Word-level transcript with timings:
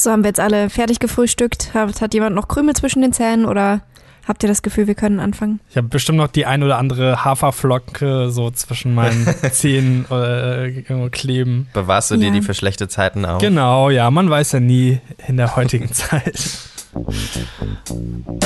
So 0.00 0.12
haben 0.12 0.22
wir 0.22 0.28
jetzt 0.28 0.38
alle 0.38 0.70
fertig 0.70 1.00
gefrühstückt. 1.00 1.74
Hat, 1.74 2.00
hat 2.00 2.14
jemand 2.14 2.36
noch 2.36 2.46
Krümel 2.46 2.74
zwischen 2.74 3.02
den 3.02 3.12
Zähnen 3.12 3.44
oder 3.44 3.80
habt 4.28 4.44
ihr 4.44 4.48
das 4.48 4.62
Gefühl, 4.62 4.86
wir 4.86 4.94
können 4.94 5.18
anfangen? 5.18 5.58
Ich 5.70 5.76
habe 5.76 5.88
bestimmt 5.88 6.18
noch 6.18 6.28
die 6.28 6.46
ein 6.46 6.62
oder 6.62 6.78
andere 6.78 7.24
Haferflocke 7.24 8.30
so 8.30 8.52
zwischen 8.52 8.94
meinen 8.94 9.26
Zähnen 9.50 10.06
äh, 10.08 11.10
kleben. 11.10 11.66
Bewahrst 11.72 12.12
du 12.12 12.14
ja. 12.14 12.20
dir 12.20 12.30
die 12.30 12.42
für 12.42 12.54
schlechte 12.54 12.86
Zeiten 12.86 13.24
auf? 13.24 13.42
Genau, 13.42 13.90
ja, 13.90 14.08
man 14.12 14.30
weiß 14.30 14.52
ja 14.52 14.60
nie 14.60 15.00
in 15.26 15.36
der 15.36 15.56
heutigen 15.56 15.92
Zeit. 15.92 16.38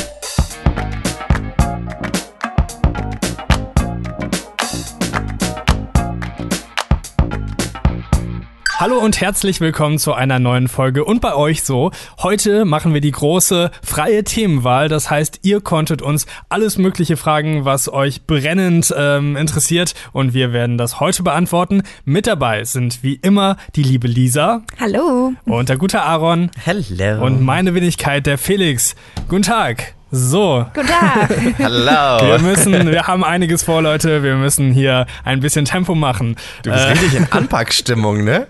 Hallo 8.82 8.98
und 8.98 9.20
herzlich 9.20 9.60
willkommen 9.60 10.00
zu 10.00 10.12
einer 10.12 10.40
neuen 10.40 10.66
Folge 10.66 11.04
und 11.04 11.20
bei 11.20 11.36
euch 11.36 11.62
so. 11.62 11.92
Heute 12.20 12.64
machen 12.64 12.94
wir 12.94 13.00
die 13.00 13.12
große 13.12 13.70
freie 13.80 14.24
Themenwahl. 14.24 14.88
Das 14.88 15.08
heißt, 15.08 15.38
ihr 15.42 15.60
konntet 15.60 16.02
uns 16.02 16.26
alles 16.48 16.78
Mögliche 16.78 17.16
fragen, 17.16 17.64
was 17.64 17.88
euch 17.88 18.26
brennend 18.26 18.92
ähm, 18.98 19.36
interessiert 19.36 19.94
und 20.12 20.34
wir 20.34 20.52
werden 20.52 20.78
das 20.78 20.98
heute 20.98 21.22
beantworten. 21.22 21.84
Mit 22.04 22.26
dabei 22.26 22.64
sind 22.64 23.04
wie 23.04 23.14
immer 23.22 23.56
die 23.76 23.84
liebe 23.84 24.08
Lisa. 24.08 24.62
Hallo. 24.80 25.32
Und 25.44 25.68
der 25.68 25.76
gute 25.76 26.02
Aaron. 26.02 26.50
Hello. 26.64 27.24
Und 27.24 27.40
meine 27.40 27.76
Wenigkeit, 27.76 28.26
der 28.26 28.36
Felix. 28.36 28.96
Guten 29.28 29.42
Tag. 29.42 29.94
So. 30.14 30.66
Guten 30.74 30.88
Tag. 30.88 31.30
Hallo. 31.58 32.26
Wir 32.26 32.38
müssen, 32.38 32.92
wir 32.92 33.06
haben 33.06 33.24
einiges 33.24 33.62
vor, 33.62 33.80
Leute. 33.80 34.22
Wir 34.22 34.36
müssen 34.36 34.70
hier 34.70 35.06
ein 35.24 35.40
bisschen 35.40 35.64
Tempo 35.64 35.94
machen. 35.94 36.36
Du 36.62 36.70
bist 36.70 36.84
äh, 36.84 36.90
richtig 36.90 37.14
in 37.14 37.32
Anpackstimmung, 37.32 38.22
ne? 38.22 38.46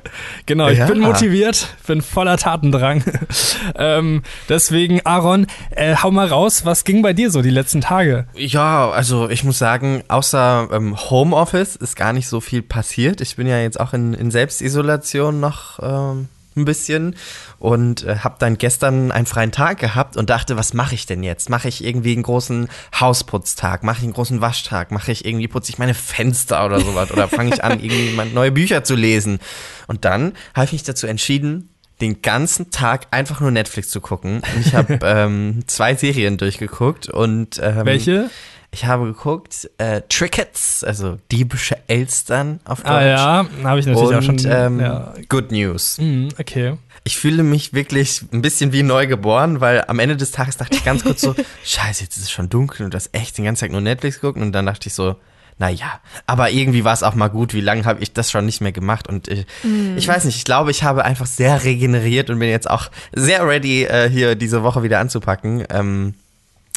Genau, 0.47 0.67
ich 0.67 0.79
ja. 0.79 0.87
bin 0.87 0.99
motiviert, 0.99 1.77
bin 1.87 2.03
voller 2.03 2.37
Tatendrang. 2.37 3.05
ähm, 3.77 4.25
deswegen, 4.49 5.07
Aaron, 5.07 5.47
äh, 5.71 5.95
hau 5.95 6.11
mal 6.11 6.27
raus, 6.27 6.67
was 6.67 6.83
ging 6.83 7.01
bei 7.01 7.13
dir 7.13 7.31
so 7.31 7.43
die 7.43 7.51
letzten 7.51 7.81
Tage? 7.81 8.27
Ja, 8.35 8.91
also 8.91 9.31
ich 9.31 9.45
muss 9.45 9.59
sagen, 9.59 10.03
außer 10.09 10.69
ähm, 10.73 10.97
Homeoffice 11.11 11.77
ist 11.77 11.95
gar 11.95 12.13
nicht 12.13 12.27
so 12.27 12.41
viel 12.41 12.63
passiert. 12.63 13.21
Ich 13.21 13.37
bin 13.37 13.47
ja 13.47 13.61
jetzt 13.61 13.79
auch 13.79 13.93
in, 13.93 14.15
in 14.15 14.33
Selbstisolation 14.33 15.39
noch. 15.39 15.79
Ähm 15.81 16.29
ein 16.57 16.65
bisschen 16.65 17.17
und 17.59 18.05
äh, 18.05 18.17
habe 18.19 18.37
dann 18.39 18.59
gestern 18.59 19.13
einen 19.13 19.27
freien 19.27 19.53
Tag 19.53 19.79
gehabt 19.79 20.17
und 20.17 20.31
dachte, 20.31 20.57
was 20.57 20.75
mache 20.75 20.95
ich 20.95 21.07
denn 21.07 21.23
jetzt? 21.23 21.51
Mache 21.51 21.69
ich 21.69 21.85
irgendwie 21.85 22.13
einen 22.13 22.23
großen 22.23 22.69
Hausputztag? 22.99 23.83
Mache 23.83 23.99
ich 23.99 24.05
einen 24.05 24.13
großen 24.13 24.41
Waschtag? 24.41 24.91
Mache 24.91 25.13
ich 25.13 25.25
irgendwie 25.25 25.49
putze 25.49 25.71
ich 25.71 25.79
meine 25.79 25.95
Fenster 25.95 26.65
oder 26.65 26.81
sowas 26.81 27.11
oder 27.11 27.29
fange 27.29 27.55
ich 27.55 27.65
an 27.65 27.81
irgendwie 27.83 28.35
neue 28.35 28.53
Bücher 28.53 28.85
zu 28.85 28.95
lesen? 28.95 29.39
Und 29.87 30.05
dann 30.05 30.33
habe 30.55 30.67
ich 30.67 30.73
mich 30.73 30.83
dazu 30.83 31.07
entschieden, 31.07 31.69
den 32.01 32.21
ganzen 32.21 32.71
Tag 32.71 33.07
einfach 33.13 33.41
nur 33.41 33.51
Netflix 33.51 33.89
zu 33.89 34.01
gucken. 34.01 34.43
Und 34.55 34.67
ich 34.67 34.75
habe 34.75 34.99
ähm, 35.05 35.63
zwei 35.67 35.95
Serien 35.95 36.37
durchgeguckt 36.37 37.09
und 37.09 37.61
ähm, 37.63 37.87
welche? 37.87 38.31
Ich 38.75 38.87
habe 38.87 39.05
geguckt, 39.05 39.71
äh, 39.77 40.01
Trickets, 40.09 40.83
also 40.83 41.19
diebische 41.31 41.77
Elstern 41.89 42.59
auf 42.65 42.81
Deutsch. 42.81 42.91
Ah 42.91 43.05
ja, 43.05 43.47
habe 43.65 43.81
ich 43.81 43.87
natürlich 43.87 44.09
und, 44.09 44.15
auch 44.15 44.23
schon. 44.23 44.39
Ähm, 44.47 44.81
ja. 44.81 45.13
Good 45.29 45.53
News. 45.53 45.99
Mhm, 45.99 46.31
okay. 46.41 46.79
Ich 47.05 47.19
fühle 47.19 47.43
mich 47.43 47.75
wirklich 47.75 48.23
ein 48.33 48.41
bisschen 48.41 48.73
wie 48.73 48.83
neu 48.83 49.07
geboren, 49.07 49.61
weil 49.61 49.85
am 49.89 49.99
Ende 49.99 50.17
des 50.17 50.31
Tages 50.31 50.57
dachte 50.57 50.77
ich 50.77 50.85
ganz 50.85 51.05
kurz 51.05 51.21
so, 51.21 51.35
scheiße, 51.65 52.03
jetzt 52.03 52.17
ist 52.17 52.23
es 52.23 52.31
schon 52.31 52.49
dunkel 52.49 52.87
und 52.87 52.95
du 52.95 52.97
hast 52.97 53.11
echt 53.13 53.37
den 53.37 53.45
ganzen 53.45 53.61
Tag 53.61 53.73
nur 53.73 53.83
Netflix 53.83 54.21
geguckt 54.21 54.41
und 54.41 54.53
dann 54.53 54.65
dachte 54.65 54.89
ich 54.89 54.95
so, 54.95 55.17
naja, 55.59 56.01
aber 56.27 56.51
irgendwie 56.51 56.83
war 56.83 56.95
es 56.95 57.03
auch 57.03 57.15
mal 57.15 57.29
gut. 57.29 57.53
Wie 57.53 57.61
lange 57.61 57.85
habe 57.85 58.03
ich 58.03 58.15
das 58.15 58.31
schon 58.31 58.47
nicht 58.47 58.63
mehr 58.63 58.73
gemacht? 58.73 59.07
Und 59.07 59.29
äh, 59.29 59.45
mm. 59.63 59.99
ich 59.99 60.09
weiß 60.09 60.25
nicht, 60.25 60.37
ich 60.37 60.45
glaube, 60.45 60.71
ich 60.71 60.83
habe 60.83 61.05
einfach 61.05 61.27
sehr 61.27 61.63
regeneriert 61.63 62.31
und 62.31 62.39
bin 62.39 62.49
jetzt 62.49 62.71
auch 62.71 62.91
sehr 63.13 63.47
ready, 63.47 63.85
äh, 63.85 64.09
hier 64.09 64.35
diese 64.35 64.63
Woche 64.63 64.83
wieder 64.83 64.99
anzupacken. 64.99 65.65
Ähm, 65.69 66.15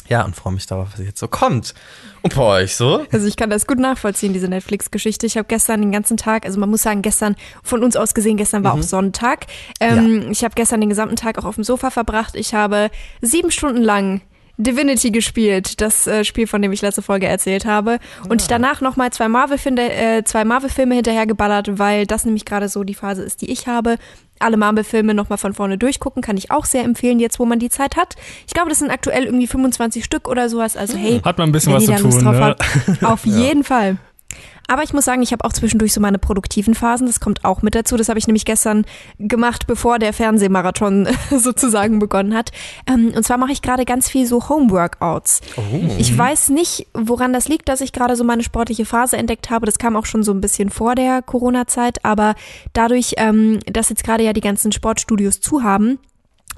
ja, 0.08 0.24
und 0.24 0.36
freue 0.36 0.52
mich 0.52 0.66
darauf, 0.66 0.88
was 0.92 1.04
jetzt 1.04 1.18
so 1.18 1.28
kommt. 1.28 1.74
Und 2.22 2.34
bei 2.34 2.42
euch 2.42 2.74
so? 2.74 3.06
Also 3.12 3.26
ich 3.26 3.36
kann 3.36 3.50
das 3.50 3.66
gut 3.66 3.78
nachvollziehen, 3.78 4.32
diese 4.32 4.48
Netflix-Geschichte. 4.48 5.26
Ich 5.26 5.36
habe 5.36 5.46
gestern 5.48 5.80
den 5.80 5.92
ganzen 5.92 6.16
Tag, 6.16 6.44
also 6.44 6.58
man 6.58 6.68
muss 6.70 6.82
sagen, 6.82 7.02
gestern, 7.02 7.36
von 7.62 7.82
uns 7.82 7.96
aus 7.96 8.14
gesehen, 8.14 8.36
gestern 8.36 8.64
war 8.64 8.74
mhm. 8.74 8.80
auch 8.80 8.84
Sonntag. 8.84 9.46
Ähm, 9.80 10.22
ja. 10.22 10.30
Ich 10.30 10.44
habe 10.44 10.54
gestern 10.54 10.80
den 10.80 10.88
gesamten 10.88 11.16
Tag 11.16 11.38
auch 11.38 11.44
auf 11.44 11.54
dem 11.54 11.64
Sofa 11.64 11.90
verbracht. 11.90 12.34
Ich 12.34 12.54
habe 12.54 12.90
sieben 13.20 13.50
Stunden 13.50 13.82
lang 13.82 14.22
Divinity 14.58 15.10
gespielt, 15.10 15.80
das 15.80 16.06
äh, 16.06 16.24
Spiel, 16.24 16.46
von 16.46 16.62
dem 16.62 16.72
ich 16.72 16.80
letzte 16.80 17.02
Folge 17.02 17.26
erzählt 17.26 17.66
habe. 17.66 17.98
Und 18.28 18.42
ja. 18.42 18.48
danach 18.48 18.80
nochmal 18.80 19.12
zwei 19.12 19.28
Marvel-Filme 19.28 19.92
äh, 19.92 20.24
zwei 20.24 20.44
Marvel 20.44 20.70
hinterhergeballert, 20.70 21.78
weil 21.78 22.06
das 22.06 22.24
nämlich 22.24 22.44
gerade 22.44 22.68
so 22.68 22.82
die 22.82 22.94
Phase 22.94 23.22
ist, 23.22 23.42
die 23.42 23.50
ich 23.50 23.66
habe. 23.66 23.98
Alle 24.38 24.56
Marvel-Filme 24.56 25.14
nochmal 25.14 25.38
von 25.38 25.54
vorne 25.54 25.78
durchgucken, 25.78 26.22
kann 26.22 26.36
ich 26.36 26.50
auch 26.50 26.64
sehr 26.64 26.84
empfehlen, 26.84 27.18
jetzt 27.20 27.38
wo 27.38 27.44
man 27.44 27.58
die 27.58 27.70
Zeit 27.70 27.96
hat. 27.96 28.14
Ich 28.46 28.54
glaube, 28.54 28.68
das 28.68 28.78
sind 28.78 28.90
aktuell 28.90 29.24
irgendwie 29.24 29.46
25 29.46 30.04
Stück 30.04 30.28
oder 30.28 30.48
sowas. 30.48 30.76
Also 30.76 30.96
hey, 30.96 31.20
hat 31.24 31.38
man 31.38 31.48
ein 31.48 31.52
bisschen 31.52 31.72
was 31.72 31.84
zu 31.84 31.94
tun. 31.94 32.24
Ne? 32.24 32.40
Hat, 32.40 32.60
auf 33.02 33.26
ja. 33.26 33.36
jeden 33.36 33.64
Fall. 33.64 33.98
Aber 34.68 34.82
ich 34.82 34.92
muss 34.92 35.04
sagen, 35.04 35.22
ich 35.22 35.32
habe 35.32 35.44
auch 35.44 35.52
zwischendurch 35.52 35.92
so 35.92 36.00
meine 36.00 36.18
produktiven 36.18 36.74
Phasen. 36.74 37.06
Das 37.06 37.20
kommt 37.20 37.44
auch 37.44 37.62
mit 37.62 37.74
dazu. 37.74 37.96
Das 37.96 38.08
habe 38.08 38.18
ich 38.18 38.26
nämlich 38.26 38.44
gestern 38.44 38.84
gemacht, 39.18 39.66
bevor 39.66 39.98
der 39.98 40.12
Fernsehmarathon 40.12 41.08
sozusagen 41.30 41.98
begonnen 41.98 42.34
hat. 42.34 42.50
Ähm, 42.88 43.12
und 43.14 43.24
zwar 43.24 43.38
mache 43.38 43.52
ich 43.52 43.62
gerade 43.62 43.84
ganz 43.84 44.08
viel 44.08 44.26
so 44.26 44.48
Homeworkouts. 44.48 45.40
Oh. 45.56 45.62
Ich 45.98 46.16
weiß 46.16 46.50
nicht, 46.50 46.86
woran 46.94 47.32
das 47.32 47.48
liegt, 47.48 47.68
dass 47.68 47.80
ich 47.80 47.92
gerade 47.92 48.16
so 48.16 48.24
meine 48.24 48.42
sportliche 48.42 48.84
Phase 48.84 49.16
entdeckt 49.16 49.50
habe. 49.50 49.66
Das 49.66 49.78
kam 49.78 49.96
auch 49.96 50.06
schon 50.06 50.22
so 50.22 50.32
ein 50.32 50.40
bisschen 50.40 50.70
vor 50.70 50.94
der 50.94 51.22
Corona-Zeit. 51.22 52.04
Aber 52.04 52.34
dadurch, 52.72 53.14
ähm, 53.18 53.60
dass 53.66 53.88
jetzt 53.88 54.04
gerade 54.04 54.24
ja 54.24 54.32
die 54.32 54.40
ganzen 54.40 54.72
Sportstudios 54.72 55.40
zu 55.40 55.62
haben, 55.62 55.98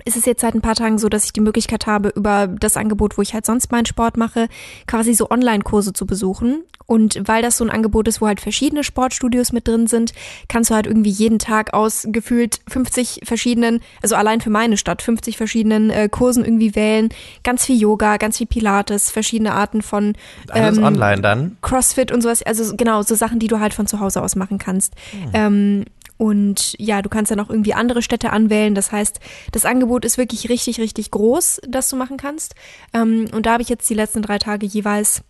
ist 0.05 0.17
es 0.17 0.25
jetzt 0.27 0.41
seit 0.41 0.55
ein 0.55 0.61
paar 0.61 0.75
Tagen 0.75 0.99
so, 0.99 1.09
dass 1.09 1.25
ich 1.25 1.33
die 1.33 1.41
Möglichkeit 1.41 1.87
habe, 1.87 2.11
über 2.11 2.47
das 2.47 2.77
Angebot, 2.77 3.19
wo 3.19 3.23
ich 3.23 3.35
halt 3.35 3.47
sonst 3.47 3.73
meinen 3.73 3.87
Sport 3.87 4.17
mache, 4.17 4.49
quasi 4.87 5.15
so 5.15 5.31
Online-Kurse 5.31 5.93
zu 5.93 6.07
besuchen. 6.07 6.65
Und 6.87 7.29
weil 7.29 7.43
das 7.43 7.59
so 7.59 7.65
ein 7.65 7.71
Angebot 7.71 8.09
ist, 8.09 8.23
wo 8.23 8.27
halt 8.27 8.41
verschiedene 8.41 8.83
Sportstudios 8.83 9.53
mit 9.53 9.69
drin 9.69 9.87
sind, 9.89 10.15
kannst 10.49 10.71
du 10.71 10.75
halt 10.75 10.87
irgendwie 10.87 11.11
jeden 11.11 11.39
Tag 11.39 11.75
aus 11.75 12.07
gefühlt 12.11 12.61
50 12.67 13.21
verschiedenen, 13.25 13.81
also 14.03 14.15
allein 14.15 14.41
für 14.41 14.49
meine 14.49 14.79
Stadt, 14.79 15.03
50 15.03 15.37
verschiedenen 15.37 15.91
äh, 15.91 16.09
Kursen 16.09 16.47
irgendwie 16.47 16.75
wählen. 16.75 17.11
Ganz 17.45 17.67
viel 17.67 17.79
Yoga, 17.79 18.17
ganz 18.17 18.39
viel 18.39 18.47
Pilates, 18.47 19.11
verschiedene 19.11 19.53
Arten 19.53 19.83
von 19.83 20.15
Alles 20.49 20.79
ähm, 20.79 20.85
online 20.85 21.21
dann? 21.21 21.59
Crossfit 21.61 22.11
und 22.11 22.23
sowas. 22.23 22.43
Also 22.43 22.75
genau, 22.75 23.03
so 23.03 23.15
Sachen, 23.15 23.39
die 23.39 23.49
du 23.49 23.61
halt 23.61 23.75
von 23.75 23.87
zu 23.87 24.01
Hause 24.01 24.23
aus 24.23 24.35
machen 24.35 24.57
kannst. 24.57 24.95
Hm. 25.11 25.31
Ähm, 25.35 25.85
und 26.19 26.75
ja, 26.79 27.01
du 27.01 27.09
kannst 27.09 27.31
dann 27.31 27.41
auch 27.41 27.49
irgendwie 27.49 27.75
andere 27.75 28.03
Städte 28.03 28.31
anwählen. 28.31 28.75
Das 28.75 28.93
heißt, 28.93 29.21
das 29.53 29.65
Angebot 29.65 30.05
ist 30.05 30.19
wirklich 30.19 30.49
richtig, 30.51 30.81
richtig 30.81 31.11
groß, 31.13 31.61
das 31.67 31.89
du 31.89 31.97
machen 31.97 32.17
kannst. 32.17 32.55
Ähm, 32.93 33.29
und 33.33 33.47
da 33.47 33.53
habe 33.53 33.63
ich 33.63 33.69
jetzt 33.69 33.89
die 33.89 33.95
letzten 33.95 34.23
drei 34.23 34.39
Tage 34.39 34.67
jeweils 34.67 35.23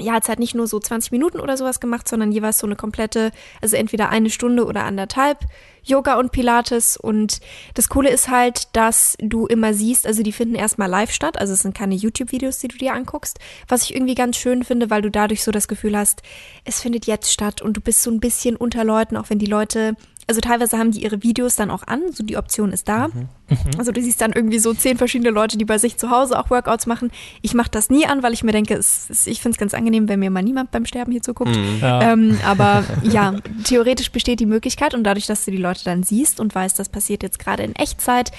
ja, 0.00 0.14
jetzt 0.14 0.28
halt 0.28 0.38
nicht 0.38 0.54
nur 0.54 0.66
so 0.66 0.80
20 0.80 1.12
Minuten 1.12 1.38
oder 1.38 1.56
sowas 1.56 1.78
gemacht, 1.78 2.08
sondern 2.08 2.32
jeweils 2.32 2.58
so 2.58 2.66
eine 2.66 2.76
komplette, 2.76 3.30
also 3.60 3.76
entweder 3.76 4.08
eine 4.08 4.30
Stunde 4.30 4.64
oder 4.64 4.84
anderthalb 4.84 5.40
Yoga 5.84 6.18
und 6.18 6.32
Pilates. 6.32 6.96
Und 6.96 7.40
das 7.74 7.88
Coole 7.88 8.08
ist 8.08 8.30
halt, 8.30 8.74
dass 8.74 9.16
du 9.20 9.46
immer 9.46 9.74
siehst, 9.74 10.06
also 10.06 10.22
die 10.22 10.32
finden 10.32 10.54
erstmal 10.54 10.88
live 10.88 11.10
statt, 11.10 11.38
also 11.38 11.52
es 11.52 11.60
sind 11.60 11.74
keine 11.74 11.94
YouTube-Videos, 11.94 12.58
die 12.58 12.68
du 12.68 12.78
dir 12.78 12.94
anguckst, 12.94 13.38
was 13.68 13.82
ich 13.82 13.94
irgendwie 13.94 14.14
ganz 14.14 14.36
schön 14.38 14.64
finde, 14.64 14.88
weil 14.88 15.02
du 15.02 15.10
dadurch 15.10 15.44
so 15.44 15.50
das 15.50 15.68
Gefühl 15.68 15.96
hast, 15.96 16.22
es 16.64 16.80
findet 16.80 17.06
jetzt 17.06 17.30
statt 17.30 17.60
und 17.60 17.76
du 17.76 17.80
bist 17.80 18.02
so 18.02 18.10
ein 18.10 18.20
bisschen 18.20 18.56
unter 18.56 18.84
Leuten, 18.84 19.16
auch 19.16 19.28
wenn 19.28 19.38
die 19.38 19.46
Leute 19.46 19.94
also 20.28 20.40
teilweise 20.40 20.78
haben 20.78 20.92
die 20.92 21.02
ihre 21.02 21.22
Videos 21.22 21.56
dann 21.56 21.70
auch 21.70 21.86
an, 21.86 22.12
so 22.12 22.22
die 22.22 22.36
Option 22.36 22.72
ist 22.72 22.88
da. 22.88 23.08
Mhm. 23.08 23.28
mhm. 23.48 23.58
Also 23.78 23.92
du 23.92 24.00
siehst 24.00 24.20
dann 24.20 24.32
irgendwie 24.32 24.58
so 24.58 24.72
zehn 24.72 24.96
verschiedene 24.96 25.30
Leute, 25.30 25.58
die 25.58 25.64
bei 25.64 25.78
sich 25.78 25.96
zu 25.96 26.10
Hause 26.10 26.38
auch 26.38 26.50
Workouts 26.50 26.86
machen. 26.86 27.10
Ich 27.42 27.54
mache 27.54 27.70
das 27.70 27.90
nie 27.90 28.06
an, 28.06 28.22
weil 28.22 28.32
ich 28.32 28.42
mir 28.44 28.52
denke, 28.52 28.74
es, 28.74 29.10
es, 29.10 29.26
ich 29.26 29.40
finde 29.40 29.56
es 29.56 29.58
ganz 29.58 29.74
angenehm, 29.74 30.08
wenn 30.08 30.20
mir 30.20 30.30
mal 30.30 30.42
niemand 30.42 30.70
beim 30.70 30.86
Sterben 30.86 31.12
hier 31.12 31.22
zuguckt. 31.22 31.56
Mhm. 31.56 31.78
Ja. 31.80 32.12
Ähm, 32.12 32.38
aber 32.44 32.84
ja, 33.02 33.34
theoretisch 33.64 34.12
besteht 34.12 34.40
die 34.40 34.46
Möglichkeit 34.46 34.94
und 34.94 35.04
dadurch, 35.04 35.26
dass 35.26 35.44
du 35.44 35.50
die 35.50 35.56
Leute 35.56 35.84
dann 35.84 36.02
siehst 36.02 36.40
und 36.40 36.54
weißt, 36.54 36.78
das 36.78 36.88
passiert 36.88 37.22
jetzt 37.22 37.38
gerade 37.38 37.62
in 37.64 37.74
Echtzeit, 37.74 38.32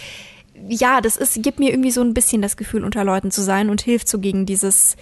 ja, 0.70 1.02
das 1.02 1.18
ist, 1.18 1.42
gibt 1.42 1.60
mir 1.60 1.72
irgendwie 1.72 1.92
so 1.92 2.02
ein 2.02 2.14
bisschen 2.14 2.42
das 2.42 2.58
Gefühl, 2.58 2.84
unter 2.84 3.04
Leuten 3.04 3.32
zu 3.32 3.42
sein 3.42 3.70
und 3.70 3.82
hilft 3.82 4.08
so 4.08 4.20
gegen 4.20 4.46
dieses 4.46 4.96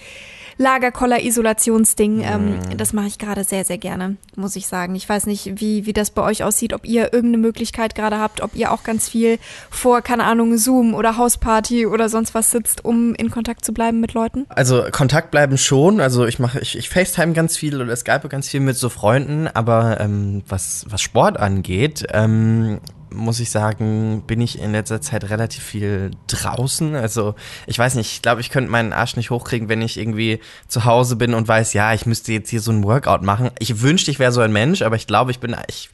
Lagerkoller-Isolationsding. 0.58 2.22
Ähm, 2.22 2.46
mhm. 2.46 2.78
das 2.78 2.94
mache 2.94 3.08
ich 3.08 3.18
gerade 3.18 3.44
sehr, 3.44 3.66
sehr 3.66 3.78
gerne, 3.78 4.18
muss 4.36 4.56
ich 4.56 4.68
sagen. 4.68 4.96
Ich 4.96 5.08
weiß 5.08 5.26
nicht, 5.26 5.60
wie, 5.60 5.86
wie 5.86 5.94
das 5.94 6.12
bei 6.12 6.22
euch 6.22 6.44
aussieht, 6.44 6.74
ob 6.74 6.86
ihr 6.86 7.14
irgendeine 7.14 7.38
Möglichkeit 7.38 7.96
gerade 7.96 8.20
habt, 8.20 8.42
ob 8.42 8.56
ihr 8.56 8.72
auch 8.72 8.84
ganz 8.84 9.10
viel 9.10 9.40
vor, 9.70 10.02
keine 10.02 10.24
Ahnung, 10.24 10.58
Zoom 10.58 10.94
oder 10.94 11.18
Hausparty 11.18 11.86
oder 11.86 12.10
sonst 12.10 12.34
was 12.34 12.52
sitzt, 12.52 12.86
um 12.86 13.16
in 13.16 13.30
Kontakt 13.30 13.66
zu 13.66 13.74
bleiben 13.74 14.00
mit 14.00 14.14
Leuten? 14.14 14.46
Also 14.50 14.84
Kontakt 14.92 15.32
bleiben 15.32 15.58
schon. 15.58 16.00
Also 16.00 16.26
ich 16.26 16.40
mache, 16.40 16.60
ich, 16.60 16.78
ich 16.78 16.90
FaceTime 16.90 17.34
ganz 17.34 17.58
viel 17.58 17.82
oder 17.82 17.96
Skype 17.96 18.28
ganz 18.30 18.50
viel 18.50 18.60
mit 18.60 18.78
so 18.78 18.90
Freunden, 18.90 19.48
aber 19.48 20.00
ähm, 20.00 20.44
was, 20.48 20.86
was 20.90 21.02
Sport 21.02 21.40
angeht, 21.40 22.06
ähm, 22.12 22.80
muss 23.14 23.40
ich 23.40 23.50
sagen, 23.50 24.24
bin 24.26 24.42
ich 24.42 24.60
in 24.60 24.72
letzter 24.72 25.02
Zeit 25.02 25.30
relativ 25.30 25.64
viel 25.64 26.12
draußen. 26.28 26.96
Also 26.96 27.36
ich 27.68 27.78
weiß 27.78 27.96
nicht, 27.96 28.14
ich 28.14 28.22
glaube, 28.22 28.42
ich 28.42 28.50
könnte 28.50 28.72
meinen 28.72 28.94
Arsch 28.94 29.16
nicht 29.16 29.30
hochkriegen, 29.30 29.70
wenn 29.70 29.82
ich 29.82 29.98
irgendwie 29.98 30.40
zu 30.68 30.86
Hause 30.86 31.16
bin 31.16 31.34
und 31.34 31.48
weiß, 31.48 31.74
ja, 31.74 31.94
ich 31.94 32.06
müsste 32.06 32.34
jetzt 32.34 32.50
hier 32.50 32.62
so 32.62 32.72
ein 32.72 32.84
Workout 32.84 33.22
machen. 33.22 33.52
Ich 33.60 33.82
wünschte, 33.82 34.12
ich 34.12 34.20
wäre 34.20 34.32
so 34.32 34.42
ein 34.42 34.54
Mensch, 34.54 34.82
aber 34.82 34.96
ich 34.96 35.08
glaube, 35.08 35.32
ich 35.32 35.40
bin, 35.40 35.56
ich 35.68 35.90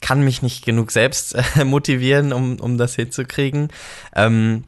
kann 0.00 0.22
mich 0.22 0.42
nicht 0.42 0.64
genug 0.64 0.90
selbst 0.90 1.36
äh, 1.56 1.64
motivieren, 1.64 2.32
um, 2.32 2.58
um 2.60 2.78
das 2.78 2.94
hinzukriegen. 2.94 3.68
Ähm, 4.14 4.64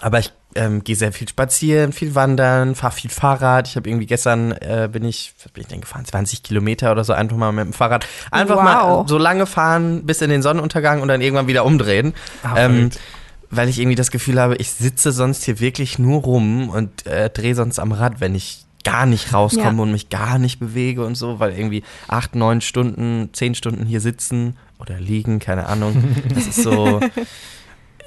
aber 0.00 0.20
ich 0.20 0.32
ähm, 0.58 0.82
gehe 0.82 0.96
sehr 0.96 1.12
viel 1.12 1.28
spazieren, 1.28 1.92
viel 1.92 2.14
wandern, 2.14 2.74
fahre 2.74 2.92
viel 2.92 3.10
Fahrrad. 3.10 3.68
Ich 3.68 3.76
habe 3.76 3.88
irgendwie 3.88 4.06
gestern 4.06 4.52
äh, 4.52 4.88
bin 4.90 5.04
ich, 5.04 5.32
bin 5.54 5.62
ich 5.62 5.68
denn 5.68 5.80
gefahren, 5.80 6.04
20 6.04 6.42
Kilometer 6.42 6.90
oder 6.90 7.04
so, 7.04 7.12
einfach 7.12 7.36
mal 7.36 7.52
mit 7.52 7.64
dem 7.64 7.72
Fahrrad. 7.72 8.06
Einfach 8.30 8.56
wow. 8.56 8.64
mal 8.64 9.04
so 9.06 9.18
lange 9.18 9.46
fahren 9.46 10.04
bis 10.04 10.20
in 10.20 10.30
den 10.30 10.42
Sonnenuntergang 10.42 11.00
und 11.00 11.08
dann 11.08 11.20
irgendwann 11.20 11.46
wieder 11.46 11.64
umdrehen. 11.64 12.12
Ach, 12.42 12.54
ähm, 12.56 12.90
weil 13.50 13.68
ich 13.68 13.78
irgendwie 13.78 13.94
das 13.94 14.10
Gefühl 14.10 14.40
habe, 14.40 14.56
ich 14.56 14.70
sitze 14.72 15.12
sonst 15.12 15.44
hier 15.44 15.60
wirklich 15.60 15.98
nur 15.98 16.22
rum 16.22 16.68
und 16.68 17.06
äh, 17.06 17.30
drehe 17.30 17.54
sonst 17.54 17.78
am 17.78 17.92
Rad, 17.92 18.20
wenn 18.20 18.34
ich 18.34 18.64
gar 18.84 19.06
nicht 19.06 19.32
rauskomme 19.32 19.76
ja. 19.76 19.82
und 19.82 19.92
mich 19.92 20.08
gar 20.08 20.38
nicht 20.38 20.60
bewege 20.60 21.04
und 21.04 21.14
so, 21.14 21.40
weil 21.40 21.52
irgendwie 21.52 21.82
acht, 22.08 22.34
neun 22.34 22.60
Stunden, 22.60 23.30
zehn 23.32 23.54
Stunden 23.54 23.86
hier 23.86 24.00
sitzen 24.00 24.56
oder 24.78 24.98
liegen, 25.00 25.38
keine 25.38 25.66
Ahnung. 25.66 26.14
Das 26.34 26.46
ist 26.46 26.62
so. 26.62 27.00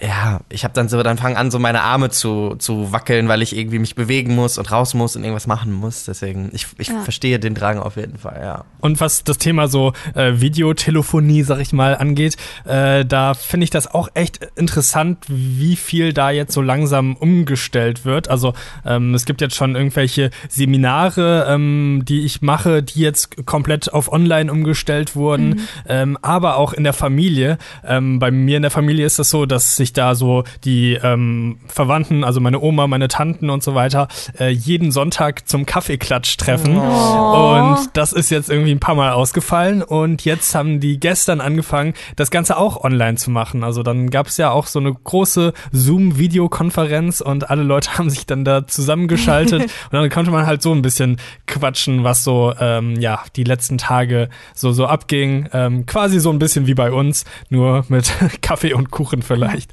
ja, 0.01 0.39
ich 0.49 0.63
habe 0.63 0.73
dann 0.73 0.89
so, 0.89 1.01
dann 1.03 1.17
fangen 1.17 1.37
an, 1.37 1.51
so 1.51 1.59
meine 1.59 1.81
Arme 1.81 2.09
zu, 2.09 2.55
zu 2.57 2.91
wackeln, 2.91 3.27
weil 3.27 3.43
ich 3.43 3.55
irgendwie 3.55 3.77
mich 3.77 3.93
bewegen 3.93 4.35
muss 4.35 4.57
und 4.57 4.71
raus 4.71 4.95
muss 4.95 5.15
und 5.15 5.23
irgendwas 5.23 5.45
machen 5.45 5.71
muss. 5.71 6.05
Deswegen, 6.05 6.49
ich, 6.53 6.65
ich 6.79 6.87
ja. 6.87 7.01
verstehe 7.01 7.39
den 7.39 7.53
Drang 7.53 7.77
auf 7.77 7.97
jeden 7.97 8.17
Fall, 8.17 8.39
ja. 8.41 8.65
Und 8.79 8.99
was 8.99 9.23
das 9.23 9.37
Thema 9.37 9.67
so 9.67 9.93
äh, 10.15 10.33
Videotelefonie, 10.41 11.43
sag 11.43 11.59
ich 11.59 11.71
mal, 11.71 11.95
angeht, 11.95 12.35
äh, 12.65 13.05
da 13.05 13.35
finde 13.35 13.65
ich 13.65 13.69
das 13.69 13.93
auch 13.93 14.09
echt 14.15 14.39
interessant, 14.55 15.19
wie 15.27 15.75
viel 15.75 16.13
da 16.13 16.31
jetzt 16.31 16.53
so 16.53 16.61
langsam 16.61 17.15
umgestellt 17.15 18.03
wird. 18.03 18.27
Also 18.27 18.53
ähm, 18.83 19.13
es 19.13 19.25
gibt 19.25 19.39
jetzt 19.39 19.55
schon 19.55 19.75
irgendwelche 19.75 20.31
Seminare, 20.49 21.45
ähm, 21.47 22.01
die 22.05 22.21
ich 22.21 22.41
mache, 22.41 22.81
die 22.81 23.01
jetzt 23.01 23.45
komplett 23.45 23.93
auf 23.93 24.11
Online 24.11 24.51
umgestellt 24.51 25.15
wurden, 25.15 25.49
mhm. 25.49 25.59
ähm, 25.87 26.17
aber 26.23 26.57
auch 26.57 26.73
in 26.73 26.83
der 26.83 26.93
Familie. 26.93 27.59
Ähm, 27.85 28.17
bei 28.17 28.31
mir 28.31 28.57
in 28.57 28.63
der 28.63 28.71
Familie 28.71 29.05
ist 29.05 29.19
das 29.19 29.29
so, 29.29 29.45
dass 29.45 29.75
sich 29.75 29.90
da 29.93 30.15
so 30.15 30.43
die 30.63 30.93
ähm, 31.01 31.57
Verwandten, 31.67 32.23
also 32.23 32.39
meine 32.39 32.59
Oma, 32.59 32.87
meine 32.87 33.07
Tanten 33.07 33.49
und 33.49 33.63
so 33.63 33.75
weiter, 33.75 34.07
äh, 34.39 34.49
jeden 34.49 34.91
Sonntag 34.91 35.47
zum 35.47 35.65
Kaffeeklatsch 35.65 36.37
treffen. 36.37 36.77
Oh. 36.77 37.55
Und 37.55 37.89
das 37.93 38.13
ist 38.13 38.29
jetzt 38.29 38.49
irgendwie 38.49 38.71
ein 38.71 38.79
paar 38.79 38.95
Mal 38.95 39.11
ausgefallen. 39.11 39.83
Und 39.83 40.25
jetzt 40.25 40.53
haben 40.55 40.79
die 40.79 40.99
gestern 40.99 41.41
angefangen, 41.41 41.93
das 42.15 42.31
Ganze 42.31 42.57
auch 42.57 42.83
online 42.83 43.15
zu 43.15 43.31
machen. 43.31 43.63
Also 43.63 43.83
dann 43.83 44.09
gab 44.09 44.27
es 44.27 44.37
ja 44.37 44.51
auch 44.51 44.67
so 44.67 44.79
eine 44.79 44.93
große 44.93 45.53
Zoom-Videokonferenz 45.71 47.21
und 47.21 47.49
alle 47.49 47.63
Leute 47.63 47.93
haben 47.97 48.09
sich 48.09 48.25
dann 48.25 48.45
da 48.45 48.67
zusammengeschaltet. 48.67 49.61
und 49.61 49.69
dann 49.91 50.09
konnte 50.09 50.31
man 50.31 50.45
halt 50.45 50.61
so 50.61 50.73
ein 50.73 50.81
bisschen 50.81 51.17
quatschen, 51.47 52.03
was 52.03 52.23
so 52.23 52.53
ähm, 52.59 52.99
ja 52.99 53.23
die 53.35 53.43
letzten 53.43 53.77
Tage 53.77 54.29
so 54.53 54.71
so 54.71 54.85
abging. 54.85 55.49
Ähm, 55.53 55.85
quasi 55.85 56.19
so 56.19 56.29
ein 56.31 56.39
bisschen 56.39 56.67
wie 56.67 56.73
bei 56.73 56.91
uns, 56.91 57.25
nur 57.49 57.85
mit 57.89 58.11
Kaffee 58.41 58.73
und 58.73 58.91
Kuchen 58.91 59.21
vielleicht. 59.21 59.71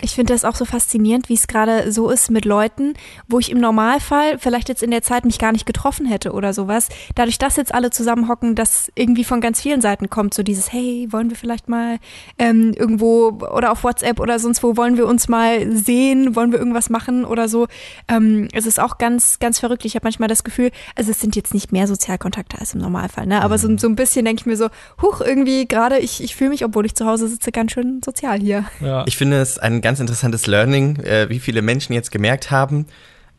Ich 0.00 0.14
finde 0.14 0.32
das 0.32 0.44
auch 0.44 0.54
so 0.54 0.64
faszinierend, 0.64 1.28
wie 1.28 1.34
es 1.34 1.46
gerade 1.46 1.92
so 1.92 2.10
ist 2.10 2.30
mit 2.30 2.44
Leuten, 2.44 2.94
wo 3.26 3.38
ich 3.38 3.50
im 3.50 3.58
Normalfall 3.58 4.38
vielleicht 4.38 4.68
jetzt 4.68 4.82
in 4.82 4.90
der 4.90 5.02
Zeit 5.02 5.24
mich 5.24 5.38
gar 5.38 5.52
nicht 5.52 5.66
getroffen 5.66 6.06
hätte 6.06 6.32
oder 6.32 6.52
sowas. 6.52 6.88
Dadurch, 7.14 7.38
dass 7.38 7.56
jetzt 7.56 7.74
alle 7.74 7.90
zusammenhocken, 7.90 8.54
dass 8.54 8.90
irgendwie 8.94 9.24
von 9.24 9.40
ganz 9.40 9.60
vielen 9.60 9.80
Seiten 9.80 10.10
kommt, 10.10 10.34
so 10.34 10.42
dieses, 10.42 10.72
hey, 10.72 11.08
wollen 11.10 11.30
wir 11.30 11.36
vielleicht 11.36 11.68
mal 11.68 11.98
ähm, 12.38 12.72
irgendwo 12.76 13.28
oder 13.28 13.72
auf 13.72 13.84
WhatsApp 13.84 14.20
oder 14.20 14.38
sonst 14.38 14.62
wo, 14.62 14.76
wollen 14.76 14.96
wir 14.96 15.06
uns 15.06 15.28
mal 15.28 15.70
sehen, 15.74 16.36
wollen 16.36 16.52
wir 16.52 16.58
irgendwas 16.58 16.90
machen 16.90 17.24
oder 17.24 17.48
so. 17.48 17.66
Ähm, 18.08 18.48
es 18.52 18.66
ist 18.66 18.80
auch 18.80 18.98
ganz, 18.98 19.38
ganz 19.38 19.58
verrückt. 19.58 19.84
Ich 19.84 19.94
habe 19.94 20.04
manchmal 20.04 20.28
das 20.28 20.44
Gefühl, 20.44 20.70
also 20.94 21.10
es 21.10 21.20
sind 21.20 21.36
jetzt 21.36 21.54
nicht 21.54 21.72
mehr 21.72 21.86
Sozialkontakte 21.86 22.58
als 22.58 22.74
im 22.74 22.80
Normalfall, 22.80 23.26
ne? 23.26 23.42
Aber 23.42 23.58
so, 23.58 23.68
mhm. 23.68 23.78
so 23.78 23.88
ein 23.88 23.96
bisschen 23.96 24.24
denke 24.24 24.40
ich 24.40 24.46
mir 24.46 24.56
so, 24.56 24.68
huch, 25.02 25.20
irgendwie 25.20 25.66
gerade, 25.66 25.98
ich, 25.98 26.22
ich 26.22 26.36
fühle 26.36 26.50
mich, 26.50 26.64
obwohl 26.64 26.86
ich 26.86 26.94
zu 26.94 27.06
Hause 27.06 27.28
sitze, 27.28 27.52
ganz 27.52 27.72
schön 27.72 28.00
sozial 28.04 28.38
hier. 28.40 28.64
Ja. 28.80 29.04
Ich 29.06 29.16
finde 29.16 29.38
es 29.50 29.58
ein 29.58 29.80
ganz 29.80 30.00
interessantes 30.00 30.46
Learning, 30.46 30.96
äh, 31.00 31.28
wie 31.28 31.38
viele 31.40 31.62
Menschen 31.62 31.92
jetzt 31.92 32.10
gemerkt 32.10 32.50
haben, 32.50 32.86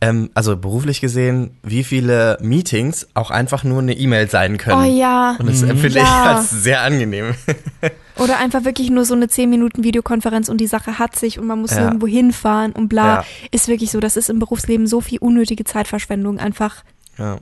ähm, 0.01 0.29
also 0.33 0.56
beruflich 0.56 1.01
gesehen, 1.01 1.57
wie 1.61 1.83
viele 1.83 2.38
Meetings 2.41 3.07
auch 3.15 3.31
einfach 3.31 3.63
nur 3.63 3.79
eine 3.79 3.94
E-Mail 3.94 4.29
sein 4.29 4.57
können. 4.57 4.81
Oh 4.81 4.97
ja. 4.97 5.35
Und 5.39 5.50
das 5.50 5.61
mhm. 5.61 5.71
empfinde 5.71 6.00
ja. 6.00 6.03
ich 6.03 6.09
als 6.09 6.50
sehr 6.50 6.81
angenehm. 6.81 7.35
Oder 8.17 8.38
einfach 8.39 8.65
wirklich 8.65 8.89
nur 8.89 9.06
so 9.06 9.13
eine 9.13 9.27
10 9.27 9.50
Minuten 9.50 9.83
Videokonferenz 9.83 10.50
und 10.50 10.57
die 10.57 10.67
Sache 10.67 11.00
hat 11.00 11.15
sich 11.15 11.39
und 11.39 11.47
man 11.47 11.59
muss 11.59 11.71
ja. 11.71 11.85
irgendwo 11.85 12.07
hinfahren 12.07 12.71
und 12.73 12.89
bla. 12.89 13.21
Ja. 13.21 13.25
Ist 13.51 13.67
wirklich 13.67 13.91
so, 13.91 14.00
das 14.00 14.17
ist 14.17 14.29
im 14.29 14.39
Berufsleben 14.39 14.88
so 14.88 15.01
viel 15.01 15.19
unnötige 15.19 15.63
Zeitverschwendung 15.63 16.39
einfach. 16.39 16.83
Ja. 17.17 17.38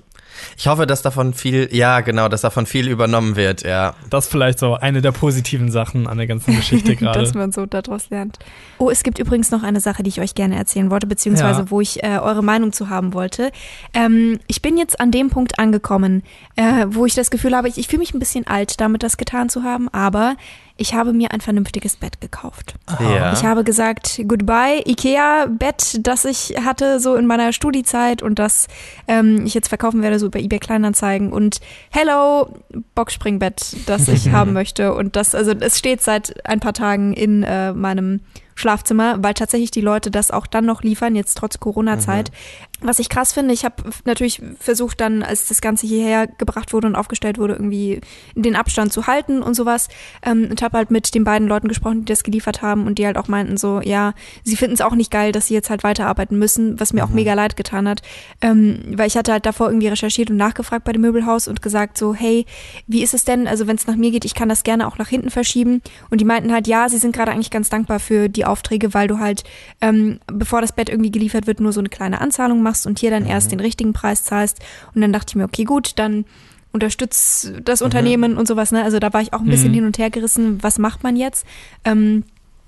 Ich 0.58 0.68
hoffe, 0.68 0.88
dass 0.88 1.02
davon 1.02 1.34
viel, 1.34 1.70
ja, 1.72 2.02
genau, 2.02 2.28
dass 2.28 2.42
davon 2.42 2.66
viel 2.66 2.88
übernommen 2.88 3.36
wird, 3.36 3.64
ja. 3.64 3.96
Das 4.10 4.26
ist 4.26 4.32
vielleicht 4.32 4.60
so 4.60 4.76
eine 4.76 5.02
der 5.02 5.12
positiven 5.12 5.72
Sachen 5.72 6.08
an 6.08 6.18
der 6.18 6.28
ganzen 6.28 6.56
Geschichte 6.56 6.96
gerade. 6.98 7.20
dass 7.20 7.34
man 7.34 7.52
so 7.52 7.66
daraus 7.66 8.10
lernt. 8.10 8.40
Oh, 8.78 8.90
es 8.90 9.04
gibt 9.04 9.20
übrigens 9.20 9.52
noch 9.52 9.64
eine 9.64 9.80
Sache, 9.80 10.04
die 10.04 10.10
ich 10.10 10.22
euch 10.22 10.36
gerne 10.36 10.56
erzählen 10.56 10.90
wollte, 10.90 11.08
beziehungsweise 11.08 11.62
ja. 11.62 11.72
wo 11.72 11.82
ich 11.82 12.04
äh, 12.04 12.20
eure 12.20 12.44
Meinung 12.44 12.72
zu 12.74 12.90
haben 12.90 13.14
wollte. 13.14 13.52
Ähm, 13.94 14.40
ich 14.48 14.62
bin 14.62 14.78
jetzt 14.78 15.00
an 15.00 15.12
dem 15.12 15.30
Punkt 15.30 15.60
angekommen, 15.60 16.24
äh, 16.56 16.86
wo 16.90 17.06
ich 17.06 17.16
das 17.16 17.30
Gefühl 17.30 17.56
habe, 17.56 17.68
ich, 17.68 17.78
ich 17.78 17.88
fühle 17.88 18.00
mich 18.00 18.14
ein 18.14 18.20
bisschen 18.20 18.48
alt, 18.48 18.80
damit 18.80 19.04
das 19.04 19.18
getan 19.18 19.50
zu 19.50 19.64
haben, 19.64 19.90
aber 19.90 20.36
ich 20.78 20.94
habe 20.94 21.14
mir 21.14 21.32
ein 21.32 21.42
vernünftiges 21.42 21.98
Bett 21.98 22.22
gekauft. 22.22 22.76
Ja. 23.00 23.34
Ich 23.34 23.44
habe 23.44 23.64
gesagt, 23.64 24.22
goodbye, 24.28 24.82
Ikea-Bett, 24.86 26.00
das 26.02 26.26
ich 26.26 26.56
hatte 26.64 27.00
so 27.00 27.16
in 27.16 27.26
meiner 27.26 27.52
Studiezeit 27.52 28.22
und 28.22 28.40
das 28.40 28.68
ähm, 29.08 29.46
ich 29.46 29.54
jetzt 29.54 29.68
verkaufen 29.68 30.02
werde, 30.02 30.20
so 30.20 30.28
über 30.28 30.40
eBay 30.40 30.60
Kleinanzeigen 30.60 31.34
und 31.34 31.60
hello, 31.90 32.50
Boxspringbett, 32.96 33.76
das 33.88 34.08
ich 34.08 34.30
haben 34.32 34.54
möchte. 34.54 34.94
Und 34.94 35.16
das, 35.16 35.36
also 35.36 35.52
es 35.52 35.78
steht 35.78 36.02
seit 36.02 36.46
ein 36.48 36.60
paar 36.60 36.74
Tagen 36.74 37.14
in 37.14 37.44
äh, 37.44 37.74
meinem 37.74 38.22
Schlafzimmer, 38.58 39.24
weil 39.24 39.36
tatsächlich 39.36 39.72
die 39.72 39.82
Leute 39.82 40.10
das 40.10 40.32
auch 40.32 40.48
dann 40.48 40.66
noch 40.66 40.82
liefern, 40.82 41.16
jetzt 41.16 41.38
trotz 41.38 41.60
Corona-Zeit. 41.60 42.32
Was 42.80 43.00
ich 43.00 43.10
krass 43.10 43.34
finde, 43.34 43.54
ich 43.56 43.66
habe 43.66 43.76
natürlich 44.06 44.40
versucht 44.60 45.02
dann, 45.02 45.24
als 45.24 45.48
das 45.48 45.62
Ganze 45.62 45.88
hierher 45.88 46.28
gebracht 46.28 46.74
wurde 46.74 46.86
und 46.86 46.96
aufgestellt 46.96 47.40
wurde, 47.40 47.54
irgendwie 47.54 48.02
den 48.36 48.56
Abstand 48.56 48.94
zu 48.94 49.08
halten 49.08 49.42
und 49.42 49.56
sowas. 49.56 49.88
Ähm, 50.22 50.48
und 50.52 50.62
habe 50.62 50.78
halt 50.78 50.92
mit 50.92 51.16
den 51.16 51.24
beiden 51.24 51.48
Leuten 51.48 51.68
gesprochen, 51.68 52.02
die 52.02 52.06
das 52.06 52.24
geliefert 52.24 52.62
haben 52.62 52.86
und 52.86 53.00
die 53.00 53.06
halt 53.08 53.18
auch 53.18 53.28
meinten 53.28 53.58
so, 53.58 53.82
ja, 53.82 54.14
sie 54.44 54.56
finden 54.56 54.76
es 54.76 54.82
auch 54.82 54.94
nicht 54.94 55.10
geil, 55.10 55.32
dass 55.32 55.48
sie 55.48 55.56
jetzt 55.56 55.72
halt 55.72 55.84
weiterarbeiten 55.84 56.38
müssen, 56.38 56.80
was 56.80 56.94
mir 56.94 57.04
mhm. 57.04 57.10
auch 57.10 57.14
mega 57.14 57.34
leid 57.34 57.58
getan 57.58 57.90
hat. 57.90 58.04
Ähm, 58.42 58.80
weil 58.94 59.08
ich 59.08 59.18
hatte 59.18 59.32
halt 59.32 59.48
davor 59.48 59.70
irgendwie 59.70 59.88
recherchiert 59.88 60.30
und 60.30 60.38
nachgefragt 60.38 60.84
bei 60.84 60.94
dem 60.94 61.02
Möbelhaus 61.02 61.48
und 61.48 61.64
gesagt 61.64 61.98
so, 61.98 62.14
hey, 62.14 62.46
wie 62.86 63.02
ist 63.02 63.16
es 63.16 63.26
denn? 63.26 63.48
Also 63.48 63.66
wenn 63.66 63.78
es 63.78 63.88
nach 63.88 63.96
mir 63.96 64.12
geht, 64.12 64.26
ich 64.26 64.36
kann 64.36 64.50
das 64.50 64.64
gerne 64.64 64.88
auch 64.88 65.00
nach 65.00 65.08
hinten 65.08 65.32
verschieben. 65.32 65.82
Und 66.12 66.22
die 66.22 66.26
meinten 66.26 66.52
halt, 66.52 66.68
ja, 66.68 66.90
sie 66.90 66.98
sind 66.98 67.16
gerade 67.16 67.32
eigentlich 67.32 67.50
ganz 67.50 67.70
dankbar 67.70 68.00
für 68.00 68.30
die 68.30 68.46
Aufträge, 68.46 68.94
weil 68.94 69.08
du 69.08 69.18
halt, 69.18 69.44
ähm, 69.82 70.20
bevor 70.28 70.62
das 70.62 70.74
Bett 70.74 70.90
irgendwie 70.90 71.12
geliefert 71.12 71.48
wird, 71.48 71.60
nur 71.60 71.74
so 71.74 71.80
eine 71.80 71.90
kleine 71.90 72.22
Anzahlung 72.22 72.67
machst 72.68 72.86
und 72.86 73.00
hier 73.00 73.12
dann 73.12 73.24
mhm. 73.24 73.30
erst 73.30 73.52
den 73.52 73.60
richtigen 73.60 73.94
Preis 73.94 74.24
zahlst. 74.24 74.60
Und 74.94 75.02
dann 75.02 75.14
dachte 75.14 75.32
ich 75.32 75.36
mir, 75.36 75.46
okay, 75.46 75.64
gut, 75.64 75.94
dann 75.96 76.26
unterstützt 76.74 77.54
das 77.64 77.80
mhm. 77.80 77.86
Unternehmen 77.86 78.38
und 78.38 78.48
sowas. 78.48 78.72
Ne? 78.72 78.84
Also 78.84 79.00
da 79.00 79.14
war 79.14 79.22
ich 79.22 79.34
auch 79.34 79.40
ein 79.40 79.48
bisschen 79.48 79.70
mhm. 79.70 79.76
hin 79.76 79.86
und 79.86 79.98
her 79.98 80.10
gerissen, 80.10 80.62
was 80.62 80.80
macht 80.80 81.04
man 81.04 81.16
jetzt? 81.16 81.46
Ähm, 81.86 82.24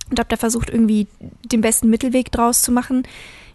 und 0.10 0.20
habe 0.20 0.30
da 0.30 0.38
versucht, 0.38 0.70
irgendwie 0.70 1.08
den 1.52 1.62
besten 1.62 1.90
Mittelweg 1.90 2.32
draus 2.32 2.62
zu 2.62 2.72
machen. 2.72 3.04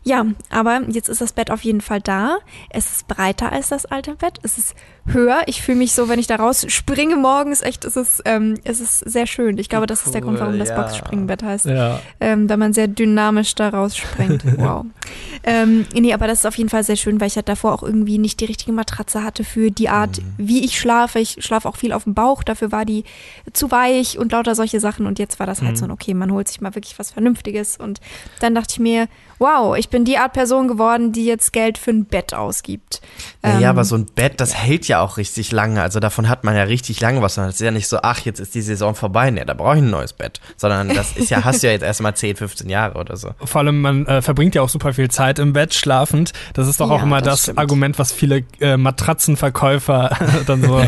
Ja, 0.05 0.27
aber 0.51 0.83
jetzt 0.89 1.09
ist 1.09 1.23
das 1.23 1.33
Bett 1.33 1.51
auf 1.51 1.65
jeden 1.65 1.81
Fall 1.81 2.01
da. 2.01 2.37
Es 2.69 2.93
ist 2.93 3.09
breiter 3.09 3.51
als 3.51 3.71
das 3.71 3.87
alte 3.87 4.15
Bett. 4.15 4.39
Es 4.43 4.59
ist 4.59 4.75
höher. 5.07 5.43
Ich 5.47 5.63
fühle 5.63 5.79
mich 5.79 5.93
so, 5.93 6.09
wenn 6.11 6.19
ich 6.19 6.27
da 6.27 6.37
raus 6.37 6.67
springe 6.69 7.17
morgens, 7.17 7.63
echt, 7.63 7.87
es 7.87 7.97
ist, 7.97 8.23
ähm, 8.27 8.55
es 8.65 8.81
ist 8.81 8.99
sehr 8.99 9.27
schön. 9.27 9.57
Ich 9.57 9.71
glaube, 9.71 9.87
das 9.87 10.01
cool, 10.01 10.07
ist 10.07 10.15
der 10.15 10.21
Grund, 10.21 10.41
warum 10.41 10.59
das 10.59 10.69
ja. 10.69 10.81
Boxspringbett 10.81 11.43
heißt. 11.43 11.67
Ja. 11.67 12.01
Ähm, 12.21 12.49
da 12.49 12.59
man 12.59 12.75
sehr 12.75 12.89
dynamisch 12.89 13.55
da 13.55 13.71
rausspringt. 13.71 14.45
Wow. 14.65 14.87
ähm, 15.43 15.85
nee, 15.95 16.15
aber 16.15 16.27
das 16.27 16.41
ist 16.41 16.47
auf 16.47 16.57
jeden 16.57 16.71
Fall 16.71 16.85
sehr 16.85 16.97
schön, 16.97 17.21
weil 17.21 17.27
ich 17.27 17.37
halt 17.37 17.49
davor 17.49 17.75
auch 17.75 17.83
irgendwie 17.83 18.19
nicht 18.19 18.41
die 18.41 18.45
richtige 18.45 18.73
Matratze 18.73 19.25
hatte 19.25 19.43
für 19.43 19.71
die 19.71 19.89
Art, 19.89 20.19
mhm. 20.19 20.35
wie 20.39 20.65
ich 20.65 20.79
schlafe. 20.79 21.19
Ich 21.19 21.39
schlafe 21.41 21.69
auch 21.69 21.77
viel 21.77 21.93
auf 21.93 22.05
dem 22.05 22.15
Bauch, 22.15 22.45
dafür 22.45 22.71
war 22.73 22.85
die 22.85 23.05
zu 23.53 23.71
weich 23.71 24.19
und 24.19 24.33
lauter 24.33 24.55
solche 24.55 24.81
Sachen. 24.81 25.07
Und 25.07 25.19
jetzt 25.19 25.41
war 25.41 25.47
das 25.47 25.61
halt 25.61 25.73
mhm. 25.73 25.77
so, 25.77 25.91
okay, 25.91 26.15
man 26.15 26.31
holt 26.31 26.49
sich 26.49 26.61
mal 26.61 26.75
wirklich 26.75 26.99
was 26.99 27.11
Vernünftiges. 27.11 27.77
Und 27.77 28.01
dann 28.41 28.55
dachte 28.55 28.75
ich 28.75 28.81
mir, 28.81 29.09
wow, 29.39 29.77
ich 29.77 29.89
bin 29.89 30.05
die 30.05 30.19
Art 30.19 30.33
Person 30.33 30.69
geworden, 30.69 31.13
die 31.13 31.25
jetzt 31.25 31.53
Geld 31.53 31.79
für 31.79 31.91
ein 31.91 32.05
Bett 32.05 32.35
ausgibt. 32.35 33.01
Ja, 33.43 33.59
ähm, 33.59 33.65
aber 33.65 33.85
so 33.85 33.97
ein 33.97 34.07
Bett, 34.07 34.41
das 34.41 34.55
hält 34.55 34.89
ja 34.89 35.01
auch 35.01 35.17
richtig 35.17 35.53
lange. 35.53 35.83
Also 35.83 36.01
davon 36.01 36.29
hat 36.29 36.45
man 36.45 36.57
ja 36.57 36.65
richtig 36.65 37.01
lange 37.01 37.23
was. 37.23 37.35
Das 37.35 37.55
ist 37.55 37.61
ja 37.61 37.71
nicht 37.71 37.89
so, 37.89 37.99
ach, 38.03 38.21
jetzt 38.21 38.41
ist 38.41 38.55
die 38.55 38.63
Saison 38.63 38.95
vorbei, 38.95 39.31
ne, 39.31 39.45
da 39.45 39.55
brauche 39.55 39.77
ich 39.77 39.83
ein 39.83 39.91
neues 39.91 40.13
Bett. 40.13 40.41
Sondern 40.57 40.89
das 40.89 41.13
ist 41.17 41.31
ja, 41.31 41.45
hast 41.45 41.63
du 41.63 41.67
ja 41.67 41.73
jetzt 41.73 41.83
erstmal 41.83 42.15
10, 42.15 42.37
15 42.37 42.69
Jahre 42.69 42.99
oder 42.99 43.17
so. 43.17 43.31
Vor 43.45 43.61
allem, 43.61 43.81
man 43.81 44.07
äh, 44.07 44.23
verbringt 44.23 44.55
ja 44.55 44.63
auch 44.63 44.69
super 44.69 44.93
viel 44.93 45.11
Zeit 45.11 45.39
im 45.39 45.53
Bett 45.53 45.75
schlafend. 45.75 46.33
Das 46.55 46.69
ist 46.69 46.81
doch 46.81 46.89
ja, 46.91 46.97
auch 46.97 47.03
immer 47.03 47.21
das, 47.21 47.47
das 47.47 47.57
Argument, 47.57 47.99
was 47.99 48.13
viele 48.13 48.45
äh, 48.61 48.77
Matratzenverkäufer 48.77 50.17
dann 50.47 50.63
so 50.63 50.85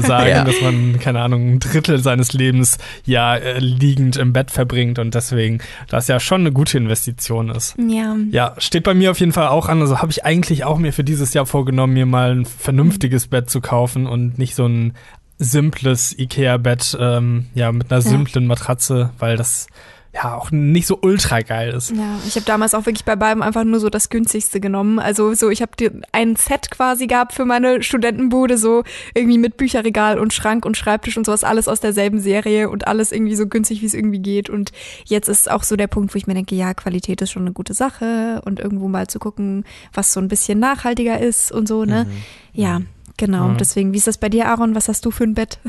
sagen, 0.00 0.28
ja. 0.28 0.44
dass 0.44 0.60
man, 0.60 0.98
keine 0.98 1.20
Ahnung, 1.20 1.54
ein 1.54 1.60
Drittel 1.60 2.02
seines 2.02 2.32
Lebens 2.32 2.78
ja 3.04 3.36
äh, 3.36 3.58
liegend 3.58 4.16
im 4.16 4.32
Bett 4.32 4.50
verbringt 4.50 4.98
und 4.98 5.14
deswegen 5.14 5.58
das 5.88 6.08
ja 6.08 6.20
schon 6.20 6.42
eine 6.42 6.52
gute 6.52 6.78
Investition 6.78 7.50
ist. 7.50 7.76
Ja. 7.92 8.16
Ja, 8.30 8.54
steht 8.58 8.84
bei 8.84 8.94
mir 8.94 9.10
auf 9.10 9.20
jeden 9.20 9.32
Fall 9.32 9.48
auch 9.48 9.68
an. 9.68 9.80
Also 9.80 9.98
habe 10.00 10.10
ich 10.12 10.24
eigentlich 10.24 10.64
auch 10.64 10.78
mir 10.78 10.92
für 10.92 11.04
dieses 11.04 11.34
Jahr 11.34 11.46
vorgenommen, 11.46 11.94
mir 11.94 12.06
mal 12.06 12.30
ein 12.32 12.44
vernünftiges 12.44 13.26
Bett 13.26 13.50
zu 13.50 13.60
kaufen 13.60 14.06
und 14.06 14.38
nicht 14.38 14.54
so 14.54 14.66
ein 14.66 14.94
simples 15.38 16.16
Ikea-Bett, 16.18 16.96
ähm, 17.00 17.46
ja, 17.54 17.72
mit 17.72 17.90
einer 17.90 18.02
Ja. 18.02 18.08
simplen 18.08 18.46
Matratze, 18.46 19.10
weil 19.18 19.36
das 19.36 19.66
ja 20.12 20.34
auch 20.34 20.50
nicht 20.50 20.86
so 20.88 20.98
ultra 21.02 21.40
geil 21.40 21.72
ist. 21.72 21.90
Ja, 21.90 22.18
ich 22.26 22.34
habe 22.34 22.44
damals 22.44 22.74
auch 22.74 22.84
wirklich 22.84 23.04
bei 23.04 23.14
beiden 23.14 23.42
einfach 23.42 23.62
nur 23.62 23.78
so 23.78 23.90
das 23.90 24.08
günstigste 24.08 24.58
genommen. 24.58 24.98
Also 24.98 25.32
so, 25.34 25.50
ich 25.50 25.62
habe 25.62 25.72
ein 26.12 26.34
Set 26.34 26.70
quasi 26.70 27.06
gehabt 27.06 27.32
für 27.32 27.44
meine 27.44 27.82
Studentenbude, 27.82 28.58
so 28.58 28.82
irgendwie 29.14 29.38
mit 29.38 29.56
Bücherregal 29.56 30.18
und 30.18 30.32
Schrank 30.32 30.64
und 30.64 30.76
Schreibtisch 30.76 31.16
und 31.16 31.26
sowas, 31.26 31.44
alles 31.44 31.68
aus 31.68 31.78
derselben 31.78 32.18
Serie 32.18 32.70
und 32.70 32.88
alles 32.88 33.12
irgendwie 33.12 33.36
so 33.36 33.46
günstig, 33.46 33.82
wie 33.82 33.86
es 33.86 33.94
irgendwie 33.94 34.18
geht. 34.18 34.50
Und 34.50 34.72
jetzt 35.04 35.28
ist 35.28 35.48
auch 35.48 35.62
so 35.62 35.76
der 35.76 35.86
Punkt, 35.86 36.12
wo 36.12 36.18
ich 36.18 36.26
mir 36.26 36.34
denke, 36.34 36.56
ja, 36.56 36.74
Qualität 36.74 37.22
ist 37.22 37.30
schon 37.30 37.42
eine 37.42 37.52
gute 37.52 37.74
Sache 37.74 38.42
und 38.44 38.58
irgendwo 38.58 38.88
mal 38.88 39.06
zu 39.06 39.20
gucken, 39.20 39.64
was 39.92 40.12
so 40.12 40.20
ein 40.20 40.28
bisschen 40.28 40.58
nachhaltiger 40.58 41.20
ist 41.20 41.52
und 41.52 41.68
so, 41.68 41.84
ne? 41.84 42.06
Ja, 42.52 42.80
genau. 43.16 43.48
Mhm. 43.48 43.58
Deswegen, 43.58 43.92
wie 43.92 43.98
ist 43.98 44.08
das 44.08 44.18
bei 44.18 44.28
dir, 44.28 44.48
Aaron? 44.48 44.74
Was 44.74 44.88
hast 44.88 45.04
du 45.06 45.12
für 45.12 45.24
ein 45.24 45.34
Bett? 45.34 45.60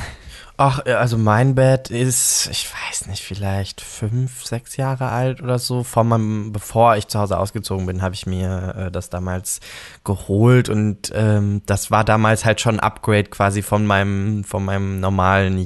Ach, 0.64 0.86
äh, 0.86 0.92
also 0.92 1.18
mein 1.18 1.56
Bett 1.56 1.90
ist, 1.90 2.48
ich 2.52 2.70
weiß 2.72 3.08
nicht, 3.08 3.24
vielleicht 3.24 3.82
fünf, 3.82 4.46
sechs 4.46 4.78
Jahre 4.78 5.10
alt 5.10 5.42
oder 5.42 5.58
so. 5.58 5.84
Vor 5.84 6.04
meinem, 6.04 6.52
bevor 6.52 6.96
ich 6.98 7.08
zu 7.08 7.18
Hause 7.18 7.40
ausgezogen 7.40 7.88
bin, 7.88 8.04
habe 8.04 8.14
ich 8.14 8.28
mir 8.28 8.76
äh, 8.78 8.92
das 8.92 9.10
damals 9.10 9.60
geholt 10.04 10.70
und 10.70 11.12
ähm, 11.16 11.64
das 11.66 11.90
war 11.90 12.04
damals 12.04 12.46
halt 12.46 12.62
schon 12.62 12.76
ein 12.76 12.80
Upgrade 12.80 13.24
quasi 13.24 13.64
von 13.64 13.88
meinem, 13.88 14.44
von 14.44 14.64
meinem 14.64 15.00
normalen 15.00 15.58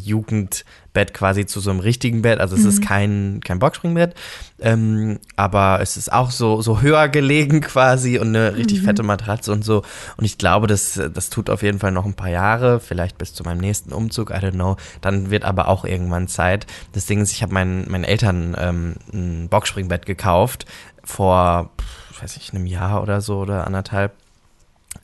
Jugendbett 0.95 1.13
quasi 1.13 1.45
zu 1.45 1.59
so 1.59 1.69
einem 1.69 1.79
richtigen 1.79 2.21
Bett. 2.21 2.39
Also 2.39 2.55
es 2.55 2.63
ist 2.63 2.81
kein, 2.81 3.41
kein 3.43 3.59
Boxspringbett, 3.59 4.15
ähm, 4.59 5.19
aber 5.35 5.79
es 5.81 5.97
ist 5.97 6.11
auch 6.11 6.31
so, 6.31 6.61
so 6.61 6.81
höher 6.81 7.09
gelegen 7.09 7.61
quasi 7.61 8.17
und 8.17 8.29
eine 8.29 8.55
richtig 8.55 8.81
fette 8.81 9.03
Matratze 9.03 9.51
und 9.51 9.63
so. 9.63 9.83
Und 10.17 10.25
ich 10.25 10.37
glaube, 10.37 10.67
das, 10.67 10.99
das 11.13 11.29
tut 11.29 11.49
auf 11.49 11.61
jeden 11.61 11.79
Fall 11.79 11.91
noch 11.91 12.05
ein 12.05 12.13
paar 12.13 12.29
Jahre, 12.29 12.79
vielleicht 12.79 13.17
bis 13.17 13.33
zu 13.33 13.43
meinem 13.43 13.59
nächsten 13.59 13.91
Umzug, 13.93 14.31
I 14.31 14.35
don't 14.35 14.51
know. 14.51 14.77
Dann 15.01 15.29
wird 15.29 15.43
aber 15.43 15.67
auch 15.67 15.85
irgendwann 15.85 16.27
Zeit. 16.27 16.65
Das 16.93 17.05
Ding 17.05 17.21
ist, 17.21 17.33
ich 17.33 17.43
habe 17.43 17.53
meinen, 17.53 17.89
meinen 17.91 18.05
Eltern 18.05 18.55
ähm, 18.57 18.95
ein 19.13 19.49
Boxspringbett 19.49 20.05
gekauft 20.05 20.65
vor, 21.03 21.71
weiß 22.19 22.37
ich, 22.37 22.53
einem 22.53 22.65
Jahr 22.65 23.03
oder 23.03 23.21
so 23.21 23.39
oder 23.39 23.67
anderthalb. 23.67 24.13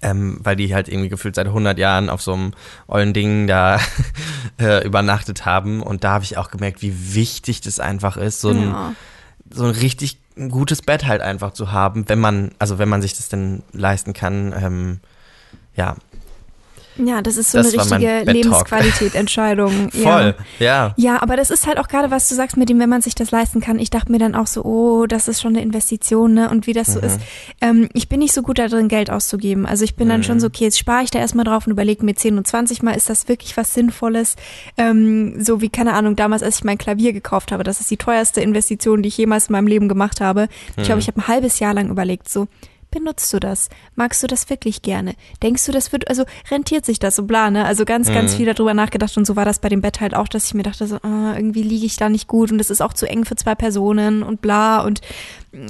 Ähm, 0.03 0.39
weil 0.43 0.55
die 0.55 0.73
halt 0.73 0.87
irgendwie 0.89 1.09
gefühlt 1.09 1.35
seit 1.35 1.45
100 1.47 1.77
Jahren 1.77 2.09
auf 2.09 2.21
so 2.23 2.33
einem 2.33 2.53
ollen 2.87 3.13
Ding 3.13 3.45
da 3.45 3.79
äh, 4.59 4.83
übernachtet 4.85 5.45
haben. 5.45 5.83
Und 5.83 6.03
da 6.03 6.13
habe 6.13 6.23
ich 6.23 6.37
auch 6.37 6.49
gemerkt, 6.49 6.81
wie 6.81 7.13
wichtig 7.13 7.61
das 7.61 7.79
einfach 7.79 8.17
ist, 8.17 8.41
so 8.41 8.49
ein, 8.49 8.61
Ja. 8.69 8.93
so 9.51 9.65
ein 9.65 9.71
richtig 9.71 10.17
gutes 10.49 10.81
Bett 10.81 11.05
halt 11.05 11.21
einfach 11.21 11.53
zu 11.53 11.71
haben, 11.71 12.09
wenn 12.09 12.19
man, 12.19 12.51
also 12.57 12.79
wenn 12.79 12.89
man 12.89 13.01
sich 13.03 13.13
das 13.15 13.29
denn 13.29 13.61
leisten 13.73 14.13
kann. 14.13 14.53
Ähm, 14.59 14.99
ja, 15.75 15.95
Ja, 16.97 17.21
das 17.21 17.37
ist 17.37 17.51
so 17.51 17.57
Das 17.59 17.73
eine 17.73 17.81
richtige. 17.99 18.31
Lebensqualität-Entscheidung. 18.31 19.89
voll, 20.03 20.35
ja. 20.59 20.93
Ja, 20.97 21.21
aber 21.21 21.35
das 21.37 21.49
ist 21.49 21.65
halt 21.67 21.77
auch 21.79 21.87
gerade, 21.87 22.11
was 22.11 22.27
du 22.29 22.35
sagst 22.35 22.57
mit 22.57 22.69
dem, 22.69 22.79
wenn 22.79 22.89
man 22.89 23.01
sich 23.01 23.15
das 23.15 23.31
leisten 23.31 23.61
kann. 23.61 23.79
Ich 23.79 23.89
dachte 23.89 24.11
mir 24.11 24.19
dann 24.19 24.35
auch 24.35 24.47
so, 24.47 24.63
oh, 24.63 25.05
das 25.05 25.27
ist 25.27 25.41
schon 25.41 25.53
eine 25.55 25.61
Investition, 25.63 26.33
ne? 26.33 26.49
Und 26.49 26.67
wie 26.67 26.73
das 26.73 26.87
so 26.87 26.99
Mhm. 26.99 27.05
ist. 27.05 27.19
Ähm, 27.61 27.89
ich 27.93 28.09
bin 28.09 28.19
nicht 28.19 28.33
so 28.33 28.41
gut 28.41 28.59
da 28.59 28.67
drin, 28.67 28.87
Geld 28.87 29.09
auszugeben. 29.09 29.65
Also 29.65 29.83
ich 29.83 29.95
bin 29.95 30.09
dann 30.09 30.19
Mhm. 30.19 30.23
schon 30.25 30.39
so, 30.39 30.47
okay, 30.47 30.65
jetzt 30.65 30.79
spare 30.79 31.03
ich 31.03 31.11
da 31.11 31.19
erstmal 31.19 31.45
drauf 31.45 31.65
und 31.65 31.71
überlege 31.71 32.03
mir 32.05 32.15
10 32.15 32.37
und 32.37 32.45
20 32.45 32.83
Mal, 32.83 32.91
ist 32.95 33.09
das 33.09 33.27
wirklich 33.27 33.55
was 33.57 33.73
Sinnvolles? 33.73 34.35
Ähm, 34.77 35.41
so 35.43 35.61
wie, 35.61 35.69
keine 35.69 35.93
Ahnung, 35.93 36.15
damals, 36.15 36.43
als 36.43 36.57
ich 36.57 36.63
mein 36.63 36.77
Klavier 36.77 37.13
gekauft 37.13 37.51
habe. 37.51 37.63
Das 37.63 37.79
ist 37.79 37.89
die 37.89 37.97
teuerste 37.97 38.41
Investition, 38.41 39.01
die 39.01 39.07
ich 39.07 39.17
jemals 39.17 39.47
in 39.47 39.53
meinem 39.53 39.67
Leben 39.67 39.87
gemacht 39.87 40.21
habe. 40.21 40.47
Ich 40.77 40.83
glaube, 40.83 40.99
ich 40.99 41.07
habe 41.07 41.19
ein 41.19 41.27
halbes 41.27 41.59
Jahr 41.59 41.73
lang 41.73 41.89
überlegt, 41.89 42.29
so, 42.29 42.47
Benutzt 42.91 43.31
du 43.33 43.39
das? 43.39 43.69
Magst 43.95 44.21
du 44.21 44.27
das 44.27 44.49
wirklich 44.49 44.81
gerne? 44.81 45.15
Denkst 45.41 45.65
du, 45.65 45.71
das 45.71 45.91
wird, 45.91 46.09
also 46.09 46.25
rentiert 46.51 46.85
sich 46.85 46.99
das 46.99 47.15
so 47.15 47.23
bla, 47.23 47.49
ne? 47.49 47.65
Also 47.65 47.85
ganz, 47.85 48.09
ganz 48.11 48.35
viel 48.35 48.45
darüber 48.53 48.73
nachgedacht 48.73 49.17
und 49.17 49.25
so 49.25 49.35
war 49.35 49.45
das 49.45 49.59
bei 49.59 49.69
dem 49.69 49.81
Bett 49.81 50.01
halt 50.01 50.13
auch, 50.13 50.27
dass 50.27 50.45
ich 50.45 50.53
mir 50.53 50.63
dachte 50.63 50.85
so, 50.87 50.97
ah, 50.97 51.33
irgendwie 51.35 51.63
liege 51.63 51.85
ich 51.85 51.95
da 51.97 52.09
nicht 52.09 52.27
gut 52.27 52.51
und 52.51 52.59
es 52.59 52.69
ist 52.69 52.81
auch 52.81 52.93
zu 52.93 53.07
eng 53.07 53.25
für 53.25 53.35
zwei 53.35 53.55
Personen 53.55 54.21
und 54.23 54.41
bla 54.41 54.81
und 54.81 55.01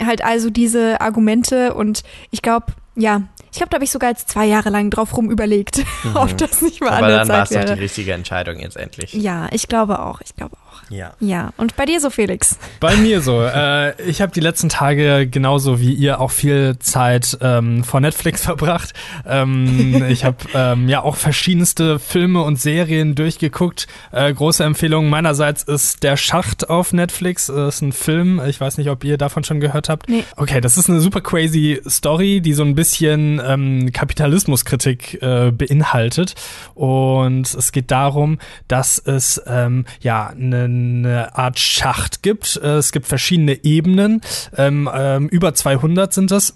halt 0.06 0.24
also 0.24 0.50
diese 0.50 1.00
Argumente 1.00 1.74
und 1.74 2.04
ich 2.32 2.42
glaube, 2.42 2.68
ja, 2.96 3.22
ich 3.51 3.58
glaube, 3.58 3.70
da 3.70 3.75
habe 3.75 3.84
ich 3.84 3.92
sogar 3.92 4.10
jetzt 4.10 4.30
zwei 4.30 4.46
Jahre 4.46 4.70
lang 4.70 4.90
drauf 4.90 5.16
rum 5.16 5.30
überlegt, 5.30 5.84
ob 6.13 6.38
das 6.38 6.62
nicht 6.62 6.82
mal 6.82 6.90
an 6.90 6.98
Aber 7.00 7.08
der 7.08 7.18
dann 7.20 7.28
war 7.30 7.44
es 7.44 7.50
doch 7.50 7.60
die 7.62 7.68
wäre. 7.68 7.80
richtige 7.80 8.13
Entscheidung 8.13 8.60
jetzt 8.60 8.78
endlich. 8.78 9.13
Ja, 9.13 9.48
ich 9.51 9.68
glaube 9.68 10.00
auch, 10.00 10.22
ich 10.22 10.36
glaube 10.36 10.56
auch. 10.58 10.61
Ja. 10.89 11.13
Ja, 11.19 11.51
und 11.57 11.75
bei 11.75 11.85
dir 11.85 12.00
so, 12.00 12.09
Felix? 12.09 12.57
Bei 12.79 12.95
mir 12.95 13.21
so. 13.21 13.41
Äh, 13.43 14.01
ich 14.03 14.21
habe 14.21 14.31
die 14.31 14.39
letzten 14.39 14.69
Tage 14.69 15.27
genauso 15.27 15.79
wie 15.79 15.93
ihr 15.93 16.19
auch 16.19 16.31
viel 16.31 16.77
Zeit 16.79 17.38
ähm, 17.41 17.83
vor 17.83 18.00
Netflix 18.01 18.41
verbracht. 18.45 18.93
Ähm, 19.25 20.03
ich 20.09 20.25
habe 20.25 20.38
ähm, 20.53 20.89
ja 20.89 21.01
auch 21.01 21.15
verschiedenste 21.15 22.00
Filme 22.00 22.41
und 22.41 22.59
Serien 22.59 23.15
durchgeguckt. 23.15 23.88
Äh, 24.11 24.33
große 24.33 24.63
Empfehlung 24.63 25.09
meinerseits 25.09 25.63
ist 25.63 26.03
Der 26.03 26.17
Schacht 26.17 26.69
auf 26.69 26.93
Netflix. 26.93 27.47
Das 27.47 27.75
ist 27.75 27.81
ein 27.81 27.91
Film. 27.91 28.41
Ich 28.47 28.59
weiß 28.59 28.77
nicht, 28.77 28.89
ob 28.89 29.03
ihr 29.03 29.17
davon 29.17 29.43
schon 29.43 29.59
gehört 29.59 29.89
habt. 29.89 30.09
Nee. 30.09 30.23
Okay, 30.35 30.61
das 30.61 30.77
ist 30.77 30.89
eine 30.89 31.00
super 31.00 31.21
crazy 31.21 31.81
Story, 31.88 32.41
die 32.41 32.53
so 32.53 32.63
ein 32.63 32.75
bisschen 32.75 33.41
ähm, 33.45 33.91
Kapitalismuskritik 33.91 35.21
äh, 35.21 35.51
beinhaltet. 35.51 36.35
Und 36.73 37.53
es 37.53 37.71
geht 37.71 37.91
darum, 37.91 38.39
dass 38.67 38.97
es 39.00 39.41
ähm, 39.47 39.85
ja 40.01 40.27
eine, 40.27 40.63
eine 40.72 41.36
Art 41.38 41.60
Schacht 41.60 42.24
gibt. 42.24 42.60
Äh, 42.63 42.78
Es 42.78 42.92
gibt 42.92 43.08
verschiedene 43.08 43.63
Ebenen. 43.63 44.22
Ähm, 44.58 44.90
ähm, 44.94 45.28
über 45.30 45.54
200 45.54 46.13
sind 46.13 46.32
das. 46.32 46.56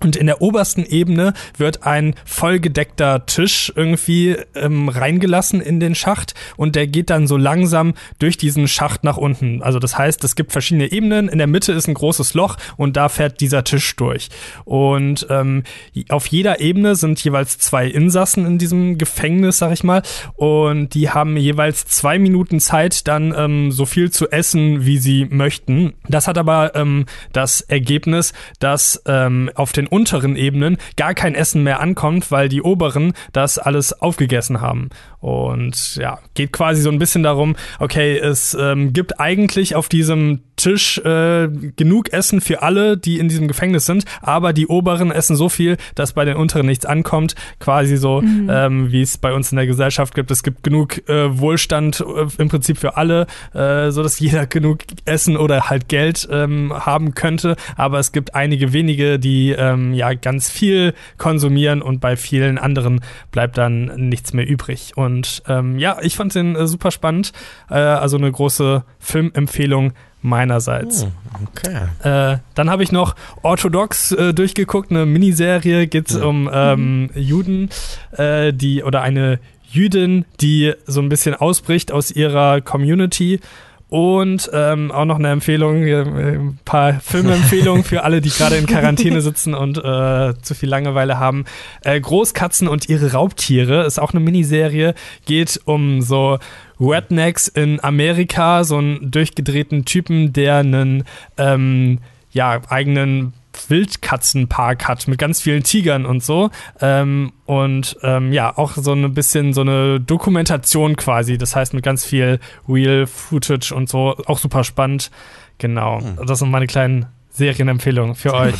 Und 0.00 0.14
in 0.14 0.26
der 0.26 0.40
obersten 0.40 0.84
Ebene 0.84 1.32
wird 1.56 1.84
ein 1.84 2.14
vollgedeckter 2.24 3.26
Tisch 3.26 3.72
irgendwie 3.74 4.36
ähm, 4.54 4.88
reingelassen 4.88 5.60
in 5.60 5.80
den 5.80 5.94
Schacht 5.94 6.34
und 6.56 6.76
der 6.76 6.86
geht 6.86 7.10
dann 7.10 7.26
so 7.26 7.36
langsam 7.36 7.94
durch 8.20 8.36
diesen 8.36 8.68
Schacht 8.68 9.02
nach 9.02 9.16
unten. 9.16 9.60
Also 9.62 9.80
das 9.80 9.98
heißt, 9.98 10.22
es 10.22 10.36
gibt 10.36 10.52
verschiedene 10.52 10.92
Ebenen. 10.92 11.28
In 11.28 11.38
der 11.38 11.48
Mitte 11.48 11.72
ist 11.72 11.88
ein 11.88 11.94
großes 11.94 12.34
Loch 12.34 12.56
und 12.76 12.96
da 12.96 13.08
fährt 13.08 13.40
dieser 13.40 13.64
Tisch 13.64 13.96
durch. 13.96 14.28
Und 14.64 15.26
ähm, 15.30 15.64
auf 16.08 16.26
jeder 16.28 16.60
Ebene 16.60 16.94
sind 16.94 17.22
jeweils 17.22 17.58
zwei 17.58 17.86
Insassen 17.86 18.46
in 18.46 18.58
diesem 18.58 18.98
Gefängnis, 18.98 19.58
sag 19.58 19.72
ich 19.72 19.82
mal. 19.82 20.02
Und 20.36 20.94
die 20.94 21.10
haben 21.10 21.36
jeweils 21.36 21.86
zwei 21.86 22.20
Minuten 22.20 22.60
Zeit, 22.60 23.08
dann 23.08 23.34
ähm, 23.36 23.72
so 23.72 23.84
viel 23.84 24.10
zu 24.10 24.30
essen, 24.30 24.86
wie 24.86 24.98
sie 24.98 25.26
möchten. 25.28 25.94
Das 26.08 26.28
hat 26.28 26.38
aber 26.38 26.76
ähm, 26.76 27.06
das 27.32 27.62
Ergebnis, 27.62 28.32
dass 28.60 29.02
ähm, 29.06 29.50
auf 29.54 29.72
den 29.72 29.87
unteren 29.88 30.36
Ebenen 30.36 30.76
gar 30.96 31.14
kein 31.14 31.34
Essen 31.34 31.62
mehr 31.62 31.80
ankommt, 31.80 32.30
weil 32.30 32.48
die 32.48 32.62
oberen 32.62 33.12
das 33.32 33.58
alles 33.58 33.92
aufgegessen 33.92 34.60
haben. 34.60 34.90
Und 35.20 35.96
ja, 35.96 36.18
geht 36.34 36.52
quasi 36.52 36.80
so 36.82 36.90
ein 36.90 36.98
bisschen 36.98 37.22
darum, 37.22 37.56
okay, 37.78 38.16
es 38.16 38.56
ähm, 38.58 38.92
gibt 38.92 39.18
eigentlich 39.18 39.74
auf 39.74 39.88
diesem 39.88 40.40
Tisch 40.58 40.98
äh, 40.98 41.48
genug 41.76 42.12
Essen 42.12 42.40
für 42.40 42.62
alle, 42.62 42.96
die 42.96 43.18
in 43.18 43.28
diesem 43.28 43.48
Gefängnis 43.48 43.86
sind, 43.86 44.04
aber 44.20 44.52
die 44.52 44.66
oberen 44.66 45.10
essen 45.10 45.36
so 45.36 45.48
viel, 45.48 45.76
dass 45.94 46.12
bei 46.12 46.24
den 46.24 46.36
unteren 46.36 46.66
nichts 46.66 46.84
ankommt. 46.84 47.34
Quasi 47.60 47.96
so, 47.96 48.20
ähm, 48.22 48.92
wie 48.92 49.02
es 49.02 49.18
bei 49.18 49.32
uns 49.32 49.52
in 49.52 49.56
der 49.56 49.66
Gesellschaft 49.66 50.14
gibt. 50.14 50.30
Es 50.30 50.42
gibt 50.42 50.62
genug 50.64 51.08
äh, 51.08 51.38
Wohlstand 51.38 52.00
äh, 52.00 52.26
im 52.38 52.48
Prinzip 52.48 52.78
für 52.78 52.96
alle, 52.96 53.26
äh, 53.54 53.90
so 53.90 54.02
dass 54.02 54.18
jeder 54.18 54.46
genug 54.58 54.80
Essen 55.04 55.36
oder 55.36 55.70
halt 55.70 55.88
Geld 55.88 56.28
ähm, 56.30 56.72
haben 56.74 57.14
könnte. 57.14 57.56
Aber 57.76 57.98
es 57.98 58.12
gibt 58.12 58.34
einige 58.34 58.72
wenige, 58.72 59.18
die 59.18 59.52
ähm, 59.52 59.94
ja 59.94 60.12
ganz 60.14 60.50
viel 60.50 60.94
konsumieren 61.18 61.82
und 61.82 62.00
bei 62.00 62.16
vielen 62.16 62.58
anderen 62.58 63.00
bleibt 63.30 63.58
dann 63.58 64.08
nichts 64.08 64.32
mehr 64.32 64.46
übrig. 64.46 64.92
Und 64.96 65.07
ähm, 65.48 65.78
ja, 65.78 65.98
ich 66.02 66.16
fand 66.16 66.34
den 66.34 66.56
äh, 66.56 66.66
super 66.66 66.90
spannend. 66.90 67.32
Äh, 67.70 67.74
also 67.74 68.16
eine 68.16 68.30
große 68.30 68.84
Filmempfehlung 68.98 69.92
meinerseits. 70.22 71.04
Hm, 71.04 71.12
okay. 71.46 72.32
Äh, 72.34 72.38
dann 72.54 72.70
habe 72.70 72.82
ich 72.82 72.92
noch 72.92 73.14
Orthodox 73.42 74.12
äh, 74.12 74.34
durchgeguckt, 74.34 74.90
eine 74.90 75.06
Miniserie, 75.06 75.86
geht 75.86 76.10
Ja. 76.10 76.24
um 76.24 76.50
ähm, 76.52 77.10
Juden, 77.14 77.70
äh, 78.12 78.52
die 78.52 78.82
oder 78.82 79.02
eine 79.02 79.38
Jüdin, 79.70 80.24
die 80.40 80.72
so 80.86 81.00
ein 81.00 81.08
bisschen 81.08 81.34
ausbricht 81.34 81.92
aus 81.92 82.10
ihrer 82.10 82.60
Community. 82.60 83.40
Und 83.88 84.50
ähm, 84.52 84.90
auch 84.90 85.06
noch 85.06 85.18
eine 85.18 85.30
Empfehlung, 85.30 85.82
äh, 85.82 86.02
ein 86.02 86.58
paar 86.64 87.00
Filmempfehlungen 87.00 87.84
für 87.84 88.04
alle, 88.04 88.20
die 88.20 88.28
gerade 88.28 88.56
in 88.56 88.66
Quarantäne 88.66 89.22
sitzen 89.22 89.54
und 89.54 89.78
äh, 89.78 90.34
zu 90.42 90.54
viel 90.54 90.68
Langeweile 90.68 91.18
haben. 91.18 91.46
Äh, 91.82 91.98
Großkatzen 91.98 92.68
und 92.68 92.88
ihre 92.90 93.12
Raubtiere 93.12 93.86
ist 93.86 93.98
auch 93.98 94.12
eine 94.12 94.20
Miniserie, 94.20 94.94
geht 95.24 95.60
um 95.64 96.02
so 96.02 96.38
Rednecks 96.78 97.48
in 97.48 97.82
Amerika, 97.82 98.62
so 98.64 98.76
einen 98.76 99.10
durchgedrehten 99.10 99.86
Typen, 99.86 100.34
der 100.34 100.56
einen 100.56 101.04
ähm, 101.38 102.00
ja, 102.30 102.60
eigenen 102.68 103.32
Wildkatzenpark 103.68 104.86
hat 104.88 105.08
mit 105.08 105.18
ganz 105.18 105.40
vielen 105.40 105.62
Tigern 105.62 106.06
und 106.06 106.22
so. 106.22 106.50
Ähm, 106.80 107.32
und 107.46 107.96
ähm, 108.02 108.32
ja, 108.32 108.56
auch 108.56 108.72
so 108.76 108.92
ein 108.92 109.14
bisschen 109.14 109.52
so 109.52 109.62
eine 109.62 110.00
Dokumentation 110.00 110.96
quasi. 110.96 111.38
Das 111.38 111.56
heißt 111.56 111.74
mit 111.74 111.84
ganz 111.84 112.04
viel 112.04 112.40
Real 112.68 113.06
Footage 113.06 113.72
und 113.74 113.88
so. 113.88 114.16
Auch 114.26 114.38
super 114.38 114.64
spannend. 114.64 115.10
Genau. 115.58 116.00
Das 116.24 116.38
sind 116.38 116.50
meine 116.50 116.66
kleinen 116.66 117.06
Serienempfehlung 117.38 118.14
für 118.14 118.34
euch. 118.34 118.56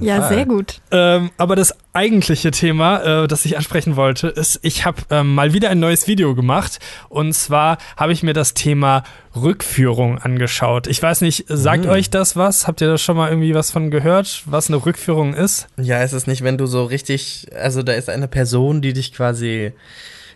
ja, 0.00 0.20
Fall. 0.20 0.28
sehr 0.28 0.46
gut. 0.46 0.80
Ähm, 0.90 1.30
aber 1.38 1.56
das 1.56 1.74
eigentliche 1.92 2.50
Thema, 2.50 3.22
äh, 3.22 3.28
das 3.28 3.44
ich 3.44 3.56
ansprechen 3.56 3.96
wollte, 3.96 4.28
ist, 4.28 4.60
ich 4.62 4.84
habe 4.84 5.02
ähm, 5.10 5.34
mal 5.34 5.52
wieder 5.52 5.70
ein 5.70 5.80
neues 5.80 6.06
Video 6.06 6.34
gemacht. 6.34 6.78
Und 7.08 7.32
zwar 7.32 7.78
habe 7.96 8.12
ich 8.12 8.22
mir 8.22 8.34
das 8.34 8.54
Thema 8.54 9.04
Rückführung 9.34 10.18
angeschaut. 10.18 10.86
Ich 10.86 11.02
weiß 11.02 11.22
nicht, 11.22 11.44
sagt 11.48 11.84
mhm. 11.84 11.90
euch 11.90 12.10
das 12.10 12.36
was? 12.36 12.66
Habt 12.66 12.80
ihr 12.80 12.88
da 12.88 12.98
schon 12.98 13.16
mal 13.16 13.30
irgendwie 13.30 13.54
was 13.54 13.70
von 13.70 13.90
gehört, 13.90 14.42
was 14.46 14.68
eine 14.68 14.84
Rückführung 14.84 15.32
ist? 15.32 15.68
Ja, 15.78 16.02
ist 16.02 16.12
es 16.12 16.26
nicht, 16.26 16.42
wenn 16.42 16.58
du 16.58 16.66
so 16.66 16.84
richtig, 16.84 17.46
also 17.58 17.82
da 17.82 17.92
ist 17.92 18.10
eine 18.10 18.28
Person, 18.28 18.82
die 18.82 18.92
dich 18.92 19.14
quasi 19.14 19.72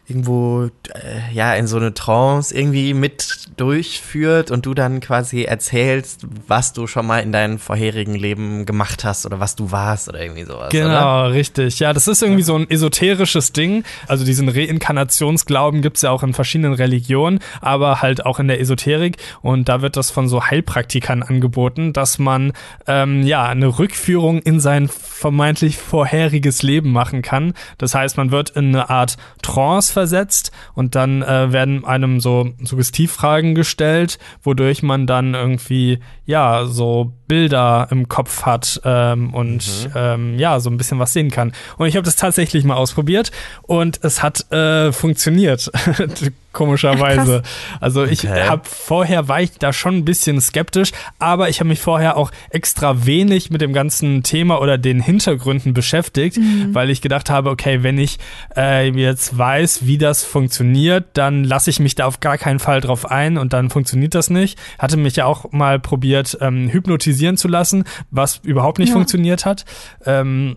irgendwo 0.08 0.66
äh, 0.94 1.32
ja 1.32 1.54
in 1.54 1.66
so 1.66 1.76
eine 1.76 1.92
Trance 1.92 2.56
irgendwie 2.56 2.94
mit 2.94 3.48
durchführt 3.56 4.50
und 4.52 4.64
du 4.64 4.72
dann 4.72 5.00
quasi 5.00 5.42
erzählst, 5.42 6.26
was 6.46 6.72
du 6.72 6.86
schon 6.86 7.06
mal 7.06 7.20
in 7.20 7.32
deinem 7.32 7.58
vorherigen 7.58 8.14
Leben 8.14 8.66
gemacht 8.66 9.04
hast 9.04 9.26
oder 9.26 9.40
was 9.40 9.56
du 9.56 9.72
warst 9.72 10.08
oder 10.08 10.20
irgendwie 10.20 10.44
sowas. 10.44 10.68
Genau, 10.70 11.25
oder? 11.25 11.32
richtig. 11.32 11.80
Ja, 11.80 11.92
das 11.92 12.06
ist 12.06 12.22
irgendwie 12.22 12.42
so 12.42 12.54
ein 12.54 12.70
esoterisches 12.70 13.52
Ding. 13.52 13.82
Also 14.06 14.25
diesen 14.25 14.48
Reinkarnationsglauben 14.48 15.82
gibt's 15.82 16.02
ja 16.02 16.10
auch 16.10 16.22
in 16.22 16.34
verschiedenen 16.34 16.75
Religionen, 16.75 17.40
aber 17.60 18.00
halt 18.00 18.25
auch 18.25 18.38
in 18.38 18.46
der 18.46 18.60
Esoterik. 18.60 19.16
Und 19.42 19.68
da 19.68 19.82
wird 19.82 19.96
das 19.96 20.12
von 20.12 20.28
so 20.28 20.44
Heilpraktikern 20.44 21.25
angeboten, 21.25 21.92
dass 21.92 22.20
man 22.20 22.52
ähm, 22.86 23.22
ja 23.25 23.46
eine 23.46 23.78
Rückführung 23.78 24.38
in 24.40 24.60
sein 24.60 24.88
vermeintlich 24.88 25.78
vorheriges 25.78 26.62
Leben 26.62 26.92
machen 26.92 27.22
kann. 27.22 27.54
Das 27.78 27.94
heißt, 27.94 28.16
man 28.16 28.30
wird 28.30 28.50
in 28.50 28.68
eine 28.68 28.88
Art 28.88 29.16
Trance 29.42 29.95
versetzt 29.96 30.52
und 30.74 30.94
dann 30.94 31.22
äh, 31.22 31.52
werden 31.52 31.86
einem 31.86 32.20
so 32.20 32.50
Suggestivfragen 32.62 33.54
gestellt, 33.54 34.18
wodurch 34.42 34.82
man 34.82 35.06
dann 35.06 35.32
irgendwie 35.32 36.00
ja 36.26 36.66
so 36.66 37.14
Bilder 37.28 37.88
im 37.90 38.09
Kopf 38.09 38.42
hat 38.42 38.80
ähm, 38.85 39.35
und 39.35 39.66
mhm. 39.85 39.92
ähm, 39.95 40.38
ja, 40.38 40.61
so 40.61 40.71
ein 40.71 40.76
bisschen 40.76 40.99
was 40.99 41.12
sehen 41.12 41.30
kann. 41.30 41.52
Und 41.78 41.88
ich 41.88 41.97
habe 41.97 42.04
das 42.04 42.16
tatsächlich 42.16 42.64
mal 42.64 42.76
ausprobiert 42.76 43.33
und 43.62 44.00
es 44.02 44.23
hat 44.23 44.50
äh, 44.52 44.92
funktioniert, 44.92 45.71
komischerweise. 46.52 47.42
Ach, 47.45 47.83
also 47.83 48.04
ich 48.04 48.25
okay. 48.25 48.49
habe 48.49 48.62
vorher 48.64 49.28
war 49.28 49.42
ich 49.42 49.59
da 49.59 49.73
schon 49.73 49.97
ein 49.97 50.04
bisschen 50.04 50.40
skeptisch, 50.40 50.92
aber 51.18 51.49
ich 51.49 51.61
habe 51.61 51.68
mich 51.68 51.80
vorher 51.80 52.16
auch 52.16 52.30
extra 52.50 53.04
wenig 53.04 53.50
mit 53.50 53.61
dem 53.61 53.73
ganzen 53.73 54.23
Thema 54.23 54.61
oder 54.61 54.78
den 54.78 55.00
Hintergründen 55.00 55.75
beschäftigt, 55.75 56.38
mhm. 56.38 56.75
weil 56.75 56.90
ich 56.90 57.02
gedacht 57.02 57.28
habe, 57.28 57.50
okay, 57.50 57.83
wenn 57.83 57.99
ich 57.99 58.18
äh, 58.56 58.88
jetzt 58.88 59.37
weiß, 59.37 59.87
wie 59.87 59.99
das 59.99 60.25
funktioniert, 60.25 61.04
dann 61.14 61.45
lasse 61.45 61.68
ich 61.71 61.80
mich 61.80 61.95
da 61.95 62.06
auf 62.06 62.21
gar 62.21 62.38
keinen 62.38 62.59
Fall 62.59 62.80
drauf 62.80 63.11
ein 63.11 63.37
und 63.37 63.52
dann 63.52 63.68
funktioniert 63.68 64.14
das 64.14 64.30
nicht. 64.30 64.59
Hatte 64.78 64.97
mich 64.97 65.16
ja 65.16 65.26
auch 65.26 65.52
mal 65.52 65.78
probiert, 65.78 66.38
ähm, 66.40 66.71
hypnotisieren 66.71 67.15
analysieren 67.16 67.37
zu 67.37 67.49
lassen, 67.49 67.85
was 68.11 68.40
überhaupt 68.44 68.78
nicht 68.78 68.90
ja. 68.90 68.94
funktioniert 68.94 69.44
hat. 69.44 69.64
Ähm, 70.04 70.56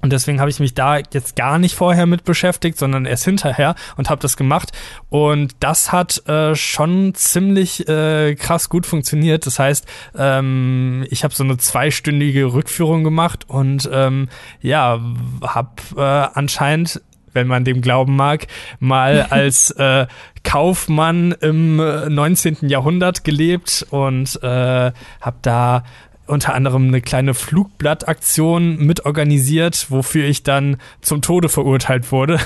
und 0.00 0.12
deswegen 0.12 0.40
habe 0.40 0.50
ich 0.50 0.58
mich 0.58 0.74
da 0.74 0.98
jetzt 1.12 1.36
gar 1.36 1.60
nicht 1.60 1.76
vorher 1.76 2.06
mit 2.06 2.24
beschäftigt, 2.24 2.76
sondern 2.76 3.06
erst 3.06 3.24
hinterher 3.24 3.76
und 3.96 4.10
habe 4.10 4.20
das 4.20 4.36
gemacht. 4.36 4.72
Und 5.10 5.54
das 5.60 5.92
hat 5.92 6.26
äh, 6.28 6.56
schon 6.56 7.14
ziemlich 7.14 7.88
äh, 7.88 8.34
krass 8.34 8.68
gut 8.68 8.84
funktioniert. 8.84 9.46
Das 9.46 9.60
heißt, 9.60 9.86
ähm, 10.18 11.06
ich 11.08 11.22
habe 11.22 11.32
so 11.34 11.44
eine 11.44 11.56
zweistündige 11.56 12.52
Rückführung 12.52 13.04
gemacht 13.04 13.48
und 13.48 13.88
ähm, 13.92 14.28
ja, 14.60 15.00
habe 15.40 15.70
äh, 15.96 16.00
anscheinend 16.34 17.00
wenn 17.34 17.46
man 17.46 17.64
dem 17.64 17.80
glauben 17.80 18.16
mag, 18.16 18.46
mal 18.78 19.22
als 19.30 19.70
äh, 19.70 20.06
Kaufmann 20.44 21.32
im 21.40 21.76
19. 21.76 22.62
Äh, 22.62 22.66
Jahrhundert 22.66 23.24
gelebt 23.24 23.86
und 23.90 24.42
äh, 24.42 24.92
habe 25.20 25.36
da 25.42 25.84
unter 26.26 26.54
anderem 26.54 26.88
eine 26.88 27.00
kleine 27.00 27.34
Flugblattaktion 27.34 28.78
mitorganisiert, 28.78 29.90
wofür 29.90 30.24
ich 30.24 30.42
dann 30.42 30.78
zum 31.00 31.20
Tode 31.20 31.48
verurteilt 31.48 32.10
wurde. 32.12 32.38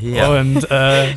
Ja. 0.00 0.28
Und 0.28 0.70
äh, 0.70 1.14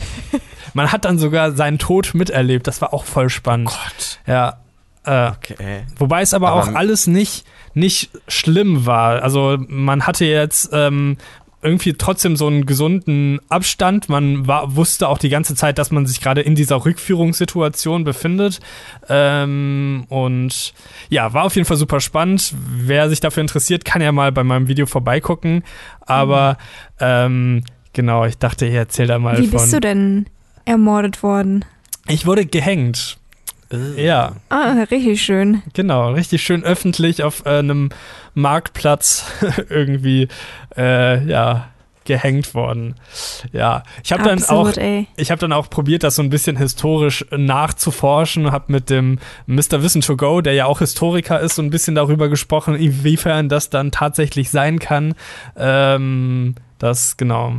man 0.73 0.91
hat 0.91 1.05
dann 1.05 1.17
sogar 1.17 1.51
seinen 1.51 1.79
Tod 1.79 2.13
miterlebt. 2.13 2.67
Das 2.67 2.81
war 2.81 2.93
auch 2.93 3.03
voll 3.03 3.29
spannend. 3.29 3.69
Gott. 3.69 4.19
Ja. 4.27 4.57
Äh, 5.03 5.31
okay. 5.31 5.83
Wobei 5.97 6.21
es 6.21 6.33
aber, 6.33 6.49
aber 6.49 6.61
auch 6.61 6.75
alles 6.75 7.07
nicht 7.07 7.45
nicht 7.75 8.09
schlimm 8.27 8.85
war. 8.85 9.21
Also 9.21 9.57
man 9.67 10.07
hatte 10.07 10.25
jetzt 10.25 10.69
ähm, 10.71 11.17
irgendwie 11.61 11.93
trotzdem 11.93 12.35
so 12.35 12.47
einen 12.47 12.65
gesunden 12.65 13.39
Abstand. 13.49 14.09
Man 14.09 14.47
war, 14.47 14.75
wusste 14.75 15.07
auch 15.07 15.17
die 15.17 15.29
ganze 15.29 15.55
Zeit, 15.55 15.77
dass 15.77 15.91
man 15.91 16.05
sich 16.05 16.21
gerade 16.21 16.41
in 16.41 16.55
dieser 16.55 16.85
Rückführungssituation 16.85 18.03
befindet. 18.03 18.59
Ähm, 19.09 20.05
und 20.09 20.73
ja, 21.09 21.33
war 21.33 21.43
auf 21.43 21.55
jeden 21.55 21.65
Fall 21.65 21.77
super 21.77 21.99
spannend. 21.99 22.53
Wer 22.77 23.09
sich 23.09 23.19
dafür 23.19 23.41
interessiert, 23.41 23.85
kann 23.85 24.01
ja 24.01 24.11
mal 24.11 24.31
bei 24.31 24.43
meinem 24.43 24.67
Video 24.67 24.85
vorbeigucken. 24.85 25.63
Aber 26.01 26.57
mhm. 26.99 27.05
ähm, 27.05 27.63
genau, 27.93 28.25
ich 28.25 28.37
dachte, 28.37 28.65
ich 28.65 28.73
erzähl 28.73 29.07
da 29.07 29.17
mal 29.17 29.37
Wie 29.37 29.47
von. 29.47 29.51
Wie 29.51 29.63
bist 29.63 29.73
du 29.73 29.79
denn 29.79 30.27
ermordet 30.65 31.23
worden? 31.23 31.65
Ich 32.07 32.25
wurde 32.25 32.45
gehängt. 32.45 33.17
Ja. 33.97 34.33
Ah, 34.49 34.85
richtig 34.91 35.21
schön. 35.21 35.61
Genau, 35.73 36.11
richtig 36.11 36.43
schön 36.43 36.63
öffentlich 36.63 37.23
auf 37.23 37.45
äh, 37.45 37.59
einem 37.59 37.89
Marktplatz 38.33 39.25
irgendwie, 39.69 40.27
äh, 40.77 41.23
ja, 41.25 41.69
gehängt 42.05 42.53
worden. 42.53 42.95
Ja, 43.51 43.83
ich 44.03 44.11
habe 44.11 44.23
dann 44.23 44.43
auch 44.43 44.71
ich 45.17 45.31
habe 45.31 45.39
dann 45.39 45.51
auch 45.51 45.69
probiert 45.69 46.03
das 46.03 46.15
so 46.15 46.21
ein 46.21 46.29
bisschen 46.29 46.55
historisch 46.55 47.25
nachzuforschen, 47.31 48.51
habe 48.51 48.71
mit 48.71 48.91
dem 48.91 49.17
Mr. 49.47 49.81
Wissen 49.81 50.01
to 50.01 50.15
Go, 50.15 50.41
der 50.41 50.53
ja 50.53 50.67
auch 50.67 50.79
Historiker 50.79 51.39
ist, 51.39 51.55
so 51.55 51.63
ein 51.63 51.71
bisschen 51.71 51.95
darüber 51.95 52.29
gesprochen, 52.29 52.75
inwiefern 52.75 53.49
das 53.49 53.71
dann 53.71 53.91
tatsächlich 53.91 54.51
sein 54.51 54.77
kann. 54.77 55.15
Ähm, 55.57 56.53
das 56.77 57.17
genau 57.17 57.55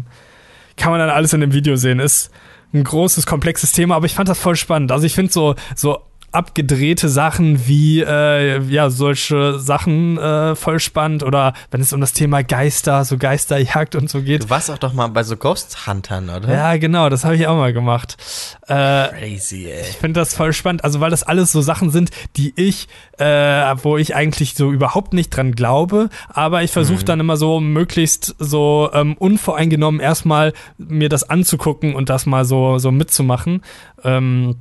kann 0.77 0.91
man 0.91 1.01
dann 1.01 1.11
alles 1.11 1.33
in 1.33 1.41
dem 1.41 1.53
Video 1.53 1.77
sehen. 1.77 1.99
Ist 1.99 2.31
ein 2.77 2.85
großes, 2.85 3.27
komplexes 3.27 3.73
Thema, 3.73 3.97
aber 3.97 4.07
ich 4.07 4.15
fand 4.15 4.29
das 4.29 4.39
voll 4.39 4.57
spannend. 4.57 4.93
Also 4.93 5.07
ich 5.07 5.15
finde 5.15 5.33
so, 5.33 5.55
so 5.75 6.01
abgedrehte 6.37 7.09
Sachen 7.09 7.67
wie 7.67 8.03
äh, 8.03 8.61
ja 8.63 8.91
solche 8.91 9.59
Sachen 9.59 10.19
äh, 10.19 10.55
voll 10.55 10.79
spannend 10.81 11.23
oder 11.23 11.55
wenn 11.71 11.81
es 11.81 11.93
um 11.95 12.01
das 12.01 12.13
Thema 12.13 12.43
Geister, 12.43 13.05
so 13.05 13.17
Geisterjagd 13.17 13.95
und 13.95 14.11
so 14.11 14.21
geht. 14.21 14.45
Du 14.45 14.51
warst 14.51 14.71
auch 14.71 14.79
doch 14.79 14.93
mal 14.93 15.07
bei 15.09 15.23
so 15.23 15.37
Ghost 15.37 15.87
Huntern, 15.87 16.29
oder? 16.29 16.53
Ja, 16.53 16.77
genau, 16.77 17.09
das 17.09 17.25
habe 17.25 17.37
ich 17.37 17.47
auch 17.47 17.57
mal 17.57 17.73
gemacht. 17.73 18.17
Äh, 18.69 19.09
Crazy, 19.09 19.67
ey. 19.67 19.81
Ich 19.89 19.97
finde 19.97 20.21
das 20.21 20.35
voll 20.35 20.53
spannend, 20.53 20.85
also 20.85 21.01
weil 21.01 21.11
das 21.11 21.23
alles 21.23 21.53
so 21.53 21.63
Sachen 21.63 21.91
sind, 21.91 22.11
die 22.37 22.53
ich, 22.57 22.89
äh, 23.19 23.25
wo 23.83 23.97
ich 23.97 24.15
eigentlich 24.15 24.55
so 24.55 24.71
überhaupt 24.71 25.15
nicht 25.15 25.31
dran 25.31 25.53
glaube, 25.53 26.11
aber 26.29 26.63
ich 26.63 26.71
versuche 26.71 27.01
mhm. 27.01 27.07
dann 27.07 27.21
immer 27.21 27.39
so 27.39 27.61
möglichst 27.61 28.35
so 28.39 28.91
ähm, 28.93 29.17
unvoreingenommen 29.17 30.01
erstmal 30.01 30.53
mir 30.77 31.09
das 31.09 31.25
anzugucken 31.25 31.95
und 31.95 32.11
das 32.11 32.27
mal 32.27 32.45
so 32.45 32.79
so 32.79 32.91
mitzumachen. 32.93 33.63
Ähm, 34.05 34.57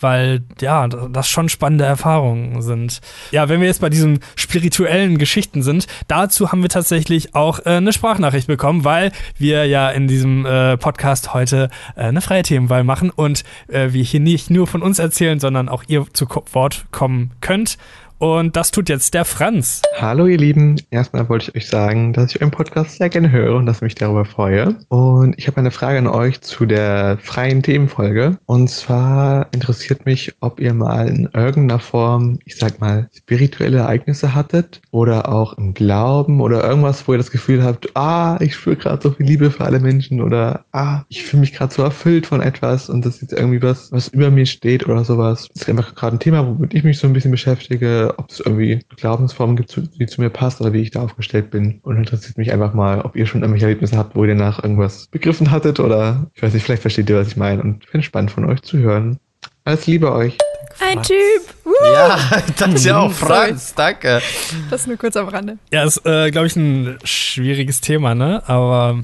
weil 0.00 0.42
ja, 0.60 0.86
das 0.88 1.28
schon 1.28 1.48
spannende 1.48 1.84
Erfahrungen 1.84 2.62
sind. 2.62 3.00
Ja, 3.30 3.48
wenn 3.48 3.60
wir 3.60 3.66
jetzt 3.66 3.80
bei 3.80 3.90
diesen 3.90 4.20
spirituellen 4.36 5.18
Geschichten 5.18 5.62
sind, 5.62 5.86
dazu 6.06 6.52
haben 6.52 6.62
wir 6.62 6.68
tatsächlich 6.68 7.34
auch 7.34 7.60
äh, 7.60 7.70
eine 7.70 7.92
Sprachnachricht 7.92 8.46
bekommen, 8.46 8.84
weil 8.84 9.12
wir 9.38 9.66
ja 9.66 9.90
in 9.90 10.08
diesem 10.08 10.46
äh, 10.46 10.76
Podcast 10.76 11.34
heute 11.34 11.70
äh, 11.96 12.02
eine 12.02 12.20
freie 12.20 12.42
Themenwahl 12.42 12.84
machen 12.84 13.10
und 13.10 13.44
äh, 13.68 13.92
wir 13.92 14.02
hier 14.02 14.20
nicht 14.20 14.50
nur 14.50 14.66
von 14.66 14.82
uns 14.82 14.98
erzählen, 14.98 15.40
sondern 15.40 15.68
auch 15.68 15.84
ihr 15.88 16.06
zu 16.12 16.26
Wort 16.52 16.86
kommen 16.90 17.32
könnt. 17.40 17.78
Und 18.18 18.56
das 18.56 18.72
tut 18.72 18.88
jetzt 18.88 19.14
der 19.14 19.24
Franz. 19.24 19.80
Hallo 19.96 20.26
ihr 20.26 20.38
Lieben, 20.38 20.74
erstmal 20.90 21.28
wollte 21.28 21.50
ich 21.50 21.56
euch 21.56 21.68
sagen, 21.68 22.12
dass 22.12 22.34
ich 22.34 22.40
euren 22.40 22.50
Podcast 22.50 22.96
sehr 22.96 23.08
gerne 23.10 23.30
höre 23.30 23.54
und 23.54 23.66
dass 23.66 23.76
ich 23.76 23.82
mich 23.82 23.94
darüber 23.94 24.24
freue. 24.24 24.74
Und 24.88 25.38
ich 25.38 25.46
habe 25.46 25.58
eine 25.58 25.70
Frage 25.70 25.98
an 25.98 26.08
euch 26.08 26.40
zu 26.40 26.66
der 26.66 27.18
freien 27.22 27.62
Themenfolge. 27.62 28.36
Und 28.46 28.70
zwar 28.70 29.46
interessiert 29.52 30.04
mich, 30.04 30.34
ob 30.40 30.58
ihr 30.58 30.74
mal 30.74 31.06
in 31.06 31.28
irgendeiner 31.32 31.78
Form, 31.78 32.40
ich 32.44 32.56
sag 32.56 32.80
mal, 32.80 33.08
spirituelle 33.16 33.78
Ereignisse 33.78 34.34
hattet 34.34 34.80
oder 34.90 35.28
auch 35.28 35.56
im 35.56 35.72
Glauben 35.72 36.40
oder 36.40 36.64
irgendwas, 36.64 37.06
wo 37.06 37.12
ihr 37.12 37.18
das 37.18 37.30
Gefühl 37.30 37.62
habt, 37.62 37.96
ah, 37.96 38.36
ich 38.40 38.56
spüre 38.56 38.74
gerade 38.74 39.00
so 39.00 39.12
viel 39.12 39.26
Liebe 39.26 39.52
für 39.52 39.64
alle 39.64 39.78
Menschen 39.78 40.20
oder 40.20 40.64
ah, 40.72 41.02
ich 41.08 41.22
fühle 41.22 41.42
mich 41.42 41.52
gerade 41.52 41.72
so 41.72 41.82
erfüllt 41.82 42.26
von 42.26 42.40
etwas 42.40 42.88
und 42.90 43.06
das 43.06 43.16
ist 43.16 43.22
jetzt 43.30 43.32
irgendwie 43.34 43.62
was, 43.62 43.92
was 43.92 44.08
über 44.08 44.30
mir 44.30 44.46
steht 44.46 44.88
oder 44.88 45.04
sowas. 45.04 45.48
Das 45.54 45.62
ist 45.62 45.68
einfach 45.68 45.94
gerade 45.94 46.16
ein 46.16 46.20
Thema, 46.20 46.44
womit 46.44 46.74
ich 46.74 46.82
mich 46.82 46.98
so 46.98 47.06
ein 47.06 47.12
bisschen 47.12 47.30
beschäftige 47.30 48.07
ob 48.16 48.30
es 48.30 48.40
irgendwie 48.40 48.80
Glaubensformen 48.96 49.56
gibt, 49.56 49.80
die 49.98 50.06
zu 50.06 50.20
mir 50.20 50.30
passt 50.30 50.60
oder 50.60 50.72
wie 50.72 50.82
ich 50.82 50.90
da 50.90 51.02
aufgestellt 51.02 51.50
bin. 51.50 51.80
Und 51.82 51.96
interessiert 51.96 52.38
mich 52.38 52.52
einfach 52.52 52.74
mal, 52.74 53.02
ob 53.02 53.16
ihr 53.16 53.26
schon 53.26 53.42
irgendwelche 53.42 53.66
Erlebnisse 53.66 53.96
habt, 53.96 54.16
wo 54.16 54.24
ihr 54.24 54.34
danach 54.34 54.62
irgendwas 54.62 55.08
begriffen 55.08 55.50
hattet 55.50 55.80
oder 55.80 56.30
ich 56.34 56.42
weiß 56.42 56.54
nicht, 56.54 56.64
vielleicht 56.64 56.82
versteht 56.82 57.10
ihr, 57.10 57.16
was 57.16 57.28
ich 57.28 57.36
meine 57.36 57.62
und 57.62 57.84
finde 57.84 58.00
es 58.00 58.04
spannend 58.04 58.30
von 58.30 58.44
euch 58.44 58.62
zu 58.62 58.78
hören. 58.78 59.18
Alles 59.64 59.86
Liebe 59.86 60.12
euch. 60.12 60.38
Ein 60.80 61.02
Typ. 61.02 61.16
Woo. 61.64 61.72
Ja, 61.92 62.18
das 62.56 62.74
ist 62.74 62.84
ja 62.84 62.98
auch 62.98 63.12
Franz, 63.12 63.74
danke. 63.74 64.22
Das 64.70 64.86
nur 64.86 64.96
kurz 64.96 65.16
am 65.16 65.28
Rande. 65.28 65.58
Ja, 65.72 65.84
ist, 65.84 66.04
äh, 66.06 66.30
glaube 66.30 66.46
ich, 66.46 66.56
ein 66.56 66.98
schwieriges 67.04 67.80
Thema, 67.80 68.14
ne? 68.14 68.42
Aber. 68.48 69.02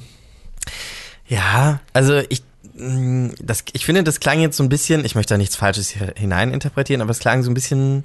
Ja, 1.26 1.80
also 1.92 2.20
ich 2.28 2.42
mm, 2.76 3.30
das, 3.42 3.64
ich 3.72 3.84
finde, 3.84 4.04
das 4.04 4.20
klang 4.20 4.40
jetzt 4.40 4.56
so 4.56 4.62
ein 4.62 4.68
bisschen, 4.68 5.04
ich 5.04 5.14
möchte 5.14 5.34
da 5.34 5.38
nichts 5.38 5.56
Falsches 5.56 5.94
hineininterpretieren, 6.16 7.02
aber 7.02 7.10
es 7.10 7.18
klang 7.18 7.42
so 7.42 7.50
ein 7.50 7.54
bisschen 7.54 8.02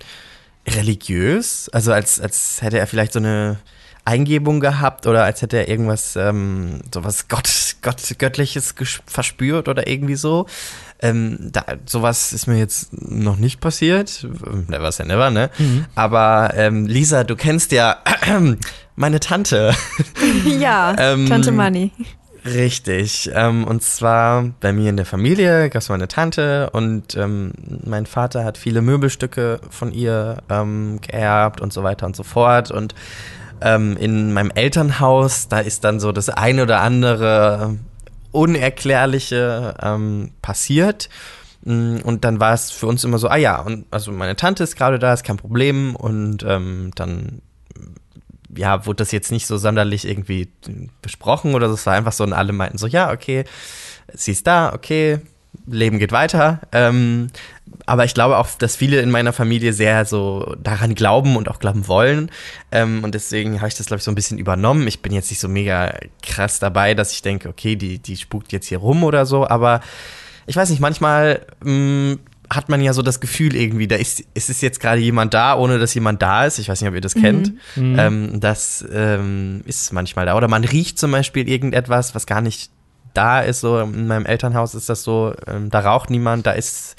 religiös, 0.76 1.70
also 1.70 1.92
als, 1.92 2.20
als 2.20 2.62
hätte 2.62 2.80
er 2.80 2.88
vielleicht 2.88 3.14
so 3.14 3.20
eine 3.20 3.58
Eingebung 4.06 4.60
gehabt 4.60 5.06
oder 5.08 5.24
als 5.24 5.42
hätte 5.42 5.58
er 5.58 5.68
irgendwas, 5.70 6.16
ähm, 6.16 6.82
sowas 6.94 7.28
Gott, 7.28 7.50
Gott, 7.82 8.02
Göttliches 8.18 8.74
verspürt 9.06 9.68
oder 9.68 9.88
irgendwie 9.88 10.16
so. 10.16 10.48
Ähm, 11.02 11.38
da, 11.52 11.64
sowas 11.86 12.34
ist 12.34 12.48
mir 12.48 12.58
jetzt 12.58 12.90
noch 12.92 13.38
nicht 13.38 13.62
passiert. 13.62 14.28
Never 14.68 14.92
say 14.92 15.06
never, 15.06 15.30
ne? 15.30 15.50
Mhm. 15.58 15.86
Aber 15.96 16.52
ähm, 16.56 16.88
Lisa, 16.88 17.24
du 17.24 17.36
kennst 17.36 17.72
ja 17.72 17.98
meine 18.96 19.20
Tante. 19.20 19.74
Ja, 20.46 20.96
ähm, 20.98 21.28
Tante 21.28 21.52
Money. 21.52 21.92
Richtig. 22.46 23.30
Ähm, 23.34 23.66
und 23.66 23.84
zwar 23.84 24.52
bei 24.60 24.72
mir 24.72 24.90
in 24.90 24.98
der 24.98 25.06
Familie 25.06 25.70
gab 25.70 25.82
es 25.82 25.90
meine 25.90 26.08
Tante 26.08 26.70
und 26.72 27.16
ähm, 27.16 27.52
mein 27.84 28.06
Vater 28.06 28.46
hat 28.46 28.58
viele 28.58 28.82
Möbelstücke 28.82 29.60
von 29.70 29.92
ihr 29.92 30.38
ähm, 30.50 31.00
geerbt 31.02 31.60
und 31.62 31.74
so 31.74 31.84
weiter 31.84 32.06
und 32.06 32.16
so 32.16 32.24
fort. 32.24 32.72
Und 32.72 32.96
ähm, 33.62 33.98
in 33.98 34.32
meinem 34.34 34.52
Elternhaus, 34.52 35.50
da 35.50 35.60
ist 35.60 35.84
dann 35.84 36.00
so 36.00 36.12
das 36.12 36.30
eine 36.30 36.64
oder 36.64 36.82
andere 36.82 37.78
Unerklärliche 38.32 39.76
ähm, 39.82 40.32
passiert. 40.42 41.10
Mm, 41.64 41.98
und 42.04 42.24
dann 42.24 42.40
war 42.40 42.54
es 42.54 42.72
für 42.72 42.88
uns 42.88 43.04
immer 43.04 43.18
so, 43.18 43.28
ah 43.28 43.36
ja, 43.36 43.60
und 43.60 43.86
also 43.92 44.12
meine 44.12 44.36
Tante 44.38 44.64
ist 44.64 44.78
gerade 44.78 44.98
da, 44.98 45.14
ist 45.14 45.24
kein 45.24 45.38
Problem. 45.38 45.96
Und 45.96 46.44
ähm, 46.44 46.92
dann 46.96 47.42
ja, 48.56 48.86
wurde 48.86 48.98
das 48.98 49.12
jetzt 49.12 49.32
nicht 49.32 49.48
so 49.48 49.58
sonderlich 49.58 50.08
irgendwie 50.08 50.50
besprochen 51.02 51.56
oder 51.56 51.68
so. 51.68 51.76
Es 51.76 51.86
war 51.86 51.94
einfach 51.94 52.14
so 52.14 52.24
und 52.24 52.34
alle 52.34 52.54
meinten 52.54 52.78
so, 52.78 52.88
ja, 52.88 53.12
okay, 53.12 53.46
sie 54.14 54.32
ist 54.32 54.48
da, 54.48 54.74
okay, 54.74 55.20
Leben 55.66 56.00
geht 56.00 56.12
weiter. 56.12 56.62
Ähm, 56.72 57.28
aber 57.86 58.06
ich 58.06 58.14
glaube 58.14 58.38
auch, 58.38 58.48
dass 58.58 58.76
viele 58.76 59.02
in 59.02 59.12
meiner 59.12 59.34
Familie 59.34 59.74
sehr 59.74 60.06
so 60.06 60.56
daran 60.62 60.96
glauben 60.96 61.36
und 61.36 61.50
auch 61.50 61.60
glauben 61.60 61.88
wollen. 61.88 62.32
Ähm, 62.72 63.04
und 63.04 63.16
deswegen 63.16 63.58
habe 63.58 63.68
ich 63.68 63.76
das, 63.76 63.88
glaube 63.88 64.00
ich, 64.00 64.04
so 64.04 64.12
ein 64.12 64.16
bisschen 64.16 64.38
übernommen. 64.38 64.88
Ich 64.88 65.02
bin 65.02 65.12
jetzt 65.12 65.30
nicht 65.30 65.40
so 65.40 65.48
mega 65.48 65.94
krass 66.22 66.60
dabei, 66.60 66.94
dass 66.94 67.12
ich 67.12 67.22
denke, 67.22 67.50
okay, 67.50 67.76
die, 67.76 68.00
die 68.00 68.18
spukt 68.18 68.52
jetzt 68.52 68.68
hier 68.68 68.80
rum 68.80 69.04
oder 69.04 69.26
so. 69.26 69.48
Aber 69.48 69.82
ich 70.46 70.56
weiß 70.56 70.70
nicht, 70.70 70.80
manchmal 70.80 71.46
mh, 71.64 71.72
mm, 72.14 72.20
hat 72.52 72.70
man 72.70 72.82
ja 72.82 72.94
so 72.94 73.02
das 73.02 73.20
Gefühl 73.20 73.56
irgendwie, 73.56 73.88
da 73.88 73.96
ist, 73.96 74.24
ist 74.34 74.50
es 74.50 74.62
jetzt 74.62 74.80
gerade 74.80 75.00
jemand 75.00 75.34
da, 75.34 75.56
ohne 75.56 75.78
dass 75.78 75.94
jemand 75.94 76.22
da 76.22 76.46
ist. 76.46 76.58
Ich 76.58 76.68
weiß 76.68 76.82
nicht, 76.82 76.90
ob 76.90 76.96
ihr 76.96 77.02
das 77.02 77.16
mhm. 77.16 77.22
kennt. 77.22 77.54
Mhm. 77.76 78.00
Ähm, 78.00 78.40
das 78.40 78.84
ähm, 78.92 79.62
ist 79.66 79.94
manchmal 79.94 80.26
da. 80.26 80.36
Oder 80.36 80.48
man 80.48 80.64
riecht 80.64 80.98
zum 80.98 81.12
Beispiel 81.12 81.48
irgendetwas, 81.48 82.16
was 82.16 82.26
gar 82.26 82.42
nicht 82.42 82.72
da 83.14 83.42
ist. 83.42 83.62
So 83.62 83.80
in 83.80 84.08
meinem 84.08 84.26
Elternhaus 84.26 84.74
ist 84.74 84.90
das 84.90 85.04
so, 85.04 85.34
ähm, 85.48 85.70
da 85.70 85.82
raucht 85.82 86.10
niemand, 86.10 86.48
da 86.48 86.52
ist 86.52 86.96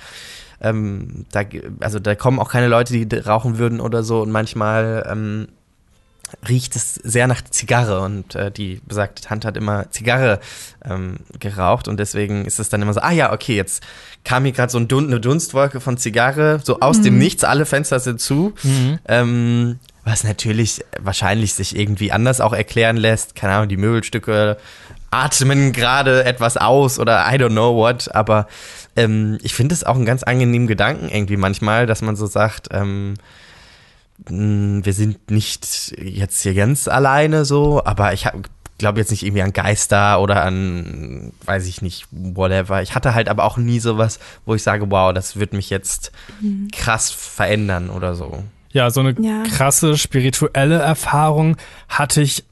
ähm, 0.60 1.26
da, 1.32 1.42
also 1.80 1.98
da 1.98 2.14
kommen 2.14 2.38
auch 2.38 2.50
keine 2.50 2.68
Leute, 2.68 2.92
die 2.92 3.16
rauchen 3.16 3.58
würden 3.58 3.80
oder 3.80 4.02
so. 4.02 4.20
Und 4.20 4.30
manchmal 4.30 5.06
ähm, 5.10 5.48
riecht 6.48 6.76
es 6.76 6.94
sehr 6.94 7.26
nach 7.26 7.42
Zigarre 7.42 8.00
und 8.00 8.34
äh, 8.34 8.50
die 8.50 8.80
besagte 8.86 9.22
Tante 9.22 9.48
hat 9.48 9.56
immer 9.56 9.90
Zigarre 9.90 10.40
ähm, 10.84 11.18
geraucht 11.38 11.88
und 11.88 11.98
deswegen 11.98 12.44
ist 12.44 12.60
es 12.60 12.68
dann 12.68 12.82
immer 12.82 12.94
so, 12.94 13.00
ah 13.00 13.10
ja, 13.10 13.32
okay, 13.32 13.56
jetzt 13.56 13.82
kam 14.24 14.44
hier 14.44 14.52
gerade 14.52 14.70
so 14.70 14.78
ein 14.78 14.88
Dun 14.88 15.06
eine 15.06 15.20
Dunstwolke 15.20 15.80
von 15.80 15.96
Zigarre, 15.96 16.60
so 16.62 16.80
aus 16.80 16.98
mhm. 16.98 17.02
dem 17.04 17.18
Nichts, 17.18 17.44
alle 17.44 17.66
Fenster 17.66 18.00
sind 18.00 18.20
zu. 18.20 18.54
Mhm. 18.62 18.98
Ähm, 19.06 19.78
was 20.04 20.24
natürlich 20.24 20.82
wahrscheinlich 20.98 21.54
sich 21.54 21.76
irgendwie 21.76 22.10
anders 22.10 22.40
auch 22.40 22.54
erklären 22.54 22.96
lässt. 22.96 23.34
Keine 23.34 23.54
Ahnung, 23.54 23.68
die 23.68 23.76
Möbelstücke 23.76 24.56
atmen 25.10 25.72
gerade 25.72 26.24
etwas 26.24 26.56
aus 26.56 26.98
oder 26.98 27.26
I 27.30 27.36
don't 27.36 27.50
know 27.50 27.76
what, 27.76 28.14
aber 28.14 28.46
ähm, 28.96 29.38
ich 29.42 29.54
finde 29.54 29.74
es 29.74 29.84
auch 29.84 29.96
einen 29.96 30.06
ganz 30.06 30.22
angenehmen 30.22 30.68
Gedanken 30.68 31.08
irgendwie 31.08 31.36
manchmal, 31.36 31.86
dass 31.86 32.00
man 32.00 32.16
so 32.16 32.26
sagt, 32.26 32.68
ähm, 32.70 32.80
hm, 32.80 33.14
wir 34.26 34.92
sind 34.92 35.30
nicht 35.30 35.94
jetzt 35.98 36.42
hier 36.42 36.54
ganz 36.54 36.88
alleine 36.88 37.44
so, 37.44 37.82
aber 37.84 38.12
ich 38.12 38.26
glaube 38.78 38.98
jetzt 38.98 39.10
nicht 39.10 39.22
irgendwie 39.22 39.42
an 39.42 39.52
Geister 39.52 40.20
oder 40.20 40.44
an, 40.44 41.32
weiß 41.44 41.66
ich 41.66 41.82
nicht, 41.82 42.06
whatever. 42.10 42.82
Ich 42.82 42.94
hatte 42.94 43.14
halt 43.14 43.28
aber 43.28 43.44
auch 43.44 43.56
nie 43.56 43.78
sowas, 43.78 44.18
wo 44.46 44.54
ich 44.54 44.62
sage, 44.62 44.90
wow, 44.90 45.12
das 45.12 45.38
wird 45.38 45.52
mich 45.52 45.70
jetzt 45.70 46.12
mhm. 46.40 46.68
krass 46.72 47.10
verändern 47.10 47.90
oder 47.90 48.14
so. 48.14 48.42
Ja, 48.72 48.90
so 48.90 49.00
eine 49.00 49.14
ja. 49.20 49.42
krasse 49.44 49.96
spirituelle 49.96 50.78
Erfahrung 50.78 51.56
hatte 51.88 52.22
ich 52.22 52.44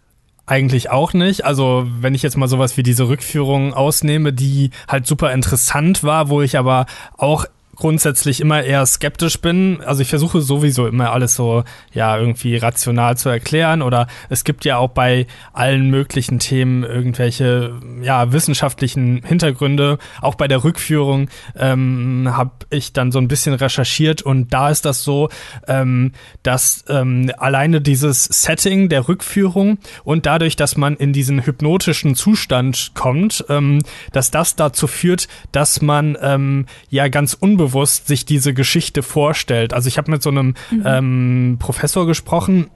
eigentlich 0.46 0.90
auch 0.90 1.12
nicht. 1.12 1.44
Also, 1.44 1.87
wenn 2.00 2.14
ich 2.14 2.22
jetzt 2.22 2.37
mal 2.37 2.48
sowas 2.48 2.76
wie 2.76 2.83
diese 2.83 3.09
Rückführung 3.09 3.74
ausnehme, 3.74 4.33
die 4.33 4.70
halt 4.88 5.07
super 5.07 5.33
interessant 5.33 6.02
war, 6.02 6.28
wo 6.28 6.42
ich 6.42 6.59
aber 6.59 6.87
auch 7.16 7.46
grundsätzlich 7.79 8.41
immer 8.41 8.62
eher 8.62 8.85
skeptisch 8.87 9.41
bin. 9.41 9.81
Also 9.85 10.03
ich 10.03 10.09
versuche 10.09 10.41
sowieso 10.41 10.87
immer 10.87 11.12
alles 11.12 11.35
so 11.35 11.62
ja 11.93 12.19
irgendwie 12.19 12.57
rational 12.57 13.17
zu 13.17 13.29
erklären 13.29 13.83
oder 13.83 14.09
es 14.29 14.43
gibt 14.45 14.64
ja 14.64 14.79
auch 14.79 14.91
bei 14.91 15.27
allen 15.53 15.88
möglichen 15.88 16.41
Themen 16.41 16.83
irgendwelche 16.83 17.79
ja 18.03 18.33
wissenschaftlichen 18.33 19.23
Hintergründe. 19.25 19.99
Auch 20.21 20.35
bei 20.35 20.49
der 20.49 20.64
Rückführung 20.64 21.29
ähm, 21.57 22.29
habe 22.33 22.51
ich 22.71 22.93
dann 22.93 23.12
so 23.12 23.21
ein 23.21 23.29
bisschen 23.29 23.55
recherchiert 23.55 24.23
und 24.23 24.53
da 24.53 24.71
ist 24.71 24.85
das 24.85 25.05
so, 25.05 25.29
ähm, 25.69 26.12
dass 26.43 26.85
ähm, 26.88 27.31
alleine 27.38 27.81
dieses 27.81 28.25
Setting 28.25 28.88
der 28.88 29.07
Rückführung 29.07 29.79
und 30.03 30.27
dadurch, 30.27 30.57
dass 30.57 30.77
man 30.77 30.97
in 30.97 31.12
diesen 31.12 31.47
hypnotischen 31.47 32.17
Zustand 32.17 32.91
kommt, 32.95 33.45
ähm, 33.49 33.83
dass 34.12 34.33
das 34.33 34.57
dazu 34.57 34.88
führt, 34.88 35.29
dass 35.53 35.81
man 35.81 36.19
ähm, 36.21 36.67
ja 36.91 37.07
ganz 37.07 37.35
unbewusst 37.35 37.67
unbewusst 37.68 38.07
sich 38.07 38.24
diese 38.24 38.54
Geschichte 38.54 39.02
vorstellt. 39.02 39.74
Also 39.74 39.88
ich 39.88 39.98
habe 39.98 40.11
mit 40.11 40.22
so 40.22 40.31
einem 40.31 40.54
mhm. 40.70 40.83
ähm, 40.85 41.57
Professor 41.59 42.07
gesprochen, 42.07 42.70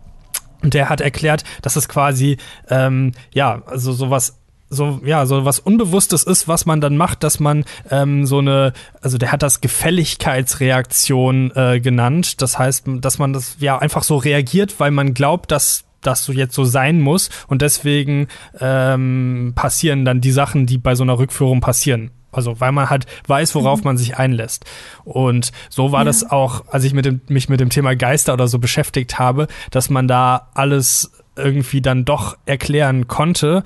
und 0.62 0.74
der 0.74 0.88
hat 0.88 1.00
erklärt, 1.00 1.42
dass 1.60 1.74
es 1.74 1.88
quasi 1.88 2.36
ähm, 2.70 3.12
ja 3.34 3.62
also 3.66 3.92
sowas 3.92 4.38
so 4.70 5.00
ja 5.04 5.26
so 5.26 5.44
was 5.44 5.58
Unbewusstes 5.58 6.22
ist, 6.22 6.46
was 6.46 6.66
man 6.66 6.80
dann 6.80 6.96
macht, 6.96 7.24
dass 7.24 7.40
man 7.40 7.64
ähm, 7.90 8.26
so 8.26 8.38
eine 8.38 8.72
also 9.00 9.18
der 9.18 9.32
hat 9.32 9.42
das 9.42 9.60
Gefälligkeitsreaktion 9.60 11.50
äh, 11.56 11.80
genannt. 11.80 12.42
Das 12.42 12.60
heißt, 12.60 12.84
dass 13.00 13.18
man 13.18 13.32
das 13.32 13.56
ja 13.58 13.78
einfach 13.78 14.04
so 14.04 14.18
reagiert, 14.18 14.78
weil 14.78 14.92
man 14.92 15.14
glaubt, 15.14 15.50
dass 15.50 15.84
das 16.00 16.24
so 16.24 16.32
jetzt 16.32 16.54
so 16.54 16.62
sein 16.64 17.00
muss 17.00 17.28
und 17.48 17.60
deswegen 17.60 18.28
ähm, 18.60 19.54
passieren 19.56 20.04
dann 20.04 20.20
die 20.20 20.32
Sachen, 20.32 20.66
die 20.66 20.78
bei 20.78 20.94
so 20.94 21.02
einer 21.02 21.18
Rückführung 21.18 21.60
passieren. 21.60 22.12
Also 22.32 22.60
weil 22.60 22.72
man 22.72 22.90
halt 22.90 23.06
weiß, 23.26 23.54
worauf 23.54 23.80
mhm. 23.80 23.84
man 23.84 23.98
sich 23.98 24.16
einlässt. 24.16 24.64
Und 25.04 25.52
so 25.68 25.92
war 25.92 26.00
ja. 26.00 26.04
das 26.04 26.28
auch, 26.28 26.64
als 26.68 26.84
ich 26.84 26.94
mit 26.94 27.04
dem, 27.04 27.20
mich 27.28 27.48
mit 27.48 27.60
dem 27.60 27.70
Thema 27.70 27.94
Geister 27.94 28.34
oder 28.34 28.48
so 28.48 28.58
beschäftigt 28.58 29.18
habe, 29.18 29.46
dass 29.70 29.90
man 29.90 30.08
da 30.08 30.48
alles 30.54 31.12
irgendwie 31.36 31.80
dann 31.80 32.04
doch 32.04 32.36
erklären 32.46 33.08
konnte. 33.08 33.62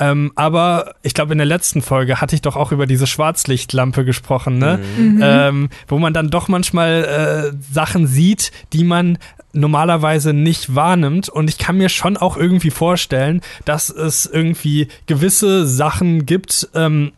Ähm, 0.00 0.32
aber 0.36 0.94
ich 1.02 1.14
glaube, 1.14 1.32
in 1.32 1.38
der 1.38 1.46
letzten 1.46 1.82
Folge 1.82 2.20
hatte 2.20 2.34
ich 2.34 2.42
doch 2.42 2.56
auch 2.56 2.70
über 2.70 2.86
diese 2.86 3.06
Schwarzlichtlampe 3.06 4.04
gesprochen, 4.04 4.58
ne? 4.58 4.78
Mhm. 4.96 5.04
mhm. 5.14 5.20
Ähm, 5.22 5.68
wo 5.88 5.98
man 5.98 6.12
dann 6.12 6.30
doch 6.30 6.48
manchmal 6.48 7.52
äh, 7.52 7.72
Sachen 7.72 8.06
sieht, 8.06 8.52
die 8.72 8.84
man 8.84 9.18
normalerweise 9.52 10.32
nicht 10.32 10.74
wahrnimmt. 10.74 11.28
Und 11.28 11.50
ich 11.50 11.58
kann 11.58 11.78
mir 11.78 11.88
schon 11.88 12.16
auch 12.16 12.36
irgendwie 12.36 12.70
vorstellen, 12.70 13.40
dass 13.64 13.90
es 13.90 14.26
irgendwie 14.26 14.88
gewisse 15.06 15.66
Sachen 15.66 16.26
gibt, 16.26 16.68
ähm, 16.74 17.12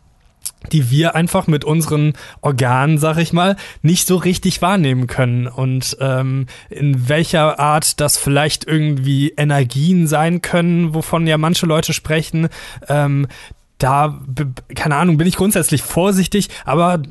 die 0.71 0.89
wir 0.91 1.15
einfach 1.15 1.47
mit 1.47 1.65
unseren 1.65 2.13
Organen, 2.41 2.97
sag 2.97 3.17
ich 3.17 3.33
mal, 3.33 3.55
nicht 3.81 4.07
so 4.07 4.15
richtig 4.15 4.61
wahrnehmen 4.61 5.07
können. 5.07 5.47
Und 5.47 5.97
ähm, 5.99 6.47
in 6.69 7.09
welcher 7.09 7.59
Art 7.59 7.99
das 7.99 8.17
vielleicht 8.17 8.65
irgendwie 8.65 9.29
Energien 9.29 10.07
sein 10.07 10.41
können, 10.41 10.93
wovon 10.93 11.27
ja 11.27 11.37
manche 11.37 11.65
Leute 11.65 11.93
sprechen, 11.93 12.49
ähm, 12.87 13.27
da, 13.77 14.21
keine 14.75 14.95
Ahnung, 14.95 15.17
bin 15.17 15.27
ich 15.27 15.35
grundsätzlich 15.35 15.81
vorsichtig, 15.81 16.49
aber 16.65 17.01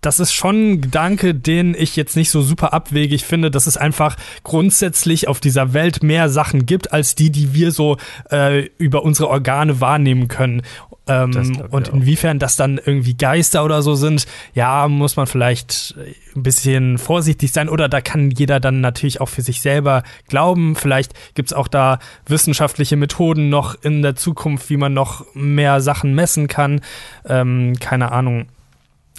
das 0.00 0.20
ist 0.20 0.32
schon 0.32 0.72
ein 0.72 0.80
Gedanke, 0.80 1.34
den 1.34 1.74
ich 1.74 1.96
jetzt 1.96 2.16
nicht 2.16 2.30
so 2.30 2.42
super 2.42 2.72
abwegig 2.72 3.24
finde, 3.24 3.50
dass 3.50 3.66
es 3.66 3.76
einfach 3.76 4.16
grundsätzlich 4.42 5.28
auf 5.28 5.40
dieser 5.40 5.74
Welt 5.74 6.02
mehr 6.02 6.28
Sachen 6.28 6.66
gibt, 6.66 6.92
als 6.92 7.14
die, 7.14 7.30
die 7.30 7.54
wir 7.54 7.70
so 7.72 7.96
äh, 8.30 8.68
über 8.78 9.02
unsere 9.02 9.28
Organe 9.28 9.80
wahrnehmen 9.80 10.28
können. 10.28 10.62
Ähm, 11.08 11.62
und 11.70 11.88
inwiefern 11.88 12.38
das 12.38 12.56
dann 12.56 12.80
irgendwie 12.84 13.14
Geister 13.14 13.64
oder 13.64 13.82
so 13.82 13.94
sind, 13.94 14.26
ja, 14.54 14.88
muss 14.88 15.16
man 15.16 15.26
vielleicht 15.26 15.94
ein 16.34 16.42
bisschen 16.42 16.98
vorsichtig 16.98 17.52
sein 17.52 17.68
oder 17.68 17.88
da 17.88 18.00
kann 18.00 18.30
jeder 18.30 18.58
dann 18.58 18.80
natürlich 18.80 19.20
auch 19.20 19.28
für 19.28 19.42
sich 19.42 19.60
selber 19.60 20.02
glauben. 20.28 20.74
Vielleicht 20.74 21.14
gibt's 21.34 21.52
auch 21.52 21.68
da 21.68 22.00
wissenschaftliche 22.26 22.96
Methoden 22.96 23.48
noch 23.48 23.76
in 23.82 24.02
der 24.02 24.16
Zukunft, 24.16 24.68
wie 24.68 24.76
man 24.76 24.94
noch 24.94 25.24
mehr 25.34 25.80
Sachen 25.80 26.14
messen 26.14 26.48
kann. 26.48 26.80
Ähm, 27.24 27.74
keine 27.78 28.10
Ahnung. 28.10 28.46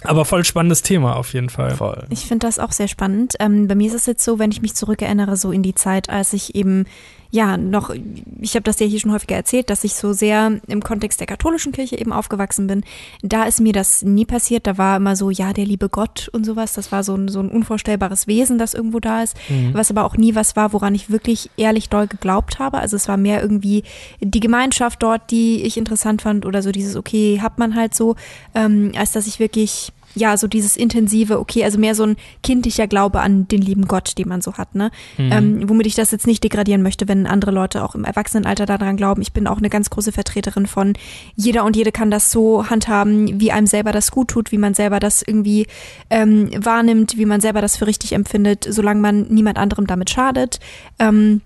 Aber 0.04 0.24
voll 0.24 0.44
spannendes 0.44 0.82
Thema 0.82 1.16
auf 1.16 1.32
jeden 1.32 1.48
Fall. 1.48 1.74
Voll. 1.74 2.06
Ich 2.10 2.26
finde 2.26 2.46
das 2.46 2.58
auch 2.58 2.70
sehr 2.70 2.86
spannend. 2.86 3.34
Ähm, 3.40 3.66
bei 3.66 3.74
mir 3.74 3.88
ist 3.88 3.94
es 3.94 4.06
jetzt 4.06 4.24
so, 4.24 4.38
wenn 4.38 4.52
ich 4.52 4.62
mich 4.62 4.74
zurückerinnere, 4.74 5.36
so 5.36 5.50
in 5.50 5.62
die 5.62 5.74
Zeit, 5.74 6.08
als 6.08 6.32
ich 6.34 6.54
eben 6.54 6.84
ja 7.30 7.56
noch, 7.56 7.94
ich 8.40 8.54
habe 8.54 8.62
das 8.62 8.80
ja 8.80 8.86
hier 8.86 9.00
schon 9.00 9.12
häufiger 9.12 9.36
erzählt, 9.36 9.68
dass 9.68 9.84
ich 9.84 9.94
so 9.94 10.12
sehr 10.12 10.60
im 10.66 10.82
Kontext 10.82 11.20
der 11.20 11.26
katholischen 11.26 11.72
Kirche 11.72 11.98
eben 11.98 12.12
aufgewachsen 12.12 12.66
bin. 12.66 12.84
Da 13.22 13.44
ist 13.44 13.60
mir 13.60 13.72
das 13.72 14.02
nie 14.02 14.24
passiert. 14.24 14.66
Da 14.66 14.78
war 14.78 14.96
immer 14.96 15.14
so, 15.14 15.30
ja, 15.30 15.52
der 15.52 15.66
liebe 15.66 15.88
Gott 15.88 16.28
und 16.32 16.44
sowas. 16.44 16.72
Das 16.72 16.90
war 16.90 17.04
so 17.04 17.14
ein, 17.14 17.28
so 17.28 17.40
ein 17.40 17.50
unvorstellbares 17.50 18.26
Wesen, 18.26 18.58
das 18.58 18.72
irgendwo 18.72 18.98
da 18.98 19.22
ist. 19.22 19.36
Mhm. 19.48 19.74
Was 19.74 19.90
aber 19.90 20.04
auch 20.04 20.16
nie 20.16 20.34
was 20.34 20.56
war, 20.56 20.72
woran 20.72 20.94
ich 20.94 21.10
wirklich 21.10 21.50
ehrlich 21.56 21.90
doll 21.90 22.06
geglaubt 22.06 22.58
habe. 22.58 22.78
Also 22.78 22.96
es 22.96 23.08
war 23.08 23.18
mehr 23.18 23.42
irgendwie 23.42 23.82
die 24.20 24.40
Gemeinschaft 24.40 25.02
dort, 25.02 25.30
die 25.30 25.62
ich 25.62 25.76
interessant 25.76 26.22
fand 26.22 26.46
oder 26.46 26.62
so 26.62 26.72
dieses, 26.72 26.96
okay, 26.96 27.40
hat 27.42 27.58
man 27.58 27.74
halt 27.74 27.94
so, 27.94 28.16
ähm, 28.54 28.92
als 28.96 29.12
dass 29.12 29.26
ich 29.26 29.38
wirklich 29.38 29.92
ja, 30.14 30.36
so 30.36 30.46
dieses 30.46 30.76
intensive, 30.76 31.38
okay, 31.38 31.64
also 31.64 31.78
mehr 31.78 31.94
so 31.94 32.04
ein 32.04 32.16
kindlicher 32.42 32.86
Glaube 32.86 33.20
an 33.20 33.48
den 33.48 33.62
lieben 33.62 33.86
Gott, 33.86 34.18
den 34.18 34.28
man 34.28 34.40
so 34.40 34.54
hat, 34.54 34.74
ne? 34.74 34.90
Mhm. 35.16 35.32
Ähm, 35.32 35.68
womit 35.68 35.86
ich 35.86 35.94
das 35.94 36.10
jetzt 36.10 36.26
nicht 36.26 36.42
degradieren 36.42 36.82
möchte, 36.82 37.08
wenn 37.08 37.26
andere 37.26 37.50
Leute 37.50 37.84
auch 37.84 37.94
im 37.94 38.04
Erwachsenenalter 38.04 38.66
daran 38.66 38.96
glauben. 38.96 39.22
Ich 39.22 39.32
bin 39.32 39.46
auch 39.46 39.58
eine 39.58 39.70
ganz 39.70 39.90
große 39.90 40.12
Vertreterin 40.12 40.66
von 40.66 40.94
jeder 41.36 41.64
und 41.64 41.76
jede 41.76 41.92
kann 41.92 42.10
das 42.10 42.30
so 42.30 42.68
handhaben, 42.68 43.40
wie 43.40 43.52
einem 43.52 43.66
selber 43.66 43.92
das 43.92 44.10
gut 44.10 44.28
tut, 44.28 44.52
wie 44.52 44.58
man 44.58 44.74
selber 44.74 45.00
das 45.00 45.22
irgendwie 45.22 45.66
ähm, 46.10 46.50
wahrnimmt, 46.56 47.16
wie 47.16 47.26
man 47.26 47.40
selber 47.40 47.60
das 47.60 47.76
für 47.76 47.86
richtig 47.86 48.12
empfindet, 48.12 48.66
solange 48.68 49.00
man 49.00 49.26
niemand 49.28 49.58
anderem 49.58 49.86
damit 49.86 50.10
schadet. 50.10 50.60
Ähm, 50.98 51.42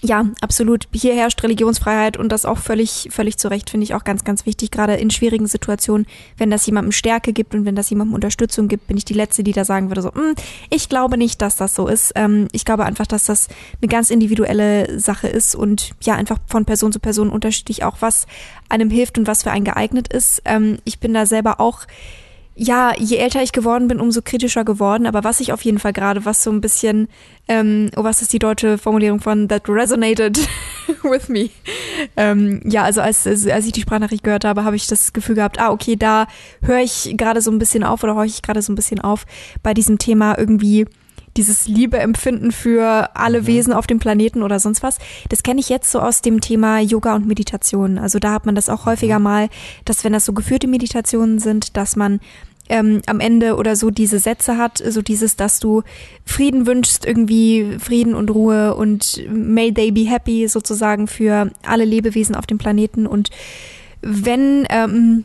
ja, 0.00 0.26
absolut. 0.40 0.88
Hier 0.92 1.14
herrscht 1.14 1.42
Religionsfreiheit 1.42 2.16
und 2.16 2.30
das 2.30 2.44
auch 2.44 2.58
völlig, 2.58 3.08
völlig 3.10 3.38
zu 3.38 3.48
Recht, 3.48 3.70
finde 3.70 3.84
ich 3.84 3.94
auch 3.94 4.04
ganz, 4.04 4.24
ganz 4.24 4.46
wichtig, 4.46 4.70
gerade 4.70 4.94
in 4.94 5.10
schwierigen 5.10 5.46
Situationen. 5.46 6.06
Wenn 6.36 6.50
das 6.50 6.66
jemandem 6.66 6.92
Stärke 6.92 7.32
gibt 7.32 7.54
und 7.54 7.64
wenn 7.64 7.76
das 7.76 7.90
jemandem 7.90 8.14
Unterstützung 8.14 8.68
gibt, 8.68 8.88
bin 8.88 8.96
ich 8.96 9.04
die 9.04 9.14
Letzte, 9.14 9.42
die 9.42 9.52
da 9.52 9.64
sagen 9.64 9.88
würde, 9.88 10.02
so, 10.02 10.12
hm, 10.12 10.34
ich 10.70 10.88
glaube 10.88 11.16
nicht, 11.16 11.40
dass 11.42 11.56
das 11.56 11.74
so 11.74 11.86
ist. 11.86 12.12
Ähm, 12.14 12.48
ich 12.52 12.64
glaube 12.64 12.84
einfach, 12.84 13.06
dass 13.06 13.24
das 13.24 13.48
eine 13.80 13.88
ganz 13.88 14.10
individuelle 14.10 14.98
Sache 14.98 15.28
ist 15.28 15.54
und 15.54 15.92
ja, 16.02 16.14
einfach 16.14 16.38
von 16.46 16.64
Person 16.64 16.92
zu 16.92 17.00
Person 17.00 17.30
unterschiedlich 17.30 17.84
auch, 17.84 17.96
was 18.00 18.26
einem 18.68 18.90
hilft 18.90 19.18
und 19.18 19.26
was 19.26 19.42
für 19.42 19.50
einen 19.50 19.64
geeignet 19.64 20.12
ist. 20.12 20.42
Ähm, 20.44 20.78
ich 20.84 21.00
bin 21.00 21.14
da 21.14 21.26
selber 21.26 21.60
auch 21.60 21.86
ja, 22.58 22.94
je 22.98 23.18
älter 23.18 23.42
ich 23.42 23.52
geworden 23.52 23.86
bin, 23.86 24.00
umso 24.00 24.22
kritischer 24.22 24.64
geworden. 24.64 25.06
Aber 25.06 25.24
was 25.24 25.40
ich 25.40 25.52
auf 25.52 25.60
jeden 25.62 25.78
Fall 25.78 25.92
gerade, 25.92 26.24
was 26.24 26.42
so 26.42 26.50
ein 26.50 26.62
bisschen, 26.62 27.08
ähm, 27.48 27.90
oh, 27.96 28.02
was 28.02 28.22
ist 28.22 28.32
die 28.32 28.38
deutsche 28.38 28.78
Formulierung 28.78 29.20
von 29.20 29.46
that 29.48 29.68
resonated 29.68 30.38
with 31.02 31.28
me? 31.28 31.50
Ähm, 32.16 32.62
ja, 32.64 32.82
also 32.82 33.02
als, 33.02 33.26
als 33.26 33.66
ich 33.66 33.72
die 33.72 33.82
Sprachnachricht 33.82 34.24
gehört 34.24 34.46
habe, 34.46 34.64
habe 34.64 34.74
ich 34.74 34.86
das 34.86 35.12
Gefühl 35.12 35.34
gehabt, 35.34 35.60
ah, 35.60 35.70
okay, 35.70 35.96
da 35.96 36.26
höre 36.62 36.80
ich 36.80 37.14
gerade 37.18 37.42
so 37.42 37.50
ein 37.50 37.58
bisschen 37.58 37.84
auf 37.84 38.02
oder 38.02 38.14
horche 38.14 38.28
ich 38.28 38.42
gerade 38.42 38.62
so 38.62 38.72
ein 38.72 38.76
bisschen 38.76 39.00
auf 39.00 39.26
bei 39.62 39.74
diesem 39.74 39.98
Thema 39.98 40.38
irgendwie 40.38 40.86
dieses 41.36 41.68
Liebeempfinden 41.68 42.50
für 42.50 43.10
alle 43.14 43.42
mhm. 43.42 43.46
Wesen 43.46 43.72
auf 43.72 43.86
dem 43.86 43.98
Planeten 43.98 44.42
oder 44.42 44.58
sonst 44.58 44.82
was. 44.82 44.98
Das 45.28 45.42
kenne 45.42 45.60
ich 45.60 45.68
jetzt 45.68 45.90
so 45.90 46.00
aus 46.00 46.22
dem 46.22 46.40
Thema 46.40 46.80
Yoga 46.80 47.14
und 47.14 47.26
Meditation. 47.26 47.98
Also 47.98 48.18
da 48.18 48.32
hat 48.32 48.46
man 48.46 48.54
das 48.54 48.68
auch 48.68 48.86
häufiger 48.86 49.18
mhm. 49.18 49.24
mal, 49.24 49.48
dass 49.84 50.04
wenn 50.04 50.12
das 50.12 50.24
so 50.24 50.32
geführte 50.32 50.66
Meditationen 50.66 51.38
sind, 51.38 51.76
dass 51.76 51.96
man 51.96 52.20
ähm, 52.68 53.02
am 53.06 53.20
Ende 53.20 53.56
oder 53.56 53.76
so 53.76 53.90
diese 53.90 54.18
Sätze 54.18 54.56
hat, 54.56 54.78
so 54.78 55.02
dieses, 55.02 55.36
dass 55.36 55.60
du 55.60 55.82
Frieden 56.24 56.66
wünschst, 56.66 57.04
irgendwie 57.04 57.76
Frieden 57.78 58.14
und 58.14 58.30
Ruhe 58.30 58.74
und 58.74 59.22
may 59.30 59.72
they 59.72 59.90
be 59.90 60.08
happy 60.08 60.48
sozusagen 60.48 61.06
für 61.06 61.50
alle 61.64 61.84
Lebewesen 61.84 62.34
auf 62.34 62.46
dem 62.46 62.58
Planeten. 62.58 63.06
Und 63.06 63.30
wenn 64.02 64.66
ähm, 64.70 65.24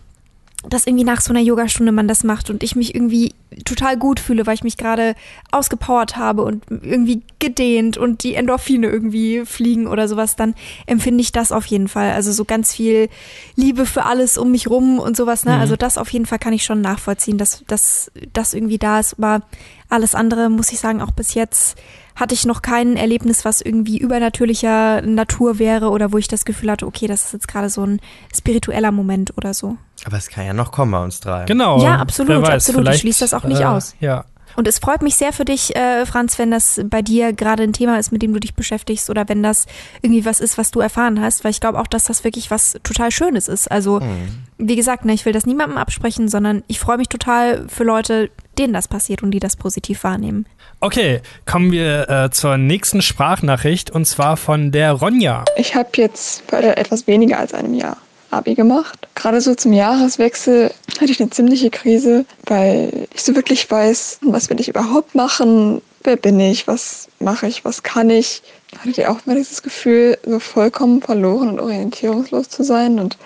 dass 0.70 0.86
irgendwie 0.86 1.04
nach 1.04 1.22
so 1.22 1.34
einer 1.34 1.42
Yogastunde 1.42 1.92
man 1.92 2.08
das 2.08 2.24
macht 2.24 2.50
und 2.52 2.62
ich 2.62 2.76
mich 2.76 2.94
irgendwie 2.94 3.34
total 3.66 3.98
gut 3.98 4.20
fühle, 4.20 4.46
weil 4.46 4.54
ich 4.54 4.64
mich 4.64 4.78
gerade 4.78 5.16
ausgepowert 5.52 6.18
habe 6.18 6.44
und 6.44 6.64
irgendwie 6.70 7.24
gedehnt 7.40 7.98
und 7.98 8.24
die 8.24 8.36
Endorphine 8.36 8.88
irgendwie 8.88 9.44
fliegen 9.46 9.88
oder 9.88 10.08
sowas, 10.08 10.36
dann 10.36 10.54
empfinde 10.86 11.22
ich 11.22 11.32
das 11.32 11.52
auf 11.52 11.66
jeden 11.66 11.88
Fall. 11.88 12.12
Also 12.12 12.32
so 12.32 12.46
ganz 12.46 12.74
viel 12.74 13.10
Liebe 13.56 13.88
für 13.88 14.06
alles 14.06 14.38
um 14.38 14.52
mich 14.52 14.70
rum 14.70 15.00
und 15.00 15.18
sowas, 15.18 15.46
ne? 15.46 15.56
Mhm. 15.56 15.62
Also 15.62 15.76
das 15.76 15.98
auf 15.98 16.10
jeden 16.14 16.28
Fall 16.28 16.40
kann 16.40 16.54
ich 16.54 16.64
schon 16.64 16.82
nachvollziehen, 16.82 17.40
dass 17.40 17.64
das 17.66 18.12
irgendwie 18.54 18.78
da 18.78 19.00
ist. 19.00 19.16
Aber 19.18 19.42
alles 19.90 20.14
andere 20.14 20.50
muss 20.50 20.72
ich 20.72 20.80
sagen, 20.80 21.02
auch 21.02 21.12
bis 21.12 21.34
jetzt 21.34 21.76
hatte 22.22 22.36
ich 22.36 22.46
noch 22.46 22.62
kein 22.62 22.96
Erlebnis, 22.96 23.44
was 23.44 23.62
irgendwie 23.62 23.98
übernatürlicher 23.98 25.02
Natur 25.02 25.58
wäre 25.60 25.90
oder 25.90 26.14
wo 26.14 26.18
ich 26.18 26.28
das 26.28 26.46
Gefühl 26.46 26.72
hatte, 26.72 26.86
okay, 26.86 27.08
das 27.08 27.26
ist 27.26 27.34
jetzt 27.34 27.48
gerade 27.48 27.68
so 27.68 27.84
ein 27.84 28.00
spiritueller 28.34 28.92
Moment 28.92 29.36
oder 29.38 29.54
so. 29.54 29.76
Aber 30.06 30.18
es 30.18 30.30
kann 30.30 30.46
ja 30.46 30.54
noch 30.54 30.72
kommen 30.72 30.92
bei 30.92 31.04
uns 31.04 31.20
drei. 31.20 31.46
Genau. 31.46 31.84
Ja, 31.84 31.98
absolut, 31.98 32.42
weiß, 32.44 32.70
absolut. 32.70 32.88
Ich 32.90 33.02
schließe 33.02 33.22
das 33.22 33.34
auch 33.34 33.44
nicht 33.44 33.62
äh, 33.62 33.66
aus. 33.66 33.96
Ja. 34.00 34.26
Und 34.56 34.68
es 34.68 34.80
freut 34.80 35.02
mich 35.02 35.16
sehr 35.16 35.34
für 35.34 35.46
dich, 35.46 35.76
äh, 35.76 36.06
Franz, 36.06 36.38
wenn 36.40 36.52
das 36.52 36.82
bei 36.86 37.02
dir 37.02 37.34
gerade 37.34 37.64
ein 37.64 37.74
Thema 37.74 38.00
ist, 38.00 38.12
mit 38.12 38.22
dem 38.22 38.34
du 38.34 38.40
dich 38.40 38.54
beschäftigst 38.54 39.10
oder 39.10 39.28
wenn 39.30 39.44
das 39.44 39.66
irgendwie 40.02 40.26
was 40.26 40.42
ist, 40.42 40.58
was 40.58 40.72
du 40.72 40.80
erfahren 40.80 41.22
hast, 41.22 41.44
weil 41.44 41.52
ich 41.52 41.62
glaube 41.62 41.80
auch, 41.80 41.88
dass 41.88 42.06
das 42.06 42.24
wirklich 42.24 42.52
was 42.52 42.78
total 42.84 43.12
Schönes 43.12 43.48
ist. 43.48 43.70
Also, 43.70 44.00
mhm. 44.00 44.44
wie 44.58 44.76
gesagt, 44.76 45.06
ne, 45.06 45.14
ich 45.14 45.26
will 45.26 45.34
das 45.34 45.46
niemandem 45.46 45.78
absprechen, 45.78 46.28
sondern 46.28 46.64
ich 46.68 46.80
freue 46.80 46.98
mich 46.98 47.10
total 47.10 47.68
für 47.68 47.84
Leute, 47.84 48.30
denen 48.58 48.74
das 48.74 48.88
passiert 48.88 49.24
und 49.24 49.32
die 49.32 49.40
das 49.40 49.56
positiv 49.56 50.04
wahrnehmen. 50.04 50.46
Okay, 50.80 51.22
kommen 51.46 51.72
wir 51.72 52.10
äh, 52.10 52.30
zur 52.32 52.58
nächsten 52.58 53.02
Sprachnachricht 53.02 53.92
und 53.92 54.06
zwar 54.06 54.36
von 54.38 54.72
der 54.72 54.94
Ronja. 54.94 55.46
Ich 55.56 55.76
habe 55.76 55.90
jetzt 55.96 56.48
bei 56.48 56.62
etwas 56.62 57.08
weniger 57.08 57.40
als 57.40 57.54
einem 57.54 57.74
Jahr 57.74 57.98
Abi 58.32 58.56
gemacht. 58.56 59.08
Gerade 59.16 59.42
so 59.42 59.56
zum 59.56 59.74
Jahreswechsel 59.74 60.72
hatte 61.00 61.12
ich 61.12 61.20
eine 61.20 61.30
ziemliche 61.30 61.70
Krise, 61.70 62.26
weil 62.46 63.08
ich 63.14 63.24
so 63.24 63.36
wirklich 63.36 63.70
weiß, 63.70 64.20
was 64.22 64.50
will 64.50 64.60
ich 64.60 64.70
überhaupt 64.70 65.16
machen, 65.16 65.82
wer 66.04 66.16
bin 66.16 66.40
ich, 66.40 66.68
was 66.68 67.08
mache 67.20 67.48
ich, 67.48 67.66
was 67.66 67.84
kann 67.84 68.10
ich. 68.10 68.42
Hatte 68.78 68.90
ich 68.90 69.08
auch 69.08 69.26
mal 69.26 69.36
dieses 69.36 69.62
Gefühl, 69.64 70.18
so 70.26 70.40
vollkommen 70.40 71.02
verloren 71.02 71.50
und 71.50 71.60
orientierungslos 71.60 72.50
zu 72.50 72.64
sein 72.64 73.00
und 73.00 73.18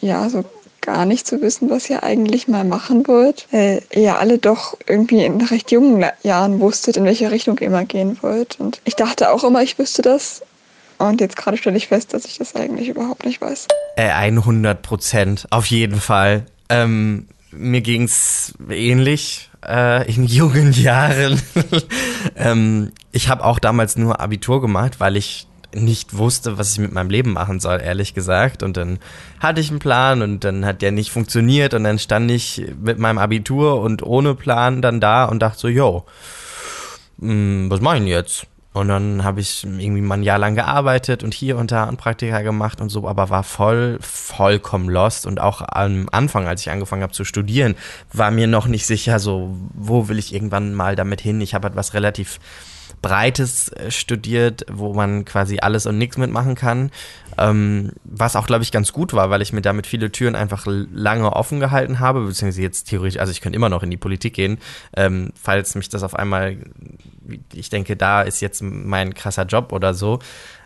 ja, 0.00 0.28
so 0.28 0.44
gar 0.80 1.04
nicht 1.04 1.26
zu 1.26 1.40
wissen, 1.42 1.70
was 1.70 1.90
ihr 1.90 2.02
eigentlich 2.02 2.48
mal 2.48 2.64
machen 2.64 3.06
wollt, 3.06 3.46
weil 3.50 3.82
ihr 3.92 4.18
alle 4.18 4.38
doch 4.38 4.76
irgendwie 4.86 5.24
in 5.24 5.40
recht 5.40 5.70
jungen 5.70 6.04
Jahren 6.22 6.60
wusstet, 6.60 6.96
in 6.96 7.04
welche 7.04 7.30
Richtung 7.30 7.58
ihr 7.58 7.70
mal 7.70 7.84
gehen 7.84 8.18
wollt. 8.22 8.58
Und 8.58 8.80
ich 8.84 8.96
dachte 8.96 9.30
auch 9.30 9.44
immer, 9.44 9.62
ich 9.62 9.78
wüsste 9.78 10.02
das, 10.02 10.42
und 11.08 11.20
jetzt 11.20 11.36
gerade 11.36 11.56
stelle 11.56 11.76
ich 11.76 11.88
fest, 11.88 12.14
dass 12.14 12.24
ich 12.24 12.38
das 12.38 12.54
eigentlich 12.54 12.88
überhaupt 12.88 13.24
nicht 13.24 13.40
weiß. 13.40 13.68
Äh, 13.96 14.10
100 14.10 14.82
Prozent, 14.82 15.46
auf 15.50 15.66
jeden 15.66 16.00
Fall. 16.00 16.46
Ähm, 16.68 17.28
mir 17.52 17.82
es 17.86 18.54
ähnlich 18.68 19.50
äh, 19.66 20.12
in 20.12 20.24
jungen 20.26 20.72
Jahren. 20.72 21.40
ähm, 22.36 22.92
ich 23.12 23.28
habe 23.28 23.44
auch 23.44 23.58
damals 23.58 23.96
nur 23.96 24.20
Abitur 24.20 24.60
gemacht, 24.60 25.00
weil 25.00 25.16
ich 25.16 25.46
nicht 25.74 26.16
wusste, 26.16 26.58
was 26.58 26.72
ich 26.72 26.78
mit 26.78 26.92
meinem 26.92 27.10
Leben 27.10 27.32
machen 27.32 27.60
soll, 27.60 27.80
ehrlich 27.80 28.14
gesagt. 28.14 28.62
Und 28.62 28.76
dann 28.76 28.98
hatte 29.38 29.60
ich 29.60 29.70
einen 29.70 29.78
Plan 29.78 30.22
und 30.22 30.44
dann 30.44 30.64
hat 30.64 30.82
der 30.82 30.92
nicht 30.92 31.10
funktioniert 31.10 31.74
und 31.74 31.84
dann 31.84 31.98
stand 31.98 32.30
ich 32.30 32.64
mit 32.82 32.98
meinem 32.98 33.18
Abitur 33.18 33.80
und 33.80 34.02
ohne 34.02 34.34
Plan 34.34 34.82
dann 34.82 35.00
da 35.00 35.24
und 35.24 35.40
dachte 35.40 35.60
so, 35.60 35.68
yo, 35.68 36.04
mh, 37.18 37.30
hm, 37.32 37.70
was 37.70 37.80
mache 37.80 37.96
ich 37.96 38.00
denn 38.02 38.08
jetzt? 38.08 38.46
Und 38.72 38.86
dann 38.86 39.24
habe 39.24 39.40
ich 39.40 39.64
irgendwie 39.64 40.00
mal 40.00 40.18
ein 40.18 40.22
Jahr 40.22 40.38
lang 40.38 40.54
gearbeitet 40.54 41.24
und 41.24 41.34
hier 41.34 41.56
und 41.56 41.72
da 41.72 41.88
ein 41.88 41.96
Praktika 41.96 42.42
gemacht 42.42 42.80
und 42.80 42.88
so, 42.88 43.08
aber 43.08 43.28
war 43.28 43.42
voll, 43.42 43.98
vollkommen 44.00 44.88
lost. 44.88 45.26
Und 45.26 45.40
auch 45.40 45.60
am 45.66 46.08
Anfang, 46.12 46.46
als 46.46 46.60
ich 46.60 46.70
angefangen 46.70 47.02
habe 47.02 47.12
zu 47.12 47.24
studieren, 47.24 47.74
war 48.12 48.30
mir 48.30 48.46
noch 48.46 48.68
nicht 48.68 48.86
sicher, 48.86 49.18
so, 49.18 49.56
wo 49.74 50.08
will 50.08 50.20
ich 50.20 50.32
irgendwann 50.32 50.72
mal 50.72 50.94
damit 50.94 51.20
hin? 51.20 51.40
Ich 51.40 51.52
habe 51.52 51.66
etwas 51.66 51.94
relativ 51.94 52.38
Breites 53.02 53.68
äh, 53.70 53.90
studiert, 53.90 54.66
wo 54.70 54.94
man 54.94 55.24
quasi 55.24 55.58
alles 55.60 55.86
und 55.86 55.98
nichts 55.98 56.16
mitmachen 56.16 56.54
kann. 56.54 56.90
Ähm, 57.38 57.92
was 58.04 58.36
auch, 58.36 58.46
glaube 58.46 58.62
ich, 58.62 58.72
ganz 58.72 58.92
gut 58.92 59.12
war, 59.12 59.30
weil 59.30 59.42
ich 59.42 59.52
mir 59.52 59.62
damit 59.62 59.86
viele 59.86 60.12
Türen 60.12 60.34
einfach 60.34 60.66
lange 60.66 61.32
offen 61.32 61.60
gehalten 61.60 61.98
habe, 61.98 62.20
beziehungsweise 62.26 62.62
jetzt 62.62 62.88
theoretisch, 62.88 63.20
also 63.20 63.32
ich 63.32 63.40
könnte 63.40 63.56
immer 63.56 63.68
noch 63.68 63.82
in 63.82 63.90
die 63.90 63.96
Politik 63.96 64.34
gehen, 64.34 64.58
ähm, 64.96 65.32
falls 65.40 65.74
mich 65.74 65.88
das 65.88 66.02
auf 66.02 66.14
einmal, 66.14 66.56
ich 67.54 67.70
denke, 67.70 67.96
da 67.96 68.22
ist 68.22 68.40
jetzt 68.40 68.62
mein 68.62 69.14
krasser 69.14 69.44
Job 69.44 69.72
oder 69.72 69.94
so. 69.94 70.18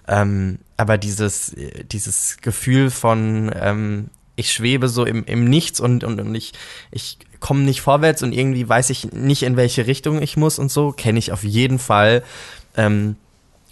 Ähm, 0.07 0.59
aber 0.77 0.99
dieses, 0.99 1.55
dieses 1.91 2.39
Gefühl 2.39 2.91
von, 2.91 3.51
ähm, 3.55 4.11
ich 4.37 4.53
schwebe 4.53 4.88
so 4.88 5.05
im, 5.05 5.25
im 5.25 5.44
Nichts 5.44 5.81
und, 5.81 6.05
und, 6.05 6.20
und 6.20 6.35
ich, 6.35 6.53
ich 6.90 7.18
komme 7.40 7.62
nicht 7.62 7.81
vorwärts 7.81 8.23
und 8.23 8.33
irgendwie 8.33 8.68
weiß 8.68 8.90
ich 8.90 9.12
nicht, 9.12 9.42
in 9.42 9.57
welche 9.57 9.87
Richtung 9.87 10.20
ich 10.20 10.37
muss 10.37 10.59
und 10.59 10.70
so, 10.70 10.92
kenne 10.92 11.18
ich 11.18 11.33
auf 11.33 11.44
jeden 11.44 11.79
Fall. 11.79 12.23
Ähm, 12.77 13.16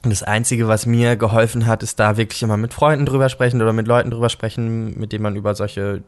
das 0.03 0.23
Einzige, 0.23 0.67
was 0.67 0.85
mir 0.87 1.17
geholfen 1.17 1.67
hat, 1.67 1.83
ist 1.83 2.01
da 2.01 2.17
wirklich 2.17 2.43
immer 2.43 2.57
mit 2.57 2.75
Freunden 2.75 3.07
drüber 3.07 3.29
sprechen 3.29 3.63
oder 3.63 3.73
mit 3.73 3.87
Leuten 3.87 4.11
drüber 4.11 4.29
sprechen, 4.29 4.99
mit 4.99 5.13
denen 5.13 5.23
man 5.23 5.37
über 5.37 5.55
solche 5.55 6.03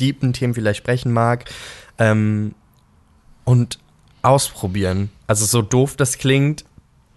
deepen 0.00 0.32
Themen 0.32 0.54
vielleicht 0.54 0.78
sprechen 0.78 1.12
mag. 1.12 1.44
Ähm, 1.98 2.54
und 3.44 3.78
ausprobieren. 4.22 5.10
Also 5.26 5.44
so 5.46 5.62
doof 5.62 5.96
das 5.96 6.18
klingt, 6.18 6.64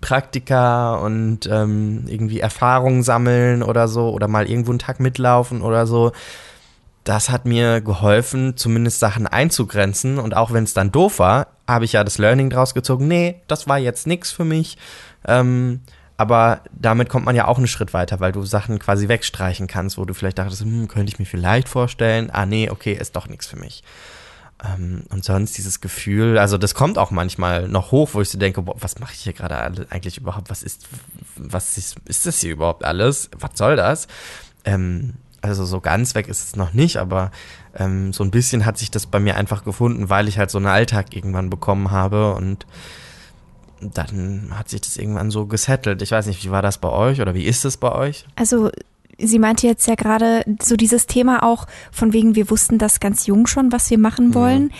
Praktika 0.03 0.95
und 0.95 1.47
ähm, 1.49 2.03
irgendwie 2.07 2.39
Erfahrungen 2.39 3.03
sammeln 3.03 3.63
oder 3.63 3.87
so 3.87 4.09
oder 4.09 4.27
mal 4.27 4.49
irgendwo 4.49 4.71
einen 4.71 4.79
Tag 4.79 4.99
mitlaufen 4.99 5.61
oder 5.61 5.87
so 5.87 6.11
das 7.03 7.29
hat 7.29 7.45
mir 7.45 7.81
geholfen, 7.81 8.55
zumindest 8.55 8.99
Sachen 8.99 9.27
einzugrenzen. 9.27 10.17
Und 10.19 10.35
auch 10.35 10.51
wenn 10.53 10.63
es 10.63 10.73
dann 10.73 10.91
doof 10.91 11.19
war, 11.19 11.47
habe 11.67 11.85
ich 11.85 11.93
ja 11.93 12.03
das 12.03 12.17
Learning 12.17 12.49
draus 12.49 12.73
gezogen. 12.73 13.07
Nee, 13.07 13.41
das 13.47 13.67
war 13.67 13.77
jetzt 13.77 14.07
nichts 14.07 14.31
für 14.31 14.45
mich. 14.45 14.77
Ähm, 15.27 15.81
aber 16.15 16.61
damit 16.71 17.09
kommt 17.09 17.25
man 17.25 17.35
ja 17.35 17.47
auch 17.47 17.57
einen 17.57 17.67
Schritt 17.67 17.93
weiter, 17.93 18.19
weil 18.19 18.31
du 18.31 18.43
Sachen 18.43 18.79
quasi 18.79 19.07
wegstreichen 19.07 19.67
kannst, 19.67 19.97
wo 19.97 20.05
du 20.05 20.13
vielleicht 20.13 20.37
dachtest, 20.37 20.61
hm, 20.61 20.87
könnte 20.87 21.11
ich 21.11 21.19
mir 21.19 21.25
vielleicht 21.25 21.67
vorstellen. 21.67 22.29
Ah, 22.31 22.45
nee, 22.45 22.69
okay, 22.69 22.93
ist 22.93 23.15
doch 23.15 23.27
nichts 23.27 23.47
für 23.47 23.57
mich. 23.57 23.83
Ähm, 24.63 25.03
und 25.09 25.25
sonst 25.25 25.57
dieses 25.57 25.81
Gefühl, 25.81 26.37
also 26.37 26.57
das 26.57 26.73
kommt 26.73 26.97
auch 26.97 27.11
manchmal 27.11 27.67
noch 27.67 27.91
hoch, 27.91 28.09
wo 28.13 28.21
ich 28.21 28.29
so 28.29 28.37
denke, 28.37 28.61
boah, 28.61 28.75
was 28.79 28.99
mache 28.99 29.13
ich 29.13 29.19
hier 29.19 29.33
gerade 29.33 29.87
eigentlich 29.89 30.17
überhaupt? 30.17 30.49
Was 30.49 30.63
ist, 30.63 30.87
was 31.35 31.77
ist, 31.77 31.97
ist 32.05 32.25
das 32.25 32.39
hier 32.39 32.51
überhaupt 32.51 32.85
alles? 32.85 33.29
Was 33.37 33.51
soll 33.55 33.75
das? 33.75 34.07
Ähm, 34.63 35.15
also 35.41 35.65
so 35.65 35.81
ganz 35.81 36.15
weg 36.15 36.29
ist 36.29 36.43
es 36.43 36.55
noch 36.55 36.73
nicht, 36.73 36.97
aber 36.97 37.31
ähm, 37.75 38.13
so 38.13 38.23
ein 38.23 38.31
bisschen 38.31 38.65
hat 38.65 38.77
sich 38.77 38.91
das 38.91 39.05
bei 39.05 39.19
mir 39.19 39.35
einfach 39.35 39.65
gefunden, 39.65 40.09
weil 40.09 40.29
ich 40.29 40.37
halt 40.37 40.49
so 40.49 40.57
einen 40.57 40.67
Alltag 40.67 41.13
irgendwann 41.13 41.49
bekommen 41.49 41.91
habe 41.91 42.33
und 42.33 42.65
dann 43.81 44.51
hat 44.57 44.69
sich 44.69 44.79
das 44.79 44.95
irgendwann 44.95 45.31
so 45.31 45.45
gesettelt. 45.45 46.01
Ich 46.01 46.11
weiß 46.11 46.27
nicht, 46.27 46.45
wie 46.45 46.51
war 46.51 46.61
das 46.61 46.77
bei 46.77 46.89
euch 46.89 47.19
oder 47.19 47.33
wie 47.33 47.43
ist 47.43 47.65
es 47.65 47.75
bei 47.75 47.91
euch? 47.91 48.25
Also 48.35 48.71
sie 49.17 49.39
meinte 49.39 49.67
jetzt 49.67 49.87
ja 49.87 49.95
gerade 49.95 50.43
so 50.61 50.75
dieses 50.75 51.07
Thema 51.07 51.43
auch 51.43 51.67
von 51.91 52.13
wegen, 52.13 52.35
wir 52.35 52.49
wussten 52.49 52.77
das 52.77 52.99
ganz 52.99 53.25
jung 53.27 53.47
schon, 53.47 53.71
was 53.71 53.89
wir 53.89 53.97
machen 53.97 54.29
mhm. 54.29 54.33
wollen. 54.33 54.63
Mhm. 54.63 54.71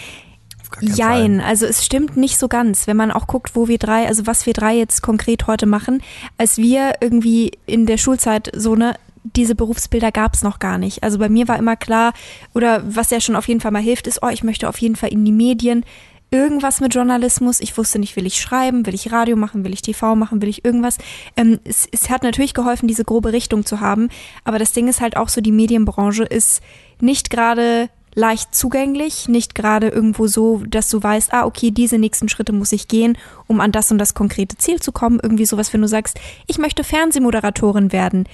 Jein, 0.82 1.40
Fall. 1.40 1.50
also 1.50 1.66
es 1.68 1.86
stimmt 1.86 2.18
nicht 2.18 2.38
so 2.38 2.48
ganz, 2.48 2.88
wenn 2.88 2.98
man 2.98 3.12
auch 3.12 3.28
guckt, 3.28 3.56
wo 3.56 3.68
wir 3.68 3.78
drei, 3.78 4.08
also 4.08 4.26
was 4.26 4.46
wir 4.48 4.54
drei 4.54 4.76
jetzt 4.76 5.02
konkret 5.02 5.46
heute 5.46 5.68
machen. 5.68 6.02
Als 6.38 6.58
wir 6.58 6.94
irgendwie 7.00 7.52
in 7.68 7.86
der 7.86 7.98
Schulzeit 7.98 8.52
so 8.56 8.74
eine 8.74 8.96
diese 9.24 9.56
Berufsbilder 9.56 10.12
gab 10.12 10.34
es 10.34 10.44
noch 10.44 10.60
gar 10.60 10.78
nicht. 10.78 11.04
Also 11.04 11.18
bei 11.18 11.30
mir 11.30 11.48
war 11.48 11.58
immer 11.58 11.78
klar, 11.78 12.14
oder 12.54 12.84
was 12.86 13.10
ja 13.10 13.22
schon 13.22 13.38
auf 13.38 13.48
jeden 13.48 13.62
Fall 13.62 13.72
mal 13.72 13.82
hilft, 13.82 14.06
ist, 14.06 14.22
oh, 14.22 14.28
ich 14.28 14.44
möchte 14.44 14.68
auf 14.68 14.78
jeden 14.80 14.98
Fall 14.98 15.14
in 15.14 15.24
die 15.24 15.32
Medien 15.32 15.86
irgendwas 16.34 16.82
mit 16.82 16.96
Journalismus. 16.96 17.60
Ich 17.60 17.78
wusste 17.78 18.00
nicht, 18.00 18.16
will 18.16 18.26
ich 18.26 18.42
schreiben, 18.42 18.86
will 18.86 18.96
ich 18.96 19.12
Radio 19.12 19.38
machen, 19.38 19.64
will 19.64 19.74
ich 19.74 19.84
TV 19.84 20.16
machen, 20.16 20.42
will 20.42 20.50
ich 20.50 20.66
irgendwas. 20.66 20.98
Ähm, 21.38 21.60
es, 21.64 21.88
es 21.92 22.10
hat 22.10 22.24
natürlich 22.24 22.56
geholfen, 22.56 22.88
diese 22.88 23.06
grobe 23.06 23.32
Richtung 23.32 23.66
zu 23.66 23.80
haben. 23.80 24.10
Aber 24.44 24.58
das 24.58 24.74
Ding 24.74 24.88
ist 24.88 25.00
halt 25.00 25.16
auch 25.16 25.30
so, 25.30 25.40
die 25.40 25.52
Medienbranche 25.52 26.24
ist 26.24 26.62
nicht 27.00 27.30
gerade 27.30 27.90
leicht 28.16 28.54
zugänglich, 28.54 29.28
nicht 29.28 29.56
gerade 29.56 29.90
irgendwo 29.90 30.28
so, 30.28 30.64
dass 30.68 30.90
du 30.90 31.02
weißt, 31.02 31.34
ah, 31.34 31.46
okay, 31.46 31.72
diese 31.72 31.98
nächsten 31.98 32.30
Schritte 32.30 32.54
muss 32.54 32.72
ich 32.72 32.88
gehen, 32.88 33.18
um 33.48 33.60
an 33.60 33.72
das 33.72 33.92
und 33.92 33.98
das 33.98 34.14
konkrete 34.14 34.58
Ziel 34.58 34.80
zu 34.80 34.92
kommen. 34.92 35.20
Irgendwie 35.22 35.46
sowas, 35.46 35.72
wenn 35.74 35.82
du 35.82 35.88
sagst, 35.88 36.20
ich 36.48 36.58
möchte 36.58 36.84
Fernsehmoderatorin 36.84 37.92
werden 37.92 38.26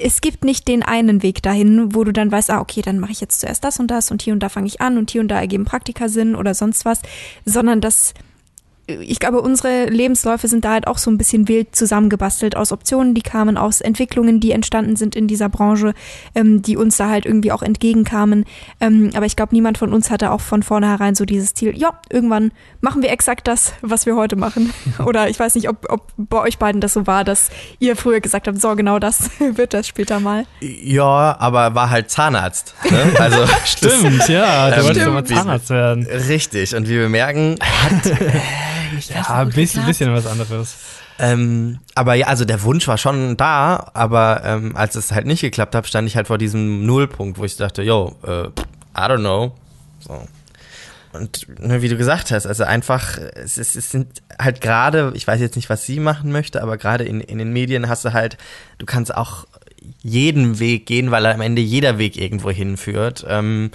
es 0.00 0.20
gibt 0.20 0.44
nicht 0.44 0.68
den 0.68 0.82
einen 0.82 1.22
Weg 1.22 1.42
dahin, 1.42 1.94
wo 1.94 2.04
du 2.04 2.12
dann 2.12 2.30
weißt, 2.30 2.50
ah, 2.50 2.60
okay, 2.60 2.82
dann 2.82 2.98
mache 2.98 3.12
ich 3.12 3.20
jetzt 3.20 3.40
zuerst 3.40 3.64
das 3.64 3.78
und 3.78 3.90
das 3.90 4.10
und 4.10 4.22
hier 4.22 4.32
und 4.32 4.40
da 4.40 4.48
fange 4.48 4.66
ich 4.66 4.80
an 4.80 4.98
und 4.98 5.10
hier 5.10 5.20
und 5.20 5.28
da 5.28 5.38
ergeben 5.38 5.64
Praktika 5.64 6.08
Sinn 6.08 6.34
oder 6.34 6.54
sonst 6.54 6.84
was, 6.84 7.00
sondern 7.44 7.80
das 7.80 8.14
ich 8.86 9.18
glaube, 9.18 9.40
unsere 9.40 9.86
Lebensläufe 9.86 10.46
sind 10.46 10.64
da 10.64 10.72
halt 10.72 10.86
auch 10.86 10.98
so 10.98 11.10
ein 11.10 11.16
bisschen 11.16 11.48
wild 11.48 11.74
zusammengebastelt 11.74 12.54
aus 12.54 12.70
Optionen, 12.70 13.14
die 13.14 13.22
kamen, 13.22 13.56
aus 13.56 13.80
Entwicklungen, 13.80 14.40
die 14.40 14.52
entstanden 14.52 14.96
sind 14.96 15.16
in 15.16 15.26
dieser 15.26 15.48
Branche, 15.48 15.94
ähm, 16.34 16.60
die 16.60 16.76
uns 16.76 16.98
da 16.98 17.08
halt 17.08 17.24
irgendwie 17.24 17.50
auch 17.50 17.62
entgegenkamen. 17.62 18.44
Ähm, 18.80 19.10
aber 19.14 19.24
ich 19.24 19.36
glaube, 19.36 19.54
niemand 19.54 19.78
von 19.78 19.92
uns 19.92 20.10
hatte 20.10 20.30
auch 20.30 20.42
von 20.42 20.62
vornherein 20.62 21.14
so 21.14 21.24
dieses 21.24 21.54
Ziel, 21.54 21.76
ja, 21.76 21.98
irgendwann 22.10 22.52
machen 22.82 23.02
wir 23.02 23.10
exakt 23.10 23.48
das, 23.48 23.72
was 23.80 24.04
wir 24.04 24.16
heute 24.16 24.36
machen. 24.36 24.72
Oder 25.06 25.30
ich 25.30 25.38
weiß 25.38 25.54
nicht, 25.54 25.70
ob, 25.70 25.90
ob 25.90 26.12
bei 26.18 26.40
euch 26.40 26.58
beiden 26.58 26.82
das 26.82 26.92
so 26.92 27.06
war, 27.06 27.24
dass 27.24 27.48
ihr 27.78 27.96
früher 27.96 28.20
gesagt 28.20 28.48
habt, 28.48 28.60
so 28.60 28.76
genau 28.76 28.98
das 28.98 29.30
wird 29.38 29.72
das 29.72 29.88
später 29.88 30.20
mal. 30.20 30.44
Ja, 30.60 31.36
aber 31.38 31.74
war 31.74 31.88
halt 31.88 32.10
Zahnarzt. 32.10 32.74
Ne? 32.90 33.12
Also 33.24 33.46
stimmt, 33.64 34.28
ja, 34.28 34.76
ähm, 34.76 34.84
wolltest 34.84 35.06
immer 35.06 35.24
Zahnarzt 35.24 35.70
werden. 35.70 36.06
Richtig, 36.06 36.74
und 36.74 36.88
wie 36.88 36.98
wir 36.98 37.08
merken, 37.08 37.56
hat 37.62 38.12
nicht. 38.94 39.10
Ja, 39.10 39.22
ein 39.22 39.50
bisschen, 39.50 39.84
bisschen 39.86 40.12
was 40.12 40.26
anderes. 40.26 40.76
Ähm, 41.18 41.78
aber 41.94 42.14
ja, 42.14 42.26
also 42.26 42.44
der 42.44 42.62
Wunsch 42.62 42.88
war 42.88 42.98
schon 42.98 43.36
da, 43.36 43.90
aber 43.94 44.42
ähm, 44.44 44.76
als 44.76 44.96
es 44.96 45.12
halt 45.12 45.26
nicht 45.26 45.42
geklappt 45.42 45.74
hat, 45.74 45.86
stand 45.86 46.08
ich 46.08 46.16
halt 46.16 46.26
vor 46.26 46.38
diesem 46.38 46.84
Nullpunkt, 46.86 47.38
wo 47.38 47.44
ich 47.44 47.56
dachte, 47.56 47.82
yo, 47.82 48.16
äh, 48.24 48.46
I 48.46 49.08
don't 49.08 49.18
know. 49.18 49.52
So. 50.00 50.26
Und 51.12 51.46
ne, 51.60 51.80
wie 51.80 51.88
du 51.88 51.96
gesagt 51.96 52.32
hast, 52.32 52.46
also 52.46 52.64
einfach, 52.64 53.18
es, 53.34 53.56
es, 53.56 53.76
es 53.76 53.90
sind 53.90 54.22
halt 54.36 54.60
gerade, 54.60 55.12
ich 55.14 55.26
weiß 55.26 55.40
jetzt 55.40 55.54
nicht, 55.54 55.70
was 55.70 55.86
sie 55.86 56.00
machen 56.00 56.32
möchte, 56.32 56.60
aber 56.60 56.76
gerade 56.76 57.04
in, 57.04 57.20
in 57.20 57.38
den 57.38 57.52
Medien 57.52 57.88
hast 57.88 58.04
du 58.04 58.12
halt, 58.12 58.36
du 58.78 58.86
kannst 58.86 59.14
auch 59.14 59.46
jeden 60.02 60.58
Weg 60.58 60.86
gehen, 60.86 61.10
weil 61.10 61.26
am 61.26 61.40
Ende 61.40 61.62
jeder 61.62 61.98
Weg 61.98 62.16
irgendwo 62.16 62.50
hinführt. 62.50 63.24
Ähm, 63.28 63.70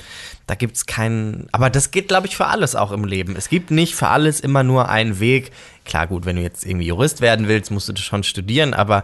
da 0.48 0.56
gibt 0.56 0.76
es 0.76 0.86
keinen. 0.86 1.48
Aber 1.52 1.70
das 1.70 1.92
geht, 1.92 2.08
glaube 2.08 2.28
ich, 2.28 2.36
für 2.36 2.48
alles 2.48 2.76
auch 2.76 2.92
im 2.92 3.04
Leben. 3.04 3.36
Es 3.36 3.50
gibt 3.50 3.72
nicht 3.72 3.96
für 3.96 4.08
alles 4.08 4.40
immer 4.40 4.64
nur 4.64 4.90
einen 4.90 5.20
Weg. 5.20 5.52
Klar, 5.86 6.08
gut, 6.08 6.26
wenn 6.26 6.36
du 6.36 6.42
jetzt 6.42 6.66
irgendwie 6.66 6.88
Jurist 6.88 7.22
werden 7.22 7.48
willst, 7.48 7.72
musst 7.72 7.90
du 7.90 7.94
das 7.94 8.04
schon 8.04 8.24
studieren, 8.24 8.74
aber 8.74 9.04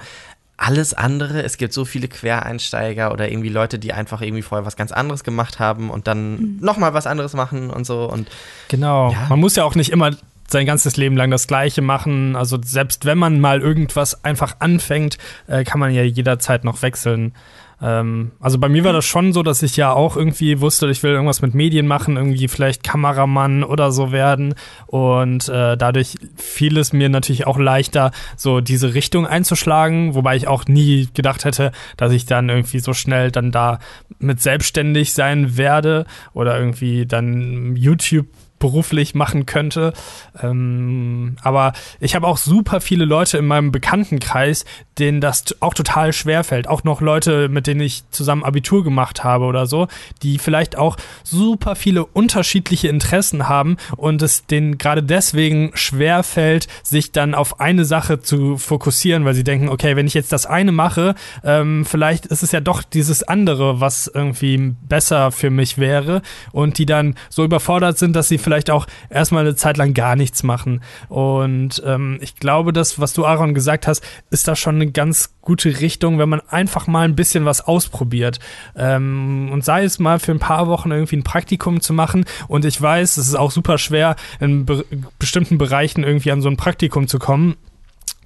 alles 0.57 0.93
andere, 0.93 1.43
es 1.43 1.57
gibt 1.57 1.73
so 1.73 1.83
viele 1.83 2.07
Quereinsteiger 2.07 3.11
oder 3.11 3.29
irgendwie 3.29 3.49
Leute, 3.49 3.77
die 3.77 3.91
einfach 3.91 4.21
irgendwie 4.21 4.41
vorher 4.41 4.65
was 4.65 4.77
ganz 4.77 4.91
anderes 4.91 5.23
gemacht 5.23 5.59
haben 5.59 5.89
und 5.89 6.07
dann 6.07 6.31
mhm. 6.31 6.57
nochmal 6.61 6.93
was 6.93 7.07
anderes 7.07 7.33
machen 7.33 7.69
und 7.69 7.85
so. 7.85 8.09
Und 8.09 8.29
genau, 8.69 9.11
ja. 9.11 9.25
man 9.27 9.39
muss 9.39 9.55
ja 9.55 9.65
auch 9.65 9.75
nicht 9.75 9.89
immer 9.89 10.11
sein 10.47 10.65
ganzes 10.65 10.97
Leben 10.97 11.17
lang 11.17 11.31
das 11.31 11.47
Gleiche 11.47 11.81
machen. 11.81 12.35
Also 12.35 12.57
selbst 12.63 13.05
wenn 13.05 13.17
man 13.17 13.39
mal 13.39 13.61
irgendwas 13.61 14.23
einfach 14.23 14.57
anfängt, 14.59 15.17
äh, 15.47 15.63
kann 15.63 15.79
man 15.79 15.93
ja 15.93 16.03
jederzeit 16.03 16.63
noch 16.63 16.81
wechseln. 16.81 17.33
Ähm, 17.81 18.31
also 18.39 18.57
bei 18.57 18.69
mir 18.69 18.83
war 18.83 18.93
das 18.93 19.05
schon 19.05 19.33
so, 19.33 19.43
dass 19.43 19.61
ich 19.61 19.75
ja 19.75 19.91
auch 19.91 20.15
irgendwie 20.15 20.61
wusste, 20.61 20.89
ich 20.89 21.03
will 21.03 21.11
irgendwas 21.11 21.41
mit 21.41 21.53
Medien 21.53 21.87
machen, 21.87 22.15
irgendwie 22.15 22.47
vielleicht 22.47 22.83
Kameramann 22.83 23.63
oder 23.63 23.91
so 23.91 24.11
werden. 24.11 24.55
Und 24.87 25.49
äh, 25.49 25.75
dadurch 25.75 26.15
fiel 26.35 26.77
es 26.77 26.93
mir 26.93 27.09
natürlich 27.09 27.47
auch 27.47 27.57
leichter, 27.57 28.11
so 28.37 28.61
diese 28.61 28.93
Richtung 28.93 29.27
einzuschlagen, 29.27 30.15
wobei 30.15 30.35
ich 30.35 30.47
auch 30.47 30.65
nie 30.65 31.09
gedacht 31.13 31.45
hätte, 31.45 31.71
dass 31.97 32.11
ich 32.11 32.25
dann 32.25 32.49
irgendwie 32.49 32.79
so 32.79 32.93
schnell 32.93 33.31
dann 33.31 33.51
da 33.51 33.79
mit 34.19 34.41
selbstständig 34.41 35.13
sein 35.13 35.57
werde 35.57 36.05
oder 36.33 36.57
irgendwie 36.57 37.05
dann 37.05 37.75
YouTube 37.75 38.27
beruflich 38.59 39.15
machen 39.15 39.45
könnte. 39.45 39.93
Ähm, 40.41 41.35
aber 41.41 41.73
ich 41.99 42.15
habe 42.15 42.27
auch 42.27 42.37
super 42.37 42.81
viele 42.81 43.05
Leute 43.05 43.37
in 43.37 43.47
meinem 43.47 43.71
Bekanntenkreis, 43.71 44.65
denen 44.97 45.21
das 45.21 45.43
auch 45.59 45.73
total 45.73 46.13
schwer 46.13 46.43
fällt. 46.43 46.67
Auch 46.67 46.83
noch 46.83 47.01
Leute, 47.01 47.49
mit 47.49 47.67
denen 47.67 47.81
ich 47.81 48.09
zusammen 48.11 48.43
Abitur 48.43 48.83
gemacht 48.83 49.23
habe 49.23 49.45
oder 49.45 49.65
so, 49.65 49.87
die 50.23 50.39
vielleicht 50.39 50.77
auch 50.77 50.97
super 51.23 51.75
viele 51.75 52.05
unterschiedliche 52.05 52.87
Interessen 52.87 53.49
haben 53.49 53.77
und 53.97 54.21
es 54.21 54.45
denen 54.45 54.77
gerade 54.77 55.03
deswegen 55.03 55.71
schwer 55.73 56.23
fällt, 56.23 56.67
sich 56.83 57.11
dann 57.11 57.35
auf 57.35 57.59
eine 57.59 57.85
Sache 57.85 58.21
zu 58.21 58.57
fokussieren, 58.57 59.25
weil 59.25 59.33
sie 59.33 59.43
denken, 59.43 59.69
okay, 59.69 59.95
wenn 59.95 60.07
ich 60.07 60.13
jetzt 60.13 60.31
das 60.31 60.45
eine 60.45 60.71
mache, 60.71 61.15
ähm, 61.43 61.85
vielleicht 61.85 62.25
ist 62.27 62.43
es 62.43 62.51
ja 62.51 62.61
doch 62.61 62.83
dieses 62.83 63.23
andere, 63.23 63.81
was 63.81 64.07
irgendwie 64.07 64.75
besser 64.87 65.31
für 65.31 65.49
mich 65.49 65.77
wäre 65.77 66.21
und 66.51 66.77
die 66.77 66.85
dann 66.85 67.15
so 67.29 67.43
überfordert 67.43 67.97
sind, 67.97 68.15
dass 68.15 68.29
sie 68.29 68.37
vielleicht 68.45 68.69
auch 68.71 68.87
erstmal 69.09 69.43
eine 69.43 69.55
Zeit 69.55 69.75
lang 69.75 69.93
gar 69.93 70.15
nichts 70.15 70.43
machen. 70.43 70.81
Und 71.09 71.83
ähm, 71.85 72.17
ich 72.21 72.37
glaube, 72.37 72.71
das, 72.71 72.99
was 72.99 73.11
du 73.11 73.25
Aaron 73.25 73.53
gesagt 73.53 73.87
hast, 73.87 74.01
ist 74.29 74.47
da 74.47 74.55
schon 74.55 74.75
eine 74.75 74.89
ganz 74.89 75.35
gute 75.41 75.81
Richtung, 75.81 76.17
wenn 76.19 76.29
man 76.29 76.41
einfach 76.47 76.87
mal 76.87 77.03
ein 77.05 77.15
bisschen 77.15 77.43
was 77.43 77.59
ausprobiert. 77.59 78.39
Ähm, 78.77 79.49
und 79.51 79.65
sei 79.65 79.83
es 79.83 79.99
mal 79.99 80.19
für 80.19 80.31
ein 80.31 80.39
paar 80.39 80.67
Wochen 80.67 80.91
irgendwie 80.91 81.17
ein 81.17 81.23
Praktikum 81.23 81.81
zu 81.81 81.93
machen. 81.93 82.25
Und 82.47 82.63
ich 82.63 82.81
weiß, 82.81 83.17
es 83.17 83.27
ist 83.27 83.35
auch 83.35 83.51
super 83.51 83.77
schwer, 83.77 84.15
in 84.39 84.65
be 84.65 84.85
bestimmten 85.19 85.57
Bereichen 85.57 86.03
irgendwie 86.03 86.31
an 86.31 86.41
so 86.41 86.49
ein 86.49 86.57
Praktikum 86.57 87.07
zu 87.07 87.19
kommen 87.19 87.55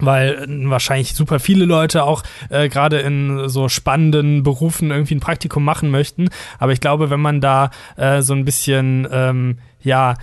weil 0.00 0.46
wahrscheinlich 0.68 1.14
super 1.14 1.38
viele 1.40 1.64
Leute 1.64 2.04
auch 2.04 2.22
äh, 2.48 2.68
gerade 2.68 3.00
in 3.00 3.48
so 3.48 3.68
spannenden 3.68 4.42
Berufen 4.42 4.90
irgendwie 4.90 5.14
ein 5.14 5.20
Praktikum 5.20 5.64
machen 5.64 5.90
möchten. 5.90 6.30
Aber 6.58 6.72
ich 6.72 6.80
glaube, 6.80 7.10
wenn 7.10 7.20
man 7.20 7.40
da 7.40 7.70
äh, 7.96 8.22
so 8.22 8.34
ein 8.34 8.44
bisschen, 8.44 9.06
ähm, 9.10 9.58
ja, 9.82 10.14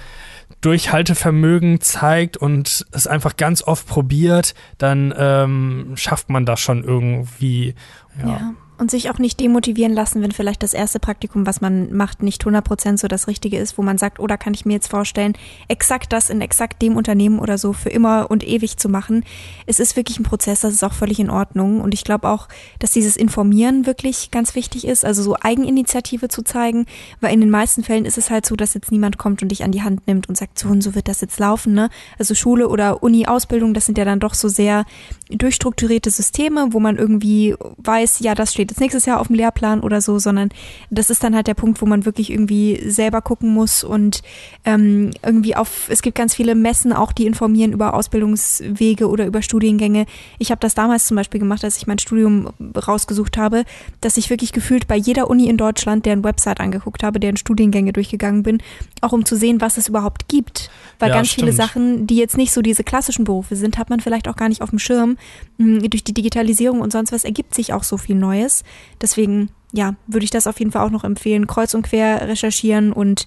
Durchhaltevermögen 0.61 1.81
zeigt 1.81 2.37
und 2.37 2.85
es 2.91 3.07
einfach 3.07 3.37
ganz 3.37 3.61
oft 3.61 3.87
probiert, 3.87 4.55
dann 4.77 5.13
ähm, 5.17 5.93
schafft 5.95 6.29
man 6.29 6.45
das 6.45 6.59
schon 6.59 6.83
irgendwie. 6.83 7.75
ja. 8.19 8.27
ja. 8.27 8.53
Und 8.77 8.91
sich 8.91 9.09
auch 9.09 9.17
nicht 9.17 9.39
demotivieren 9.39 9.93
lassen, 9.93 10.21
wenn 10.21 10.31
vielleicht 10.31 10.61
das 10.61 10.73
erste 10.73 10.99
Praktikum, 10.99 11.47
was 11.47 11.61
man 11.61 11.91
macht, 11.93 12.21
nicht 12.21 12.43
100% 12.43 12.97
so 12.97 13.07
das 13.07 13.27
Richtige 13.27 13.57
ist, 13.57 13.77
wo 13.77 13.81
man 13.81 13.97
sagt, 13.97 14.19
oder 14.19 14.35
oh, 14.35 14.37
kann 14.37 14.53
ich 14.53 14.65
mir 14.65 14.73
jetzt 14.73 14.89
vorstellen, 14.89 15.33
exakt 15.67 16.13
das 16.13 16.29
in 16.29 16.41
exakt 16.41 16.81
dem 16.81 16.95
Unternehmen 16.95 17.39
oder 17.39 17.57
so 17.57 17.73
für 17.73 17.89
immer 17.89 18.29
und 18.29 18.47
ewig 18.47 18.77
zu 18.77 18.87
machen. 18.87 19.23
Es 19.65 19.79
ist 19.79 19.95
wirklich 19.95 20.19
ein 20.19 20.23
Prozess, 20.23 20.61
das 20.61 20.73
ist 20.73 20.83
auch 20.83 20.93
völlig 20.93 21.19
in 21.19 21.31
Ordnung. 21.31 21.81
Und 21.81 21.93
ich 21.95 22.03
glaube 22.03 22.29
auch, 22.29 22.47
dass 22.77 22.91
dieses 22.91 23.17
Informieren 23.17 23.87
wirklich 23.87 24.29
ganz 24.29 24.53
wichtig 24.53 24.85
ist, 24.85 25.03
also 25.03 25.23
so 25.23 25.35
Eigeninitiative 25.41 26.27
zu 26.27 26.43
zeigen, 26.43 26.85
weil 27.19 27.33
in 27.33 27.41
den 27.41 27.49
meisten 27.49 27.83
Fällen 27.83 28.05
ist 28.05 28.17
es 28.17 28.29
halt 28.29 28.45
so, 28.45 28.55
dass 28.55 28.75
jetzt 28.75 28.91
niemand 28.91 29.17
kommt 29.17 29.41
und 29.41 29.49
dich 29.49 29.63
an 29.63 29.71
die 29.71 29.81
Hand 29.81 30.05
nimmt 30.07 30.29
und 30.29 30.37
sagt, 30.37 30.59
so 30.59 30.67
und 30.67 30.81
so 30.81 30.93
wird 30.93 31.07
das 31.07 31.21
jetzt 31.21 31.39
laufen. 31.39 31.73
Ne? 31.73 31.89
Also 32.19 32.35
Schule 32.35 32.69
oder 32.69 33.01
Uni, 33.01 33.25
Ausbildung, 33.25 33.73
das 33.73 33.85
sind 33.85 33.97
ja 33.97 34.05
dann 34.05 34.19
doch 34.19 34.35
so 34.35 34.49
sehr 34.49 34.85
durchstrukturierte 35.29 36.11
Systeme, 36.11 36.67
wo 36.71 36.79
man 36.79 36.97
irgendwie 36.97 37.55
weiß, 37.77 38.19
ja, 38.19 38.35
das 38.35 38.53
steht 38.53 38.66
steht 38.67 38.71
jetzt 38.71 38.81
nächstes 38.81 39.05
Jahr 39.05 39.19
auf 39.19 39.27
dem 39.27 39.35
Lehrplan 39.35 39.79
oder 39.81 40.01
so, 40.01 40.19
sondern 40.19 40.49
das 40.89 41.09
ist 41.09 41.23
dann 41.23 41.35
halt 41.35 41.47
der 41.47 41.53
Punkt, 41.53 41.81
wo 41.81 41.85
man 41.85 42.05
wirklich 42.05 42.31
irgendwie 42.31 42.81
selber 42.89 43.21
gucken 43.21 43.53
muss 43.53 43.83
und 43.83 44.21
ähm, 44.65 45.11
irgendwie 45.23 45.55
auf, 45.55 45.87
es 45.89 46.01
gibt 46.01 46.17
ganz 46.17 46.35
viele 46.35 46.55
Messen 46.55 46.91
auch, 46.93 47.11
die 47.11 47.25
informieren 47.25 47.71
über 47.71 47.93
Ausbildungswege 47.93 49.07
oder 49.07 49.25
über 49.25 49.41
Studiengänge. 49.41 50.05
Ich 50.37 50.51
habe 50.51 50.59
das 50.59 50.75
damals 50.75 51.07
zum 51.07 51.15
Beispiel 51.15 51.39
gemacht, 51.39 51.63
als 51.63 51.77
ich 51.77 51.87
mein 51.87 51.99
Studium 51.99 52.49
rausgesucht 52.75 53.37
habe, 53.37 53.63
dass 54.01 54.17
ich 54.17 54.29
wirklich 54.29 54.51
gefühlt 54.51 54.87
bei 54.87 54.95
jeder 54.95 55.29
Uni 55.29 55.47
in 55.47 55.57
Deutschland 55.57 56.05
deren 56.05 56.23
Website 56.23 56.59
angeguckt 56.59 57.03
habe, 57.03 57.19
deren 57.19 57.37
Studiengänge 57.37 57.93
durchgegangen 57.93 58.43
bin, 58.43 58.61
auch 59.01 59.13
um 59.13 59.25
zu 59.25 59.35
sehen, 59.35 59.61
was 59.61 59.77
es 59.77 59.87
überhaupt 59.87 60.27
gibt. 60.27 60.69
Weil 60.99 61.09
Ja, 61.09 61.15
ganz 61.15 61.31
viele 61.31 61.53
stimmt. 61.53 61.69
Sachen, 61.69 62.07
die 62.07 62.17
jetzt 62.17 62.37
nicht 62.37 62.51
so 62.51 62.61
diese 62.61 62.83
klassischen 62.83 63.23
Berufe 63.23 63.55
sind, 63.55 63.77
hat 63.77 63.89
man 63.89 63.99
vielleicht 63.99 64.27
auch 64.27 64.35
gar 64.35 64.49
nicht 64.49 64.61
auf 64.61 64.71
dem 64.71 64.79
Schirm. 64.79 65.17
Durch 65.57 66.03
die 66.03 66.13
Digitalisierung 66.13 66.81
und 66.81 66.91
sonst 66.91 67.11
was 67.11 67.23
ergibt 67.23 67.55
sich 67.55 67.73
auch 67.73 67.83
so 67.83 67.97
viel 67.97 68.15
Neues. 68.15 68.63
Deswegen, 69.01 69.49
ja, 69.71 69.95
würde 70.05 70.23
ich 70.23 70.29
das 70.29 70.45
auf 70.45 70.59
jeden 70.59 70.71
Fall 70.71 70.85
auch 70.85 70.91
noch 70.91 71.03
empfehlen. 71.03 71.47
Kreuz 71.47 71.73
und 71.73 71.81
quer 71.81 72.27
recherchieren 72.27 72.93
und 72.93 73.25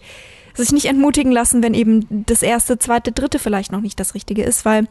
sich 0.55 0.73
nicht 0.73 0.87
entmutigen 0.87 1.33
lassen, 1.33 1.63
wenn 1.63 1.75
eben 1.75 2.07
das 2.27 2.43
erste, 2.43 2.79
zweite, 2.79 3.13
dritte 3.13 3.39
vielleicht 3.39 3.73
noch 3.73 3.81
nicht 3.81 3.99
das 3.99 4.15
Richtige 4.15 4.43
ist, 4.43 4.65
weil 4.65 4.87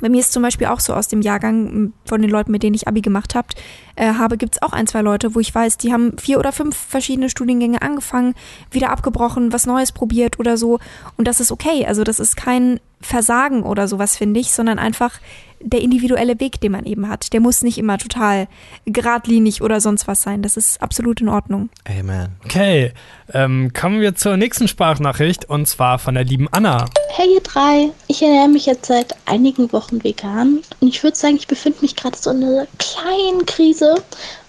bei 0.00 0.08
mir 0.08 0.20
ist 0.20 0.32
zum 0.32 0.42
Beispiel 0.42 0.66
auch 0.66 0.80
so 0.80 0.92
aus 0.92 1.08
dem 1.08 1.22
Jahrgang 1.22 1.92
von 2.04 2.20
den 2.20 2.30
Leuten, 2.30 2.50
mit 2.50 2.62
denen 2.62 2.74
ich 2.74 2.88
Abi 2.88 3.00
gemacht 3.00 3.34
hab, 3.34 3.50
äh, 3.96 4.14
habe, 4.14 4.36
gibt's 4.36 4.60
auch 4.60 4.72
ein, 4.72 4.86
zwei 4.86 5.02
Leute, 5.02 5.34
wo 5.34 5.40
ich 5.40 5.54
weiß, 5.54 5.78
die 5.78 5.92
haben 5.92 6.18
vier 6.18 6.38
oder 6.38 6.52
fünf 6.52 6.76
verschiedene 6.76 7.30
Studiengänge 7.30 7.80
angefangen, 7.80 8.34
wieder 8.70 8.90
abgebrochen, 8.90 9.52
was 9.52 9.66
Neues 9.66 9.92
probiert 9.92 10.40
oder 10.40 10.56
so. 10.56 10.80
Und 11.16 11.28
das 11.28 11.40
ist 11.40 11.52
okay. 11.52 11.86
Also 11.86 12.02
das 12.02 12.18
ist 12.18 12.36
kein 12.36 12.80
Versagen 13.00 13.62
oder 13.62 13.86
sowas, 13.86 14.16
finde 14.16 14.40
ich, 14.40 14.50
sondern 14.50 14.78
einfach 14.78 15.20
der 15.64 15.80
individuelle 15.80 16.38
Weg, 16.40 16.60
den 16.60 16.72
man 16.72 16.84
eben 16.84 17.08
hat. 17.08 17.32
Der 17.32 17.40
muss 17.40 17.62
nicht 17.62 17.78
immer 17.78 17.98
total 17.98 18.46
geradlinig 18.84 19.62
oder 19.62 19.80
sonst 19.80 20.06
was 20.06 20.22
sein. 20.22 20.42
Das 20.42 20.56
ist 20.56 20.80
absolut 20.82 21.20
in 21.20 21.28
Ordnung. 21.28 21.70
Amen. 21.84 22.28
Okay, 22.44 22.92
ähm, 23.32 23.72
kommen 23.72 24.00
wir 24.00 24.14
zur 24.14 24.36
nächsten 24.36 24.68
Sprachnachricht 24.68 25.48
und 25.48 25.66
zwar 25.66 25.98
von 25.98 26.14
der 26.14 26.24
lieben 26.24 26.48
Anna. 26.50 26.84
Hey 27.08 27.34
ihr 27.34 27.40
drei, 27.40 27.90
ich 28.06 28.22
ernähre 28.22 28.48
mich 28.48 28.66
jetzt 28.66 28.86
seit 28.86 29.14
einigen 29.26 29.72
Wochen 29.72 30.04
vegan 30.04 30.60
und 30.80 30.88
ich 30.88 31.02
würde 31.02 31.16
sagen, 31.16 31.36
ich 31.36 31.46
befinde 31.46 31.78
mich 31.80 31.96
gerade 31.96 32.16
so 32.16 32.30
in 32.30 32.44
einer 32.44 32.66
kleinen 32.78 33.46
Krise, 33.46 33.94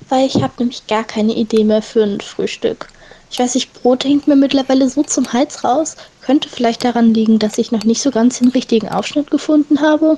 weil 0.09 0.27
ich 0.27 0.35
habe 0.35 0.53
nämlich 0.59 0.85
gar 0.87 1.03
keine 1.03 1.33
Idee 1.33 1.63
mehr 1.63 1.81
für 1.81 2.03
ein 2.03 2.19
Frühstück. 2.19 2.89
Ich 3.31 3.39
weiß 3.39 3.55
nicht, 3.55 3.73
Brot 3.73 4.05
hängt 4.05 4.27
mir 4.27 4.35
mittlerweile 4.35 4.87
so 4.87 5.03
zum 5.03 5.33
Hals 5.33 5.63
raus. 5.63 5.97
Könnte 6.21 6.47
vielleicht 6.47 6.83
daran 6.83 7.13
liegen, 7.13 7.39
dass 7.39 7.57
ich 7.57 7.71
noch 7.71 7.83
nicht 7.83 8.01
so 8.01 8.11
ganz 8.11 8.39
den 8.39 8.49
richtigen 8.49 8.89
Aufschnitt 8.89 9.29
gefunden 9.29 9.81
habe. 9.81 10.17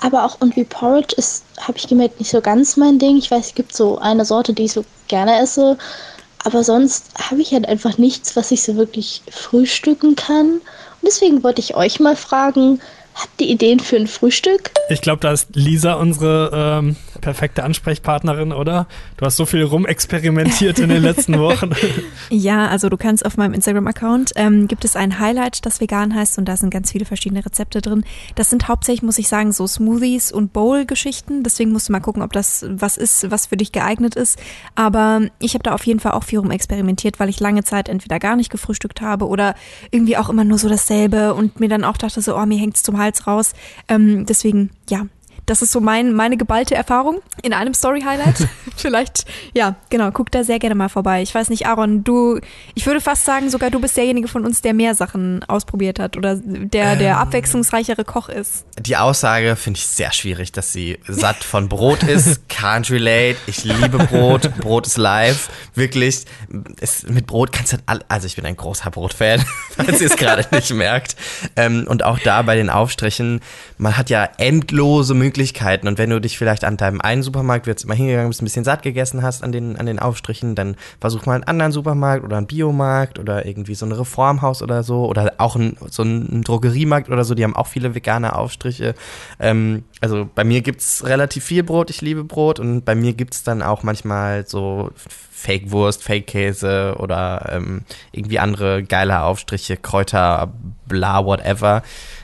Aber 0.00 0.24
auch 0.24 0.38
irgendwie 0.40 0.64
Porridge 0.64 1.14
ist, 1.16 1.44
habe 1.60 1.76
ich 1.76 1.86
gemerkt, 1.86 2.18
nicht 2.18 2.30
so 2.30 2.40
ganz 2.40 2.76
mein 2.76 2.98
Ding. 2.98 3.18
Ich 3.18 3.30
weiß, 3.30 3.48
es 3.48 3.54
gibt 3.54 3.74
so 3.74 3.98
eine 3.98 4.24
Sorte, 4.24 4.52
die 4.54 4.64
ich 4.64 4.72
so 4.72 4.84
gerne 5.08 5.40
esse. 5.40 5.76
Aber 6.44 6.64
sonst 6.64 7.06
habe 7.18 7.42
ich 7.42 7.52
halt 7.52 7.68
einfach 7.68 7.98
nichts, 7.98 8.34
was 8.34 8.50
ich 8.50 8.62
so 8.62 8.76
wirklich 8.76 9.22
frühstücken 9.30 10.16
kann. 10.16 10.52
Und 10.52 11.06
deswegen 11.06 11.42
wollte 11.42 11.60
ich 11.60 11.76
euch 11.76 12.00
mal 12.00 12.16
fragen, 12.16 12.80
habt 13.14 13.40
ihr 13.40 13.48
Ideen 13.48 13.80
für 13.80 13.96
ein 13.96 14.06
Frühstück? 14.06 14.70
Ich 14.88 15.02
glaube, 15.02 15.20
da 15.20 15.32
ist 15.32 15.48
Lisa 15.54 15.94
unsere 15.94 16.50
ähm, 16.54 16.96
perfekte 17.20 17.64
Ansprechpartnerin, 17.64 18.52
oder? 18.52 18.86
Du 19.16 19.26
hast 19.26 19.36
so 19.36 19.46
viel 19.46 19.62
rumexperimentiert 19.62 20.78
in 20.78 20.88
den 20.88 21.02
letzten 21.02 21.38
Wochen. 21.38 21.70
Ja, 22.30 22.68
also 22.68 22.88
du 22.88 22.96
kannst 22.96 23.24
auf 23.24 23.36
meinem 23.36 23.54
Instagram-Account 23.54 24.32
ähm, 24.36 24.68
gibt 24.68 24.84
es 24.84 24.96
ein 24.96 25.18
Highlight, 25.18 25.64
das 25.66 25.80
vegan 25.80 26.14
heißt 26.14 26.38
und 26.38 26.46
da 26.46 26.56
sind 26.56 26.70
ganz 26.70 26.92
viele 26.92 27.04
verschiedene 27.04 27.44
Rezepte 27.44 27.80
drin. 27.80 28.04
Das 28.34 28.50
sind 28.50 28.68
hauptsächlich, 28.68 29.02
muss 29.02 29.18
ich 29.18 29.28
sagen, 29.28 29.52
so 29.52 29.66
Smoothies 29.66 30.32
und 30.32 30.52
Bowl-Geschichten. 30.52 31.42
Deswegen 31.42 31.72
musst 31.72 31.88
du 31.88 31.92
mal 31.92 32.00
gucken, 32.00 32.22
ob 32.22 32.32
das 32.32 32.64
was 32.68 32.96
ist, 32.96 33.30
was 33.30 33.46
für 33.46 33.56
dich 33.56 33.72
geeignet 33.72 34.14
ist. 34.14 34.38
Aber 34.74 35.22
ich 35.38 35.54
habe 35.54 35.62
da 35.62 35.72
auf 35.72 35.84
jeden 35.86 36.00
Fall 36.00 36.12
auch 36.12 36.24
viel 36.24 36.38
rumexperimentiert, 36.38 37.20
weil 37.20 37.28
ich 37.28 37.40
lange 37.40 37.64
Zeit 37.64 37.88
entweder 37.88 38.18
gar 38.18 38.36
nicht 38.36 38.50
gefrühstückt 38.50 39.00
habe 39.00 39.28
oder 39.28 39.54
irgendwie 39.90 40.16
auch 40.16 40.28
immer 40.28 40.44
nur 40.44 40.58
so 40.58 40.68
dasselbe 40.68 41.34
und 41.34 41.60
mir 41.60 41.68
dann 41.68 41.84
auch 41.84 41.96
dachte 41.96 42.20
so, 42.20 42.36
oh, 42.36 42.46
mir 42.46 42.58
hängt's 42.58 42.82
zum 42.82 42.98
Hals 42.98 43.26
raus. 43.26 43.52
Ähm, 43.88 44.26
deswegen, 44.26 44.70
ja, 44.88 45.06
das 45.50 45.62
ist 45.62 45.72
so 45.72 45.80
mein, 45.80 46.12
meine 46.12 46.36
geballte 46.36 46.76
Erfahrung 46.76 47.22
in 47.42 47.52
einem 47.52 47.74
Story-Highlight. 47.74 48.46
Vielleicht, 48.76 49.24
ja, 49.52 49.74
genau, 49.88 50.12
guck 50.12 50.30
da 50.30 50.44
sehr 50.44 50.60
gerne 50.60 50.76
mal 50.76 50.88
vorbei. 50.88 51.22
Ich 51.22 51.34
weiß 51.34 51.50
nicht, 51.50 51.66
Aaron, 51.66 52.04
du, 52.04 52.38
ich 52.76 52.86
würde 52.86 53.00
fast 53.00 53.24
sagen, 53.24 53.50
sogar 53.50 53.70
du 53.70 53.80
bist 53.80 53.96
derjenige 53.96 54.28
von 54.28 54.44
uns, 54.44 54.62
der 54.62 54.74
mehr 54.74 54.94
Sachen 54.94 55.42
ausprobiert 55.48 55.98
hat 55.98 56.16
oder 56.16 56.36
der, 56.36 56.94
der 56.94 57.18
abwechslungsreichere 57.18 58.04
Koch 58.04 58.28
ist. 58.28 58.64
Die 58.78 58.96
Aussage 58.96 59.56
finde 59.56 59.78
ich 59.78 59.88
sehr 59.88 60.12
schwierig, 60.12 60.52
dass 60.52 60.72
sie 60.72 60.98
satt 61.08 61.42
von 61.42 61.68
Brot 61.68 62.04
ist. 62.04 62.42
Can't 62.48 62.88
relate. 62.92 63.36
Ich 63.48 63.64
liebe 63.64 63.98
Brot. 63.98 64.54
Brot 64.58 64.86
ist 64.86 64.98
live. 64.98 65.50
Wirklich. 65.74 66.26
Es, 66.80 67.02
mit 67.08 67.26
Brot 67.26 67.50
kannst 67.50 67.72
du 67.72 67.78
halt 67.78 67.84
all, 67.86 68.04
also 68.06 68.28
ich 68.28 68.36
bin 68.36 68.46
ein 68.46 68.56
großer 68.56 68.92
Brotfan, 68.92 69.44
falls 69.70 70.00
ihr 70.00 70.06
es 70.06 70.16
gerade 70.16 70.46
nicht 70.54 70.72
merkt. 70.72 71.16
Ähm, 71.56 71.86
und 71.88 72.04
auch 72.04 72.20
da 72.20 72.42
bei 72.42 72.54
den 72.54 72.70
Aufstrichen, 72.70 73.40
man 73.78 73.96
hat 73.96 74.10
ja 74.10 74.28
endlose 74.38 75.14
Möglichkeiten. 75.14 75.39
Und 75.40 75.98
wenn 75.98 76.10
du 76.10 76.20
dich 76.20 76.38
vielleicht 76.38 76.64
an 76.64 76.76
deinem 76.76 77.00
einen 77.00 77.22
Supermarkt 77.22 77.66
jetzt 77.66 77.86
mal 77.86 77.96
hingegangen 77.96 78.28
bist, 78.28 78.42
ein 78.42 78.44
bisschen 78.44 78.64
satt 78.64 78.82
gegessen 78.82 79.22
hast 79.22 79.42
an 79.42 79.52
den, 79.52 79.76
an 79.76 79.86
den 79.86 79.98
Aufstrichen, 79.98 80.54
dann 80.54 80.76
versuch 81.00 81.26
mal 81.26 81.34
einen 81.34 81.44
anderen 81.44 81.72
Supermarkt 81.72 82.24
oder 82.24 82.36
einen 82.36 82.46
Biomarkt 82.46 83.18
oder 83.18 83.46
irgendwie 83.46 83.74
so 83.74 83.86
ein 83.86 83.92
Reformhaus 83.92 84.62
oder 84.62 84.82
so 84.82 85.06
oder 85.06 85.34
auch 85.38 85.56
ein, 85.56 85.76
so 85.88 86.02
ein 86.02 86.42
Drogeriemarkt 86.42 87.08
oder 87.08 87.24
so, 87.24 87.34
die 87.34 87.44
haben 87.44 87.56
auch 87.56 87.66
viele 87.66 87.94
vegane 87.94 88.36
Aufstriche. 88.36 88.94
Ähm, 89.38 89.84
also 90.00 90.28
bei 90.34 90.44
mir 90.44 90.60
gibt's 90.60 91.04
relativ 91.06 91.44
viel 91.44 91.62
Brot, 91.62 91.90
ich 91.90 92.00
liebe 92.00 92.24
Brot 92.24 92.60
und 92.60 92.84
bei 92.84 92.94
mir 92.94 93.12
gibt's 93.12 93.42
dann 93.42 93.62
auch 93.62 93.82
manchmal 93.82 94.46
so 94.46 94.90
Fake-Wurst, 95.40 96.02
Fake-Käse 96.02 96.96
oder 96.98 97.50
ähm, 97.52 97.82
irgendwie 98.12 98.38
andere 98.38 98.82
geile 98.82 99.22
Aufstriche, 99.22 99.76
Kräuter, 99.76 100.52
bla, 100.86 101.24
whatever. 101.24 101.82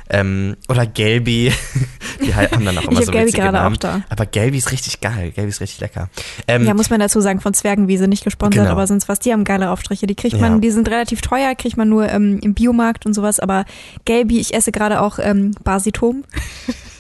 Ähm, 0.09 0.57
oder 0.69 0.87
Gelbi, 0.87 1.53
die 2.25 2.35
haben 2.35 2.65
dann 2.65 2.79
auch 2.79 2.85
immer 2.85 3.01
Ich 3.01 3.07
so 3.07 3.13
Gelbi 3.13 3.33
gerade 3.33 3.59
auch 3.59 3.65
Namen. 3.65 3.79
da. 3.81 4.03
Aber 4.09 4.27
Gelbi 4.27 4.59
ist 4.59 4.71
richtig 4.73 5.01
geil, 5.01 5.33
Gelbi 5.33 5.51
ist 5.51 5.61
richtig 5.61 5.81
lecker. 5.81 6.09
Ähm, 6.47 6.65
Ja, 6.65 6.75
muss 6.75 6.91
man 6.91 7.01
dazu 7.01 7.21
sagen, 7.21 7.41
von 7.41 7.55
Zwergenwiese 7.55 8.07
nicht 8.09 8.25
gesponsert, 8.25 8.65
Genau. 8.65 8.73
aber 8.73 8.87
sonst 8.87 9.09
was, 9.09 9.19
die 9.19 9.33
haben 9.33 9.45
geile 9.45 9.71
Aufstriche. 9.71 10.07
Die 10.07 10.15
kriegt 10.15 10.41
man, 10.41 10.55
Ja. 10.55 10.59
die 10.61 10.71
sind 10.71 10.89
relativ 10.89 11.21
teuer, 11.23 11.55
kriegt 11.55 11.77
man 11.77 11.89
nur 11.89 12.09
ähm, 12.09 12.39
im 12.43 12.55
Biomarkt 12.55 13.05
und 13.07 13.15
sowas, 13.15 13.41
aber 13.41 13.65
Gelbi, 14.05 14.39
ich 14.39 14.55
esse 14.55 14.73
gerade 14.73 15.01
auch 15.01 15.19
ähm, 15.21 15.53
Basitum. 15.65 16.25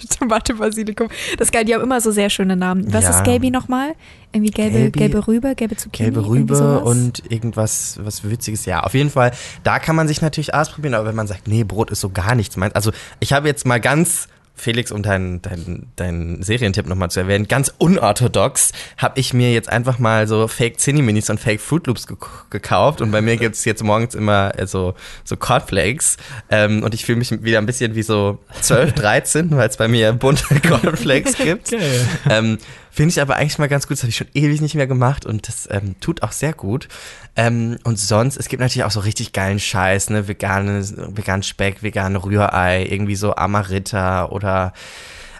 Tomate 0.18 0.54
Basilikum. 0.54 1.08
Das 1.38 1.48
ist 1.48 1.52
geil, 1.52 1.64
die 1.64 1.74
haben 1.74 1.82
immer 1.82 2.00
so 2.00 2.10
sehr 2.10 2.30
schöne 2.30 2.56
Namen. 2.56 2.92
Was 2.92 3.04
Ja. 3.04 3.10
ist 3.10 3.24
Gelbi 3.24 3.50
nochmal? 3.50 3.94
Irgendwie 4.32 4.50
gelbe, 4.50 4.78
Gelbi- 4.78 4.90
gelbe 4.98 5.26
Rübe, 5.28 5.54
gelbe 5.54 5.76
Zucchini. 5.76 6.10
Gelbe 6.10 6.28
Rübe 6.28 6.80
und 6.80 7.22
irgendwas 7.30 7.98
was 8.02 8.28
Witziges. 8.28 8.66
Ja, 8.66 8.80
auf 8.80 8.92
jeden 8.94 9.10
Fall, 9.10 9.30
da 9.62 9.78
kann 9.78 9.96
man 9.96 10.08
sich 10.08 10.20
natürlich 10.20 10.52
ausprobieren, 10.52 10.94
aber 10.94 11.08
wenn 11.08 11.14
man 11.14 11.26
sagt, 11.26 11.48
nee, 11.48 11.64
Brot 11.64 11.90
ist 11.90 12.00
so 12.00 12.10
gar 12.10 12.34
nichts 12.34 12.56
meins. 12.56 12.74
Also 12.74 12.90
ich 13.20 13.32
habe 13.32 13.48
jetzt 13.48 13.64
mal 13.66 13.80
ganz, 13.80 14.28
Felix, 14.56 14.90
um 14.90 15.02
deinen 15.02 15.42
dein, 15.42 15.86
dein 15.96 16.42
Serientipp 16.42 16.86
nochmal 16.86 17.10
zu 17.10 17.20
erwähnen, 17.20 17.46
ganz 17.46 17.72
unorthodox 17.78 18.72
habe 18.96 19.20
ich 19.20 19.34
mir 19.34 19.52
jetzt 19.52 19.68
einfach 19.68 19.98
mal 19.98 20.26
so 20.26 20.48
Fake 20.48 20.80
Zinni-Minis 20.80 21.28
und 21.30 21.38
Fake 21.38 21.60
Fruit 21.60 21.86
Loops 21.86 22.06
gek 22.06 22.16
gekauft 22.50 23.00
und 23.00 23.10
bei 23.10 23.20
mir 23.20 23.36
gibt's 23.36 23.64
jetzt 23.64 23.84
morgens 23.84 24.14
immer 24.14 24.52
so, 24.64 24.94
so 25.24 25.36
Cornflakes 25.36 26.16
ähm, 26.50 26.82
und 26.82 26.94
ich 26.94 27.04
fühle 27.04 27.18
mich 27.18 27.30
wieder 27.42 27.58
ein 27.58 27.66
bisschen 27.66 27.94
wie 27.94 28.02
so 28.02 28.38
12, 28.62 28.94
13, 28.94 29.50
weil 29.50 29.68
es 29.68 29.76
bei 29.76 29.88
mir 29.88 30.12
bunte 30.12 30.44
Cornflakes 30.66 31.36
gibt. 31.36 31.70
Geil. 31.70 32.06
Ähm, 32.28 32.58
Finde 32.96 33.10
ich 33.10 33.20
aber 33.20 33.36
eigentlich 33.36 33.58
mal 33.58 33.68
ganz 33.68 33.86
gut, 33.86 33.98
das 33.98 34.04
habe 34.04 34.08
ich 34.08 34.16
schon 34.16 34.28
ewig 34.32 34.62
nicht 34.62 34.74
mehr 34.74 34.86
gemacht 34.86 35.26
und 35.26 35.48
das 35.48 35.68
ähm, 35.70 35.96
tut 36.00 36.22
auch 36.22 36.32
sehr 36.32 36.54
gut. 36.54 36.88
Ähm, 37.36 37.76
und 37.84 37.98
sonst, 37.98 38.38
es 38.38 38.48
gibt 38.48 38.62
natürlich 38.62 38.84
auch 38.84 38.90
so 38.90 39.00
richtig 39.00 39.34
geilen 39.34 39.58
Scheiß, 39.58 40.08
ne, 40.08 40.28
vegane, 40.28 40.82
vegan 41.14 41.42
Speck, 41.42 41.82
vegane 41.82 42.24
Rührei, 42.24 42.86
irgendwie 42.86 43.16
so 43.16 43.36
Amarita 43.36 44.30
oder 44.30 44.72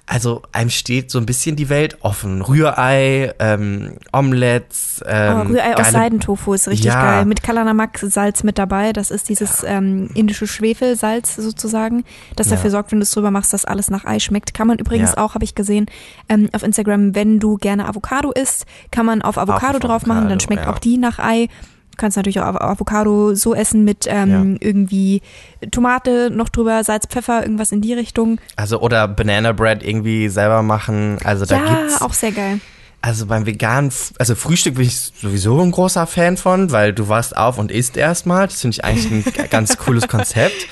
also 0.08 0.42
einem 0.52 0.70
steht 0.70 1.10
so 1.10 1.18
ein 1.18 1.26
bisschen 1.26 1.56
die 1.56 1.68
Welt 1.68 1.98
offen. 2.00 2.40
Rührei, 2.40 3.34
ähm, 3.40 3.98
Omelettes, 4.12 5.02
ähm, 5.06 5.36
Oh, 5.38 5.42
Rührei 5.48 5.76
aus 5.76 5.90
Seidentofu 5.90 6.54
ist 6.54 6.68
richtig 6.68 6.86
Ja. 6.86 7.02
geil. 7.16 7.24
Mit 7.24 7.42
Kalanamak-Salz 7.42 8.44
mit 8.44 8.56
dabei. 8.56 8.92
Das 8.92 9.10
ist 9.10 9.28
dieses 9.28 9.64
ähm, 9.66 10.08
indische 10.14 10.46
Schwefelsalz 10.46 11.34
sozusagen, 11.36 12.04
das 12.36 12.48
Ja. 12.50 12.56
dafür 12.56 12.70
sorgt, 12.70 12.92
wenn 12.92 13.00
du 13.00 13.02
es 13.02 13.10
drüber 13.10 13.30
machst, 13.32 13.52
dass 13.52 13.64
alles 13.64 13.90
nach 13.90 14.04
Ei 14.04 14.20
schmeckt. 14.20 14.54
Kann 14.54 14.68
man 14.68 14.78
übrigens 14.78 15.14
Ja. 15.16 15.18
auch, 15.24 15.34
habe 15.34 15.44
ich 15.44 15.54
gesehen, 15.56 15.86
ähm, 16.28 16.48
auf 16.52 16.62
Instagram, 16.62 17.14
wenn 17.16 17.40
du 17.40 17.56
gerne 17.56 17.88
Avocado 17.88 18.30
isst, 18.30 18.64
kann 18.92 19.06
man 19.06 19.22
auf 19.22 19.38
Avocado 19.38 19.78
auf 19.78 19.80
drauf 19.80 20.06
machen, 20.06 20.28
dann 20.28 20.38
Avocado, 20.38 20.44
schmeckt 20.44 20.62
ja. 20.66 20.72
auch 20.72 20.78
die 20.78 20.98
nach 20.98 21.18
Ei. 21.18 21.48
Du 21.96 22.00
kannst 22.02 22.18
natürlich 22.18 22.40
auch 22.40 22.44
Av- 22.44 22.60
Avocado 22.60 23.34
so 23.34 23.54
essen 23.54 23.82
mit 23.84 24.04
ähm, 24.06 24.58
irgendwie 24.60 25.22
Tomate 25.70 26.30
noch 26.30 26.50
drüber, 26.50 26.84
Salz, 26.84 27.06
Pfeffer, 27.06 27.42
irgendwas 27.42 27.72
in 27.72 27.80
die 27.80 27.94
Richtung. 27.94 28.38
Also 28.54 28.80
oder 28.82 29.08
Banana 29.08 29.52
Bread 29.52 29.82
irgendwie 29.82 30.28
selber 30.28 30.62
machen. 30.62 31.16
Also 31.24 31.46
da 31.46 31.56
ja, 31.56 31.64
gibt's 31.64 32.02
auch 32.02 32.12
sehr 32.12 32.32
geil. 32.32 32.60
Also 33.00 33.24
beim 33.26 33.46
veganen, 33.46 33.92
also 34.18 34.34
Frühstück 34.34 34.74
bin 34.74 34.84
ich 34.84 34.96
sowieso 34.98 35.58
ein 35.62 35.70
großer 35.70 36.06
Fan 36.06 36.36
von, 36.36 36.70
weil 36.70 36.92
du 36.92 37.08
warst 37.08 37.34
auf 37.36 37.56
und 37.56 37.70
isst 37.70 37.96
erstmal. 37.96 38.46
Das 38.48 38.60
finde 38.60 38.74
ich 38.74 38.84
eigentlich 38.84 39.38
ein 39.38 39.48
ganz 39.50 39.78
cooles 39.78 40.06
Konzept. 40.08 40.66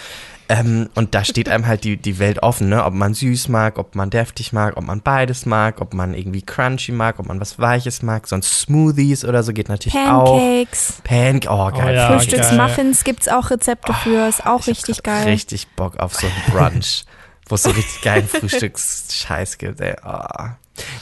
Ähm, 0.49 0.90
und 0.95 1.14
da 1.14 1.24
steht 1.24 1.49
einem 1.49 1.66
halt 1.66 1.84
die, 1.84 1.97
die 1.97 2.18
Welt 2.18 2.42
offen, 2.42 2.68
ne? 2.68 2.84
Ob 2.84 2.92
man 2.92 3.14
süß 3.14 3.49
mag, 3.49 3.78
ob 3.78 3.95
man 3.95 4.11
deftig 4.11 4.53
mag, 4.53 4.76
ob 4.76 4.84
man 4.84 5.01
beides 5.01 5.47
mag, 5.47 5.80
ob 5.80 5.95
man 5.95 6.12
irgendwie 6.12 6.42
crunchy 6.42 6.92
mag, 6.92 7.18
ob 7.18 7.26
man 7.26 7.40
was 7.40 7.59
Weiches 7.59 8.03
mag. 8.03 8.26
Sonst 8.26 8.61
Smoothies 8.61 9.24
oder 9.24 9.42
so 9.42 9.53
geht 9.53 9.68
natürlich 9.68 9.97
auch. 9.97 10.38
Pancakes, 10.38 11.01
Pancakes. 11.03 11.49
Oh, 11.51 11.70
geil. 11.70 11.88
Oh 11.88 11.92
ja, 11.92 12.09
Frühstücksmuffins 12.11 13.05
gibt's 13.05 13.28
auch 13.28 13.51
Rezepte 13.51 13.95
für, 13.95 14.28
ist 14.28 14.45
auch 14.45 14.61
Ich 14.61 14.68
hab 14.68 14.76
richtig 14.76 15.03
geil. 15.03 15.24
Richtig 15.24 15.68
Bock 15.68 15.99
auf 15.99 16.14
so 16.14 16.26
einen 16.26 16.53
Brunch, 16.53 17.05
wo 17.49 17.55
es 17.55 17.62
so 17.62 17.70
richtig 17.70 18.03
geilen 18.03 18.28
Frühstücksscheiß 18.28 19.57
gibt, 19.59 19.80
ey. 19.80 19.97
Oh. 20.05 20.49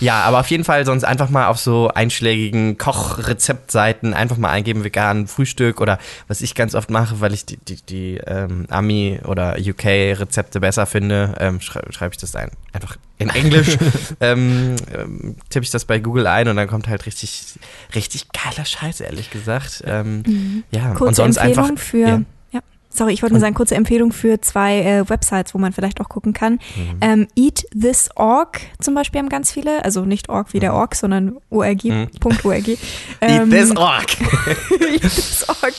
Ja, 0.00 0.20
aber 0.22 0.40
auf 0.40 0.48
jeden 0.50 0.64
Fall 0.64 0.84
sonst 0.84 1.04
einfach 1.04 1.30
mal 1.30 1.46
auf 1.46 1.58
so 1.58 1.88
einschlägigen 1.88 2.76
Kochrezeptseiten 2.78 4.14
einfach 4.14 4.36
mal 4.36 4.50
eingeben, 4.50 4.84
vegan 4.84 5.26
Frühstück 5.26 5.80
oder 5.80 5.98
was 6.28 6.40
ich 6.42 6.54
ganz 6.54 6.74
oft 6.74 6.90
mache, 6.90 7.20
weil 7.20 7.32
ich 7.32 7.46
die, 7.46 7.56
die, 7.56 7.76
die 7.82 8.16
ähm, 8.26 8.66
Ami- 8.68 9.20
oder 9.24 9.56
UK-Rezepte 9.58 10.60
besser 10.60 10.86
finde, 10.86 11.34
ähm, 11.40 11.60
schreibe 11.60 11.92
schreib 11.92 12.12
ich 12.12 12.18
das 12.18 12.36
ein. 12.36 12.50
Einfach 12.72 12.96
in 13.18 13.30
Englisch 13.30 13.78
ähm, 14.20 14.76
ähm, 14.94 15.36
tippe 15.48 15.64
ich 15.64 15.70
das 15.70 15.84
bei 15.84 15.98
Google 16.00 16.26
ein 16.26 16.48
und 16.48 16.56
dann 16.56 16.68
kommt 16.68 16.88
halt 16.88 17.06
richtig, 17.06 17.58
richtig 17.94 18.26
geiler 18.32 18.64
Scheiß, 18.64 19.00
ehrlich 19.00 19.30
gesagt. 19.30 19.82
Ähm, 19.86 20.64
Ja, 20.70 20.88
und 20.88 20.92
Mhm. 20.92 20.94
Kurze 20.96 21.14
sonst 21.16 21.36
Empfehlung 21.38 21.70
einfach. 21.70 21.82
für, 21.82 21.98
ja. 21.98 22.20
Sorry, 22.95 23.12
ich 23.12 23.22
wollte 23.22 23.34
nur 23.34 23.40
sagen, 23.40 23.55
kurze 23.55 23.74
Empfehlung 23.74 24.12
für 24.12 24.40
zwei 24.40 24.80
äh, 24.82 25.09
Websites, 25.09 25.55
wo 25.55 25.59
man 25.59 25.72
vielleicht 25.72 26.01
auch 26.01 26.09
gucken 26.09 26.32
kann. 26.32 26.55
Mhm. 26.55 26.99
Ähm, 27.01 27.28
Eat 27.36 27.66
This 27.78 28.11
Org 28.16 28.61
zum 28.80 28.95
Beispiel 28.95 29.20
haben 29.20 29.28
ganz 29.28 29.51
viele, 29.51 29.84
also 29.84 30.05
nicht 30.05 30.28
Org 30.28 30.53
wie 30.53 30.61
der 30.61 30.74
Org, 30.74 30.95
sondern 30.95 31.36
org, 31.51 31.84
Mhm. 31.84 32.09
.org. 32.45 32.62
Ähm, 33.20 33.51
this 33.51 33.74
org. 33.76 34.07
Eat 34.93 35.01
This 35.03 35.47
Org. 35.49 35.74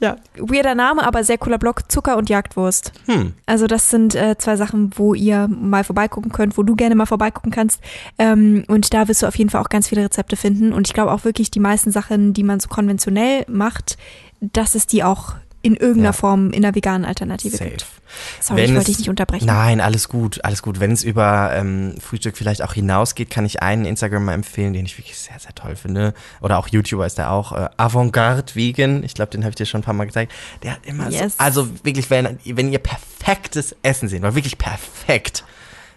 Ja, 0.00 0.16
weirder 0.36 0.74
Name, 0.74 1.06
aber 1.06 1.24
sehr 1.24 1.38
cooler 1.38 1.58
Blog, 1.58 1.90
Zucker 1.90 2.16
und 2.16 2.28
Jagdwurst. 2.30 2.92
Hm. 3.06 3.34
Also 3.46 3.66
das 3.66 3.90
sind 3.90 4.14
äh, 4.14 4.36
zwei 4.38 4.56
Sachen, 4.56 4.90
wo 4.96 5.14
ihr 5.14 5.48
mal 5.48 5.84
vorbeigucken 5.84 6.32
könnt, 6.32 6.56
wo 6.56 6.62
du 6.62 6.74
gerne 6.76 6.94
mal 6.94 7.06
vorbeigucken 7.06 7.50
kannst. 7.50 7.80
Ähm, 8.18 8.64
und 8.68 8.94
da 8.94 9.08
wirst 9.08 9.22
du 9.22 9.26
auf 9.26 9.36
jeden 9.36 9.50
Fall 9.50 9.60
auch 9.60 9.68
ganz 9.68 9.88
viele 9.88 10.04
Rezepte 10.04 10.36
finden. 10.36 10.72
Und 10.72 10.86
ich 10.86 10.94
glaube 10.94 11.12
auch 11.12 11.24
wirklich, 11.24 11.50
die 11.50 11.60
meisten 11.60 11.90
Sachen, 11.90 12.32
die 12.32 12.42
man 12.42 12.60
so 12.60 12.68
konventionell 12.68 13.44
macht, 13.48 13.96
dass 14.40 14.74
es 14.74 14.86
die 14.86 15.02
auch 15.02 15.34
in 15.64 15.74
irgendeiner 15.74 16.10
Ja. 16.10 16.12
Form 16.12 16.50
in 16.50 16.64
einer 16.64 16.74
veganen 16.74 17.04
Alternative 17.04 17.56
Safe. 17.56 17.70
gibt. 17.70 17.86
Sorry, 18.40 18.60
ich 18.60 18.68
Wenn 18.68 18.74
wollte 18.76 18.82
es- 18.82 18.96
dich 18.96 18.98
nicht 18.98 19.08
unterbrechen. 19.08 19.46
Nein, 19.46 19.80
alles 19.80 20.08
gut, 20.08 20.44
alles 20.44 20.62
gut. 20.62 20.78
Wenn 20.78 20.92
es 20.92 21.02
über 21.02 21.50
ähm, 21.54 21.96
Frühstück 22.00 22.36
vielleicht 22.36 22.62
auch 22.62 22.74
hinausgeht, 22.74 23.30
kann 23.30 23.44
ich 23.44 23.62
einen 23.62 23.86
Instagram 23.86 24.24
mal 24.26 24.34
empfehlen, 24.34 24.72
den 24.72 24.84
ich 24.84 24.96
wirklich 24.98 25.18
sehr, 25.18 25.38
sehr 25.40 25.54
toll 25.54 25.74
finde. 25.74 26.14
Oder 26.40 26.58
auch 26.58 26.68
YouTuber 26.68 27.06
ist 27.06 27.18
der 27.18 27.32
auch. 27.32 27.52
Äh, 27.52 27.68
Avantgarde 27.76 28.54
Vegan. 28.54 29.02
Ich 29.02 29.14
glaube, 29.14 29.30
den 29.32 29.42
habe 29.42 29.50
ich 29.50 29.56
dir 29.56 29.66
schon 29.66 29.80
ein 29.80 29.84
paar 29.84 29.94
Mal 29.94 30.04
gezeigt. 30.04 30.32
Der 30.62 30.72
hat 30.72 30.86
immer 30.86 31.08
Yes. 31.10 31.36
so, 31.38 31.42
also 31.44 31.68
wirklich, 31.82 32.08
wenn, 32.10 32.38
wenn 32.44 32.70
ihr 32.70 32.78
perfektes 32.78 33.74
Essen 33.82 34.08
sehen 34.08 34.22
wollt, 34.22 34.34
wirklich 34.36 34.58
perfekt, 34.58 35.44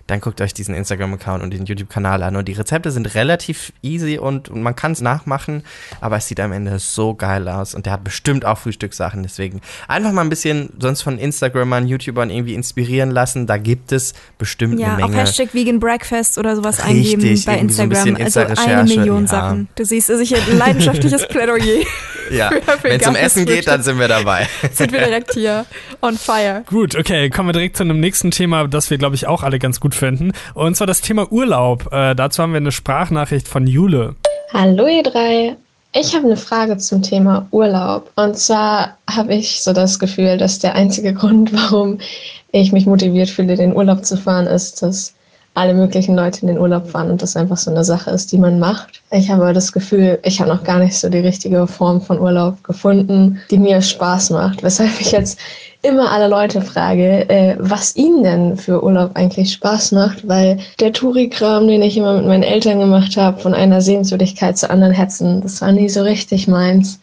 dann 0.08 0.22
guckt 0.22 0.40
euch 0.42 0.54
diesen 0.54 0.74
Instagram-Account 0.74 1.44
und 1.44 1.54
den 1.54 1.66
YouTube-Kanal 1.66 2.24
an. 2.24 2.36
Und 2.36 2.48
die 2.48 2.54
Rezepte 2.54 2.92
sind 2.92 3.14
relativ 3.16 3.74
easy 3.82 4.18
und, 4.18 4.50
und 4.50 4.62
man 4.62 4.76
kann 4.76 4.94
es 4.94 5.02
nachmachen, 5.02 5.64
aber 6.02 6.18
es 6.18 6.28
sieht 6.28 6.40
am 6.40 6.52
Ende 6.54 6.80
so 6.80 7.14
geil 7.14 7.48
aus. 7.48 7.76
Und 7.76 7.86
der 7.86 7.94
hat 7.94 8.04
bestimmt 8.04 8.46
auch 8.46 8.58
Frühstückssachen. 8.58 9.24
Deswegen 9.24 9.62
einfach 9.88 10.12
mal 10.14 10.22
ein 10.22 10.30
bisschen 10.30 10.70
sonst 10.80 11.02
von 11.02 11.18
Instagramern, 11.18 11.88
YouTubern 11.88 12.30
irgendwie 12.30 12.56
inspirieren 12.56 13.12
lassen. 13.12 13.48
Da 13.48 13.58
gibt 13.58 13.92
es 13.92 14.14
bestimmt 14.38 14.80
Ja, 14.80 14.96
eine 14.96 15.04
auch 15.04 15.10
Menge. 15.10 15.22
Hashtag 15.22 15.54
Vegan 15.54 15.80
Breakfast 15.80 16.38
oder 16.38 16.56
sowas 16.56 16.86
Richtig, 16.86 17.14
eingeben 17.14 17.44
bei 17.46 17.56
irgendwie 17.58 17.74
so 17.74 17.82
ein 17.82 17.92
Instagram. 17.92 18.16
bisschen 18.16 18.48
also 18.48 18.62
eine 18.70 18.84
Million 18.84 19.22
ja. 19.24 19.28
Sachen. 19.28 19.68
Du 19.76 19.84
siehst, 19.86 20.10
also 20.10 20.24
ich 20.24 20.36
ein 20.36 20.58
leidenschaftliches 20.58 21.28
Plädoyer. 21.30 21.84
ja, 22.32 22.50
für 22.50 22.84
wenn 22.84 23.02
es 23.02 23.08
um 23.08 23.16
Essen 23.16 23.46
geht, 23.46 23.68
dann 23.68 23.84
sind 23.84 24.00
wir 24.00 24.08
dabei. 24.08 24.48
Sind 24.72 24.92
wir 24.92 25.00
direkt 25.00 25.34
hier 25.34 25.66
on 26.02 26.18
fire. 26.18 26.64
Gut, 26.68 26.96
okay, 26.96 27.30
kommen 27.30 27.50
wir 27.50 27.54
direkt 27.54 27.78
zu 27.78 27.84
einem 27.84 28.00
nächsten 28.00 28.32
Thema, 28.32 28.68
das 28.68 28.90
wir, 28.90 28.98
glaube 28.98 29.16
ich, 29.16 29.28
auch 29.28 29.44
alle 29.44 29.60
ganz 29.60 29.80
gut 29.80 29.96
finden. 29.98 30.32
Und 30.54 30.76
zwar 30.76 30.88
das 30.88 31.02
Thema 31.02 31.32
Urlaub. 31.32 31.92
Äh, 31.92 32.16
dazu 32.16 32.42
haben 32.42 32.54
wir 32.54 32.58
eine 32.58 32.72
Sprachnachricht 32.72 33.48
von 33.48 33.68
Jule. 33.68 34.16
Hallo 34.54 34.88
ihr 34.88 35.04
drei. 35.04 35.58
Ich 35.94 36.16
habe 36.16 36.26
eine 36.26 36.38
Frage 36.38 36.78
zum 36.78 37.02
Thema 37.02 37.48
Urlaub. 37.52 38.12
Und 38.16 38.38
zwar 38.38 38.98
habe 39.10 39.34
ich 39.34 39.64
so 39.64 39.74
das 39.74 40.00
Gefühl, 40.00 40.38
dass 40.38 40.60
der 40.60 40.76
einzige 40.76 41.14
Grund, 41.16 41.54
warum 41.54 42.00
ich 42.52 42.72
mich 42.72 42.86
motiviert 42.86 43.30
fühle, 43.30 43.56
den 43.56 43.76
Urlaub 43.76 44.06
zu 44.06 44.18
fahren, 44.18 44.48
ist, 44.48 44.82
dass 44.82 45.14
alle 45.58 45.74
möglichen 45.74 46.16
Leute 46.16 46.42
in 46.42 46.48
den 46.48 46.60
Urlaub 46.60 46.88
fahren 46.88 47.10
und 47.10 47.22
das 47.22 47.36
einfach 47.36 47.58
so 47.58 47.72
eine 47.72 47.84
Sache 47.84 48.12
ist, 48.12 48.32
die 48.32 48.38
man 48.38 48.60
macht. 48.60 49.02
Ich 49.10 49.32
habe 49.32 49.54
das 49.54 49.72
Gefühl, 49.72 50.20
ich 50.24 50.40
habe 50.40 50.50
noch 50.52 50.64
gar 50.64 50.78
nicht 50.78 50.96
so 50.96 51.10
die 51.10 51.18
richtige 51.18 51.66
Form 51.66 52.00
von 52.00 52.20
Urlaub 52.20 52.64
gefunden, 52.64 53.42
die 53.50 53.58
mir 53.58 53.82
Spaß 53.82 54.30
macht, 54.30 54.62
weshalb 54.62 55.02
ich 55.02 55.12
jetzt 55.12 55.40
immer 55.82 56.12
alle 56.12 56.28
Leute 56.28 56.62
frage, 56.62 57.28
äh, 57.30 57.56
was 57.60 57.96
ihnen 57.96 58.24
denn 58.24 58.58
für 58.58 58.84
Urlaub 58.84 59.12
eigentlich 59.16 59.52
Spaß 59.54 59.94
macht, 59.94 60.28
weil 60.28 60.60
der 60.80 60.94
Touri-Kram, 60.94 61.68
den 61.68 61.82
ich 61.82 61.98
immer 61.98 62.18
mit 62.18 62.28
meinen 62.28 62.44
Eltern 62.44 62.80
gemacht 62.80 63.18
habe, 63.18 63.40
von 63.40 63.56
einer 63.56 63.82
Sehenswürdigkeit 63.82 64.60
zur 64.60 64.70
anderen 64.70 64.94
hetzen, 64.94 65.42
das 65.42 65.62
war 65.62 65.72
nie 65.72 65.90
so 65.90 66.04
richtig 66.04 66.48
meins. 66.48 67.00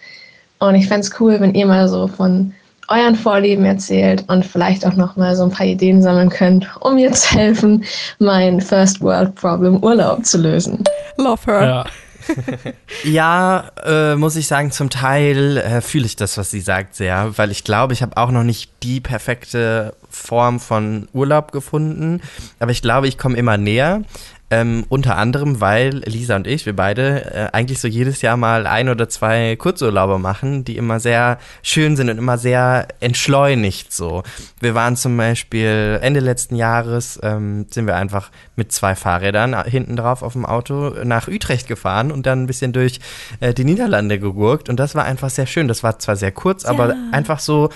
Und 0.60 0.76
ich 0.76 0.86
fände 0.86 1.00
es 1.00 1.20
cool, 1.20 1.40
wenn 1.40 1.54
ihr 1.54 1.66
mal 1.66 1.88
so 1.88 2.06
von 2.06 2.52
euren 2.88 3.16
Vorlieben 3.16 3.64
erzählt 3.64 4.24
und 4.28 4.44
vielleicht 4.44 4.86
auch 4.86 4.94
noch 4.94 5.16
mal 5.16 5.36
so 5.36 5.44
ein 5.44 5.50
paar 5.50 5.66
Ideen 5.66 6.02
sammeln 6.02 6.30
könnt, 6.30 6.68
um 6.80 6.96
mir 6.96 7.12
zu 7.12 7.34
helfen, 7.34 7.84
mein 8.18 8.60
First 8.60 9.00
World 9.00 9.34
Problem 9.34 9.82
Urlaub 9.82 10.24
zu 10.24 10.38
lösen. 10.38 10.84
Love 11.16 11.40
her. 11.46 11.62
Ja. 11.62 11.84
Ja, 13.04 13.70
äh, 13.84 14.16
muss 14.16 14.36
ich 14.36 14.46
sagen, 14.46 14.70
zum 14.70 14.88
Teil 14.88 15.58
äh, 15.58 15.80
fühle 15.80 16.06
ich 16.06 16.16
das, 16.16 16.38
was 16.38 16.50
sie 16.50 16.60
sagt, 16.60 16.94
sehr, 16.94 17.36
weil 17.36 17.50
ich 17.50 17.64
glaube, 17.64 17.92
ich 17.92 18.02
habe 18.02 18.16
auch 18.16 18.30
noch 18.30 18.44
nicht 18.44 18.70
die 18.82 19.00
perfekte 19.00 19.94
Form 20.08 20.60
von 20.60 21.08
Urlaub 21.12 21.52
gefunden, 21.52 22.22
aber 22.60 22.70
ich 22.70 22.82
glaube, 22.82 23.08
ich 23.08 23.18
komme 23.18 23.36
immer 23.36 23.58
näher. 23.58 24.02
Ähm, 24.50 24.84
unter 24.90 25.16
anderem, 25.16 25.60
weil 25.62 26.02
Lisa 26.04 26.36
und 26.36 26.46
ich, 26.46 26.66
wir 26.66 26.76
beide, 26.76 27.24
äh, 27.34 27.48
eigentlich 27.52 27.80
so 27.80 27.88
jedes 27.88 28.20
Jahr 28.20 28.36
mal 28.36 28.66
ein 28.66 28.90
oder 28.90 29.08
zwei 29.08 29.56
Kurzurlaube 29.56 30.18
machen, 30.18 30.64
die 30.64 30.76
immer 30.76 31.00
sehr 31.00 31.38
schön 31.62 31.96
sind 31.96 32.10
und 32.10 32.18
immer 32.18 32.36
sehr 32.36 32.86
entschleunigt 33.00 33.92
so. 33.92 34.22
Wir 34.60 34.74
waren 34.74 34.96
zum 34.96 35.16
Beispiel 35.16 35.98
Ende 36.02 36.20
letzten 36.20 36.56
Jahres, 36.56 37.18
ähm, 37.22 37.66
sind 37.70 37.86
wir 37.86 37.96
einfach 37.96 38.30
mit 38.54 38.70
zwei 38.70 38.94
Fahrrädern 38.94 39.64
hinten 39.64 39.96
drauf 39.96 40.22
auf 40.22 40.34
dem 40.34 40.44
Auto 40.44 40.90
nach 41.04 41.26
Utrecht 41.26 41.66
gefahren 41.66 42.12
und 42.12 42.26
dann 42.26 42.42
ein 42.42 42.46
bisschen 42.46 42.72
durch 42.74 43.00
äh, 43.40 43.54
die 43.54 43.64
Niederlande 43.64 44.18
gegurkt 44.18 44.68
und 44.68 44.78
das 44.78 44.94
war 44.94 45.04
einfach 45.04 45.30
sehr 45.30 45.46
schön. 45.46 45.68
Das 45.68 45.82
war 45.82 45.98
zwar 45.98 46.16
sehr 46.16 46.32
kurz, 46.32 46.64
aber 46.66 46.88
Ja. 46.90 46.94
einfach 47.12 47.38
so 47.40 47.70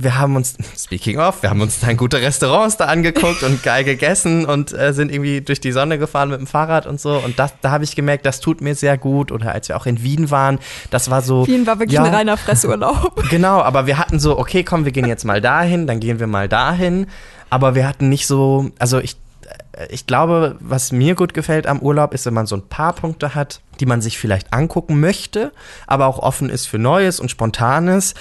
wir 0.00 0.16
haben 0.16 0.36
uns, 0.36 0.54
speaking 0.76 1.18
of, 1.18 1.42
wir 1.42 1.50
haben 1.50 1.60
uns 1.60 1.80
dann 1.80 1.96
gute 1.96 2.22
Restaurants 2.22 2.76
da 2.76 2.84
angeguckt 2.84 3.42
und 3.42 3.64
geil 3.64 3.82
gegessen 3.82 4.46
und 4.46 4.72
äh, 4.72 4.92
sind 4.92 5.10
irgendwie 5.10 5.40
durch 5.40 5.60
die 5.60 5.72
Sonne 5.72 5.98
gefahren 5.98 6.30
mit 6.30 6.38
dem 6.38 6.46
Fahrrad 6.46 6.86
und 6.86 7.00
so. 7.00 7.16
Und 7.16 7.38
das, 7.40 7.52
da 7.62 7.72
habe 7.72 7.82
ich 7.82 7.96
gemerkt, 7.96 8.24
das 8.24 8.38
tut 8.38 8.60
mir 8.60 8.76
sehr 8.76 8.96
gut. 8.96 9.32
Oder 9.32 9.52
als 9.52 9.68
wir 9.68 9.76
auch 9.76 9.86
in 9.86 10.02
Wien 10.04 10.30
waren, 10.30 10.60
das 10.90 11.10
war 11.10 11.20
so. 11.20 11.46
Wien 11.48 11.66
war 11.66 11.80
wirklich 11.80 11.96
ja, 11.96 12.04
ein 12.04 12.14
reiner 12.14 12.36
Fressurlaub. 12.36 13.24
Genau, 13.30 13.60
aber 13.60 13.86
wir 13.86 13.98
hatten 13.98 14.18
so, 14.18 14.38
okay, 14.38 14.62
komm, 14.62 14.84
wir 14.84 14.92
gehen 14.92 15.06
jetzt 15.06 15.24
mal 15.24 15.40
dahin, 15.40 15.86
dann 15.86 16.00
gehen 16.00 16.20
wir 16.20 16.26
mal 16.26 16.48
dahin. 16.48 17.08
Aber 17.50 17.74
wir 17.74 17.86
hatten 17.86 18.08
nicht 18.08 18.26
so, 18.26 18.70
also 18.78 19.00
ich, 19.00 19.16
ich 19.90 20.06
glaube, 20.06 20.56
was 20.60 20.92
mir 20.92 21.14
gut 21.14 21.34
gefällt 21.34 21.66
am 21.66 21.80
Urlaub, 21.80 22.14
ist, 22.14 22.26
wenn 22.26 22.34
man 22.34 22.46
so 22.46 22.56
ein 22.56 22.68
paar 22.68 22.92
Punkte 22.92 23.34
hat, 23.34 23.60
die 23.80 23.86
man 23.86 24.00
sich 24.00 24.18
vielleicht 24.18 24.52
angucken 24.52 24.98
möchte, 24.98 25.52
aber 25.86 26.06
auch 26.06 26.18
offen 26.18 26.50
ist 26.50 26.66
für 26.66 26.78
Neues 26.78 27.20
und 27.20 27.30
Spontanes, 27.30 28.14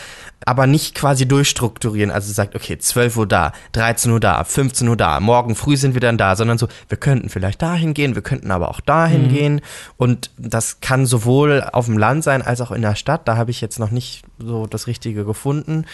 aber 0.45 0.67
nicht 0.67 0.93
quasi 0.93 1.27
durchstrukturieren. 1.27 2.11
Also 2.11 2.31
sagt, 2.31 2.55
okay, 2.55 2.77
12 2.77 3.17
Uhr 3.17 3.27
da, 3.27 3.53
13 3.71 4.11
Uhr 4.11 4.19
da, 4.19 4.43
15 4.43 4.87
Uhr 4.87 4.97
da, 4.97 5.19
morgen 5.19 5.55
früh 5.55 5.77
sind 5.77 5.95
wir 5.95 6.01
dann 6.01 6.17
da, 6.17 6.35
sondern 6.35 6.59
so, 6.59 6.67
wir 6.89 6.97
könnten 6.97 7.29
vielleicht 7.29 7.61
dahin 7.61 7.95
gehen, 7.95 8.13
wir 8.13 8.21
könnten 8.21 8.51
aber 8.51 8.69
auch 8.69 8.81
dahin 8.81 9.29
gehen. 9.29 9.61
Und 9.97 10.29
das 10.37 10.79
kann 10.79 11.07
sowohl 11.07 11.67
auf 11.73 11.85
dem 11.85 11.97
Land 11.97 12.23
sein 12.23 12.43
als 12.43 12.61
auch 12.61 12.71
in 12.71 12.83
der 12.83 12.95
Stadt. 12.95 13.27
Da 13.27 13.35
habe 13.35 13.49
ich 13.51 13.61
jetzt 13.61 13.79
noch 13.79 13.91
nicht 13.91 14.23
so 14.37 14.67
das 14.67 14.85
Richtige 14.85 15.25
gefunden. 15.25 15.85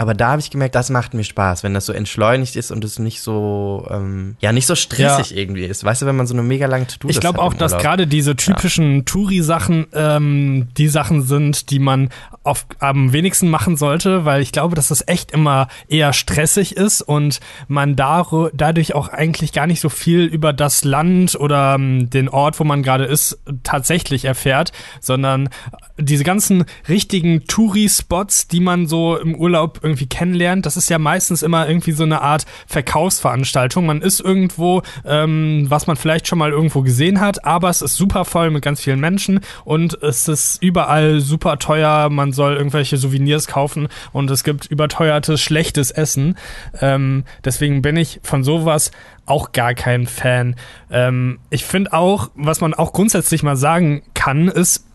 Aber 0.00 0.14
da 0.14 0.30
habe 0.30 0.40
ich 0.40 0.48
gemerkt, 0.48 0.74
das 0.74 0.88
macht 0.88 1.12
mir 1.12 1.24
Spaß, 1.24 1.62
wenn 1.62 1.74
das 1.74 1.84
so 1.84 1.92
entschleunigt 1.92 2.56
ist 2.56 2.70
und 2.70 2.82
es 2.84 2.98
nicht 2.98 3.20
so, 3.20 3.86
ähm, 3.90 4.34
ja, 4.40 4.50
nicht 4.50 4.64
so 4.64 4.74
stressig 4.74 5.36
irgendwie 5.36 5.66
ist. 5.66 5.84
Weißt 5.84 6.00
du, 6.00 6.06
wenn 6.06 6.16
man 6.16 6.26
so 6.26 6.32
eine 6.32 6.42
mega 6.42 6.64
lange 6.64 6.86
To-Do 6.86 7.10
Ich 7.10 7.20
glaube 7.20 7.38
auch, 7.38 7.52
dass 7.52 7.72
gerade 7.76 8.06
diese 8.06 8.34
typischen 8.34 9.04
Touri-Sachen 9.04 9.88
ähm, 9.92 10.68
die 10.78 10.88
Sachen 10.88 11.20
sind, 11.20 11.68
die 11.68 11.80
man 11.80 12.08
auf, 12.44 12.64
am 12.78 13.12
wenigsten 13.12 13.50
machen 13.50 13.76
sollte, 13.76 14.24
weil 14.24 14.40
ich 14.40 14.52
glaube, 14.52 14.74
dass 14.74 14.88
das 14.88 15.06
echt 15.06 15.32
immer 15.32 15.68
eher 15.86 16.14
stressig 16.14 16.78
ist 16.78 17.02
und 17.02 17.40
man 17.68 17.94
daru- 17.94 18.48
dadurch 18.54 18.94
auch 18.94 19.08
eigentlich 19.08 19.52
gar 19.52 19.66
nicht 19.66 19.82
so 19.82 19.90
viel 19.90 20.24
über 20.24 20.54
das 20.54 20.82
Land 20.82 21.34
oder 21.38 21.74
ähm, 21.74 22.08
den 22.08 22.30
Ort, 22.30 22.58
wo 22.58 22.64
man 22.64 22.82
gerade 22.82 23.04
ist, 23.04 23.38
tatsächlich 23.64 24.24
erfährt, 24.24 24.72
sondern 25.02 25.50
diese 25.98 26.24
ganzen 26.24 26.64
richtigen 26.88 27.44
Touri-Spots, 27.46 28.48
die 28.48 28.60
man 28.60 28.86
so 28.86 29.18
im 29.18 29.34
Urlaub 29.34 29.80
irgendwie 29.90 30.06
kennenlernt, 30.06 30.66
das 30.66 30.76
ist 30.76 30.88
ja 30.88 30.98
meistens 30.98 31.42
immer 31.42 31.68
irgendwie 31.68 31.92
so 31.92 32.04
eine 32.04 32.22
Art 32.22 32.46
Verkaufsveranstaltung. 32.66 33.86
Man 33.86 34.02
ist 34.02 34.20
irgendwo, 34.20 34.82
ähm, 35.04 35.66
was 35.68 35.86
man 35.86 35.96
vielleicht 35.96 36.28
schon 36.28 36.38
mal 36.38 36.50
irgendwo 36.50 36.82
gesehen 36.82 37.20
hat, 37.20 37.44
aber 37.44 37.68
es 37.68 37.82
ist 37.82 37.96
super 37.96 38.24
voll 38.24 38.50
mit 38.50 38.62
ganz 38.62 38.80
vielen 38.80 39.00
Menschen 39.00 39.40
und 39.64 40.00
es 40.02 40.28
ist 40.28 40.62
überall 40.62 41.20
super 41.20 41.58
teuer. 41.58 42.08
Man 42.10 42.32
soll 42.32 42.56
irgendwelche 42.56 42.96
Souvenirs 42.96 43.46
kaufen 43.46 43.88
und 44.12 44.30
es 44.30 44.44
gibt 44.44 44.66
überteuertes, 44.66 45.40
schlechtes 45.40 45.90
Essen. 45.90 46.36
Ähm, 46.80 47.24
deswegen 47.44 47.82
bin 47.82 47.96
ich 47.96 48.20
von 48.22 48.44
sowas 48.44 48.90
auch 49.26 49.52
gar 49.52 49.74
kein 49.74 50.06
Fan. 50.06 50.56
Ähm, 50.90 51.38
ich 51.50 51.64
finde 51.64 51.92
auch, 51.92 52.30
was 52.34 52.60
man 52.60 52.74
auch 52.74 52.92
grundsätzlich 52.92 53.42
mal 53.42 53.56
sagen 53.56 54.02
kann, 54.14 54.48
ist, 54.48 54.86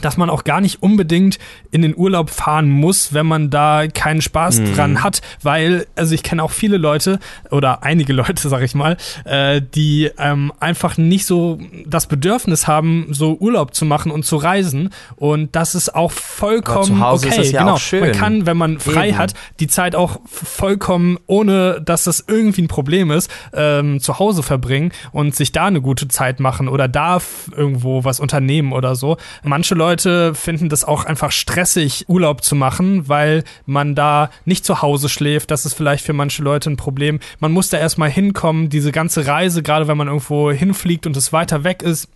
dass 0.00 0.16
man 0.16 0.30
auch 0.30 0.44
gar 0.44 0.60
nicht 0.60 0.82
unbedingt 0.82 1.38
in 1.70 1.82
den 1.82 1.96
Urlaub 1.96 2.30
fahren 2.30 2.68
muss, 2.68 3.12
wenn 3.12 3.26
man 3.26 3.50
da 3.50 3.86
keinen 3.88 4.22
Spaß 4.22 4.60
mhm. 4.60 4.74
dran 4.74 5.02
hat, 5.02 5.20
weil, 5.42 5.86
also 5.96 6.14
ich 6.14 6.22
kenne 6.22 6.42
auch 6.42 6.50
viele 6.50 6.76
Leute 6.76 7.18
oder 7.50 7.82
einige 7.82 8.12
Leute, 8.18 8.48
sag 8.48 8.62
ich 8.62 8.74
mal, 8.74 8.96
äh, 9.24 9.60
die 9.74 10.10
ähm, 10.18 10.52
einfach 10.60 10.96
nicht 10.96 11.26
so 11.26 11.58
das 11.86 12.06
Bedürfnis 12.06 12.66
haben, 12.66 13.08
so 13.10 13.36
Urlaub 13.38 13.74
zu 13.74 13.84
machen 13.84 14.10
und 14.12 14.24
zu 14.24 14.36
reisen 14.36 14.90
und 15.16 15.54
das 15.54 15.74
ist 15.74 15.94
auch 15.94 16.12
vollkommen 16.12 16.84
zu 16.84 17.00
Hause 17.00 17.26
okay. 17.28 17.40
Ist 17.40 17.46
es 17.46 17.52
ja 17.52 17.60
genau. 17.60 17.74
Auch 17.74 17.78
schön. 17.78 18.00
Man 18.00 18.12
kann, 18.12 18.46
wenn 18.46 18.56
man 18.56 18.78
frei 18.78 19.08
Eben. 19.08 19.18
hat, 19.18 19.34
die 19.60 19.66
Zeit 19.66 19.94
auch 19.94 20.20
vollkommen, 20.24 21.18
ohne 21.26 21.80
dass 21.80 22.04
das 22.04 22.24
irgendwie 22.26 22.62
ein 22.62 22.68
Problem 22.68 23.10
ist, 23.10 23.30
ähm, 23.52 24.00
zu 24.00 24.18
Hause 24.18 24.42
verbringen 24.42 24.92
und 25.12 25.34
sich 25.34 25.52
da 25.52 25.66
eine 25.66 25.80
gute 25.80 26.08
Zeit 26.08 26.40
machen 26.40 26.68
oder 26.68 26.88
darf 26.88 27.50
irgendwo 27.54 28.04
was 28.04 28.20
unternehmen 28.20 28.72
oder 28.72 28.94
so. 28.94 29.16
Manche 29.42 29.74
Leute 29.74 29.87
Leute 29.88 30.34
finden 30.34 30.68
das 30.68 30.84
auch 30.84 31.06
einfach 31.06 31.32
stressig, 31.32 32.04
Urlaub 32.08 32.44
zu 32.44 32.54
machen, 32.54 33.08
weil 33.08 33.42
man 33.64 33.94
da 33.94 34.28
nicht 34.44 34.66
zu 34.66 34.82
Hause 34.82 35.08
schläft. 35.08 35.50
Das 35.50 35.64
ist 35.64 35.72
vielleicht 35.72 36.04
für 36.04 36.12
manche 36.12 36.42
Leute 36.42 36.68
ein 36.68 36.76
Problem. 36.76 37.20
Man 37.40 37.52
muss 37.52 37.70
da 37.70 37.78
erstmal 37.78 38.10
hinkommen, 38.10 38.68
diese 38.68 38.92
ganze 38.92 39.26
Reise, 39.26 39.62
gerade 39.62 39.88
wenn 39.88 39.96
man 39.96 40.08
irgendwo 40.08 40.50
hinfliegt 40.50 41.06
und 41.06 41.16
es 41.16 41.32
weiter 41.32 41.64
weg 41.64 41.82
ist 41.82 42.10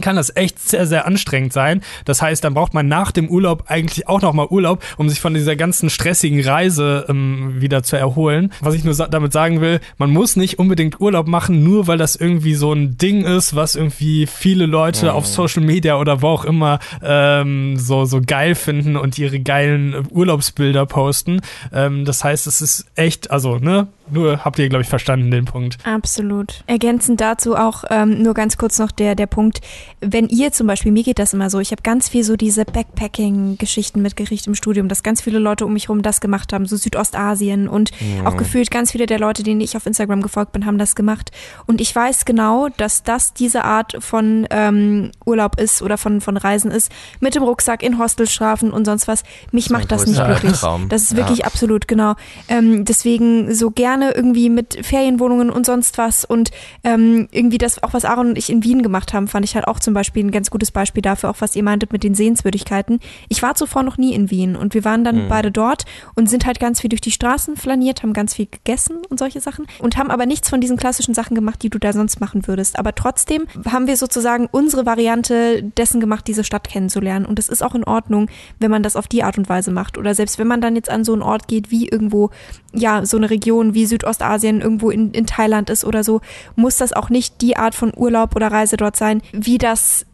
kann 0.00 0.16
das 0.16 0.34
echt 0.34 0.58
sehr, 0.58 0.86
sehr 0.86 1.06
anstrengend 1.06 1.52
sein. 1.52 1.82
Das 2.04 2.22
heißt, 2.22 2.42
dann 2.44 2.54
braucht 2.54 2.74
man 2.74 2.88
nach 2.88 3.12
dem 3.12 3.28
Urlaub 3.28 3.64
eigentlich 3.66 4.08
auch 4.08 4.22
nochmal 4.22 4.46
Urlaub, 4.50 4.82
um 4.96 5.08
sich 5.08 5.20
von 5.20 5.34
dieser 5.34 5.56
ganzen 5.56 5.90
stressigen 5.90 6.40
Reise 6.40 7.06
ähm, 7.08 7.60
wieder 7.60 7.82
zu 7.82 7.96
erholen. 7.96 8.52
Was 8.60 8.74
ich 8.74 8.84
nur 8.84 8.94
sa 8.94 9.08
damit 9.08 9.32
sagen 9.32 9.60
will, 9.60 9.80
man 9.96 10.10
muss 10.10 10.36
nicht 10.36 10.58
unbedingt 10.58 11.00
Urlaub 11.00 11.26
machen, 11.26 11.62
nur 11.62 11.86
weil 11.86 11.98
das 11.98 12.16
irgendwie 12.16 12.54
so 12.54 12.72
ein 12.72 12.96
Ding 12.98 13.24
ist, 13.24 13.56
was 13.56 13.74
irgendwie 13.74 14.26
viele 14.26 14.66
Leute 14.66 15.06
mhm. 15.06 15.12
auf 15.12 15.26
Social 15.26 15.62
Media 15.62 15.98
oder 15.98 16.22
wo 16.22 16.28
auch 16.28 16.44
immer 16.44 16.78
ähm, 17.02 17.76
so, 17.76 18.04
so 18.04 18.20
geil 18.24 18.54
finden 18.54 18.96
und 18.96 19.18
ihre 19.18 19.40
geilen 19.40 20.06
Urlaubsbilder 20.10 20.86
posten. 20.86 21.40
Ähm, 21.72 22.04
das 22.04 22.24
heißt, 22.24 22.46
es 22.46 22.60
ist 22.60 22.86
echt, 22.94 23.30
also, 23.30 23.58
ne, 23.58 23.88
nur 24.10 24.44
habt 24.44 24.58
ihr, 24.58 24.68
glaube 24.68 24.82
ich, 24.82 24.88
verstanden 24.88 25.30
den 25.30 25.44
Punkt. 25.44 25.78
Absolut. 25.84 26.62
Ergänzend 26.66 27.20
dazu 27.20 27.56
auch 27.56 27.84
ähm, 27.90 28.22
nur 28.22 28.34
ganz 28.34 28.56
kurz 28.56 28.78
noch 28.78 28.90
der, 28.90 29.14
der 29.14 29.26
Punkt, 29.26 29.60
wenn 30.00 30.28
ihr 30.28 30.52
zum 30.52 30.66
Beispiel, 30.66 30.92
mir 30.92 31.02
geht 31.02 31.18
das 31.18 31.32
immer 31.32 31.50
so, 31.50 31.58
ich 31.60 31.70
habe 31.70 31.82
ganz 31.82 32.08
viel 32.08 32.24
so 32.24 32.36
diese 32.36 32.64
Backpacking-Geschichten 32.64 34.02
mitgerichtet 34.02 34.46
im 34.46 34.54
Studium, 34.54 34.88
dass 34.88 35.02
ganz 35.02 35.20
viele 35.20 35.38
Leute 35.38 35.66
um 35.66 35.72
mich 35.72 35.84
herum 35.84 36.02
das 36.02 36.20
gemacht 36.20 36.52
haben, 36.52 36.66
so 36.66 36.76
Südostasien 36.76 37.68
und 37.68 37.90
mhm. 38.00 38.26
auch 38.26 38.36
gefühlt 38.36 38.70
ganz 38.70 38.92
viele 38.92 39.06
der 39.06 39.18
Leute, 39.18 39.42
denen 39.42 39.60
ich 39.60 39.76
auf 39.76 39.86
Instagram 39.86 40.22
gefolgt 40.22 40.52
bin, 40.52 40.66
haben 40.66 40.78
das 40.78 40.94
gemacht. 40.94 41.30
Und 41.66 41.80
ich 41.80 41.94
weiß 41.94 42.24
genau, 42.24 42.68
dass 42.76 43.02
das 43.02 43.34
diese 43.34 43.64
Art 43.64 43.96
von 44.00 44.46
ähm, 44.50 45.10
Urlaub 45.24 45.60
ist 45.60 45.82
oder 45.82 45.98
von, 45.98 46.20
von 46.20 46.36
Reisen 46.36 46.70
ist, 46.70 46.92
mit 47.20 47.34
dem 47.34 47.42
Rucksack 47.42 47.82
in 47.82 47.98
Hostelstrafen 47.98 48.70
und 48.70 48.84
sonst 48.84 49.08
was. 49.08 49.22
Mich 49.52 49.70
macht 49.70 49.90
das 49.90 50.06
nicht 50.06 50.24
glücklich. 50.24 50.58
Traum. 50.60 50.88
Das 50.88 51.02
ist 51.02 51.16
wirklich 51.16 51.40
ja. 51.40 51.46
absolut, 51.46 51.88
genau. 51.88 52.14
Ähm, 52.48 52.84
deswegen 52.84 53.54
so 53.54 53.70
gerne 53.70 54.12
irgendwie 54.12 54.50
mit 54.50 54.84
Ferienwohnungen 54.84 55.50
und 55.50 55.66
sonst 55.66 55.98
was 55.98 56.24
und 56.24 56.50
ähm, 56.84 57.28
irgendwie 57.30 57.58
das 57.58 57.82
auch, 57.82 57.92
was 57.92 58.04
Aaron 58.04 58.28
und 58.28 58.38
ich 58.38 58.50
in 58.50 58.64
Wien 58.64 58.82
gemacht 58.82 59.12
haben, 59.12 59.28
fand 59.28 59.44
ich 59.44 59.54
halt 59.54 59.66
auch 59.66 59.77
zum 59.80 59.94
Beispiel 59.94 60.24
ein 60.24 60.30
ganz 60.30 60.50
gutes 60.50 60.70
Beispiel 60.70 61.02
dafür, 61.02 61.30
auch 61.30 61.40
was 61.40 61.56
ihr 61.56 61.62
meintet 61.62 61.92
mit 61.92 62.04
den 62.04 62.14
Sehenswürdigkeiten. 62.14 63.00
Ich 63.28 63.42
war 63.42 63.54
zuvor 63.54 63.82
noch 63.82 63.98
nie 63.98 64.14
in 64.14 64.30
Wien 64.30 64.56
und 64.56 64.74
wir 64.74 64.84
waren 64.84 65.04
dann 65.04 65.24
mhm. 65.24 65.28
beide 65.28 65.50
dort 65.50 65.84
und 66.14 66.28
sind 66.28 66.46
halt 66.46 66.60
ganz 66.60 66.80
viel 66.80 66.90
durch 66.90 67.00
die 67.00 67.10
Straßen 67.10 67.56
flaniert, 67.56 68.02
haben 68.02 68.12
ganz 68.12 68.34
viel 68.34 68.46
gegessen 68.46 68.98
und 69.08 69.18
solche 69.18 69.40
Sachen 69.40 69.66
und 69.78 69.96
haben 69.96 70.10
aber 70.10 70.26
nichts 70.26 70.48
von 70.48 70.60
diesen 70.60 70.76
klassischen 70.76 71.14
Sachen 71.14 71.34
gemacht, 71.34 71.62
die 71.62 71.70
du 71.70 71.78
da 71.78 71.92
sonst 71.92 72.20
machen 72.20 72.46
würdest. 72.46 72.78
Aber 72.78 72.94
trotzdem 72.94 73.46
haben 73.70 73.86
wir 73.86 73.96
sozusagen 73.96 74.48
unsere 74.50 74.86
Variante 74.86 75.62
dessen 75.62 76.00
gemacht, 76.00 76.26
diese 76.26 76.44
Stadt 76.44 76.68
kennenzulernen. 76.68 77.26
Und 77.26 77.38
es 77.38 77.48
ist 77.48 77.62
auch 77.62 77.74
in 77.74 77.84
Ordnung, 77.84 78.28
wenn 78.58 78.70
man 78.70 78.82
das 78.82 78.96
auf 78.96 79.08
die 79.08 79.22
Art 79.22 79.38
und 79.38 79.48
Weise 79.48 79.70
macht. 79.70 79.98
Oder 79.98 80.14
selbst 80.14 80.38
wenn 80.38 80.46
man 80.46 80.60
dann 80.60 80.76
jetzt 80.76 80.90
an 80.90 81.04
so 81.04 81.12
einen 81.12 81.22
Ort 81.22 81.48
geht, 81.48 81.70
wie 81.70 81.88
irgendwo, 81.88 82.30
ja, 82.72 83.04
so 83.04 83.16
eine 83.16 83.30
Region 83.30 83.74
wie 83.74 83.86
Südostasien 83.86 84.60
irgendwo 84.60 84.90
in, 84.90 85.12
in 85.12 85.26
Thailand 85.26 85.70
ist 85.70 85.84
oder 85.84 86.04
so, 86.04 86.20
muss 86.56 86.76
das 86.76 86.92
auch 86.92 87.10
nicht 87.10 87.40
die 87.40 87.56
Art 87.56 87.74
von 87.74 87.92
Urlaub 87.96 88.36
oder 88.36 88.48
Reise 88.48 88.76
dort 88.76 88.96
sein, 88.96 89.22
wie 89.32 89.58
das 89.68 90.06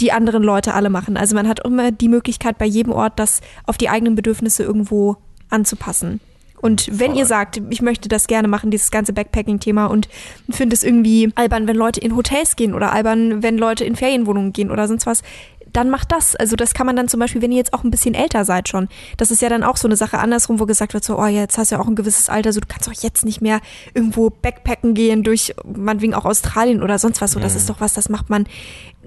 die 0.00 0.10
anderen 0.10 0.42
Leute 0.42 0.74
alle 0.74 0.90
machen. 0.90 1.16
Also 1.16 1.36
man 1.36 1.46
hat 1.48 1.64
immer 1.64 1.92
die 1.92 2.08
Möglichkeit, 2.08 2.58
bei 2.58 2.66
jedem 2.66 2.92
Ort 2.92 3.18
das 3.20 3.40
auf 3.66 3.78
die 3.78 3.88
eigenen 3.88 4.16
Bedürfnisse 4.16 4.64
irgendwo 4.64 5.16
anzupassen. 5.48 6.20
Und 6.60 6.88
wenn 6.90 7.12
Voll. 7.12 7.20
ihr 7.20 7.26
sagt, 7.26 7.60
ich 7.70 7.82
möchte 7.82 8.08
das 8.08 8.26
gerne 8.26 8.48
machen, 8.48 8.72
dieses 8.72 8.90
ganze 8.90 9.12
Backpacking-Thema 9.12 9.86
und 9.86 10.08
finde 10.50 10.74
es 10.74 10.82
irgendwie 10.82 11.30
albern, 11.36 11.68
wenn 11.68 11.76
Leute 11.76 12.00
in 12.00 12.16
Hotels 12.16 12.56
gehen 12.56 12.74
oder 12.74 12.92
albern, 12.92 13.42
wenn 13.42 13.58
Leute 13.58 13.84
in 13.84 13.94
Ferienwohnungen 13.94 14.52
gehen 14.52 14.70
oder 14.70 14.88
sonst 14.88 15.06
was, 15.06 15.22
dann 15.72 15.90
macht 15.90 16.10
das. 16.12 16.34
Also 16.34 16.56
das 16.56 16.74
kann 16.74 16.86
man 16.86 16.96
dann 16.96 17.08
zum 17.08 17.20
Beispiel, 17.20 17.42
wenn 17.42 17.52
ihr 17.52 17.58
jetzt 17.58 17.74
auch 17.74 17.84
ein 17.84 17.90
bisschen 17.90 18.14
älter 18.14 18.44
seid 18.44 18.68
schon, 18.68 18.88
das 19.18 19.30
ist 19.30 19.42
ja 19.42 19.48
dann 19.48 19.62
auch 19.62 19.76
so 19.76 19.86
eine 19.86 19.96
Sache 19.96 20.18
andersrum, 20.18 20.58
wo 20.58 20.66
gesagt 20.66 20.94
wird, 20.94 21.04
so, 21.04 21.18
oh, 21.18 21.26
jetzt 21.26 21.58
hast 21.58 21.70
du 21.70 21.76
ja 21.76 21.82
auch 21.82 21.86
ein 21.86 21.94
gewisses 21.94 22.28
Alter, 22.28 22.52
so 22.52 22.60
du 22.60 22.66
kannst 22.66 22.88
doch 22.88 23.02
jetzt 23.02 23.24
nicht 23.24 23.42
mehr 23.42 23.60
irgendwo 23.94 24.30
Backpacken 24.30 24.94
gehen 24.94 25.22
durch, 25.22 25.54
meinetwegen 25.64 26.14
auch 26.14 26.24
Australien 26.24 26.82
oder 26.82 26.98
sonst 26.98 27.20
was. 27.20 27.32
So, 27.32 27.40
das 27.40 27.54
ist 27.54 27.68
doch 27.68 27.80
was, 27.80 27.92
das 27.92 28.08
macht 28.08 28.30
man 28.30 28.46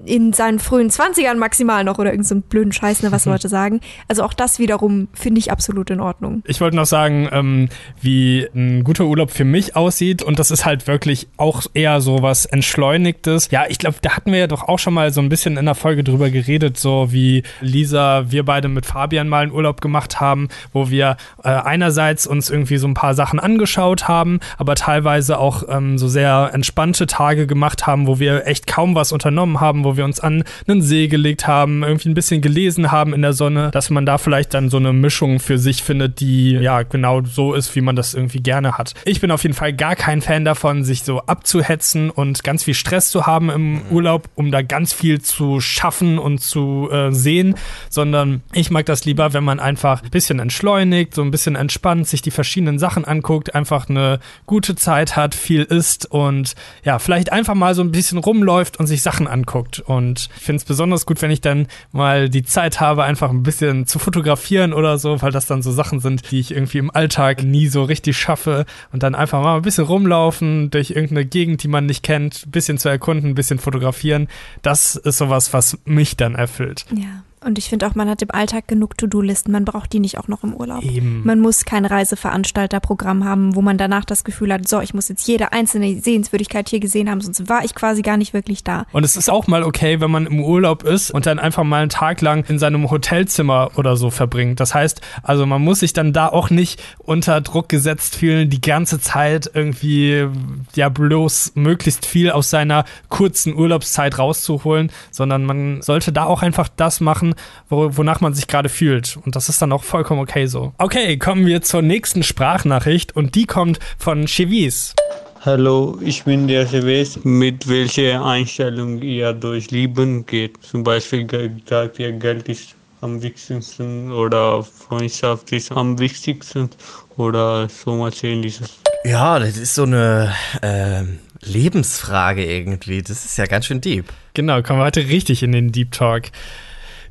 in 0.04 0.32
seinen 0.32 0.58
frühen 0.58 0.90
Zwanzigern 0.90 1.38
maximal 1.38 1.84
noch 1.84 1.98
oder 1.98 2.10
irgendeinen 2.12 2.42
so 2.42 2.48
blöden 2.48 2.72
Scheiß, 2.72 3.02
ne, 3.02 3.12
was 3.12 3.24
Leute 3.26 3.48
sagen. 3.48 3.80
Also 4.08 4.22
auch 4.22 4.32
das 4.32 4.58
wiederum 4.58 5.08
finde 5.12 5.38
ich 5.38 5.50
absolut 5.52 5.90
in 5.90 6.00
Ordnung. 6.00 6.42
Ich 6.46 6.60
wollte 6.60 6.76
noch 6.76 6.86
sagen, 6.86 7.28
ähm, 7.32 7.68
wie 8.00 8.48
ein 8.54 8.84
guter 8.84 9.04
Urlaub 9.04 9.30
für 9.30 9.44
mich 9.44 9.76
aussieht 9.76 10.22
und 10.22 10.38
das 10.38 10.50
ist 10.50 10.64
halt 10.64 10.86
wirklich 10.86 11.28
auch 11.36 11.62
eher 11.74 12.00
so 12.00 12.22
was 12.22 12.46
Entschleunigtes. 12.46 13.50
Ja, 13.50 13.64
ich 13.68 13.78
glaube, 13.78 13.96
da 14.02 14.16
hatten 14.16 14.32
wir 14.32 14.38
ja 14.40 14.46
doch 14.46 14.68
auch 14.68 14.78
schon 14.78 14.94
mal 14.94 15.12
so 15.12 15.20
ein 15.20 15.28
bisschen 15.28 15.56
in 15.56 15.64
der 15.64 15.74
Folge 15.74 16.04
drüber 16.04 16.30
geredet, 16.30 16.76
so 16.76 17.12
wie 17.12 17.42
Lisa, 17.60 18.30
wir 18.30 18.44
beide 18.44 18.68
mit 18.68 18.86
Fabian 18.86 19.28
mal 19.28 19.42
einen 19.42 19.52
Urlaub 19.52 19.80
gemacht 19.80 20.20
haben, 20.20 20.48
wo 20.72 20.90
wir 20.90 21.16
äh, 21.42 21.48
einerseits 21.48 22.26
uns 22.26 22.50
irgendwie 22.50 22.78
so 22.78 22.86
ein 22.86 22.94
paar 22.94 23.14
Sachen 23.14 23.38
angeschaut 23.38 24.08
haben, 24.08 24.40
aber 24.58 24.74
teilweise 24.74 25.38
auch 25.38 25.64
ähm, 25.68 25.98
so 25.98 26.08
sehr 26.08 26.50
entspannte 26.52 27.06
Tage 27.06 27.46
gemacht 27.46 27.86
haben, 27.86 28.06
wo 28.06 28.18
wir 28.18 28.46
echt 28.46 28.66
kaum 28.66 28.94
was 28.94 29.12
unternommen 29.12 29.60
haben, 29.60 29.84
wo 29.84 29.89
wo 29.90 29.96
wir 29.96 30.04
uns 30.04 30.20
an 30.20 30.44
einen 30.68 30.82
See 30.82 31.08
gelegt 31.08 31.48
haben, 31.48 31.82
irgendwie 31.82 32.08
ein 32.10 32.14
bisschen 32.14 32.40
gelesen 32.40 32.92
haben 32.92 33.12
in 33.12 33.22
der 33.22 33.32
Sonne, 33.32 33.70
dass 33.72 33.90
man 33.90 34.06
da 34.06 34.18
vielleicht 34.18 34.54
dann 34.54 34.70
so 34.70 34.76
eine 34.76 34.92
Mischung 34.92 35.40
für 35.40 35.58
sich 35.58 35.82
findet, 35.82 36.20
die 36.20 36.52
ja 36.52 36.82
genau 36.82 37.22
so 37.24 37.54
ist, 37.54 37.74
wie 37.74 37.80
man 37.80 37.96
das 37.96 38.14
irgendwie 38.14 38.40
gerne 38.40 38.78
hat. 38.78 38.94
Ich 39.04 39.20
bin 39.20 39.32
auf 39.32 39.42
jeden 39.42 39.54
Fall 39.54 39.72
gar 39.72 39.96
kein 39.96 40.22
Fan 40.22 40.44
davon, 40.44 40.84
sich 40.84 41.02
so 41.02 41.22
abzuhetzen 41.22 42.10
und 42.10 42.44
ganz 42.44 42.62
viel 42.62 42.74
Stress 42.74 43.10
zu 43.10 43.26
haben 43.26 43.50
im 43.50 43.72
mhm. 43.72 43.82
Urlaub, 43.90 44.28
um 44.36 44.52
da 44.52 44.62
ganz 44.62 44.92
viel 44.92 45.20
zu 45.20 45.60
schaffen 45.60 46.18
und 46.18 46.38
zu 46.38 46.88
äh, 46.92 47.10
sehen, 47.10 47.56
sondern 47.88 48.42
ich 48.52 48.70
mag 48.70 48.86
das 48.86 49.04
lieber, 49.04 49.32
wenn 49.32 49.42
man 49.42 49.58
einfach 49.58 50.04
ein 50.04 50.10
bisschen 50.10 50.38
entschleunigt, 50.38 51.14
so 51.14 51.22
ein 51.22 51.32
bisschen 51.32 51.56
entspannt, 51.56 52.06
sich 52.06 52.22
die 52.22 52.30
verschiedenen 52.30 52.78
Sachen 52.78 53.04
anguckt, 53.04 53.56
einfach 53.56 53.88
eine 53.88 54.20
gute 54.46 54.76
Zeit 54.76 55.16
hat, 55.16 55.34
viel 55.34 55.62
isst 55.62 56.06
und 56.06 56.54
ja, 56.84 57.00
vielleicht 57.00 57.32
einfach 57.32 57.54
mal 57.54 57.74
so 57.74 57.82
ein 57.82 57.90
bisschen 57.90 58.18
rumläuft 58.18 58.78
und 58.78 58.86
sich 58.86 59.02
Sachen 59.02 59.26
anguckt. 59.26 59.79
Und 59.80 60.28
ich 60.36 60.42
finde 60.42 60.58
es 60.58 60.64
besonders 60.64 61.06
gut, 61.06 61.22
wenn 61.22 61.30
ich 61.30 61.40
dann 61.40 61.66
mal 61.92 62.28
die 62.28 62.42
Zeit 62.42 62.80
habe, 62.80 63.04
einfach 63.04 63.30
ein 63.30 63.42
bisschen 63.42 63.86
zu 63.86 63.98
fotografieren 63.98 64.72
oder 64.72 64.98
so, 64.98 65.20
weil 65.22 65.32
das 65.32 65.46
dann 65.46 65.62
so 65.62 65.72
Sachen 65.72 66.00
sind, 66.00 66.30
die 66.30 66.40
ich 66.40 66.52
irgendwie 66.52 66.78
im 66.78 66.90
Alltag 66.90 67.42
nie 67.42 67.68
so 67.68 67.84
richtig 67.84 68.16
schaffe. 68.16 68.66
Und 68.92 69.02
dann 69.02 69.14
einfach 69.14 69.42
mal 69.42 69.56
ein 69.56 69.62
bisschen 69.62 69.84
rumlaufen 69.84 70.70
durch 70.70 70.90
irgendeine 70.90 71.24
Gegend, 71.24 71.62
die 71.62 71.68
man 71.68 71.86
nicht 71.86 72.02
kennt, 72.02 72.46
ein 72.46 72.50
bisschen 72.50 72.78
zu 72.78 72.88
erkunden, 72.88 73.30
ein 73.30 73.34
bisschen 73.34 73.58
fotografieren. 73.58 74.28
Das 74.62 74.96
ist 74.96 75.18
sowas, 75.18 75.52
was 75.52 75.78
mich 75.84 76.16
dann 76.16 76.34
erfüllt. 76.34 76.86
Ja. 76.94 77.22
Und 77.42 77.56
ich 77.56 77.70
finde 77.70 77.86
auch, 77.86 77.94
man 77.94 78.08
hat 78.08 78.20
im 78.20 78.30
Alltag 78.32 78.68
genug 78.68 78.98
To-Do-Listen. 78.98 79.50
Man 79.50 79.64
braucht 79.64 79.92
die 79.94 80.00
nicht 80.00 80.18
auch 80.18 80.28
noch 80.28 80.44
im 80.44 80.54
Urlaub. 80.54 80.82
Eben. 80.82 81.22
Man 81.24 81.40
muss 81.40 81.64
kein 81.64 81.86
Reiseveranstalterprogramm 81.86 83.24
haben, 83.24 83.54
wo 83.54 83.62
man 83.62 83.78
danach 83.78 84.04
das 84.04 84.24
Gefühl 84.24 84.52
hat, 84.52 84.68
so, 84.68 84.80
ich 84.80 84.92
muss 84.92 85.08
jetzt 85.08 85.26
jede 85.26 85.52
einzelne 85.52 86.00
Sehenswürdigkeit 86.00 86.68
hier 86.68 86.80
gesehen 86.80 87.08
haben, 87.08 87.22
sonst 87.22 87.48
war 87.48 87.64
ich 87.64 87.74
quasi 87.74 88.02
gar 88.02 88.18
nicht 88.18 88.34
wirklich 88.34 88.62
da. 88.62 88.84
Und 88.92 89.04
es 89.04 89.16
ist 89.16 89.30
auch 89.30 89.46
mal 89.46 89.62
okay, 89.62 90.00
wenn 90.00 90.10
man 90.10 90.26
im 90.26 90.40
Urlaub 90.40 90.82
ist 90.82 91.10
und 91.10 91.24
dann 91.24 91.38
einfach 91.38 91.64
mal 91.64 91.80
einen 91.80 91.90
Tag 91.90 92.20
lang 92.20 92.44
in 92.48 92.58
seinem 92.58 92.90
Hotelzimmer 92.90 93.70
oder 93.76 93.96
so 93.96 94.10
verbringt. 94.10 94.60
Das 94.60 94.74
heißt, 94.74 95.00
also 95.22 95.46
man 95.46 95.62
muss 95.62 95.80
sich 95.80 95.94
dann 95.94 96.12
da 96.12 96.28
auch 96.28 96.50
nicht 96.50 96.82
unter 96.98 97.40
Druck 97.40 97.70
gesetzt 97.70 98.16
fühlen, 98.16 98.50
die 98.50 98.60
ganze 98.60 99.00
Zeit 99.00 99.50
irgendwie 99.54 100.26
ja 100.74 100.90
bloß 100.90 101.52
möglichst 101.54 102.04
viel 102.04 102.30
aus 102.30 102.50
seiner 102.50 102.84
kurzen 103.08 103.54
Urlaubszeit 103.54 104.18
rauszuholen, 104.18 104.92
sondern 105.10 105.44
man 105.44 105.80
sollte 105.80 106.12
da 106.12 106.24
auch 106.24 106.42
einfach 106.42 106.68
das 106.76 107.00
machen, 107.00 107.29
wo, 107.68 107.96
wonach 107.96 108.20
man 108.20 108.34
sich 108.34 108.46
gerade 108.46 108.68
fühlt. 108.68 109.18
Und 109.24 109.36
das 109.36 109.48
ist 109.48 109.60
dann 109.62 109.72
auch 109.72 109.82
vollkommen 109.82 110.20
okay 110.20 110.46
so. 110.46 110.72
Okay, 110.78 111.16
kommen 111.18 111.46
wir 111.46 111.62
zur 111.62 111.82
nächsten 111.82 112.22
Sprachnachricht 112.22 113.16
und 113.16 113.34
die 113.34 113.46
kommt 113.46 113.78
von 113.98 114.26
Chevis. 114.26 114.94
Hallo, 115.42 115.98
ich 116.02 116.24
bin 116.24 116.48
der 116.48 116.66
Seves. 116.66 117.18
Mit 117.24 117.66
welcher 117.66 118.22
Einstellung 118.22 119.00
ihr 119.00 119.32
durch 119.32 119.70
Leben 119.70 120.26
geht? 120.26 120.62
Zum 120.62 120.84
Beispiel 120.84 121.26
sagt 121.66 121.98
ihr, 121.98 122.12
Geld 122.12 122.48
ist 122.48 122.74
am 123.00 123.22
wichtigsten 123.22 124.12
oder 124.12 124.62
Freundschaft 124.62 125.50
ist 125.52 125.72
am 125.72 125.98
wichtigsten 125.98 126.68
oder 127.16 127.68
so 127.68 128.00
was 128.00 128.22
ähnliches. 128.22 128.78
Ja, 129.04 129.38
das 129.38 129.56
ist 129.56 129.74
so 129.74 129.84
eine 129.84 130.34
äh, 130.60 131.04
Lebensfrage 131.40 132.44
irgendwie. 132.44 133.02
Das 133.02 133.24
ist 133.24 133.38
ja 133.38 133.46
ganz 133.46 133.66
schön 133.66 133.80
deep. 133.80 134.06
Genau, 134.34 134.62
kommen 134.62 134.80
wir 134.80 134.84
heute 134.84 135.08
richtig 135.08 135.42
in 135.42 135.52
den 135.52 135.72
Deep 135.72 135.92
Talk. 135.92 136.24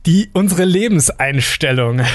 Die, 0.06 0.30
unsere 0.34 0.66
Lebenseinstellung. 0.66 2.02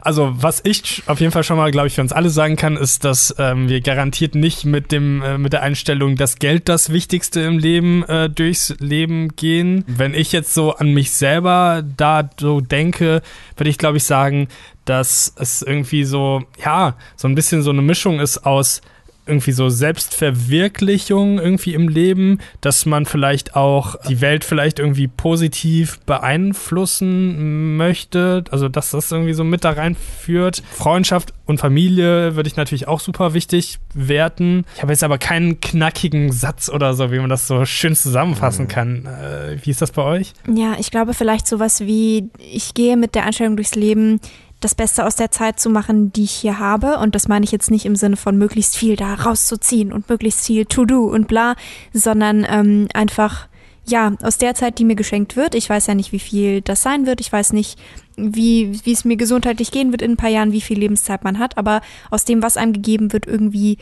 Also, 0.00 0.32
was 0.36 0.60
ich 0.64 1.02
auf 1.06 1.20
jeden 1.20 1.32
Fall 1.32 1.42
schon 1.42 1.56
mal, 1.56 1.70
glaube 1.70 1.88
ich, 1.88 1.94
für 1.94 2.00
uns 2.00 2.12
alle 2.12 2.30
sagen 2.30 2.56
kann, 2.56 2.76
ist, 2.76 3.04
dass 3.04 3.34
ähm, 3.38 3.68
wir 3.68 3.80
garantiert 3.80 4.34
nicht 4.34 4.64
mit 4.64 4.92
dem 4.92 5.22
äh, 5.22 5.38
mit 5.38 5.52
der 5.52 5.62
Einstellung, 5.62 6.16
dass 6.16 6.38
Geld 6.38 6.68
das 6.68 6.90
Wichtigste 6.90 7.40
im 7.40 7.58
Leben 7.58 8.04
äh, 8.04 8.30
durchs 8.30 8.74
Leben 8.78 9.34
gehen. 9.36 9.84
Wenn 9.86 10.14
ich 10.14 10.32
jetzt 10.32 10.54
so 10.54 10.74
an 10.74 10.94
mich 10.94 11.10
selber 11.10 11.82
da 11.96 12.30
so 12.38 12.60
denke, 12.60 13.22
würde 13.56 13.70
ich, 13.70 13.76
glaube 13.76 13.96
ich, 13.96 14.04
sagen, 14.04 14.48
dass 14.84 15.34
es 15.36 15.62
irgendwie 15.62 16.04
so, 16.04 16.44
ja, 16.64 16.96
so 17.16 17.28
ein 17.28 17.34
bisschen 17.34 17.62
so 17.62 17.70
eine 17.70 17.82
Mischung 17.82 18.20
ist 18.20 18.46
aus 18.46 18.80
irgendwie 19.28 19.52
so 19.52 19.68
Selbstverwirklichung 19.68 21.38
irgendwie 21.38 21.74
im 21.74 21.88
Leben, 21.88 22.38
dass 22.60 22.86
man 22.86 23.06
vielleicht 23.06 23.56
auch 23.56 23.96
die 24.08 24.20
Welt 24.20 24.44
vielleicht 24.44 24.78
irgendwie 24.78 25.08
positiv 25.08 26.00
beeinflussen 26.00 27.76
möchte, 27.76 28.44
also 28.50 28.68
dass 28.68 28.90
das 28.90 29.12
irgendwie 29.12 29.34
so 29.34 29.44
mit 29.44 29.64
da 29.64 29.70
reinführt. 29.70 30.62
Freundschaft 30.72 31.34
und 31.46 31.58
Familie 31.58 32.36
würde 32.36 32.48
ich 32.48 32.56
natürlich 32.56 32.88
auch 32.88 33.00
super 33.00 33.34
wichtig 33.34 33.78
werten. 33.94 34.64
Ich 34.74 34.82
habe 34.82 34.92
jetzt 34.92 35.04
aber 35.04 35.18
keinen 35.18 35.60
knackigen 35.60 36.32
Satz 36.32 36.68
oder 36.68 36.94
so, 36.94 37.10
wie 37.12 37.18
man 37.18 37.30
das 37.30 37.46
so 37.46 37.64
schön 37.64 37.94
zusammenfassen 37.94 38.64
mhm. 38.64 38.68
kann. 38.68 39.06
Äh, 39.06 39.56
wie 39.62 39.70
ist 39.70 39.82
das 39.82 39.92
bei 39.92 40.02
euch? 40.02 40.32
Ja, 40.52 40.76
ich 40.78 40.90
glaube 40.90 41.14
vielleicht 41.14 41.46
sowas 41.46 41.80
wie, 41.80 42.30
ich 42.38 42.74
gehe 42.74 42.96
mit 42.96 43.14
der 43.14 43.24
Einstellung 43.24 43.56
durchs 43.56 43.74
Leben, 43.74 44.20
das 44.60 44.74
Beste 44.74 45.06
aus 45.06 45.14
der 45.14 45.30
Zeit 45.30 45.60
zu 45.60 45.70
machen, 45.70 46.12
die 46.12 46.24
ich 46.24 46.32
hier 46.32 46.58
habe. 46.58 46.98
Und 46.98 47.14
das 47.14 47.28
meine 47.28 47.44
ich 47.44 47.52
jetzt 47.52 47.70
nicht 47.70 47.86
im 47.86 47.96
Sinne 47.96 48.16
von 48.16 48.36
möglichst 48.36 48.76
viel 48.76 48.96
da 48.96 49.14
rauszuziehen 49.14 49.92
und 49.92 50.08
möglichst 50.08 50.44
viel 50.44 50.66
To-Do 50.66 51.04
und 51.04 51.28
bla, 51.28 51.54
sondern 51.92 52.46
ähm, 52.48 52.88
einfach, 52.92 53.48
ja, 53.86 54.14
aus 54.22 54.38
der 54.38 54.54
Zeit, 54.54 54.78
die 54.78 54.84
mir 54.84 54.96
geschenkt 54.96 55.36
wird. 55.36 55.54
Ich 55.54 55.70
weiß 55.70 55.86
ja 55.86 55.94
nicht, 55.94 56.12
wie 56.12 56.18
viel 56.18 56.60
das 56.60 56.82
sein 56.82 57.06
wird. 57.06 57.20
Ich 57.20 57.32
weiß 57.32 57.52
nicht, 57.52 57.78
wie, 58.16 58.80
wie 58.84 58.92
es 58.92 59.04
mir 59.04 59.16
gesundheitlich 59.16 59.70
gehen 59.70 59.92
wird 59.92 60.02
in 60.02 60.12
ein 60.12 60.16
paar 60.16 60.30
Jahren, 60.30 60.52
wie 60.52 60.60
viel 60.60 60.78
Lebenszeit 60.78 61.22
man 61.22 61.38
hat. 61.38 61.56
Aber 61.56 61.80
aus 62.10 62.24
dem, 62.24 62.42
was 62.42 62.56
einem 62.56 62.72
gegeben 62.72 63.12
wird, 63.12 63.26
irgendwie 63.26 63.78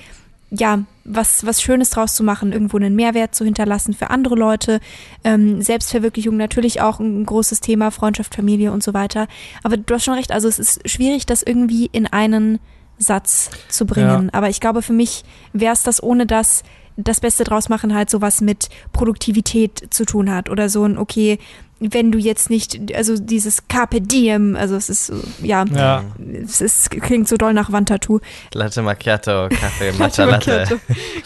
ja, 0.51 0.85
was, 1.05 1.45
was 1.45 1.61
Schönes 1.61 1.91
draus 1.91 2.15
zu 2.15 2.23
machen, 2.23 2.53
irgendwo 2.53 2.77
einen 2.77 2.95
Mehrwert 2.95 3.35
zu 3.35 3.45
hinterlassen 3.45 3.95
für 3.95 4.11
andere 4.11 4.37
Leute. 4.37 4.81
Ähm, 5.25 5.61
Selbstverwirklichung 5.61 6.37
natürlich 6.37 6.81
auch 6.81 7.01
ein 7.01 7.27
großes 7.27 7.61
Thema, 7.61 7.91
Freundschaft, 7.91 8.35
Familie 8.35 8.73
und 8.73 8.83
so 8.83 8.95
weiter. 8.95 9.27
Aber 9.63 9.77
du 9.77 9.95
hast 9.95 10.05
schon 10.05 10.15
recht, 10.15 10.33
also 10.33 10.49
es 10.49 10.59
ist 10.59 10.89
schwierig, 10.89 11.27
das 11.27 11.43
irgendwie 11.43 11.87
in 11.93 12.07
einen 12.07 12.59
Satz 12.99 13.51
zu 13.69 13.87
bringen. 13.87 14.27
Ja. 14.27 14.39
Aber 14.39 14.49
ich 14.49 14.61
glaube, 14.61 14.83
für 14.83 14.93
mich 14.93 15.25
wäre 15.53 15.73
es 15.73 15.83
das 15.83 16.03
ohne 16.03 16.27
das 16.27 16.63
das 16.97 17.21
Beste 17.21 17.45
draus 17.45 17.69
machen 17.69 17.95
halt 17.95 18.09
sowas 18.09 18.41
mit 18.41 18.71
Produktivität 18.93 19.89
zu 19.91 20.07
tun 20.07 20.31
hat 20.31 20.49
oder 20.49 20.69
so 20.69 20.85
ein, 20.85 20.97
okay, 20.97 21.39
wenn 21.79 22.11
du 22.11 22.19
jetzt 22.19 22.49
nicht, 22.49 22.95
also 22.95 23.19
dieses 23.19 23.69
Carpe 23.69 24.01
Diem, 24.01 24.57
also 24.57 24.77
es 24.77 24.89
ist, 24.89 25.13
ja, 25.43 25.65
ja. 25.65 26.05
es 26.43 26.63
ist, 26.63 26.91
klingt 26.91 27.29
so 27.29 27.37
doll 27.37 27.53
nach 27.53 27.71
Wandtattoo. 27.71 28.21
Latte 28.55 28.81
Macchiato, 28.81 29.49
Kaffee, 29.51 29.93
Matcha 29.93 30.25
Latte. 30.25 30.81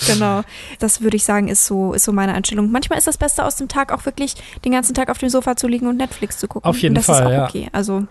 genau. 0.07 0.42
Das 0.80 1.03
würde 1.03 1.16
ich 1.16 1.24
sagen, 1.24 1.46
ist 1.46 1.66
so, 1.66 1.92
ist 1.92 2.05
so 2.05 2.12
meine 2.12 2.34
Einstellung. 2.34 2.72
Manchmal 2.72 2.98
ist 2.98 3.07
das 3.07 3.16
Beste 3.16 3.44
aus 3.44 3.57
dem 3.57 3.68
Tag 3.68 3.92
auch 3.92 4.07
wirklich 4.07 4.34
den 4.64 4.72
ganzen 4.72 4.92
Tag 4.92 5.09
auf 5.09 5.18
dem 5.18 5.28
Sofa 5.28 5.55
zu 5.55 5.68
liegen 5.68 5.86
und 5.86 5.96
Netflix 5.96 6.38
zu 6.38 6.48
gucken. 6.48 6.68
Auf 6.68 6.78
jeden 6.78 6.96
und 6.96 6.98
das 6.98 7.07
Fall, 7.07 7.20
ist 7.20 7.26
auch 7.26 7.32
ja. 7.32 7.44
okay. 7.46 7.68
Also. 7.70 8.07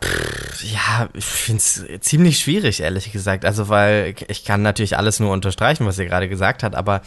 Ja, 0.63 1.09
ich 1.13 1.25
finde 1.25 1.59
es 1.59 1.85
ziemlich 1.99 2.39
schwierig, 2.39 2.79
ehrlich 2.79 3.11
gesagt. 3.11 3.43
Also, 3.43 3.67
weil 3.67 4.15
ich 4.29 4.45
kann 4.45 4.61
natürlich 4.61 4.95
alles 4.97 5.19
nur 5.19 5.31
unterstreichen, 5.31 5.85
was 5.85 5.99
ihr 5.99 6.05
gerade 6.05 6.29
gesagt 6.29 6.63
habt, 6.63 6.75
aber 6.75 7.01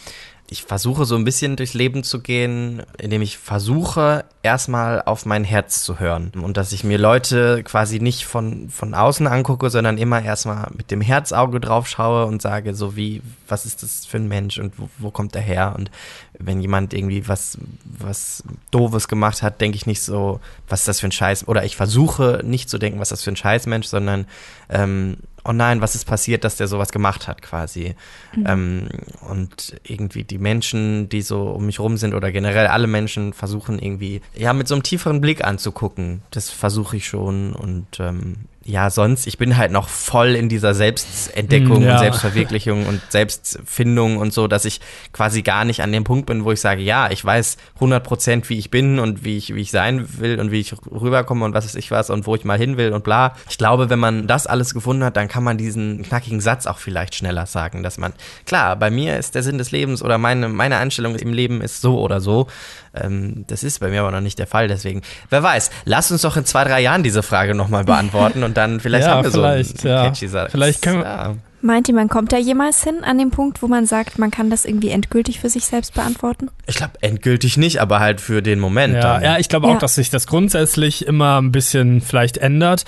ich 0.49 0.63
versuche 0.63 1.05
so 1.05 1.15
ein 1.15 1.23
bisschen 1.23 1.55
durchs 1.55 1.73
Leben 1.73 2.03
zu 2.03 2.19
gehen, 2.19 2.83
indem 2.99 3.21
ich 3.21 3.37
versuche, 3.37 4.25
erstmal 4.43 5.01
auf 5.01 5.25
mein 5.25 5.43
Herz 5.45 5.83
zu 5.83 5.99
hören. 5.99 6.31
Und 6.35 6.57
dass 6.57 6.73
ich 6.73 6.83
mir 6.83 6.97
Leute 6.97 7.63
quasi 7.63 7.99
nicht 7.99 8.25
von, 8.25 8.69
von 8.69 8.93
außen 8.93 9.25
angucke, 9.25 9.69
sondern 9.69 9.97
immer 9.97 10.21
erstmal 10.21 10.67
mit 10.75 10.91
dem 10.91 11.01
Herzauge 11.01 11.59
drauf 11.59 11.87
schaue 11.87 12.25
und 12.25 12.41
sage, 12.41 12.75
so 12.75 12.95
wie, 12.95 13.21
was 13.47 13.65
ist 13.65 13.83
das 13.83 14.05
für 14.05 14.17
ein 14.17 14.27
Mensch 14.27 14.59
und 14.59 14.77
wo, 14.77 14.89
wo 14.97 15.11
kommt 15.11 15.35
er 15.35 15.41
her? 15.41 15.73
Und 15.77 15.89
wenn 16.37 16.61
jemand 16.61 16.93
irgendwie 16.93 17.27
was, 17.27 17.57
was 17.85 18.43
Doofes 18.69 19.07
gemacht 19.07 19.43
hat, 19.43 19.61
denke 19.61 19.77
ich 19.77 19.85
nicht 19.85 20.01
so, 20.01 20.41
was 20.67 20.81
ist 20.81 20.87
das 20.87 20.99
für 20.99 21.07
ein 21.07 21.11
Scheiß? 21.11 21.47
Oder 21.47 21.63
ich 21.63 21.77
versuche 21.77 22.41
nicht 22.43 22.69
zu 22.69 22.77
denken, 22.77 22.99
was 22.99 23.07
ist 23.07 23.19
das 23.19 23.23
für 23.23 23.31
ein 23.31 23.37
Scheißmensch, 23.37 23.87
sondern 23.87 24.25
ähm, 24.69 25.17
oh 25.45 25.51
nein, 25.51 25.81
was 25.81 25.95
ist 25.95 26.05
passiert, 26.05 26.43
dass 26.43 26.57
der 26.57 26.67
sowas 26.67 26.91
gemacht 26.91 27.27
hat 27.27 27.41
quasi. 27.41 27.95
Mhm. 28.35 28.43
Ähm, 28.47 28.87
und 29.29 29.75
irgendwie 29.83 30.23
die 30.23 30.37
Menschen, 30.37 31.09
die 31.09 31.21
so 31.21 31.49
um 31.49 31.65
mich 31.65 31.79
rum 31.79 31.97
sind 31.97 32.13
oder 32.13 32.31
generell 32.31 32.67
alle 32.67 32.87
Menschen 32.87 33.33
versuchen 33.33 33.79
irgendwie, 33.79 34.21
ja, 34.35 34.53
mit 34.53 34.67
so 34.67 34.75
einem 34.75 34.83
tieferen 34.83 35.21
Blick 35.21 35.43
anzugucken. 35.43 36.21
Das 36.31 36.49
versuche 36.49 36.97
ich 36.97 37.07
schon 37.07 37.53
und 37.53 37.99
ähm, 37.99 38.35
ja, 38.65 38.89
sonst, 38.89 39.27
ich 39.27 39.37
bin 39.37 39.57
halt 39.57 39.71
noch 39.71 39.89
voll 39.89 40.35
in 40.35 40.47
dieser 40.47 40.73
Selbstentdeckung 40.73 41.77
hm, 41.77 41.83
ja. 41.83 41.93
und 41.93 41.99
Selbstverwirklichung 41.99 42.85
und 42.85 43.01
Selbstfindung 43.09 44.17
und 44.17 44.31
so, 44.31 44.47
dass 44.47 44.63
ich 44.63 44.79
quasi 45.11 45.41
gar 45.41 45.65
nicht 45.65 45.81
an 45.81 45.91
dem 45.91 46.05
Punkt 46.05 46.27
bin, 46.27 46.45
wo 46.45 46.51
ich 46.51 46.61
sage, 46.61 46.81
ja, 46.81 47.11
ich 47.11 47.23
weiß 47.23 47.57
100 47.75 48.03
Prozent, 48.03 48.49
wie 48.49 48.57
ich 48.57 48.71
bin 48.71 48.99
und 48.99 49.25
wie 49.25 49.37
ich, 49.37 49.53
wie 49.53 49.61
ich 49.61 49.71
sein 49.71 50.07
will 50.17 50.39
und 50.39 50.51
wie 50.51 50.61
ich 50.61 50.73
rüberkomme 50.89 51.43
und 51.43 51.53
was 51.53 51.65
ist 51.65 51.75
ich 51.75 51.91
was 51.91 52.09
und 52.09 52.25
wo 52.25 52.35
ich 52.35 52.45
mal 52.45 52.57
hin 52.57 52.77
will 52.77 52.93
und 52.93 53.03
bla. 53.03 53.35
Ich 53.49 53.57
glaube, 53.57 53.89
wenn 53.89 53.99
man 53.99 54.27
das 54.27 54.47
alles 54.47 54.73
gefunden 54.73 55.03
hat, 55.03 55.17
dann 55.17 55.27
kann 55.27 55.43
man 55.43 55.57
diesen 55.57 56.01
knackigen 56.03 56.39
Satz 56.39 56.65
auch 56.65 56.77
vielleicht 56.77 57.15
schneller 57.15 57.45
sagen, 57.45 57.83
dass 57.83 57.97
man, 57.97 58.13
klar, 58.45 58.77
bei 58.77 58.89
mir 58.89 59.17
ist 59.17 59.35
der 59.35 59.43
Sinn 59.43 59.57
des 59.57 59.71
Lebens 59.71 60.01
oder 60.01 60.17
meine, 60.17 60.47
meine 60.47 60.77
Einstellung 60.77 61.15
im 61.15 61.33
Leben 61.33 61.59
ist 61.61 61.81
so 61.81 61.99
oder 61.99 62.21
so. 62.21 62.47
Ähm, 62.93 63.45
das 63.47 63.63
ist 63.63 63.79
bei 63.79 63.89
mir 63.89 64.01
aber 64.01 64.11
noch 64.11 64.21
nicht 64.21 64.39
der 64.39 64.47
Fall, 64.47 64.67
deswegen, 64.67 65.01
wer 65.29 65.41
weiß, 65.41 65.71
lass 65.85 66.11
uns 66.11 66.21
doch 66.21 66.37
in 66.37 66.45
zwei, 66.45 66.63
drei 66.63 66.81
Jahren 66.81 67.03
diese 67.03 67.23
Frage 67.23 67.55
nochmal 67.55 67.83
beantworten 67.83 68.43
und 68.43 68.57
dann 68.57 68.79
vielleicht 68.79 69.05
ja, 69.07 69.15
haben 69.15 69.23
wir 69.23 69.31
vielleicht, 69.31 69.81
so 69.81 69.89
einen 69.89 70.07
catchy 70.07 70.27
Satz. 70.27 70.51
Vielleicht 70.51 70.81
können 70.81 70.99
wir, 70.99 71.05
ja. 71.05 71.35
Meint 71.63 71.87
ihr, 71.87 71.95
man 71.95 72.09
kommt 72.09 72.33
da 72.33 72.37
jemals 72.37 72.83
hin 72.83 73.05
an 73.05 73.17
den 73.17 73.31
Punkt, 73.31 73.61
wo 73.61 73.67
man 73.67 73.85
sagt, 73.85 74.19
man 74.19 74.31
kann 74.31 74.49
das 74.49 74.65
irgendwie 74.65 74.89
endgültig 74.89 75.39
für 75.39 75.47
sich 75.47 75.63
selbst 75.63 75.93
beantworten? 75.93 76.49
Ich 76.67 76.75
glaube, 76.75 76.95
endgültig 76.99 77.55
nicht, 77.55 77.79
aber 77.79 78.01
halt 78.01 78.19
für 78.19 78.41
den 78.41 78.59
Moment. 78.59 78.95
Ja, 78.95 79.21
ja 79.21 79.37
ich 79.37 79.47
glaube 79.47 79.67
auch, 79.67 79.77
dass 79.77 79.95
sich 79.95 80.09
das 80.09 80.27
grundsätzlich 80.27 81.07
immer 81.07 81.41
ein 81.41 81.53
bisschen 81.53 82.01
vielleicht 82.01 82.35
ändert. 82.35 82.83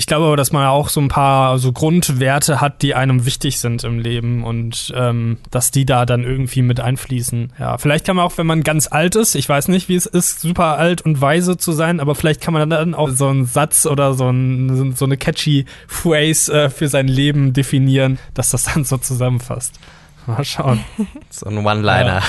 Ich 0.00 0.06
glaube 0.06 0.24
aber, 0.24 0.38
dass 0.38 0.50
man 0.50 0.66
auch 0.66 0.88
so 0.88 0.98
ein 0.98 1.08
paar 1.08 1.58
so 1.58 1.72
Grundwerte 1.72 2.62
hat, 2.62 2.80
die 2.80 2.94
einem 2.94 3.26
wichtig 3.26 3.60
sind 3.60 3.84
im 3.84 3.98
Leben 3.98 4.44
und 4.44 4.94
ähm, 4.96 5.36
dass 5.50 5.72
die 5.72 5.84
da 5.84 6.06
dann 6.06 6.24
irgendwie 6.24 6.62
mit 6.62 6.80
einfließen. 6.80 7.52
Ja, 7.58 7.76
vielleicht 7.76 8.06
kann 8.06 8.16
man 8.16 8.24
auch, 8.24 8.38
wenn 8.38 8.46
man 8.46 8.62
ganz 8.62 8.90
alt 8.90 9.14
ist, 9.14 9.34
ich 9.34 9.46
weiß 9.46 9.68
nicht, 9.68 9.90
wie 9.90 9.96
es 9.96 10.06
ist, 10.06 10.40
super 10.40 10.78
alt 10.78 11.02
und 11.02 11.20
weise 11.20 11.58
zu 11.58 11.72
sein, 11.72 12.00
aber 12.00 12.14
vielleicht 12.14 12.40
kann 12.40 12.54
man 12.54 12.70
dann 12.70 12.94
auch 12.94 13.10
so 13.10 13.28
einen 13.28 13.44
Satz 13.44 13.84
oder 13.84 14.14
so, 14.14 14.30
ein, 14.30 14.96
so 14.96 15.04
eine 15.04 15.18
catchy 15.18 15.66
Phrase 15.86 16.50
äh, 16.50 16.70
für 16.70 16.88
sein 16.88 17.06
Leben 17.06 17.52
definieren, 17.52 18.18
dass 18.32 18.52
das 18.52 18.64
dann 18.64 18.84
so 18.84 18.96
zusammenfasst. 18.96 19.78
Mal 20.26 20.44
schauen. 20.44 20.84
So 21.32 21.46
ein 21.46 21.58
One-Liner. 21.58 22.22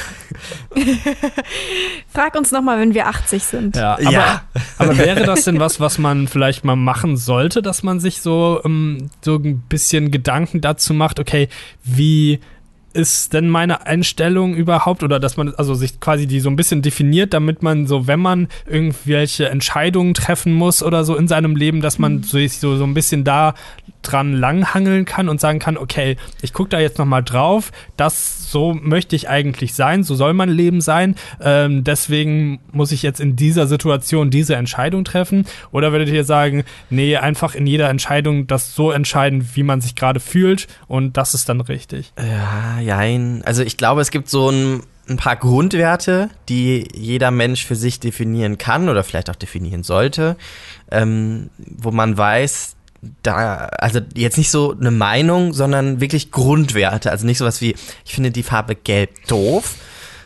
Ja. 0.76 0.84
Frag 2.08 2.36
uns 2.36 2.52
nochmal, 2.52 2.80
wenn 2.80 2.94
wir 2.94 3.08
80 3.08 3.44
sind. 3.44 3.76
Ja 3.76 3.94
aber, 3.94 4.12
ja 4.12 4.42
aber, 4.78 4.98
wäre 4.98 5.24
das 5.24 5.44
denn 5.44 5.60
was, 5.60 5.80
was 5.80 5.98
man 5.98 6.28
vielleicht 6.28 6.64
mal 6.64 6.76
machen 6.76 7.18
sollte, 7.18 7.64
dass 7.64 7.82
man 7.82 8.00
sich 8.00 8.22
so, 8.22 8.62
um, 8.64 9.00
ähm, 9.00 9.10
so 9.22 9.38
ein 9.38 9.62
bisschen 9.62 10.12
Gedanken 10.12 10.62
dazu 10.62 10.94
macht, 10.94 11.20
okay, 11.20 11.50
wie 11.84 12.40
ist 12.94 13.34
denn 13.34 13.50
meine 13.50 13.86
Einstellung 13.86 14.54
überhaupt 14.54 15.04
oder 15.04 15.20
dass 15.20 15.38
man 15.38 15.54
also 15.56 15.74
sich 15.74 16.00
quasi 16.00 16.28
die 16.28 16.40
so 16.40 16.50
ein 16.50 16.56
bisschen 16.56 16.82
definiert, 16.82 17.34
damit 17.34 17.64
man 17.64 17.88
so, 17.88 18.08
wenn 18.08 18.20
man 18.20 18.48
irgendwelche 18.66 19.50
Entscheidungen 19.50 20.14
treffen 20.14 20.54
muss 20.54 20.84
oder 20.84 21.04
so 21.04 21.16
in 21.16 21.28
seinem 21.28 21.56
Leben, 21.56 21.82
dass 21.82 22.00
man 22.00 22.16
mhm. 22.16 22.24
sich 22.24 22.60
so, 22.60 22.76
so 22.78 22.84
ein 22.84 22.94
bisschen 22.94 23.24
da 23.24 23.54
dran 24.02 24.34
langhangeln 24.34 25.06
kann 25.06 25.30
und 25.30 25.40
sagen 25.40 25.60
kann, 25.60 25.78
okay, 25.78 26.18
ich 26.42 26.54
gucke 26.54 26.70
da 26.70 26.80
jetzt 26.80 26.98
nochmal 26.98 27.24
drauf, 27.24 27.72
das 27.98 28.52
so 28.52 28.74
möchte 28.74 29.16
ich 29.16 29.30
eigentlich 29.30 29.74
sein, 29.74 30.04
so 30.04 30.16
soll 30.16 30.34
mein 30.34 30.50
Leben 30.50 30.82
sein, 30.82 31.16
ähm, 31.42 31.84
deswegen 31.84 32.60
muss 32.72 32.92
ich 32.92 33.04
jetzt 33.04 33.20
in 33.20 33.36
dieser 33.36 33.68
Situation 33.68 34.30
diese 34.30 34.56
Entscheidung 34.56 35.04
treffen 35.04 35.46
oder 35.72 35.92
würdet 35.92 36.10
ihr 36.10 36.24
sagen, 36.24 36.64
nee, 36.90 37.18
einfach 37.18 37.56
in 37.56 37.68
jeder 37.68 37.90
Entscheidung 37.90 38.48
das 38.48 38.76
so 38.76 38.92
entscheiden, 38.92 39.50
wie 39.54 39.64
man 39.64 39.82
sich 39.82 39.96
gerade 39.96 40.20
fühlt 40.20 40.68
und 40.88 41.18
das 41.18 41.34
ist 41.34 41.48
dann 41.50 41.62
richtig? 41.62 42.14
Ja, 42.18 42.80
jein. 42.80 43.42
Also 43.46 43.64
ich 43.64 43.78
glaube, 43.78 44.02
es 44.02 44.12
gibt 44.12 44.30
so 44.30 44.50
ein 44.50 44.82
ein 45.10 45.18
paar 45.18 45.36
Grundwerte, 45.36 46.30
die 46.50 46.88
jeder 46.94 47.32
Mensch 47.32 47.66
für 47.66 47.76
sich 47.76 48.00
definieren 48.00 48.58
kann 48.58 48.90
oder 48.90 49.04
vielleicht 49.04 49.30
auch 49.30 49.36
definieren 49.36 49.84
sollte, 49.84 50.38
ähm, 50.90 51.50
wo 51.58 51.92
man 51.92 52.18
weiß, 52.18 52.76
da, 53.24 53.66
also 53.78 54.00
jetzt 54.16 54.38
nicht 54.38 54.52
so 54.52 54.76
eine 54.80 54.92
Meinung, 54.92 55.54
sondern 55.54 56.02
wirklich 56.02 56.32
Grundwerte. 56.32 57.12
Also 57.12 57.26
nicht 57.26 57.38
sowas 57.40 57.62
wie, 57.62 57.76
ich 58.06 58.14
finde 58.14 58.32
die 58.32 58.44
Farbe 58.44 58.76
gelb 58.76 59.28
doof, 59.28 59.76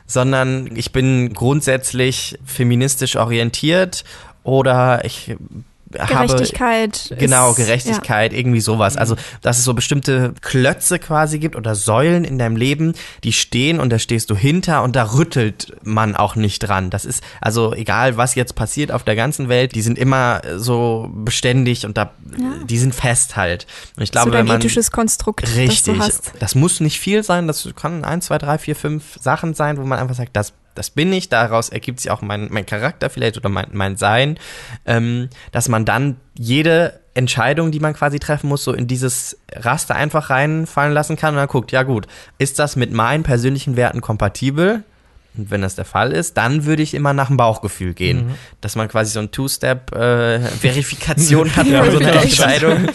sondern 0.07 0.75
ich 0.75 0.91
bin 0.91 1.33
grundsätzlich 1.33 2.37
feministisch 2.45 3.15
orientiert 3.15 4.03
oder 4.43 5.03
ich 5.05 5.35
Gerechtigkeit. 6.07 7.07
Habe, 7.11 7.15
genau, 7.15 7.53
Gerechtigkeit, 7.53 8.33
ja. 8.33 8.39
irgendwie 8.39 8.61
sowas. 8.61 8.97
Also, 8.97 9.15
dass 9.41 9.57
es 9.57 9.63
so 9.63 9.73
bestimmte 9.73 10.33
Klötze 10.41 10.99
quasi 10.99 11.39
gibt 11.39 11.55
oder 11.55 11.75
Säulen 11.75 12.23
in 12.23 12.37
deinem 12.37 12.55
Leben, 12.55 12.93
die 13.23 13.33
stehen 13.33 13.79
und 13.79 13.89
da 13.89 13.99
stehst 13.99 14.29
du 14.29 14.35
hinter 14.35 14.83
und 14.83 14.95
da 14.95 15.13
rüttelt 15.13 15.75
man 15.83 16.15
auch 16.15 16.35
nicht 16.35 16.59
dran. 16.59 16.89
Das 16.89 17.05
ist, 17.05 17.23
also 17.41 17.73
egal 17.73 18.17
was 18.17 18.35
jetzt 18.35 18.55
passiert 18.55 18.91
auf 18.91 19.03
der 19.03 19.15
ganzen 19.15 19.49
Welt, 19.49 19.75
die 19.75 19.81
sind 19.81 19.97
immer 19.97 20.41
so 20.55 21.09
beständig 21.13 21.85
und 21.85 21.97
da, 21.97 22.11
ja. 22.37 22.63
die 22.65 22.77
sind 22.77 22.93
fest 22.93 23.35
halt. 23.35 23.67
Und 23.95 24.03
ich 24.03 24.11
glaube, 24.11 24.31
so 24.31 24.33
wenn 24.33 24.45
man. 24.45 24.59
ethisches 24.59 24.91
Konstrukt. 24.91 25.55
Richtig. 25.55 25.97
Das, 25.97 26.21
das 26.39 26.55
muss 26.55 26.79
nicht 26.79 26.99
viel 26.99 27.23
sein, 27.23 27.47
das 27.47 27.67
kann 27.75 28.03
ein, 28.05 28.21
zwei, 28.21 28.37
drei, 28.37 28.57
vier, 28.57 28.75
fünf 28.75 29.17
Sachen 29.19 29.53
sein, 29.53 29.77
wo 29.77 29.83
man 29.83 29.99
einfach 29.99 30.15
sagt, 30.15 30.35
das 30.35 30.53
das 30.75 30.89
bin 30.89 31.11
ich, 31.11 31.29
daraus 31.29 31.69
ergibt 31.69 31.99
sich 31.99 32.11
auch 32.11 32.21
mein, 32.21 32.49
mein 32.51 32.65
Charakter 32.65 33.09
vielleicht 33.09 33.37
oder 33.37 33.49
mein, 33.49 33.67
mein 33.71 33.97
Sein, 33.97 34.37
ähm, 34.85 35.29
dass 35.51 35.69
man 35.69 35.85
dann 35.85 36.17
jede 36.37 36.99
Entscheidung, 37.15 37.71
die 37.71 37.79
man 37.79 37.93
quasi 37.93 38.19
treffen 38.19 38.49
muss, 38.49 38.63
so 38.63 38.73
in 38.73 38.87
dieses 38.87 39.37
Raster 39.53 39.95
einfach 39.95 40.29
reinfallen 40.29 40.93
lassen 40.93 41.15
kann 41.15 41.33
und 41.33 41.37
dann 41.37 41.47
guckt, 41.47 41.71
ja 41.71 41.83
gut, 41.83 42.07
ist 42.37 42.59
das 42.59 42.75
mit 42.75 42.91
meinen 42.91 43.23
persönlichen 43.23 43.77
Werten 43.77 44.01
kompatibel? 44.01 44.83
Und 45.37 45.51
wenn 45.51 45.61
das 45.61 45.75
der 45.75 45.85
Fall 45.85 46.11
ist, 46.11 46.37
dann 46.37 46.65
würde 46.65 46.83
ich 46.83 46.93
immer 46.93 47.13
nach 47.13 47.27
dem 47.27 47.37
Bauchgefühl 47.37 47.93
gehen. 47.93 48.27
Mhm. 48.27 48.35
Dass 48.61 48.75
man 48.75 48.87
quasi 48.87 49.11
so 49.11 49.19
ein 49.19 49.31
Two-Step-Verifikation 49.31 51.47
äh, 51.47 51.51
hat 51.51 51.67
für 51.67 51.91
so 51.91 51.99
eine 51.99 52.11
Entscheidung. 52.11 52.87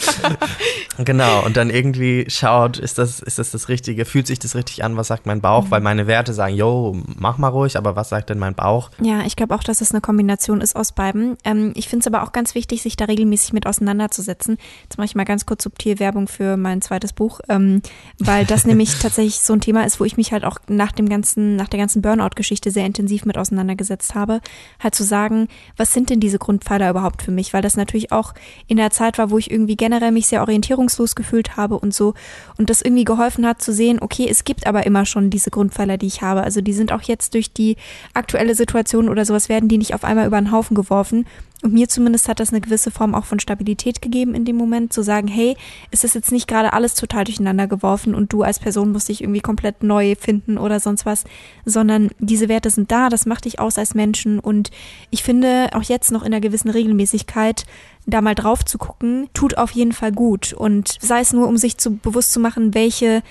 genau, 0.99 1.45
und 1.45 1.57
dann 1.57 1.70
irgendwie 1.70 2.26
schaut, 2.28 2.78
ist 2.78 2.99
das, 2.99 3.20
ist 3.20 3.38
das 3.38 3.51
das 3.51 3.68
Richtige? 3.68 4.05
Fühlt 4.05 4.26
sich 4.26 4.38
das 4.38 4.55
richtig 4.55 4.84
an? 4.84 4.97
Was 4.97 5.09
sagt 5.09 5.26
mein 5.26 5.41
Bauch? 5.41 5.66
Mhm. 5.66 5.70
Weil 5.70 5.80
meine 5.80 6.07
Werte 6.07 6.32
sagen, 6.32 6.55
yo, 6.55 6.97
mach 7.16 7.38
mal 7.38 7.49
ruhig, 7.49 7.76
aber 7.76 7.97
was 7.97 8.09
sagt 8.09 8.30
denn 8.30 8.38
mein 8.38 8.55
Bauch? 8.55 8.91
Ja, 9.01 9.22
ich 9.22 9.36
glaube 9.36 9.55
auch, 9.55 9.62
dass 9.62 9.80
es 9.80 9.93
eine 9.93 10.01
Kombination 10.01 10.61
ist 10.61 10.76
aus 10.76 10.93
beiden. 10.93 11.36
Ähm, 11.45 11.72
ich 11.74 11.88
finde 11.88 12.03
es 12.03 12.07
aber 12.07 12.22
auch 12.22 12.32
ganz 12.32 12.55
wichtig, 12.55 12.82
sich 12.82 12.97
da 12.97 13.07
regelmäßig 13.07 13.53
mit 13.53 13.66
auseinanderzusetzen. 13.66 14.59
Jetzt 14.84 14.99
mache 14.99 15.07
ich 15.07 15.14
mal 15.14 15.24
ganz 15.24 15.47
kurz 15.47 15.64
subtil 15.64 15.99
Werbung 15.99 16.28
für 16.28 16.57
mein 16.57 16.82
zweites 16.82 17.12
Buch, 17.12 17.41
ähm, 17.49 17.82
weil 18.18 18.47
das 18.47 18.64
nämlich 18.66 18.99
tatsächlich 18.99 19.41
so 19.41 19.53
ein 19.53 19.61
Thema 19.61 19.84
ist, 19.84 20.01
wo 20.01 20.05
ich 20.05 20.16
mich 20.16 20.32
halt 20.32 20.45
auch 20.45 20.59
nach 20.68 20.93
dem 20.93 21.09
ganzen, 21.09 21.57
nach 21.57 21.68
der 21.68 21.78
ganzen 21.78 22.03
Burnout 22.03 22.30
Burnout-Geschichte 22.31 22.70
sehr 22.70 22.87
intensiv 22.87 23.24
mit 23.24 23.37
auseinandergesetzt 23.37 24.14
habe, 24.14 24.41
halt 24.78 24.95
zu 24.95 25.05
sagen, 25.05 25.49
was 25.76 25.93
sind 25.93 26.11
denn 26.11 26.20
diese 26.20 26.39
Grundpfeiler 26.39 26.91
überhaupt 26.91 27.22
für 27.22 27.31
mich? 27.31 27.53
Weil 27.53 27.62
das 27.62 27.76
natürlich 27.76 28.12
auch 28.12 28.35
in 28.66 28.76
der 28.76 28.91
Zeit 28.91 29.18
war, 29.18 29.31
wo 29.31 29.39
ich 29.39 29.51
irgendwie 29.51 29.76
generell 29.76 30.12
mich 30.12 30.26
sehr 30.26 30.41
orientierungslos 30.41 31.14
gefühlt 31.14 31.57
habe 31.57 31.78
und 31.78 31.95
so 31.95 32.14
und 32.57 32.70
das 32.70 32.83
irgendwie 32.83 33.05
geholfen 33.05 33.47
hat 33.47 33.61
zu 33.62 33.72
sehen, 33.72 33.99
okay, 34.01 34.26
es 34.28 34.45
gibt 34.45 34.66
aber 34.66 34.87
immer 34.87 35.05
schon 35.05 35.31
diese 35.31 35.51
Grundpfeiler, 35.51 35.99
die 35.99 36.07
ich 36.07 36.22
habe. 36.22 36.43
Also 36.43 36.61
die 36.61 36.72
sind 36.72 36.93
auch 36.93 37.03
jetzt 37.03 37.35
durch 37.35 37.53
die 37.53 37.76
aktuelle 38.14 38.55
Situation 38.55 39.09
oder 39.09 39.24
sowas 39.24 39.49
werden 39.49 39.68
die 39.68 39.78
nicht 39.78 39.95
auf 39.95 40.05
einmal 40.05 40.26
über 40.26 40.41
den 40.41 40.53
Haufen 40.53 40.74
geworfen 40.74 41.26
und 41.63 41.75
mir 41.75 41.89
zumindest 41.89 42.29
hat 42.29 42.41
das 42.41 42.51
eine 42.51 42.61
gewisse 42.61 42.91
Form 42.91 43.15
auch 43.15 43.27
von 43.27 43.39
Stabilität 43.39 44.01
gegeben 44.01 44.35
in 44.35 44.45
dem 44.45 44.57
Moment, 44.57 44.93
zu 44.93 45.03
sagen, 45.03 45.29
hey, 45.29 45.57
es 45.91 46.05
ist 46.05 46.15
jetzt 46.15 46.33
nicht 46.33 46.49
gerade 46.49 46.73
alles 46.73 46.95
total 46.95 47.25
durcheinander 47.25 47.67
geworfen 47.67 48.15
und 48.15 48.33
du 48.33 48.43
als 48.43 48.59
Person 48.59 48.93
musst 48.93 49.09
dich 49.09 49.23
irgendwie 49.23 49.41
komplett 49.41 49.83
neu 49.83 50.15
finden 50.19 50.57
oder 50.57 50.81
sonst 50.81 51.05
was, 51.05 51.25
sondern 51.67 52.11
diese 52.19 52.49
Werte 52.49 52.71
sind 52.71 52.91
da, 52.91 53.09
das 53.11 53.27
macht 53.27 53.45
dich 53.45 53.61
aus 53.61 53.79
als 53.79 53.95
Menschen. 53.95 54.39
Und 54.39 54.71
ich 55.11 55.23
finde 55.23 55.71
auch 55.73 55.83
jetzt 55.83 56.13
noch 56.13 56.23
in 56.23 56.33
einer 56.33 56.41
gewissen 56.41 56.71
Regelmäßigkeit 56.71 57.67
da 58.11 58.21
mal 58.21 58.35
drauf 58.35 58.65
zu 58.65 58.79
gucken, 58.79 59.29
tut 59.35 59.57
auf 59.57 59.71
jeden 59.73 59.93
Fall 59.93 60.13
gut. 60.13 60.53
Und 60.53 60.97
sei 61.01 61.21
es 61.21 61.33
nur, 61.33 61.49
um 61.49 61.57
sich 61.57 61.79
zu 61.79 61.97
bewusst 61.97 62.33
zu 62.33 62.41
machen, 62.41 62.75
welche 62.75 63.23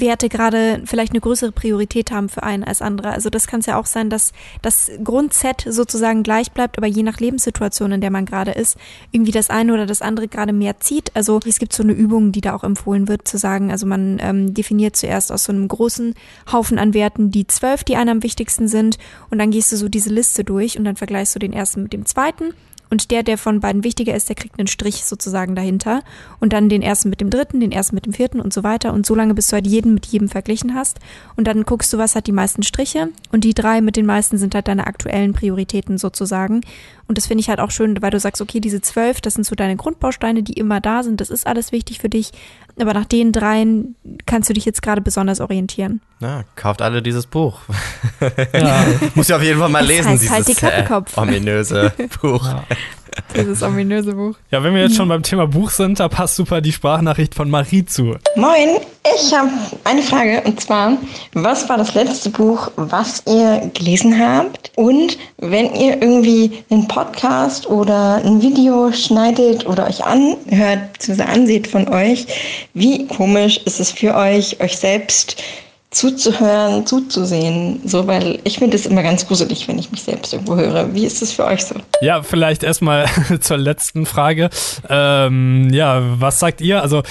Werte 0.00 0.28
gerade 0.28 0.82
vielleicht 0.84 1.12
eine 1.12 1.20
größere 1.20 1.52
Priorität 1.52 2.10
haben 2.10 2.28
für 2.28 2.42
einen 2.42 2.64
als 2.64 2.82
andere. 2.82 3.10
Also 3.10 3.30
das 3.30 3.46
kann 3.46 3.60
es 3.60 3.66
ja 3.66 3.78
auch 3.78 3.86
sein, 3.86 4.10
dass 4.10 4.32
das 4.62 4.90
Grundset 5.02 5.64
sozusagen 5.68 6.22
gleich 6.22 6.52
bleibt, 6.52 6.76
aber 6.78 6.86
je 6.86 7.02
nach 7.02 7.18
Lebenssituation, 7.18 7.92
in 7.92 8.00
der 8.00 8.10
man 8.10 8.26
gerade 8.26 8.52
ist, 8.52 8.76
irgendwie 9.10 9.32
das 9.32 9.50
eine 9.50 9.72
oder 9.72 9.86
das 9.86 10.02
andere 10.02 10.28
gerade 10.28 10.52
mehr 10.52 10.80
zieht. 10.80 11.14
Also 11.14 11.40
es 11.46 11.58
gibt 11.58 11.72
so 11.72 11.82
eine 11.82 11.92
Übung, 11.92 12.32
die 12.32 12.40
da 12.40 12.54
auch 12.54 12.64
empfohlen 12.64 13.08
wird, 13.08 13.26
zu 13.26 13.38
sagen, 13.38 13.70
also 13.70 13.86
man 13.86 14.18
ähm, 14.20 14.54
definiert 14.54 14.96
zuerst 14.96 15.32
aus 15.32 15.44
so 15.44 15.52
einem 15.52 15.68
großen 15.68 16.14
Haufen 16.52 16.78
an 16.78 16.94
Werten 16.94 17.30
die 17.30 17.46
zwölf, 17.46 17.84
die 17.84 17.96
einem 17.96 18.16
am 18.16 18.22
wichtigsten 18.22 18.68
sind 18.68 18.98
und 19.30 19.38
dann 19.38 19.50
gehst 19.50 19.72
du 19.72 19.76
so 19.76 19.88
diese 19.88 20.10
Liste 20.10 20.44
durch 20.44 20.78
und 20.78 20.84
dann 20.84 20.96
vergleichst 20.96 21.34
du 21.34 21.38
den 21.38 21.52
ersten 21.52 21.82
mit 21.82 21.92
dem 21.92 22.06
zweiten 22.06 22.54
und 22.90 23.10
der, 23.10 23.22
der 23.22 23.36
von 23.38 23.60
beiden 23.60 23.84
wichtiger 23.84 24.14
ist, 24.14 24.28
der 24.28 24.36
kriegt 24.36 24.58
einen 24.58 24.68
Strich 24.68 25.04
sozusagen 25.04 25.54
dahinter. 25.54 26.02
Und 26.38 26.52
dann 26.52 26.68
den 26.68 26.82
ersten 26.82 27.10
mit 27.10 27.20
dem 27.20 27.30
dritten, 27.30 27.60
den 27.60 27.72
ersten 27.72 27.94
mit 27.94 28.06
dem 28.06 28.12
vierten 28.12 28.40
und 28.40 28.52
so 28.52 28.62
weiter. 28.62 28.92
Und 28.92 29.06
so 29.06 29.14
lange, 29.14 29.34
bis 29.34 29.48
du 29.48 29.54
halt 29.54 29.66
jeden 29.66 29.94
mit 29.94 30.06
jedem 30.06 30.28
verglichen 30.28 30.74
hast. 30.74 31.00
Und 31.36 31.46
dann 31.46 31.64
guckst 31.64 31.92
du, 31.92 31.98
was 31.98 32.14
hat 32.14 32.26
die 32.26 32.32
meisten 32.32 32.62
Striche. 32.62 33.08
Und 33.32 33.44
die 33.44 33.54
drei 33.54 33.80
mit 33.80 33.96
den 33.96 34.06
meisten 34.06 34.38
sind 34.38 34.54
halt 34.54 34.68
deine 34.68 34.86
aktuellen 34.86 35.32
Prioritäten 35.32 35.98
sozusagen. 35.98 36.60
Und 37.08 37.18
das 37.18 37.26
finde 37.26 37.40
ich 37.42 37.48
halt 37.48 37.60
auch 37.60 37.70
schön, 37.70 38.00
weil 38.02 38.10
du 38.10 38.18
sagst, 38.18 38.42
okay, 38.42 38.58
diese 38.60 38.80
zwölf, 38.80 39.20
das 39.20 39.34
sind 39.34 39.44
so 39.44 39.54
deine 39.54 39.76
Grundbausteine, 39.76 40.42
die 40.42 40.54
immer 40.54 40.80
da 40.80 41.02
sind. 41.02 41.20
Das 41.20 41.30
ist 41.30 41.46
alles 41.46 41.70
wichtig 41.70 42.00
für 42.00 42.08
dich. 42.08 42.32
Aber 42.80 42.94
nach 42.94 43.04
den 43.04 43.32
dreien 43.32 43.94
kannst 44.26 44.50
du 44.50 44.54
dich 44.54 44.64
jetzt 44.64 44.82
gerade 44.82 45.00
besonders 45.00 45.40
orientieren. 45.40 46.00
Ja, 46.20 46.44
kauft 46.56 46.82
alle 46.82 47.02
dieses 47.02 47.26
Buch. 47.26 47.60
Ja. 48.52 48.84
Muss 49.14 49.28
ich 49.28 49.34
auf 49.34 49.42
jeden 49.42 49.60
Fall 49.60 49.68
mal 49.68 49.80
das 49.80 49.88
lesen, 49.88 50.08
heißt 50.08 50.48
dieses 50.48 50.62
halt 50.62 50.88
die 50.88 50.92
äh, 50.92 51.20
ominöse 51.20 51.92
Buch. 52.20 52.44
Ja. 52.44 52.64
Dieses 53.36 53.62
ominöse 53.62 54.14
Buch. 54.14 54.34
Ja, 54.50 54.62
wenn 54.62 54.74
wir 54.74 54.82
jetzt 54.82 54.96
schon 54.96 55.08
beim 55.08 55.22
Thema 55.22 55.46
Buch 55.46 55.70
sind, 55.70 56.00
da 56.00 56.08
passt 56.08 56.36
super 56.36 56.60
die 56.60 56.72
Sprachnachricht 56.72 57.34
von 57.34 57.50
Marie 57.50 57.84
zu. 57.84 58.16
Moin, 58.36 58.80
ich 59.14 59.32
habe 59.34 59.50
eine 59.84 60.02
Frage 60.02 60.42
und 60.44 60.60
zwar, 60.60 60.96
was 61.34 61.68
war 61.68 61.76
das 61.76 61.94
letzte 61.94 62.30
Buch, 62.30 62.70
was 62.76 63.22
ihr 63.26 63.70
gelesen 63.74 64.18
habt? 64.18 64.72
Und 64.76 65.18
wenn 65.38 65.74
ihr 65.74 66.02
irgendwie 66.02 66.62
einen 66.70 66.88
Podcast 66.88 67.68
oder 67.68 68.16
ein 68.16 68.42
Video 68.42 68.92
schneidet 68.92 69.66
oder 69.66 69.86
euch 69.86 70.04
anhört, 70.04 70.92
bzw. 70.94 71.22
ansieht 71.22 71.66
von 71.66 71.88
euch, 71.88 72.26
wie 72.74 73.06
komisch 73.06 73.58
ist 73.64 73.80
es 73.80 73.92
für 73.92 74.14
euch, 74.14 74.60
euch 74.60 74.76
selbst 74.76 75.42
zuzuhören, 75.96 76.86
zuzusehen, 76.86 77.80
so, 77.86 78.06
weil 78.06 78.38
ich 78.44 78.58
finde 78.58 78.76
es 78.76 78.84
immer 78.84 79.02
ganz 79.02 79.26
gruselig, 79.26 79.66
wenn 79.66 79.78
ich 79.78 79.90
mich 79.90 80.02
selbst 80.02 80.34
irgendwo 80.34 80.54
höre. 80.56 80.92
Wie 80.94 81.06
ist 81.06 81.22
es 81.22 81.32
für 81.32 81.46
euch 81.46 81.64
so? 81.64 81.74
Ja, 82.02 82.22
vielleicht 82.22 82.62
erstmal 82.62 83.06
zur 83.40 83.56
letzten 83.56 84.04
Frage. 84.04 84.50
Ähm, 84.90 85.70
ja, 85.72 86.02
was 86.20 86.38
sagt 86.38 86.60
ihr? 86.60 86.82
Also 86.82 87.02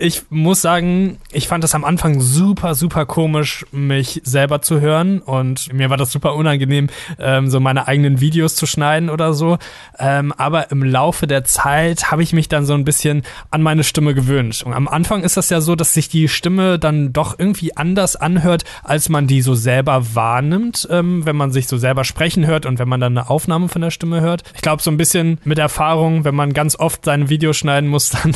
ich 0.00 0.22
muss 0.30 0.62
sagen, 0.62 1.18
ich 1.30 1.46
fand 1.46 1.62
es 1.62 1.74
am 1.74 1.84
Anfang 1.84 2.20
super, 2.20 2.74
super 2.74 3.04
komisch, 3.04 3.66
mich 3.70 4.22
selber 4.24 4.62
zu 4.62 4.80
hören 4.80 5.20
und 5.20 5.72
mir 5.74 5.90
war 5.90 5.98
das 5.98 6.10
super 6.10 6.34
unangenehm, 6.34 6.88
ähm, 7.18 7.50
so 7.50 7.60
meine 7.60 7.86
eigenen 7.86 8.18
Videos 8.18 8.54
zu 8.56 8.64
schneiden 8.64 9.10
oder 9.10 9.34
so. 9.34 9.58
Ähm, 9.98 10.32
aber 10.38 10.70
im 10.70 10.82
Laufe 10.82 11.26
der 11.26 11.44
Zeit 11.44 12.10
habe 12.10 12.22
ich 12.22 12.32
mich 12.32 12.48
dann 12.48 12.64
so 12.64 12.72
ein 12.72 12.86
bisschen 12.86 13.24
an 13.50 13.60
meine 13.60 13.84
Stimme 13.84 14.14
gewöhnt. 14.14 14.62
Und 14.62 14.72
am 14.72 14.88
Anfang 14.88 15.22
ist 15.22 15.36
das 15.36 15.50
ja 15.50 15.60
so, 15.60 15.76
dass 15.76 15.92
sich 15.92 16.08
die 16.08 16.28
Stimme 16.28 16.78
dann 16.78 17.12
doch 17.12 17.38
irgendwie 17.38 17.76
anders 17.76 18.16
anhört, 18.16 18.64
als 18.82 19.10
man 19.10 19.26
die 19.26 19.42
so 19.42 19.54
selber 19.54 20.14
wahrnimmt, 20.14 20.88
ähm, 20.90 21.26
wenn 21.26 21.36
man 21.36 21.52
sich 21.52 21.68
so 21.68 21.76
selber 21.76 22.04
sprechen 22.04 22.46
hört 22.46 22.64
und 22.64 22.78
wenn 22.78 22.88
man 22.88 23.00
dann 23.00 23.18
eine 23.18 23.28
Aufnahme 23.28 23.68
von 23.68 23.82
der 23.82 23.90
Stimme 23.90 24.22
hört. 24.22 24.44
Ich 24.54 24.62
glaube, 24.62 24.82
so 24.82 24.90
ein 24.90 24.96
bisschen 24.96 25.38
mit 25.44 25.58
Erfahrung, 25.58 26.24
wenn 26.24 26.34
man 26.34 26.54
ganz 26.54 26.74
oft 26.74 27.04
seine 27.04 27.28
Videos 27.28 27.58
schneiden 27.58 27.90
muss, 27.90 28.08
dann 28.22 28.34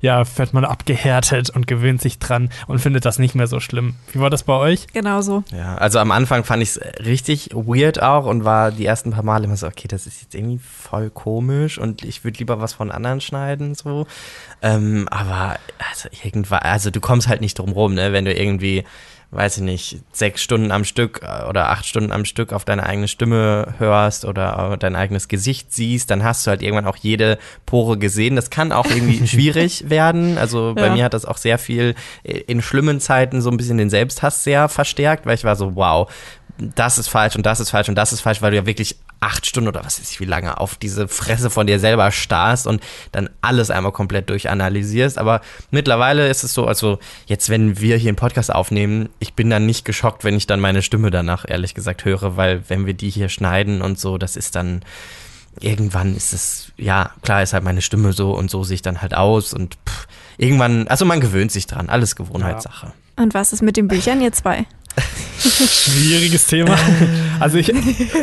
ja, 0.00 0.24
wird 0.36 0.52
man 0.52 0.64
abgehängt 0.64 1.03
abgehärtet 1.04 1.50
und 1.50 1.66
gewöhnt 1.66 2.00
sich 2.00 2.18
dran 2.18 2.48
und 2.66 2.78
findet 2.78 3.04
das 3.04 3.18
nicht 3.18 3.34
mehr 3.34 3.46
so 3.46 3.60
schlimm. 3.60 3.94
Wie 4.12 4.20
war 4.20 4.30
das 4.30 4.42
bei 4.42 4.54
euch? 4.54 4.86
Genauso. 4.88 5.44
Ja, 5.50 5.76
also 5.76 5.98
am 5.98 6.10
Anfang 6.10 6.44
fand 6.44 6.62
ich 6.62 6.70
es 6.70 6.80
richtig 7.04 7.50
weird 7.52 8.02
auch 8.02 8.24
und 8.26 8.44
war 8.44 8.70
die 8.70 8.86
ersten 8.86 9.10
paar 9.10 9.22
Male 9.22 9.44
immer 9.44 9.56
so, 9.56 9.66
okay, 9.66 9.88
das 9.88 10.06
ist 10.06 10.22
jetzt 10.22 10.34
irgendwie 10.34 10.58
voll 10.58 11.10
komisch 11.10 11.78
und 11.78 12.04
ich 12.04 12.24
würde 12.24 12.38
lieber 12.38 12.60
was 12.60 12.72
von 12.72 12.90
anderen 12.90 13.20
schneiden, 13.20 13.74
so. 13.74 14.06
Ähm, 14.62 15.06
aber 15.10 15.56
also 15.90 16.08
irgendwann, 16.22 16.60
also 16.60 16.90
du 16.90 17.00
kommst 17.00 17.28
halt 17.28 17.40
nicht 17.40 17.58
drum 17.58 17.72
rum, 17.72 17.94
ne, 17.94 18.12
wenn 18.12 18.24
du 18.24 18.32
irgendwie 18.32 18.84
weiß 19.34 19.58
ich 19.58 19.62
nicht, 19.62 19.98
sechs 20.12 20.42
Stunden 20.42 20.70
am 20.70 20.84
Stück 20.84 21.20
äh, 21.22 21.44
oder 21.48 21.70
acht 21.70 21.86
Stunden 21.86 22.12
am 22.12 22.24
Stück 22.24 22.52
auf 22.52 22.64
deine 22.64 22.84
eigene 22.84 23.08
Stimme 23.08 23.74
hörst 23.78 24.24
oder 24.24 24.76
dein 24.78 24.96
eigenes 24.96 25.28
Gesicht 25.28 25.72
siehst, 25.72 26.10
dann 26.10 26.22
hast 26.22 26.46
du 26.46 26.50
halt 26.50 26.62
irgendwann 26.62 26.86
auch 26.86 26.96
jede 26.96 27.38
Pore 27.66 27.98
gesehen. 27.98 28.36
Das 28.36 28.50
kann 28.50 28.72
auch 28.72 28.86
irgendwie 28.86 29.26
schwierig 29.26 29.90
werden. 29.90 30.38
Also 30.38 30.74
bei 30.74 30.86
ja. 30.86 30.94
mir 30.94 31.04
hat 31.04 31.14
das 31.14 31.24
auch 31.24 31.36
sehr 31.36 31.58
viel 31.58 31.94
in 32.22 32.62
schlimmen 32.62 33.00
Zeiten 33.00 33.40
so 33.40 33.50
ein 33.50 33.56
bisschen 33.56 33.78
den 33.78 33.90
Selbsthass 33.90 34.44
sehr 34.44 34.68
verstärkt, 34.68 35.26
weil 35.26 35.34
ich 35.34 35.44
war 35.44 35.56
so, 35.56 35.74
wow, 35.76 36.10
das 36.58 36.98
ist 36.98 37.08
falsch 37.08 37.36
und 37.36 37.44
das 37.44 37.60
ist 37.60 37.70
falsch 37.70 37.88
und 37.88 37.96
das 37.96 38.12
ist 38.12 38.20
falsch, 38.20 38.40
weil 38.40 38.50
du 38.52 38.56
ja 38.56 38.66
wirklich 38.66 38.96
acht 39.20 39.46
Stunden 39.46 39.68
oder 39.68 39.84
was 39.84 39.98
weiß 39.98 40.10
ich 40.10 40.20
wie 40.20 40.26
lange 40.26 40.60
auf 40.60 40.76
diese 40.76 41.08
Fresse 41.08 41.50
von 41.50 41.66
dir 41.66 41.80
selber 41.80 42.10
starrst 42.10 42.66
und 42.66 42.82
dann 43.10 43.30
alles 43.40 43.70
einmal 43.70 43.92
komplett 43.92 44.28
durchanalysierst. 44.30 45.18
Aber 45.18 45.40
mittlerweile 45.70 46.28
ist 46.28 46.44
es 46.44 46.54
so, 46.54 46.66
also 46.66 46.98
jetzt, 47.26 47.48
wenn 47.48 47.80
wir 47.80 47.96
hier 47.96 48.10
einen 48.10 48.16
Podcast 48.16 48.54
aufnehmen, 48.54 49.08
ich 49.18 49.34
bin 49.34 49.50
dann 49.50 49.66
nicht 49.66 49.84
geschockt, 49.84 50.24
wenn 50.24 50.36
ich 50.36 50.46
dann 50.46 50.60
meine 50.60 50.82
Stimme 50.82 51.10
danach 51.10 51.44
ehrlich 51.48 51.74
gesagt 51.74 52.04
höre, 52.04 52.36
weil 52.36 52.62
wenn 52.68 52.86
wir 52.86 52.94
die 52.94 53.10
hier 53.10 53.28
schneiden 53.28 53.82
und 53.82 53.98
so, 53.98 54.18
das 54.18 54.36
ist 54.36 54.54
dann 54.54 54.82
irgendwann 55.60 56.16
ist 56.16 56.32
es, 56.32 56.72
ja, 56.76 57.10
klar 57.22 57.42
ist 57.42 57.52
halt 57.52 57.64
meine 57.64 57.80
Stimme 57.80 58.12
so 58.12 58.32
und 58.32 58.50
so 58.50 58.64
sehe 58.64 58.74
ich 58.74 58.82
dann 58.82 59.02
halt 59.02 59.14
aus 59.14 59.54
und 59.54 59.76
pff, 59.88 60.06
irgendwann, 60.36 60.88
also 60.88 61.04
man 61.04 61.20
gewöhnt 61.20 61.52
sich 61.52 61.66
dran, 61.66 61.88
alles 61.88 62.16
Gewohnheitssache. 62.16 62.92
Und 63.16 63.34
was 63.34 63.52
ist 63.52 63.62
mit 63.62 63.76
den 63.76 63.86
Büchern, 63.86 64.20
ihr 64.20 64.32
zwei? 64.32 64.66
Schwieriges 65.38 66.46
Thema. 66.46 66.76
Also 67.40 67.58
ich 67.58 67.72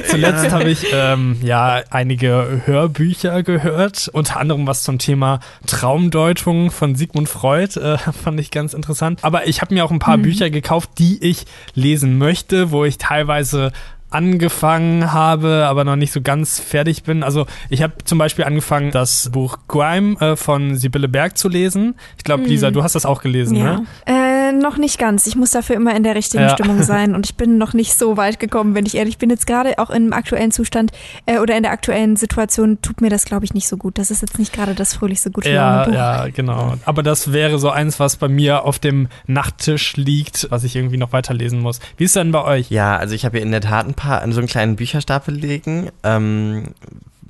zuletzt 0.10 0.52
habe 0.52 0.70
ich 0.70 0.88
ähm, 0.94 1.38
ja 1.44 1.82
einige 1.90 2.62
Hörbücher 2.66 3.44
gehört, 3.44 4.10
unter 4.14 4.40
anderem 4.40 4.66
was 4.66 4.84
zum 4.84 4.98
Thema 4.98 5.40
Traumdeutung 5.68 6.72
von 6.72 6.96
Sigmund 6.96 7.30
Freud, 7.30 7.80
äh, 7.80 7.98
fand 8.24 8.40
ich 8.40 8.52
ganz 8.52 8.74
interessant. 8.74 9.20
Aber 9.24 9.48
ich 9.48 9.62
habe 9.62 9.74
mir 9.74 9.86
auch 9.86 9.92
ein 9.92 10.00
paar 10.00 10.18
mhm. 10.18 10.24
Bücher 10.24 10.50
gekauft, 10.50 10.92
die 10.98 11.24
ich 11.24 11.46
lesen 11.76 12.18
möchte, 12.18 12.72
wo 12.72 12.86
ich 12.86 12.98
teilweise 12.98 13.72
angefangen 14.12 15.14
habe, 15.14 15.66
aber 15.68 15.86
noch 15.86 15.96
nicht 15.96 16.12
so 16.12 16.22
ganz 16.22 16.60
fertig 16.60 17.04
bin. 17.04 17.24
Also 17.24 17.48
ich 17.70 17.82
habe 17.82 17.94
zum 18.04 18.18
Beispiel 18.18 18.46
angefangen, 18.46 18.92
das 18.92 19.30
Buch 19.32 19.58
Grime 19.68 20.20
äh, 20.20 20.36
von 20.36 20.76
Sibylle 20.76 21.08
Berg 21.08 21.38
zu 21.38 21.48
lesen. 21.48 21.96
Ich 22.18 22.26
glaube, 22.26 22.44
Lisa, 22.44 22.68
hm. 22.68 22.74
du 22.74 22.84
hast 22.84 22.94
das 22.94 23.06
auch 23.06 23.22
gelesen, 23.22 23.56
ja. 23.56 23.80
ne? 23.80 23.86
Äh, 24.06 24.21
noch 24.60 24.78
nicht 24.78 24.98
ganz. 24.98 25.28
Ich 25.28 25.36
muss 25.36 25.52
dafür 25.52 25.76
immer 25.76 25.96
in 25.96 26.04
der 26.04 26.16
richtigen 26.16 26.44
ja. 26.44 26.50
Stimmung 26.50 26.84
sein 26.84 27.16
und 27.16 27.26
ich 27.26 27.36
bin 27.36 27.58
noch 27.58 27.74
nicht 27.74 27.98
so 27.98 28.18
weit 28.18 28.40
gekommen, 28.40 28.76
wenn 28.76 28.86
ich 28.86 28.96
ehrlich 28.96 29.18
bin. 29.18 29.30
Jetzt 29.30 29.48
gerade 29.48 29.78
auch 29.80 29.90
im 29.90 30.14
aktuellen 30.14 30.52
Zustand 30.52 30.92
äh, 31.26 31.40
oder 31.40 31.56
in 31.56 31.64
der 31.64 31.72
aktuellen 31.72 32.16
Situation 32.16 32.82
tut 32.82 33.02
mir 33.02 33.10
das, 33.10 33.26
glaube 33.26 33.46
ich, 33.46 33.54
nicht 33.54 33.68
so 33.68 33.78
gut. 33.78 33.98
Das 33.98 34.12
ist 34.12 34.22
jetzt 34.22 34.40
nicht 34.40 34.54
gerade 34.54 34.76
das 34.76 34.94
fröhlichste 34.94 35.32
gute 35.32 35.50
ja, 35.50 35.86
Buch. 35.86 35.94
Ja, 35.94 36.28
genau. 36.28 36.76
Aber 36.86 37.04
das 37.04 37.34
wäre 37.34 37.60
so 37.60 37.70
eins, 37.70 38.00
was 38.00 38.18
bei 38.18 38.28
mir 38.28 38.66
auf 38.66 38.80
dem 38.80 39.08
Nachttisch 39.28 39.96
liegt, 39.96 40.48
was 40.52 40.64
ich 40.64 40.76
irgendwie 40.76 40.98
noch 40.98 41.14
weiterlesen 41.14 41.60
muss. 41.60 41.80
Wie 41.98 42.06
ist 42.06 42.16
denn 42.16 42.32
bei 42.32 42.44
euch? 42.44 42.70
Ja, 42.70 42.98
also 42.98 43.16
ich 43.16 43.26
habe 43.26 43.38
hier 43.38 43.46
in 43.46 43.52
der 43.52 43.62
Tat 43.62 43.88
ein 43.88 43.94
paar, 43.94 44.22
so 44.32 44.40
einen 44.40 44.48
kleinen 44.48 44.76
Bücherstapel 44.76 45.34
liegen. 45.34 45.90
Ähm, 46.04 46.74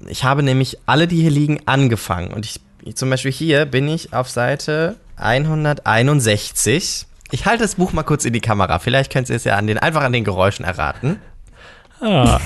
ich 0.07 0.23
habe 0.23 0.43
nämlich 0.43 0.77
alle, 0.85 1.07
die 1.07 1.21
hier 1.21 1.31
liegen, 1.31 1.59
angefangen. 1.65 2.33
Und 2.33 2.45
ich, 2.45 2.95
zum 2.95 3.09
Beispiel 3.09 3.31
hier 3.31 3.65
bin 3.65 3.87
ich 3.87 4.13
auf 4.13 4.29
Seite 4.29 4.95
161. 5.17 7.07
Ich 7.31 7.45
halte 7.45 7.63
das 7.63 7.75
Buch 7.75 7.93
mal 7.93 8.03
kurz 8.03 8.25
in 8.25 8.33
die 8.33 8.41
Kamera. 8.41 8.79
Vielleicht 8.79 9.11
könnt 9.11 9.29
ihr 9.29 9.35
es 9.35 9.45
ja 9.45 9.55
an 9.55 9.65
den, 9.65 9.77
einfach 9.77 10.03
an 10.03 10.11
den 10.11 10.23
Geräuschen 10.23 10.65
erraten. 10.65 11.19
Ah. 12.01 12.39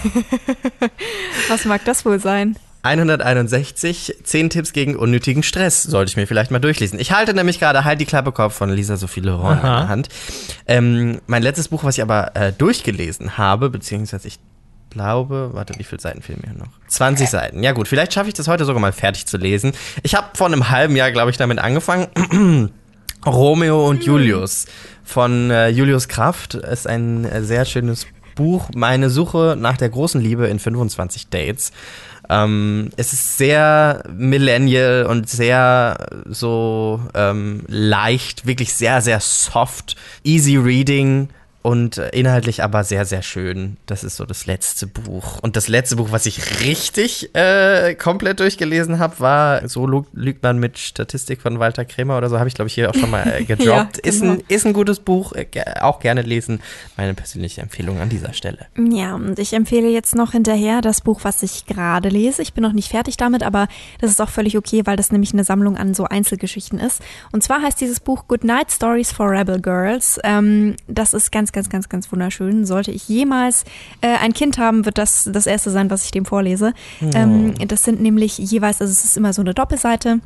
Was 1.48 1.66
mag 1.66 1.84
das 1.86 2.06
wohl 2.06 2.20
sein? 2.20 2.56
161, 2.84 4.18
10 4.24 4.50
Tipps 4.52 4.72
gegen 4.72 4.96
unnötigen 4.96 5.42
Stress. 5.42 5.82
Sollte 5.82 6.12
ich 6.12 6.18
mir 6.18 6.28
vielleicht 6.28 6.52
mal 6.52 6.60
durchlesen. 6.60 7.00
Ich 7.00 7.12
halte 7.12 7.34
nämlich 7.34 7.60
gerade 7.60 7.84
Halt 7.84 8.00
die 8.00 8.06
Klappe 8.06 8.32
Kopf 8.32 8.54
von 8.54 8.70
Lisa 8.70 8.96
Sophie 8.96 9.22
Leroy 9.22 9.54
in 9.54 9.62
der 9.62 9.88
Hand. 9.88 10.10
Ähm, 10.68 11.20
mein 11.26 11.42
letztes 11.42 11.70
Buch, 11.70 11.84
was 11.84 11.98
ich 11.98 12.04
aber 12.04 12.36
äh, 12.36 12.54
durchgelesen 12.54 13.40
habe, 13.40 13.72
beziehungsweise 13.72 14.28
ich 14.28 14.38
glaube, 14.92 15.50
warte, 15.54 15.74
wie 15.80 15.84
viele 15.84 16.00
Seiten 16.00 16.22
fehlen 16.22 16.44
mir 16.46 16.54
noch? 16.54 16.70
20 16.90 17.28
Seiten. 17.28 17.64
Ja 17.64 17.72
gut, 17.72 17.88
vielleicht 17.88 18.14
schaffe 18.14 18.28
ich 18.28 18.36
das 18.36 18.48
heute 18.48 18.66
sogar 18.66 18.80
mal 18.80 18.94
fertig 18.94 19.26
zu 19.26 19.38
lesen. 19.38 19.74
Ich 20.04 20.14
habe 20.14 20.28
vor 20.36 20.46
einem 20.46 20.70
halben 20.70 20.96
Jahr, 20.96 21.12
glaube 21.12 21.32
ich, 21.32 21.38
damit 21.38 21.58
angefangen. 21.58 22.72
Romeo 23.26 23.88
und 23.88 24.04
Julius 24.04 24.66
von 25.04 25.52
äh, 25.52 25.70
Julius 25.70 26.08
Kraft 26.08 26.56
ist 26.56 26.88
ein 26.88 27.26
äh, 27.26 27.44
sehr 27.44 27.66
schönes 27.66 28.08
Buch. 28.36 28.70
Meine 28.76 29.10
Suche 29.10 29.56
nach 29.58 29.78
der 29.78 29.90
großen 29.90 30.22
Liebe 30.22 30.48
in 30.48 30.60
25 30.60 31.30
Dates. 31.30 31.72
Ähm, 32.30 32.90
es 32.98 33.14
ist 33.14 33.38
sehr 33.38 34.04
millennial 34.12 35.06
und 35.06 35.30
sehr 35.30 35.98
so 36.26 37.00
ähm, 37.14 37.64
leicht, 37.68 38.46
wirklich 38.46 38.74
sehr, 38.74 39.02
sehr 39.02 39.20
soft, 39.20 39.96
easy 40.24 40.58
reading 40.58 41.30
und 41.66 41.98
inhaltlich 41.98 42.62
aber 42.62 42.84
sehr, 42.84 43.06
sehr 43.06 43.24
schön. 43.24 43.78
Das 43.88 44.04
ist 44.04 44.18
so 44.18 44.26
das 44.26 44.46
letzte 44.46 44.86
Buch. 44.86 45.40
Und 45.42 45.56
das 45.56 45.68
letzte 45.68 45.96
Buch, 45.96 46.12
was 46.12 46.28
ich 46.28 46.62
richtig 46.62 47.34
äh, 47.34 47.96
komplett 47.96 48.40
durchgelesen 48.40 49.00
habe, 49.00 49.20
war 49.20 49.68
So 49.68 49.88
lügt 50.14 50.44
man 50.44 50.60
mit 50.60 50.78
Statistik 50.78 51.42
von 51.42 51.58
Walter 51.58 51.84
Krämer 51.84 52.20
oder 52.20 52.30
so, 52.30 52.38
habe 52.38 52.48
ich 52.48 52.54
glaube 52.54 52.68
ich 52.68 52.76
hier 52.76 52.92
auch 52.92 52.94
schon 52.94 53.10
mal 53.10 53.26
äh, 53.26 53.44
gedroppt. 53.46 53.66
ja, 53.66 53.84
genau. 53.84 54.00
ist, 54.04 54.22
ein, 54.22 54.44
ist 54.48 54.68
ein 54.68 54.74
gutes 54.74 55.00
Buch, 55.00 55.34
äh, 55.34 55.48
auch 55.82 56.00
gerne 56.02 56.22
lesen. 56.22 56.62
Meine 56.98 57.16
persönliche 57.16 57.62
Empfehlung 57.62 58.00
an 58.00 58.10
dieser 58.10 58.34
Stelle. 58.34 58.68
Ja, 58.78 59.16
und 59.16 59.40
ich 59.40 59.52
empfehle 59.54 59.90
jetzt 59.90 60.14
noch 60.14 60.34
hinterher 60.34 60.82
das 60.82 61.02
Buch, 61.02 61.22
was 61.24 61.42
ich 61.42 61.66
gerade 61.66 62.10
lese. 62.10 62.44
Ich 62.44 62.54
bin 62.54 62.62
noch 62.62 62.74
nicht 62.74 62.90
fertig 62.90 63.18
damit, 63.18 63.42
aber 63.42 63.68
das 64.00 64.12
ist 64.12 64.22
auch 64.22 64.30
völlig 64.30 64.56
okay, 64.56 64.84
weil 64.86 64.98
das 64.98 65.12
nämlich 65.12 65.34
eine 65.34 65.44
Sammlung 65.44 65.78
an 65.78 65.96
so 65.96 66.04
Einzelgeschichten 66.04 66.78
ist. 66.78 67.02
Und 67.32 67.42
zwar 67.42 67.64
heißt 67.64 67.82
dieses 67.82 68.00
Buch 68.00 68.28
Good 68.28 68.44
Night 68.44 68.72
Stories 68.72 69.12
for 69.12 69.32
Rebel 69.32 69.60
Girls. 69.60 70.20
Ähm, 70.24 70.76
das 70.88 71.16
ist 71.16 71.32
ganz 71.32 71.55
ganz, 71.56 71.70
ganz, 71.70 71.90
ganz 71.90 72.12
wunderschön. 72.12 72.66
Sollte 72.66 72.92
ich 72.92 73.10
jemals 73.10 73.64
äh, 74.02 74.18
ein 74.18 74.34
Kind 74.34 74.60
haben, 74.60 74.86
wird 74.86 75.00
das 75.00 75.28
das 75.32 75.48
erste 75.48 75.72
sein, 75.72 75.90
was 75.90 76.06
ich 76.06 76.12
dem 76.12 76.26
vorlese. 76.26 76.74
Oh. 77.02 77.10
Ähm, 77.16 77.56
das 77.68 77.84
sind 77.84 78.00
nämlich 78.02 78.38
jeweils, 78.38 78.82
also 78.82 78.92
es 78.92 79.04
ist 79.04 79.18
immer 79.18 79.34
so 79.34 79.42
eine 79.42 79.56
Doppelseite. 79.56 80.20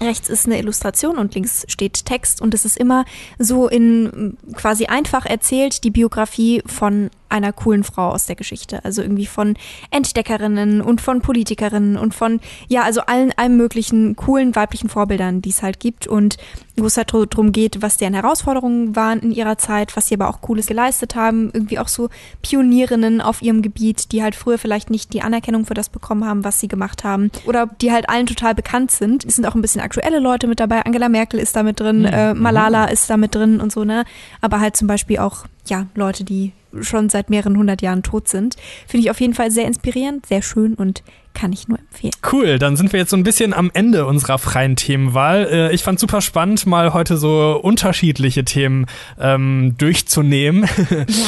Rechts 0.00 0.30
ist 0.30 0.46
eine 0.46 0.58
Illustration 0.58 1.18
und 1.18 1.34
links 1.34 1.66
steht 1.68 2.06
Text 2.06 2.40
und 2.40 2.54
es 2.54 2.64
ist 2.64 2.78
immer 2.78 3.04
so 3.38 3.68
in 3.68 4.38
quasi 4.54 4.86
einfach 4.86 5.26
erzählt 5.26 5.84
die 5.84 5.90
Biografie 5.90 6.62
von 6.64 7.10
einer 7.32 7.52
coolen 7.52 7.82
Frau 7.82 8.10
aus 8.10 8.26
der 8.26 8.36
Geschichte. 8.36 8.84
Also 8.84 9.02
irgendwie 9.02 9.26
von 9.26 9.56
Entdeckerinnen 9.90 10.80
und 10.80 11.00
von 11.00 11.20
Politikerinnen 11.20 11.96
und 11.96 12.14
von, 12.14 12.40
ja, 12.68 12.82
also 12.82 13.00
allen, 13.02 13.32
allen 13.36 13.56
möglichen 13.56 14.14
coolen 14.16 14.54
weiblichen 14.54 14.88
Vorbildern, 14.88 15.42
die 15.42 15.50
es 15.50 15.62
halt 15.62 15.80
gibt 15.80 16.06
und 16.06 16.36
wo 16.76 16.86
es 16.86 16.96
halt 16.96 17.12
darum 17.12 17.52
geht, 17.52 17.82
was 17.82 17.96
deren 17.96 18.14
Herausforderungen 18.14 18.96
waren 18.96 19.20
in 19.20 19.32
ihrer 19.32 19.58
Zeit, 19.58 19.94
was 19.96 20.06
sie 20.06 20.14
aber 20.14 20.28
auch 20.28 20.40
Cooles 20.40 20.66
geleistet 20.66 21.14
haben. 21.14 21.50
Irgendwie 21.52 21.78
auch 21.78 21.88
so 21.88 22.08
Pionierinnen 22.40 23.20
auf 23.20 23.42
ihrem 23.42 23.62
Gebiet, 23.62 24.12
die 24.12 24.22
halt 24.22 24.34
früher 24.34 24.58
vielleicht 24.58 24.90
nicht 24.90 25.12
die 25.12 25.22
Anerkennung 25.22 25.66
für 25.66 25.74
das 25.74 25.88
bekommen 25.88 26.24
haben, 26.24 26.44
was 26.44 26.60
sie 26.60 26.68
gemacht 26.68 27.04
haben. 27.04 27.30
Oder 27.46 27.66
die 27.66 27.92
halt 27.92 28.08
allen 28.08 28.26
total 28.26 28.54
bekannt 28.54 28.90
sind. 28.90 29.24
Es 29.24 29.36
sind 29.36 29.46
auch 29.46 29.54
ein 29.54 29.62
bisschen 29.62 29.80
aktuelle 29.80 30.18
Leute 30.18 30.46
mit 30.46 30.60
dabei. 30.60 30.84
Angela 30.84 31.08
Merkel 31.08 31.40
ist 31.40 31.56
da 31.56 31.62
mit 31.62 31.80
drin, 31.80 32.00
mhm. 32.00 32.06
äh, 32.06 32.34
Malala 32.34 32.86
ist 32.86 33.08
da 33.10 33.16
mit 33.16 33.34
drin 33.34 33.60
und 33.60 33.72
so, 33.72 33.84
ne? 33.84 34.04
Aber 34.40 34.60
halt 34.60 34.76
zum 34.76 34.88
Beispiel 34.88 35.18
auch, 35.18 35.44
ja, 35.66 35.86
Leute, 35.94 36.24
die 36.24 36.52
schon 36.80 37.08
seit 37.08 37.30
mehreren 37.30 37.56
hundert 37.56 37.82
Jahren 37.82 38.02
tot 38.02 38.28
sind. 38.28 38.56
Finde 38.86 39.04
ich 39.04 39.10
auf 39.10 39.20
jeden 39.20 39.34
Fall 39.34 39.50
sehr 39.50 39.66
inspirierend, 39.66 40.26
sehr 40.26 40.42
schön 40.42 40.74
und 40.74 41.02
kann 41.34 41.52
ich 41.52 41.68
nur 41.68 41.78
empfehlen. 41.78 42.12
Cool, 42.30 42.58
dann 42.58 42.76
sind 42.76 42.92
wir 42.92 43.00
jetzt 43.00 43.10
so 43.10 43.16
ein 43.16 43.24
bisschen 43.24 43.52
am 43.52 43.70
Ende 43.74 44.06
unserer 44.06 44.38
freien 44.38 44.76
Themenwahl. 44.76 45.48
Äh, 45.50 45.74
ich 45.74 45.82
fand 45.82 45.98
super 45.98 46.20
spannend, 46.20 46.66
mal 46.66 46.92
heute 46.92 47.16
so 47.16 47.58
unterschiedliche 47.60 48.44
Themen 48.44 48.86
ähm, 49.18 49.74
durchzunehmen. 49.78 50.68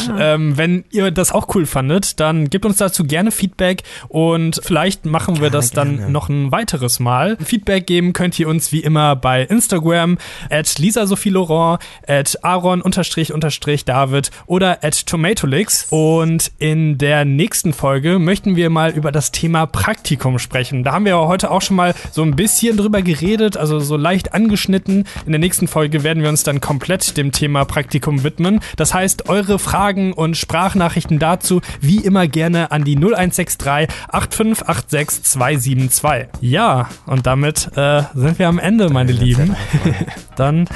Ja. 0.08 0.34
ähm, 0.34 0.56
wenn 0.56 0.84
ihr 0.90 1.10
das 1.10 1.32
auch 1.32 1.54
cool 1.54 1.66
fandet, 1.66 2.20
dann 2.20 2.50
gebt 2.50 2.64
uns 2.64 2.76
dazu 2.76 3.04
gerne 3.04 3.30
Feedback 3.30 3.82
und 4.08 4.60
vielleicht 4.62 5.04
machen 5.06 5.36
wir 5.36 5.42
gerne, 5.42 5.52
das 5.52 5.70
dann 5.70 5.96
gerne. 5.96 6.12
noch 6.12 6.28
ein 6.28 6.52
weiteres 6.52 7.00
Mal. 7.00 7.36
Feedback 7.44 7.86
geben 7.86 8.12
könnt 8.12 8.38
ihr 8.38 8.48
uns 8.48 8.72
wie 8.72 8.80
immer 8.80 9.16
bei 9.16 9.42
Instagram 9.42 10.18
at 10.50 10.78
Lisa 10.78 11.06
Sophie 11.06 11.30
Laurent, 11.30 11.80
at 12.06 12.44
Aaron 12.44 12.82
unterstrich 12.82 13.32
unterstrich 13.32 13.84
David 13.84 14.30
oder 14.46 14.84
at 14.84 15.06
Tomatolix. 15.06 15.86
Und 15.90 16.52
in 16.58 16.98
der 16.98 17.24
nächsten 17.24 17.72
Folge 17.72 18.18
möchten 18.18 18.56
wir 18.56 18.70
mal 18.70 18.92
über 18.92 19.10
das 19.10 19.32
Thema 19.32 19.66
Praxis 19.66 19.93
Praktikum 19.94 20.40
sprechen. 20.40 20.82
Da 20.82 20.92
haben 20.92 21.04
wir 21.04 21.16
heute 21.18 21.52
auch 21.52 21.62
schon 21.62 21.76
mal 21.76 21.94
so 22.10 22.22
ein 22.22 22.34
bisschen 22.34 22.76
drüber 22.76 23.00
geredet, 23.00 23.56
also 23.56 23.78
so 23.78 23.96
leicht 23.96 24.34
angeschnitten. 24.34 25.04
In 25.24 25.30
der 25.30 25.38
nächsten 25.38 25.68
Folge 25.68 26.02
werden 26.02 26.20
wir 26.20 26.30
uns 26.30 26.42
dann 26.42 26.60
komplett 26.60 27.16
dem 27.16 27.30
Thema 27.30 27.64
Praktikum 27.64 28.24
widmen. 28.24 28.58
Das 28.76 28.92
heißt, 28.92 29.28
eure 29.28 29.60
Fragen 29.60 30.12
und 30.12 30.36
Sprachnachrichten 30.36 31.20
dazu 31.20 31.60
wie 31.80 31.98
immer 31.98 32.26
gerne 32.26 32.72
an 32.72 32.82
die 32.82 32.96
0163 32.96 33.88
8586 34.08 35.22
272. 35.22 36.28
Ja, 36.40 36.88
und 37.06 37.26
damit 37.26 37.70
äh, 37.76 38.02
sind 38.14 38.40
wir 38.40 38.48
am 38.48 38.58
Ende, 38.58 38.90
meine 38.90 39.12
Lieben. 39.12 39.54
dann 40.36 40.68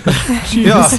tschüss. 0.50 0.66
Ja. 0.66 0.90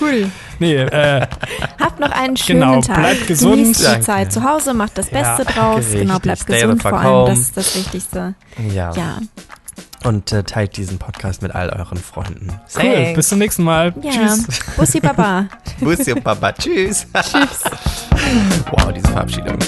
Cool. 0.00 0.30
Nee, 0.58 0.76
äh, 0.76 1.26
Habt 1.80 2.00
noch 2.00 2.10
einen 2.10 2.36
schönen 2.36 2.60
genau, 2.60 2.80
Tag. 2.80 2.96
Bleibt 2.96 3.26
gesund. 3.26 3.56
Genießt 3.56 3.96
die 3.96 4.00
Zeit 4.00 4.32
zu 4.32 4.42
Hause, 4.44 4.74
macht 4.74 4.96
das 4.98 5.10
Beste 5.10 5.44
ja, 5.44 5.52
draus. 5.52 5.78
Richtig. 5.78 6.00
Genau, 6.00 6.18
bleibt 6.18 6.46
gesund 6.46 6.82
vor 6.82 6.92
allem. 6.92 7.26
Das 7.26 7.38
ist 7.38 7.56
das 7.56 7.76
Wichtigste. 7.76 8.34
Ja. 8.72 8.92
ja. 8.94 9.18
Und 10.04 10.30
äh, 10.32 10.44
teilt 10.44 10.76
diesen 10.76 10.98
Podcast 10.98 11.42
mit 11.42 11.54
all 11.54 11.68
euren 11.70 11.98
Freunden. 11.98 12.48
Cool. 12.76 12.82
Thanks. 12.82 13.14
Bis 13.14 13.28
zum 13.28 13.38
nächsten 13.38 13.64
Mal. 13.64 13.92
Ja. 14.02 14.10
Tschüss. 14.10 14.46
Bussi 14.76 15.00
Baba. 15.00 15.46
Bussi 15.80 16.14
Baba. 16.14 16.52
Tschüss. 16.52 17.06
Tschüss. 17.12 17.64
wow, 18.70 18.92
diese 18.92 19.08
Verabschiedung. 19.08 19.58